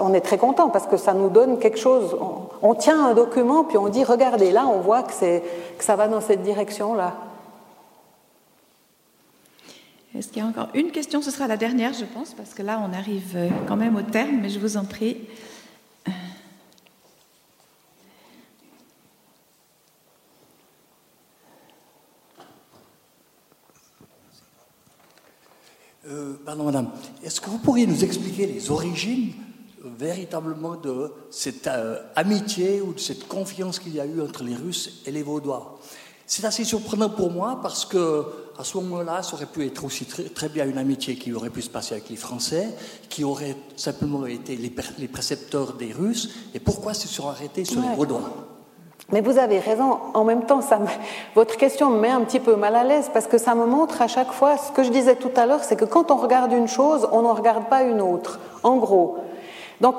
on, 0.00 0.14
est 0.14 0.20
très 0.20 0.38
content 0.38 0.68
parce 0.68 0.86
que 0.86 0.96
ça 0.96 1.14
nous 1.14 1.28
donne 1.28 1.58
quelque 1.58 1.78
chose. 1.78 2.16
On, 2.60 2.74
tient 2.74 3.06
un 3.06 3.14
document 3.14 3.62
puis 3.64 3.78
on 3.78 3.88
dit 3.88 4.02
regardez 4.02 4.50
là, 4.50 4.66
on 4.66 4.80
voit 4.80 5.02
que, 5.02 5.12
que 5.12 5.84
ça 5.84 5.94
va 5.94 6.08
dans 6.08 6.20
cette 6.20 6.42
direction-là. 6.42 7.14
Est-ce 10.16 10.28
qu'il 10.28 10.42
y 10.42 10.44
a 10.44 10.48
encore 10.48 10.68
une 10.74 10.90
question? 10.90 11.22
Ce 11.22 11.30
sera 11.30 11.46
la 11.46 11.56
dernière, 11.56 11.92
je 11.94 12.04
pense, 12.04 12.34
parce 12.34 12.52
que 12.52 12.62
là, 12.62 12.82
on 12.86 12.92
arrive 12.92 13.32
euh, 13.34 13.48
quand 13.66 13.76
même 13.76 13.96
au 13.96 14.02
terme, 14.02 14.40
mais 14.42 14.50
je 14.50 14.58
vous 14.58 14.76
en 14.76 14.84
prie. 14.84 15.16
Euh, 26.08 26.34
pardon, 26.44 26.64
madame. 26.64 26.90
Est-ce 27.22 27.40
que 27.40 27.48
vous 27.48 27.58
pourriez 27.58 27.86
nous 27.86 28.02
expliquer 28.02 28.46
les 28.46 28.70
origines 28.70 29.32
euh, 29.84 29.88
véritablement 29.96 30.74
de 30.74 31.12
cette 31.30 31.68
euh, 31.68 32.02
amitié 32.16 32.80
ou 32.80 32.92
de 32.92 32.98
cette 32.98 33.28
confiance 33.28 33.78
qu'il 33.78 33.94
y 33.94 34.00
a 34.00 34.06
eu 34.06 34.20
entre 34.20 34.42
les 34.42 34.56
Russes 34.56 35.02
et 35.06 35.12
les 35.12 35.22
Vaudois? 35.22 35.78
C'est 36.26 36.44
assez 36.44 36.64
surprenant 36.64 37.10
pour 37.10 37.30
moi 37.30 37.60
parce 37.62 37.84
que 37.84 38.24
à 38.58 38.64
ce 38.64 38.76
moment-là, 38.78 39.22
ça 39.22 39.34
aurait 39.34 39.46
pu 39.46 39.64
être 39.64 39.84
aussi 39.84 40.04
très, 40.04 40.48
bien 40.48 40.66
une 40.66 40.78
amitié 40.78 41.16
qui 41.16 41.32
aurait 41.32 41.50
pu 41.50 41.62
se 41.62 41.70
passer 41.70 41.94
avec 41.94 42.10
les 42.10 42.16
Français, 42.16 42.68
qui 43.08 43.24
aurait 43.24 43.56
simplement 43.76 44.26
été 44.26 44.56
les, 44.56 45.08
précepteurs 45.08 45.74
des 45.74 45.92
Russes. 45.92 46.30
Et 46.54 46.60
pourquoi 46.60 46.94
se 46.94 47.08
sont 47.08 47.28
arrêtés 47.28 47.64
sur 47.64 47.80
les 47.80 47.94
Vaudois? 47.96 48.51
Mais 49.12 49.20
vous 49.20 49.38
avez 49.38 49.58
raison, 49.58 49.98
en 50.14 50.24
même 50.24 50.44
temps, 50.44 50.60
votre 51.34 51.56
question 51.56 51.90
me 51.90 52.00
met 52.00 52.10
un 52.10 52.22
petit 52.22 52.40
peu 52.40 52.56
mal 52.56 52.74
à 52.74 52.84
l'aise 52.84 53.10
parce 53.12 53.26
que 53.26 53.38
ça 53.38 53.54
me 53.54 53.66
montre 53.66 54.02
à 54.02 54.08
chaque 54.08 54.32
fois 54.32 54.56
ce 54.56 54.72
que 54.72 54.82
je 54.82 54.90
disais 54.90 55.16
tout 55.16 55.30
à 55.36 55.46
l'heure, 55.46 55.62
c'est 55.62 55.76
que 55.76 55.84
quand 55.84 56.10
on 56.10 56.16
regarde 56.16 56.52
une 56.52 56.68
chose, 56.68 57.08
on 57.12 57.22
n'en 57.22 57.34
regarde 57.34 57.64
pas 57.64 57.82
une 57.82 58.00
autre, 58.00 58.40
en 58.62 58.76
gros. 58.76 59.18
Donc, 59.80 59.96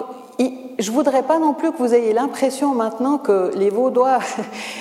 je 0.80 0.92
voudrais 0.92 1.24
pas 1.24 1.40
non 1.40 1.54
plus 1.54 1.72
que 1.72 1.78
vous 1.78 1.94
ayez 1.94 2.14
l'impression 2.14 2.74
maintenant 2.74 3.18
que 3.18 3.52
les 3.56 3.70
Vaudois 3.70 4.20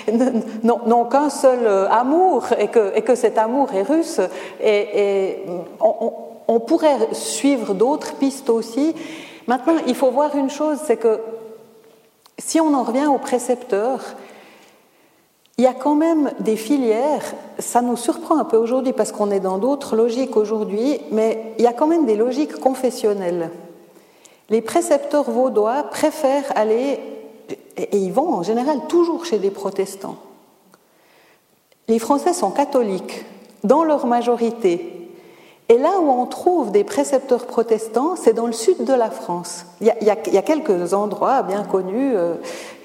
n'ont 0.62 1.04
qu'un 1.04 1.30
seul 1.30 1.60
euh, 1.62 1.88
amour 1.90 2.46
et 2.58 2.68
que, 2.68 2.96
et 2.96 3.02
que, 3.02 3.14
cet 3.14 3.38
amour 3.38 3.72
est 3.74 3.82
russe. 3.82 4.20
Et, 4.62 5.38
on, 5.80 6.60
pourrait 6.60 7.08
suivre 7.12 7.74
d'autres 7.74 8.14
pistes 8.14 8.50
aussi. 8.50 8.94
Maintenant, 9.46 9.74
il 9.86 9.94
faut 9.94 10.10
voir 10.10 10.36
une 10.36 10.50
chose, 10.50 10.78
c'est 10.84 10.96
que 10.96 11.20
si 12.38 12.60
on 12.60 12.74
en 12.74 12.82
revient 12.82 13.06
aux 13.06 13.18
précepteurs, 13.18 14.00
il 15.62 15.66
y 15.66 15.68
a 15.68 15.74
quand 15.74 15.94
même 15.94 16.32
des 16.40 16.56
filières, 16.56 17.22
ça 17.60 17.82
nous 17.82 17.96
surprend 17.96 18.36
un 18.36 18.44
peu 18.44 18.56
aujourd'hui 18.56 18.92
parce 18.92 19.12
qu'on 19.12 19.30
est 19.30 19.38
dans 19.38 19.58
d'autres 19.58 19.94
logiques 19.94 20.36
aujourd'hui, 20.36 20.98
mais 21.12 21.54
il 21.56 21.62
y 21.62 21.68
a 21.68 21.72
quand 21.72 21.86
même 21.86 22.04
des 22.04 22.16
logiques 22.16 22.58
confessionnelles. 22.58 23.48
Les 24.50 24.60
précepteurs 24.60 25.30
vaudois 25.30 25.84
préfèrent 25.84 26.50
aller, 26.56 26.98
et 27.76 27.96
ils 27.96 28.12
vont 28.12 28.34
en 28.34 28.42
général 28.42 28.88
toujours 28.88 29.24
chez 29.24 29.38
des 29.38 29.52
protestants. 29.52 30.16
Les 31.86 32.00
Français 32.00 32.32
sont 32.32 32.50
catholiques 32.50 33.24
dans 33.62 33.84
leur 33.84 34.06
majorité, 34.06 35.01
et 35.72 35.78
là 35.78 36.00
où 36.02 36.10
on 36.10 36.26
trouve 36.26 36.70
des 36.70 36.84
précepteurs 36.84 37.46
protestants, 37.46 38.14
c'est 38.14 38.34
dans 38.34 38.46
le 38.46 38.52
sud 38.52 38.84
de 38.84 38.92
la 38.92 39.10
France. 39.10 39.64
Il 39.80 39.86
y 39.86 40.10
a, 40.10 40.42
quelques 40.42 40.92
endroits 40.92 41.42
bien 41.42 41.64
connus 41.64 42.12
euh, 42.14 42.34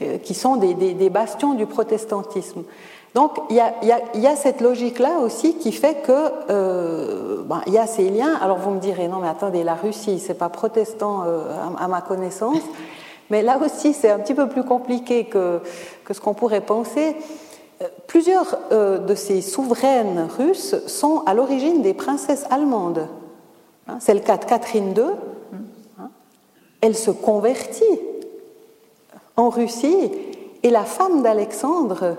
euh, 0.01 0.17
qui 0.19 0.33
sont 0.33 0.55
des, 0.55 1.09
bastions 1.09 1.53
du 1.53 1.65
protestantisme. 1.65 2.63
Donc 3.13 3.41
il 3.49 3.57
y 3.57 4.27
a, 4.27 4.35
cette 4.37 4.61
logique-là 4.61 5.19
aussi 5.21 5.57
qui 5.57 5.73
fait 5.73 5.95
que 5.95 6.31
euh, 6.49 7.43
ben, 7.43 7.61
il 7.67 7.73
y 7.73 7.77
a 7.77 7.87
ces 7.87 8.09
liens. 8.09 8.39
Alors 8.41 8.59
vous 8.59 8.71
me 8.71 8.79
direz 8.79 9.09
non 9.09 9.17
mais 9.17 9.27
attendez 9.27 9.65
la 9.65 9.75
Russie 9.75 10.19
c'est 10.19 10.35
pas 10.37 10.47
protestant 10.49 11.25
à, 11.77 11.87
ma 11.89 11.99
connaissance, 11.99 12.61
mais 13.29 13.41
là 13.41 13.57
aussi 13.57 13.93
c'est 13.93 14.11
un 14.11 14.19
petit 14.19 14.33
peu 14.33 14.47
plus 14.47 14.63
compliqué 14.63 15.25
que, 15.25 15.59
que 16.05 16.13
ce 16.13 16.21
qu'on 16.21 16.33
pourrait 16.33 16.61
penser. 16.61 17.17
Plusieurs 18.07 18.57
euh, 18.71 18.97
de 18.97 19.13
ces 19.13 19.41
souveraines 19.41 20.27
russes 20.37 20.75
sont 20.87 21.21
à 21.25 21.33
l'origine 21.35 21.81
des 21.83 21.93
princesses 21.93 22.45
allemandes. 22.49 23.07
Hein, 23.87 23.97
c'est 23.99 24.15
le 24.15 24.19
cas 24.21 24.37
de 24.37 24.45
Catherine 24.45 24.93
II. 24.95 25.03
Hein. 25.99 26.09
Elle 26.81 26.95
se 26.95 27.11
convertit 27.11 27.83
en 29.35 29.49
Russie 29.49 30.11
et 30.63 30.69
la 30.71 30.85
femme 30.85 31.21
d'Alexandre 31.21 32.15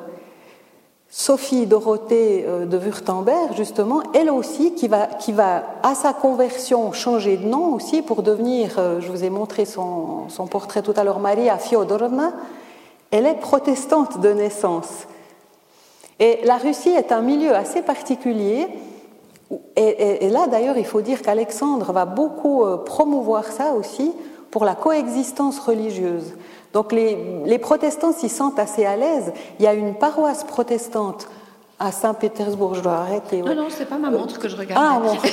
Sophie 1.10 1.66
Dorothée 1.66 2.44
euh, 2.46 2.64
de 2.64 2.76
Württemberg, 2.76 3.56
justement, 3.56 4.02
elle 4.14 4.30
aussi, 4.30 4.74
qui 4.74 4.86
va, 4.86 5.06
qui 5.06 5.32
va 5.32 5.64
à 5.82 5.94
sa 5.94 6.12
conversion 6.12 6.92
changer 6.92 7.36
de 7.36 7.46
nom 7.46 7.74
aussi 7.74 8.02
pour 8.02 8.22
devenir, 8.22 8.78
euh, 8.78 9.00
je 9.00 9.10
vous 9.10 9.24
ai 9.24 9.30
montré 9.30 9.64
son, 9.64 10.28
son 10.28 10.46
portrait 10.46 10.82
tout 10.82 10.94
à 10.96 11.02
l'heure, 11.02 11.18
Maria 11.18 11.58
Fyodorovna, 11.58 12.32
elle 13.10 13.26
est 13.26 13.40
protestante 13.40 14.20
de 14.20 14.32
naissance. 14.32 15.06
Et 16.20 16.40
la 16.44 16.56
Russie 16.56 16.90
est 16.90 17.12
un 17.12 17.20
milieu 17.20 17.54
assez 17.54 17.82
particulier. 17.82 18.66
Et, 19.76 20.28
là, 20.28 20.46
d'ailleurs, 20.46 20.76
il 20.76 20.84
faut 20.84 21.00
dire 21.00 21.22
qu'Alexandre 21.22 21.92
va 21.92 22.04
beaucoup 22.04 22.64
euh, 22.64 22.76
promouvoir 22.76 23.44
ça 23.44 23.72
aussi 23.72 24.12
pour 24.50 24.64
la 24.64 24.74
coexistence 24.74 25.58
religieuse. 25.58 26.34
Donc 26.72 26.92
les, 26.92 27.58
protestants 27.58 28.12
s'y 28.12 28.28
sentent 28.28 28.58
assez 28.58 28.84
à 28.84 28.96
l'aise. 28.96 29.32
Il 29.58 29.64
y 29.64 29.68
a 29.68 29.74
une 29.74 29.94
paroisse 29.94 30.44
protestante 30.44 31.28
à 31.78 31.92
Saint-Pétersbourg, 31.92 32.74
je 32.74 32.80
dois 32.80 32.96
arrêter. 32.96 33.40
Non, 33.40 33.54
non, 33.54 33.66
c'est 33.70 33.88
pas 33.88 33.98
ma 33.98 34.10
montre 34.10 34.38
que 34.38 34.48
je 34.48 34.56
regarde. 34.56 34.82
Ah, 34.84 35.00
bon. 35.00 35.16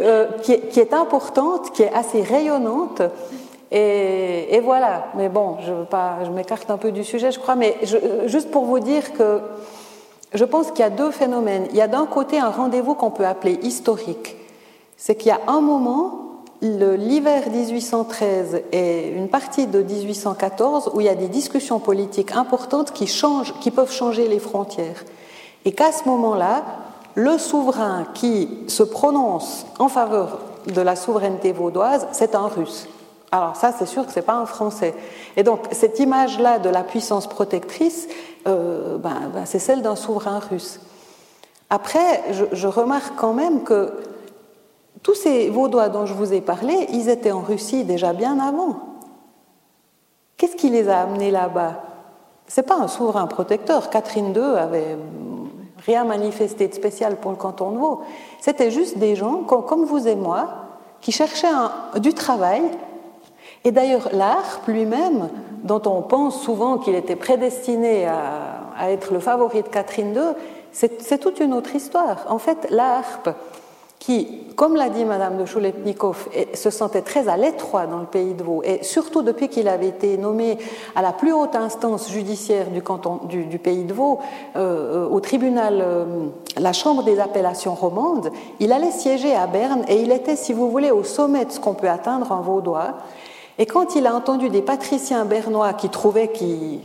Euh, 0.00 0.26
qui, 0.42 0.52
est, 0.52 0.92
importante, 0.92 1.70
qui 1.70 1.82
est 1.82 1.92
assez 1.92 2.22
rayonnante. 2.22 3.00
Et, 3.76 4.60
voilà. 4.60 5.06
Mais 5.16 5.28
bon, 5.28 5.56
je, 5.60 6.30
m'écarte 6.30 6.70
un 6.70 6.78
peu 6.78 6.92
du 6.92 7.02
sujet, 7.02 7.32
je 7.32 7.40
crois. 7.40 7.56
Mais 7.56 7.76
juste 8.26 8.50
pour 8.50 8.64
vous 8.64 8.78
dire 8.78 9.12
que 9.12 9.40
je 10.32 10.44
pense 10.44 10.70
qu'il 10.70 10.80
y 10.80 10.84
a 10.84 10.90
deux 10.90 11.10
phénomènes. 11.10 11.66
Il 11.70 11.76
y 11.76 11.80
a 11.80 11.88
d'un 11.88 12.06
côté 12.06 12.38
un 12.38 12.50
rendez-vous 12.50 12.94
qu'on 12.94 13.10
peut 13.10 13.26
appeler 13.26 13.58
historique. 13.62 14.36
C'est 14.96 15.16
qu'il 15.16 15.28
y 15.28 15.32
a 15.32 15.40
un 15.48 15.60
moment 15.60 16.20
l'hiver 16.62 17.50
1813 17.50 18.62
et 18.72 19.08
une 19.10 19.28
partie 19.28 19.66
de 19.66 19.82
1814 19.82 20.92
où 20.94 21.00
il 21.00 21.06
y 21.06 21.10
a 21.10 21.14
des 21.14 21.28
discussions 21.28 21.78
politiques 21.78 22.32
importantes 22.32 22.92
qui, 22.92 23.06
changent, 23.06 23.52
qui 23.60 23.70
peuvent 23.70 23.92
changer 23.92 24.28
les 24.28 24.38
frontières. 24.38 25.04
Et 25.64 25.72
qu'à 25.72 25.92
ce 25.92 26.08
moment-là, 26.08 26.62
le 27.16 27.38
souverain 27.38 28.06
qui 28.14 28.48
se 28.68 28.82
prononce 28.82 29.66
en 29.78 29.88
faveur 29.88 30.38
de 30.66 30.80
la 30.80 30.96
souveraineté 30.96 31.52
vaudoise, 31.52 32.06
c'est 32.12 32.34
un 32.34 32.46
russe. 32.46 32.88
Alors 33.32 33.56
ça, 33.56 33.72
c'est 33.76 33.86
sûr 33.86 34.06
que 34.06 34.12
ce 34.12 34.20
n'est 34.20 34.24
pas 34.24 34.36
un 34.36 34.46
français. 34.46 34.94
Et 35.36 35.42
donc, 35.42 35.60
cette 35.72 35.98
image-là 35.98 36.58
de 36.58 36.68
la 36.68 36.84
puissance 36.84 37.26
protectrice, 37.26 38.08
euh, 38.46 38.98
ben, 38.98 39.30
ben, 39.34 39.44
c'est 39.44 39.58
celle 39.58 39.82
d'un 39.82 39.96
souverain 39.96 40.38
russe. 40.38 40.80
Après, 41.70 42.22
je, 42.30 42.66
remarque 42.66 43.16
quand 43.16 43.32
même 43.32 43.64
que 43.64 43.92
tous 45.02 45.14
ces 45.14 45.48
Vaudois 45.48 45.88
dont 45.88 46.06
je 46.06 46.14
vous 46.14 46.32
ai 46.32 46.40
parlé, 46.40 46.86
ils 46.90 47.08
étaient 47.08 47.32
en 47.32 47.40
Russie 47.40 47.84
déjà 47.84 48.12
bien 48.12 48.38
avant. 48.38 48.78
Qu'est-ce 50.36 50.56
qui 50.56 50.70
les 50.70 50.88
a 50.88 51.00
amenés 51.00 51.30
là-bas? 51.30 51.82
C'est 52.46 52.62
pas 52.62 52.76
un 52.76 52.88
souverain 52.88 53.26
protecteur. 53.26 53.90
Catherine 53.90 54.34
II 54.34 54.58
avait 54.58 54.96
rien 55.84 56.04
manifesté 56.04 56.68
de 56.68 56.74
spécial 56.74 57.16
pour 57.16 57.30
le 57.30 57.36
canton 57.36 57.70
de 57.70 57.78
Vaud. 57.78 58.02
C'était 58.40 58.70
juste 58.70 58.98
des 58.98 59.16
gens 59.16 59.42
comme 59.42 59.84
vous 59.84 60.06
et 60.06 60.14
moi 60.14 60.48
qui 61.00 61.12
cherchaient 61.12 61.48
du 61.98 62.14
travail. 62.14 62.62
Et 63.64 63.72
d'ailleurs, 63.72 64.10
l'ARP 64.12 64.68
lui-même, 64.68 65.28
dont 65.62 65.82
on 65.86 66.02
pense 66.02 66.42
souvent 66.42 66.76
qu'il 66.76 66.94
était 66.94 67.16
prédestiné 67.16 68.06
à, 68.06 68.90
être 68.90 69.12
le 69.12 69.20
favori 69.20 69.62
de 69.62 69.68
Catherine 69.68 70.14
II, 70.14 70.34
c'est 70.72 71.18
toute 71.18 71.40
une 71.40 71.54
autre 71.54 71.74
histoire. 71.74 72.26
En 72.28 72.38
fait, 72.38 72.66
l'ARP, 72.70 73.30
qui, 73.98 74.48
comme 74.54 74.76
l'a 74.76 74.90
dit 74.90 75.06
Madame 75.06 75.38
de 75.38 75.46
Chouletnikov, 75.46 76.28
se 76.52 76.68
sentait 76.68 77.00
très 77.00 77.26
à 77.28 77.38
l'étroit 77.38 77.86
dans 77.86 78.00
le 78.00 78.04
pays 78.04 78.34
de 78.34 78.42
Vaud, 78.42 78.62
et 78.62 78.82
surtout 78.82 79.22
depuis 79.22 79.48
qu'il 79.48 79.66
avait 79.66 79.88
été 79.88 80.18
nommé 80.18 80.58
à 80.94 81.00
la 81.00 81.12
plus 81.12 81.32
haute 81.32 81.56
instance 81.56 82.10
judiciaire 82.10 82.68
du, 82.68 82.82
canton, 82.82 83.20
du, 83.24 83.58
pays 83.58 83.84
de 83.84 83.94
Vaud, 83.94 84.18
euh, 84.56 85.08
au 85.08 85.20
tribunal, 85.20 85.78
euh, 85.80 86.04
la 86.58 86.74
Chambre 86.74 87.02
des 87.02 87.18
appellations 87.18 87.74
romandes, 87.74 88.30
il 88.60 88.72
allait 88.72 88.90
siéger 88.90 89.34
à 89.34 89.46
Berne 89.46 89.84
et 89.88 90.02
il 90.02 90.12
était, 90.12 90.36
si 90.36 90.52
vous 90.52 90.70
voulez, 90.70 90.90
au 90.90 91.04
sommet 91.04 91.46
de 91.46 91.52
ce 91.52 91.60
qu'on 91.60 91.74
peut 91.74 91.88
atteindre 91.88 92.30
en 92.30 92.42
vaudois. 92.42 92.96
Et 93.58 93.66
quand 93.66 93.94
il 93.94 94.06
a 94.06 94.14
entendu 94.14 94.50
des 94.50 94.62
patriciens 94.62 95.24
bernois 95.24 95.72
qui 95.74 95.88
trouvaient 95.88 96.28
qu'il 96.28 96.80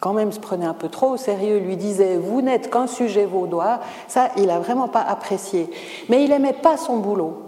quand 0.00 0.12
même 0.12 0.32
se 0.32 0.40
prenait 0.40 0.66
un 0.66 0.74
peu 0.74 0.88
trop 0.88 1.10
au 1.10 1.16
sérieux, 1.16 1.58
lui 1.58 1.76
disait 1.76 2.16
Vous 2.16 2.42
n'êtes 2.42 2.70
qu'un 2.70 2.86
sujet 2.86 3.24
vaudois, 3.24 3.80
ça, 4.08 4.30
il 4.36 4.46
n'a 4.46 4.58
vraiment 4.58 4.88
pas 4.88 5.00
apprécié. 5.00 5.70
Mais 6.08 6.24
il 6.24 6.30
n'aimait 6.30 6.52
pas 6.52 6.76
son 6.76 6.98
boulot. 6.98 7.42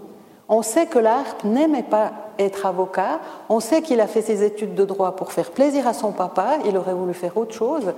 On 0.47 0.61
sait 0.63 0.87
que 0.87 0.97
l'ARP 0.97 1.43
n'aimait 1.43 1.83
pas 1.83 2.11
être 2.39 2.65
avocat, 2.65 3.19
on 3.49 3.59
sait 3.59 3.81
qu'il 3.81 4.01
a 4.01 4.07
fait 4.07 4.21
ses 4.21 4.43
études 4.43 4.73
de 4.73 4.85
droit 4.85 5.15
pour 5.15 5.31
faire 5.31 5.51
plaisir 5.51 5.87
à 5.87 5.93
son 5.93 6.11
papa, 6.11 6.57
il 6.65 6.75
aurait 6.77 6.93
voulu 6.93 7.13
faire 7.13 7.37
autre 7.37 7.53
chose. 7.53 7.93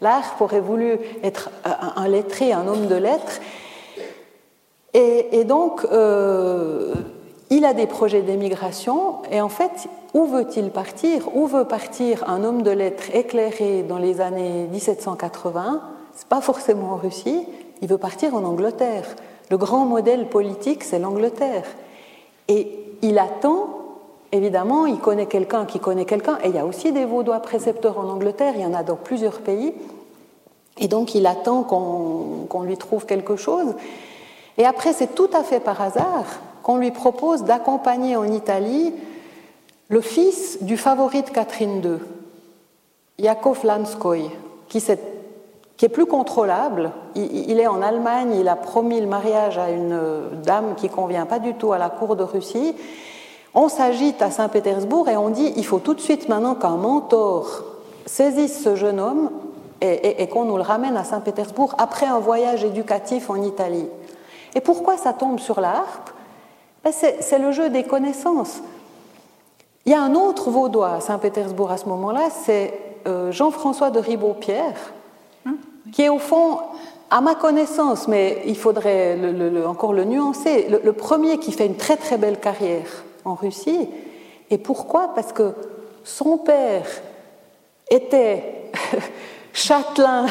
L'ARP 0.00 0.40
aurait 0.40 0.60
voulu 0.60 0.98
être 1.22 1.50
un 1.64 2.08
lettré, 2.08 2.52
un 2.52 2.66
homme 2.66 2.86
de 2.86 2.94
lettres. 2.94 3.40
Et, 4.94 5.44
donc, 5.44 5.86
euh, 5.90 6.94
il 7.52 7.66
a 7.66 7.74
des 7.74 7.86
projets 7.86 8.22
d'émigration 8.22 9.16
et 9.30 9.42
en 9.42 9.50
fait, 9.50 9.86
où 10.14 10.24
veut-il 10.24 10.70
partir? 10.70 11.36
Où 11.36 11.46
veut 11.46 11.66
partir 11.66 12.26
un 12.26 12.44
homme 12.44 12.62
de 12.62 12.70
lettres 12.70 13.14
éclairé 13.14 13.82
dans 13.82 13.98
les 13.98 14.22
années 14.22 14.66
1780 14.70 15.82
C'est 16.14 16.28
pas 16.28 16.40
forcément 16.40 16.92
en 16.92 16.96
Russie, 16.96 17.46
il 17.82 17.88
veut 17.88 17.98
partir 17.98 18.34
en 18.34 18.44
Angleterre. 18.44 19.04
Le 19.50 19.58
grand 19.58 19.84
modèle 19.84 20.30
politique, 20.30 20.82
c'est 20.82 20.98
l'Angleterre. 20.98 21.64
Et 22.48 22.72
il 23.02 23.18
attend, 23.18 23.68
évidemment, 24.32 24.86
il 24.86 24.98
connaît 24.98 25.26
quelqu'un 25.26 25.66
qui 25.66 25.78
connaît 25.78 26.06
quelqu'un, 26.06 26.38
et 26.42 26.48
il 26.48 26.54
y 26.54 26.58
a 26.58 26.64
aussi 26.64 26.90
des 26.90 27.04
Vaudois 27.04 27.40
précepteurs 27.40 27.98
en 27.98 28.08
Angleterre, 28.08 28.54
il 28.56 28.62
y 28.62 28.66
en 28.66 28.72
a 28.72 28.82
dans 28.82 28.96
plusieurs 28.96 29.40
pays, 29.40 29.74
et 30.78 30.88
donc 30.88 31.14
il 31.14 31.26
attend 31.26 31.64
qu'on 31.64 32.62
lui 32.62 32.78
trouve 32.78 33.04
quelque 33.04 33.36
chose. 33.36 33.74
Et 34.56 34.64
après, 34.64 34.94
c'est 34.94 35.14
tout 35.14 35.28
à 35.34 35.42
fait 35.42 35.60
par 35.60 35.82
hasard 35.82 36.24
qu'on 36.62 36.76
lui 36.76 36.90
propose 36.90 37.44
d'accompagner 37.44 38.16
en 38.16 38.24
Italie 38.24 38.92
le 39.88 40.00
fils 40.00 40.62
du 40.62 40.76
favori 40.76 41.22
de 41.22 41.30
Catherine 41.30 41.82
II, 41.84 41.98
Yakov 43.18 43.64
Lanskoy, 43.64 44.30
qui, 44.68 44.78
est, 44.78 45.88
plus 45.88 46.06
contrôlable. 46.06 46.92
Il, 47.14 47.58
est 47.58 47.66
en 47.66 47.82
Allemagne, 47.82 48.36
il 48.38 48.48
a 48.48 48.56
promis 48.56 49.00
le 49.00 49.06
mariage 49.06 49.58
à 49.58 49.70
une 49.70 49.98
dame 50.44 50.74
qui 50.76 50.88
convient 50.88 51.26
pas 51.26 51.40
du 51.40 51.54
tout 51.54 51.72
à 51.72 51.78
la 51.78 51.90
cour 51.90 52.16
de 52.16 52.22
Russie. 52.22 52.74
On 53.54 53.68
s'agite 53.68 54.22
à 54.22 54.30
Saint-Pétersbourg 54.30 55.08
et 55.08 55.16
on 55.16 55.28
dit 55.28 55.52
il 55.56 55.66
faut 55.66 55.80
tout 55.80 55.92
de 55.92 56.00
suite 56.00 56.28
maintenant 56.28 56.54
qu'un 56.54 56.76
mentor 56.76 57.64
saisisse 58.06 58.62
ce 58.62 58.76
jeune 58.76 58.98
homme 58.98 59.30
et, 59.82 60.26
qu'on 60.28 60.44
nous 60.44 60.56
le 60.56 60.62
ramène 60.62 60.96
à 60.96 61.04
Saint-Pétersbourg 61.04 61.74
après 61.76 62.06
un 62.06 62.20
voyage 62.20 62.64
éducatif 62.64 63.28
en 63.28 63.42
Italie. 63.42 63.88
Et 64.54 64.60
pourquoi 64.60 64.96
ça 64.96 65.12
tombe 65.12 65.40
sur 65.40 65.60
la 65.60 65.72
C'est 66.90 67.38
le 67.38 67.52
jeu 67.52 67.70
des 67.70 67.84
connaissances. 67.84 68.60
Il 69.86 69.92
y 69.92 69.94
a 69.94 70.02
un 70.02 70.14
autre 70.14 70.50
vaudois 70.50 70.94
à 70.94 71.00
Saint-Pétersbourg 71.00 71.70
à 71.70 71.76
ce 71.76 71.86
moment-là, 71.86 72.28
c'est 72.30 72.72
euh, 73.06 73.32
Jean-François 73.32 73.90
de 73.90 73.98
Ribaud-Pierre, 73.98 74.92
hein, 75.46 75.56
qui 75.92 76.02
est 76.02 76.08
au 76.08 76.18
fond, 76.18 76.58
à 77.10 77.20
ma 77.20 77.34
connaissance, 77.34 78.08
mais 78.08 78.42
il 78.46 78.56
faudrait 78.56 79.18
encore 79.66 79.92
le 79.92 80.04
nuancer, 80.04 80.68
le, 80.82 80.92
premier 80.92 81.38
qui 81.38 81.52
fait 81.52 81.66
une 81.66 81.76
très 81.76 81.96
très 81.96 82.16
belle 82.16 82.38
carrière 82.38 83.04
en 83.24 83.34
Russie. 83.34 83.88
Et 84.50 84.56
pourquoi? 84.56 85.12
Parce 85.14 85.32
que 85.32 85.52
son 86.04 86.38
père 86.38 86.86
était 87.90 88.70
châtelain 89.52 90.26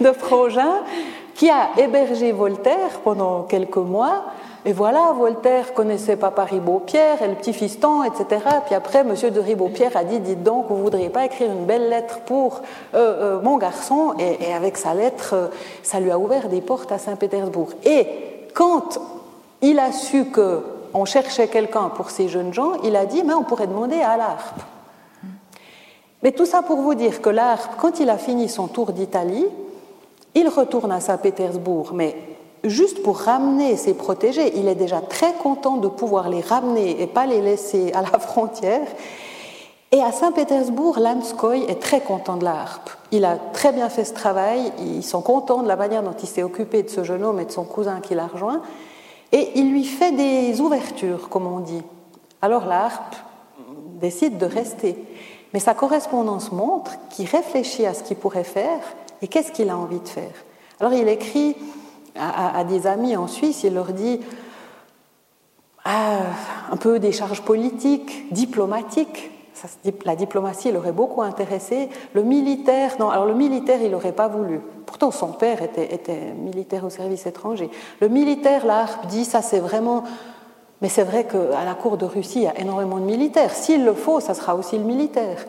de 0.00 0.12
Frangin, 0.12 0.82
qui 1.34 1.48
a 1.48 1.70
hébergé 1.76 2.32
Voltaire 2.32 3.00
pendant 3.04 3.42
quelques 3.42 3.76
mois 3.76 4.24
et 4.64 4.72
voilà, 4.72 5.12
Voltaire 5.16 5.72
connaissait 5.72 6.16
Papa 6.16 6.44
Ribaud-Pierre 6.44 7.22
et 7.22 7.28
le 7.28 7.34
petit 7.34 7.52
fiston, 7.52 8.02
etc. 8.02 8.44
Puis 8.66 8.74
après, 8.74 9.04
Monsieur 9.04 9.30
de 9.30 9.38
Ribaud-Pierre 9.38 9.96
a 9.96 10.04
dit 10.04 10.18
Dites 10.18 10.42
donc, 10.42 10.66
vous 10.68 10.78
voudriez 10.78 11.10
pas 11.10 11.24
écrire 11.24 11.52
une 11.52 11.64
belle 11.64 11.88
lettre 11.88 12.20
pour 12.26 12.62
euh, 12.94 13.36
euh, 13.38 13.40
mon 13.40 13.56
garçon? 13.56 14.14
Et, 14.18 14.52
avec 14.52 14.76
sa 14.76 14.94
lettre, 14.94 15.34
euh, 15.34 15.46
ça 15.82 16.00
lui 16.00 16.10
a 16.10 16.18
ouvert 16.18 16.48
des 16.48 16.60
portes 16.60 16.90
à 16.90 16.98
Saint-Pétersbourg. 16.98 17.70
Et 17.84 18.06
quand 18.52 18.98
il 19.62 19.78
a 19.78 19.92
su 19.92 20.26
que 20.26 20.62
on 20.92 21.04
cherchait 21.04 21.48
quelqu'un 21.48 21.90
pour 21.90 22.10
ces 22.10 22.28
jeunes 22.28 22.52
gens, 22.52 22.72
il 22.82 22.96
a 22.96 23.06
dit 23.06 23.22
Mais 23.22 23.34
on 23.34 23.44
pourrait 23.44 23.68
demander 23.68 24.00
à 24.00 24.16
l'ARP. 24.16 24.60
Mais 26.24 26.32
tout 26.32 26.46
ça 26.46 26.62
pour 26.62 26.80
vous 26.80 26.96
dire 26.96 27.22
que 27.22 27.30
l'ARP, 27.30 27.76
quand 27.80 28.00
il 28.00 28.10
a 28.10 28.18
fini 28.18 28.48
son 28.48 28.66
tour 28.66 28.90
d'Italie, 28.90 29.46
il 30.34 30.48
retourne 30.48 30.90
à 30.90 30.98
Saint-Pétersbourg, 30.98 31.92
mais 31.94 32.16
juste 32.64 33.02
pour 33.02 33.18
ramener 33.18 33.76
ses 33.76 33.94
protégés. 33.94 34.58
Il 34.58 34.68
est 34.68 34.74
déjà 34.74 35.00
très 35.00 35.34
content 35.34 35.76
de 35.76 35.88
pouvoir 35.88 36.28
les 36.28 36.40
ramener 36.40 37.00
et 37.00 37.06
pas 37.06 37.26
les 37.26 37.40
laisser 37.40 37.92
à 37.92 38.02
la 38.02 38.18
frontière. 38.18 38.86
Et 39.90 40.02
à 40.02 40.12
Saint-Pétersbourg, 40.12 40.98
Lanskoy 40.98 41.64
est 41.66 41.80
très 41.80 42.00
content 42.00 42.36
de 42.36 42.44
la 42.44 42.60
harpe. 42.60 42.90
Il 43.10 43.24
a 43.24 43.36
très 43.36 43.72
bien 43.72 43.88
fait 43.88 44.04
ce 44.04 44.12
travail, 44.12 44.70
ils 44.78 45.02
sont 45.02 45.22
contents 45.22 45.62
de 45.62 45.68
la 45.68 45.76
manière 45.76 46.02
dont 46.02 46.14
il 46.20 46.28
s'est 46.28 46.42
occupé 46.42 46.82
de 46.82 46.90
ce 46.90 47.04
jeune 47.04 47.24
homme 47.24 47.40
et 47.40 47.46
de 47.46 47.50
son 47.50 47.64
cousin 47.64 48.00
qui 48.00 48.14
l'a 48.14 48.26
rejoint, 48.26 48.60
et 49.32 49.52
il 49.54 49.70
lui 49.70 49.84
fait 49.84 50.12
des 50.12 50.60
ouvertures, 50.60 51.30
comme 51.30 51.46
on 51.46 51.60
dit. 51.60 51.82
Alors 52.42 52.66
la 52.66 52.84
harpe 52.84 53.16
décide 53.98 54.36
de 54.36 54.44
rester. 54.46 54.96
Mais 55.52 55.60
sa 55.60 55.74
correspondance 55.74 56.52
montre 56.52 56.92
qu'il 57.10 57.26
réfléchit 57.26 57.86
à 57.86 57.94
ce 57.94 58.02
qu'il 58.02 58.16
pourrait 58.16 58.44
faire 58.44 58.80
et 59.22 59.28
qu'est-ce 59.28 59.52
qu'il 59.52 59.70
a 59.70 59.76
envie 59.76 60.00
de 60.00 60.08
faire. 60.08 60.32
Alors 60.80 60.92
il 60.92 61.08
écrit 61.08 61.56
à, 62.18 62.64
des 62.64 62.86
amis 62.86 63.16
en 63.16 63.26
Suisse, 63.26 63.62
il 63.64 63.74
leur 63.74 63.92
dit 63.92 64.20
ah, 65.84 66.18
un 66.70 66.76
peu 66.76 66.98
des 66.98 67.12
charges 67.12 67.42
politiques, 67.42 68.32
diplomatiques. 68.32 69.30
la 70.04 70.16
diplomatie 70.16 70.70
l'aurait 70.70 70.92
beaucoup 70.92 71.22
intéressé. 71.22 71.88
Le 72.12 72.22
militaire, 72.22 72.96
non, 72.98 73.08
alors 73.08 73.26
le 73.26 73.34
militaire, 73.34 73.80
il 73.82 73.90
n'aurait 73.90 74.12
pas 74.12 74.28
voulu. 74.28 74.60
Pourtant, 74.84 75.10
son 75.10 75.28
père 75.28 75.62
était, 75.62 76.34
militaire 76.36 76.84
au 76.84 76.90
service 76.90 77.26
étranger. 77.26 77.70
Le 78.00 78.08
militaire, 78.08 78.66
la 78.66 78.86
dit, 79.08 79.24
ça 79.24 79.42
c'est 79.42 79.60
vraiment. 79.60 80.04
Mais 80.80 80.88
c'est 80.88 81.04
vrai 81.04 81.24
qu'à 81.24 81.64
la 81.64 81.74
cour 81.74 81.96
de 81.96 82.04
Russie, 82.04 82.40
il 82.40 82.44
y 82.44 82.46
a 82.46 82.58
énormément 82.60 82.98
de 82.98 83.04
militaires. 83.04 83.52
S'il 83.52 83.84
le 83.84 83.94
faut, 83.94 84.20
ça 84.20 84.34
sera 84.34 84.54
aussi 84.54 84.78
le 84.78 84.84
militaire. 84.84 85.44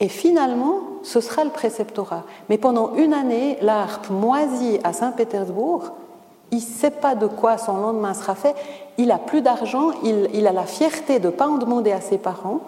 Et 0.00 0.08
finalement, 0.08 0.80
ce 1.02 1.20
sera 1.20 1.44
le 1.44 1.50
préceptorat. 1.50 2.24
Mais 2.48 2.58
pendant 2.58 2.94
une 2.96 3.14
année, 3.14 3.58
l'ARP 3.62 4.10
moisit 4.10 4.80
à 4.82 4.92
Saint-Pétersbourg. 4.92 5.92
Il 6.50 6.58
ne 6.58 6.62
sait 6.62 6.90
pas 6.90 7.14
de 7.14 7.26
quoi 7.26 7.58
son 7.58 7.76
lendemain 7.76 8.14
sera 8.14 8.34
fait. 8.34 8.54
Il 8.98 9.10
a 9.10 9.18
plus 9.18 9.40
d'argent. 9.40 9.90
Il, 10.02 10.46
a 10.46 10.52
la 10.52 10.66
fierté 10.66 11.18
de 11.20 11.26
ne 11.26 11.32
pas 11.32 11.46
en 11.46 11.58
demander 11.58 11.92
à 11.92 12.00
ses 12.00 12.18
parents. 12.18 12.60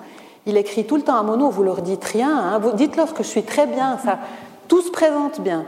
Il 0.47 0.57
écrit 0.57 0.87
tout 0.87 0.97
le 0.97 1.03
temps 1.03 1.17
à 1.17 1.23
Mono, 1.23 1.51
vous 1.51 1.65
leur 1.65 1.83
dites 1.83 2.05
rien. 2.05 2.31
Hein. 2.31 2.61
dites-leur 2.75 3.13
que 3.13 3.25
je 3.25 3.29
suis 3.29 3.43
très 3.43 3.67
bien. 3.67 3.99
Ça, 4.05 4.19
tout 4.69 4.81
se 4.81 4.91
présente 4.91 5.41
bien. 5.41 5.67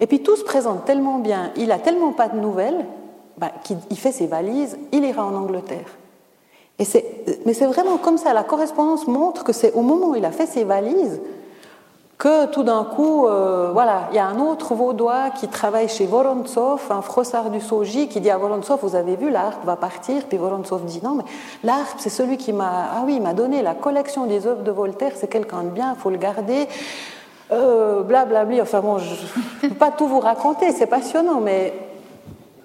Et 0.00 0.06
puis 0.06 0.22
tout 0.22 0.36
se 0.36 0.44
présente 0.44 0.84
tellement 0.84 1.18
bien. 1.18 1.52
Il 1.56 1.70
a 1.70 1.78
tellement 1.78 2.12
pas 2.12 2.28
de 2.28 2.38
nouvelles 2.38 2.84
bah, 3.38 3.52
qu'il 3.62 3.98
fait 3.98 4.12
ses 4.12 4.26
valises. 4.26 4.76
Il 4.92 5.04
ira 5.04 5.24
en 5.24 5.34
Angleterre 5.34 5.99
mais 7.46 7.54
c'est 7.54 7.66
vraiment 7.66 7.98
comme 7.98 8.18
ça. 8.18 8.32
La 8.32 8.44
correspondance 8.44 9.06
montre 9.06 9.44
que 9.44 9.52
c'est 9.52 9.72
au 9.72 9.82
moment 9.82 10.08
où 10.08 10.16
il 10.16 10.24
a 10.24 10.32
fait 10.32 10.46
ses 10.46 10.64
valises 10.64 11.20
que 12.20 12.46
tout 12.46 12.62
d'un 12.62 12.84
coup, 12.84 13.26
euh, 13.26 13.70
voilà, 13.72 14.08
il 14.12 14.16
y 14.16 14.18
a 14.18 14.26
un 14.26 14.38
autre 14.40 14.74
vaudois 14.74 15.30
qui 15.30 15.48
travaille 15.48 15.88
chez 15.88 16.04
Vorontsov, 16.04 16.82
un 16.90 17.00
frossard 17.00 17.48
du 17.48 17.62
Soji, 17.62 18.08
qui 18.08 18.20
dit 18.20 18.28
à 18.28 18.36
Vorontsov, 18.36 18.78
vous 18.82 18.94
avez 18.94 19.16
vu, 19.16 19.30
l'ARP 19.30 19.64
va 19.64 19.76
partir. 19.76 20.24
Puis 20.28 20.36
Vorontsov 20.36 20.84
dit, 20.84 21.00
non, 21.02 21.14
mais 21.14 21.24
l'ARP, 21.64 21.96
c'est 21.96 22.10
celui 22.10 22.36
qui 22.36 22.52
m'a, 22.52 22.90
ah 22.94 23.02
oui, 23.06 23.20
m'a 23.20 23.32
donné 23.32 23.62
la 23.62 23.72
collection 23.72 24.26
des 24.26 24.46
œuvres 24.46 24.62
de 24.62 24.70
Voltaire, 24.70 25.12
c'est 25.16 25.28
quelqu'un 25.28 25.62
de 25.62 25.70
bien, 25.70 25.94
il 25.96 26.00
faut 26.00 26.10
le 26.10 26.18
garder. 26.18 26.68
Euh, 27.52 28.02
blablabli, 28.02 28.60
enfin 28.60 28.80
bon, 28.80 28.98
je 28.98 29.14
ne 29.62 29.70
peux 29.70 29.74
pas 29.74 29.90
tout 29.90 30.06
vous 30.06 30.20
raconter, 30.20 30.72
c'est 30.72 30.86
passionnant, 30.86 31.40
mais 31.40 31.72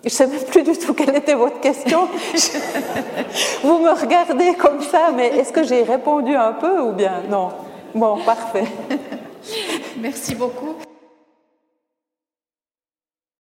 je 0.06 0.10
ne 0.12 0.14
sais 0.14 0.28
même 0.28 0.44
plus 0.44 0.62
du 0.62 0.78
tout 0.78 0.94
quelle 0.94 1.16
était 1.16 1.34
votre 1.34 1.60
question. 1.60 2.08
Vous 3.64 3.80
me 3.80 3.90
regardez 3.90 4.54
comme 4.54 4.82
ça, 4.82 5.12
mais 5.16 5.30
est-ce 5.30 5.52
que 5.52 5.64
j'ai 5.64 5.82
répondu 5.82 6.36
un 6.36 6.54
peu 6.54 6.80
ou 6.82 6.92
bien 6.92 7.24
non? 7.28 7.50
Bon, 7.96 8.18
parfait. 8.24 8.66
Merci 9.98 10.36
beaucoup. 10.36 10.76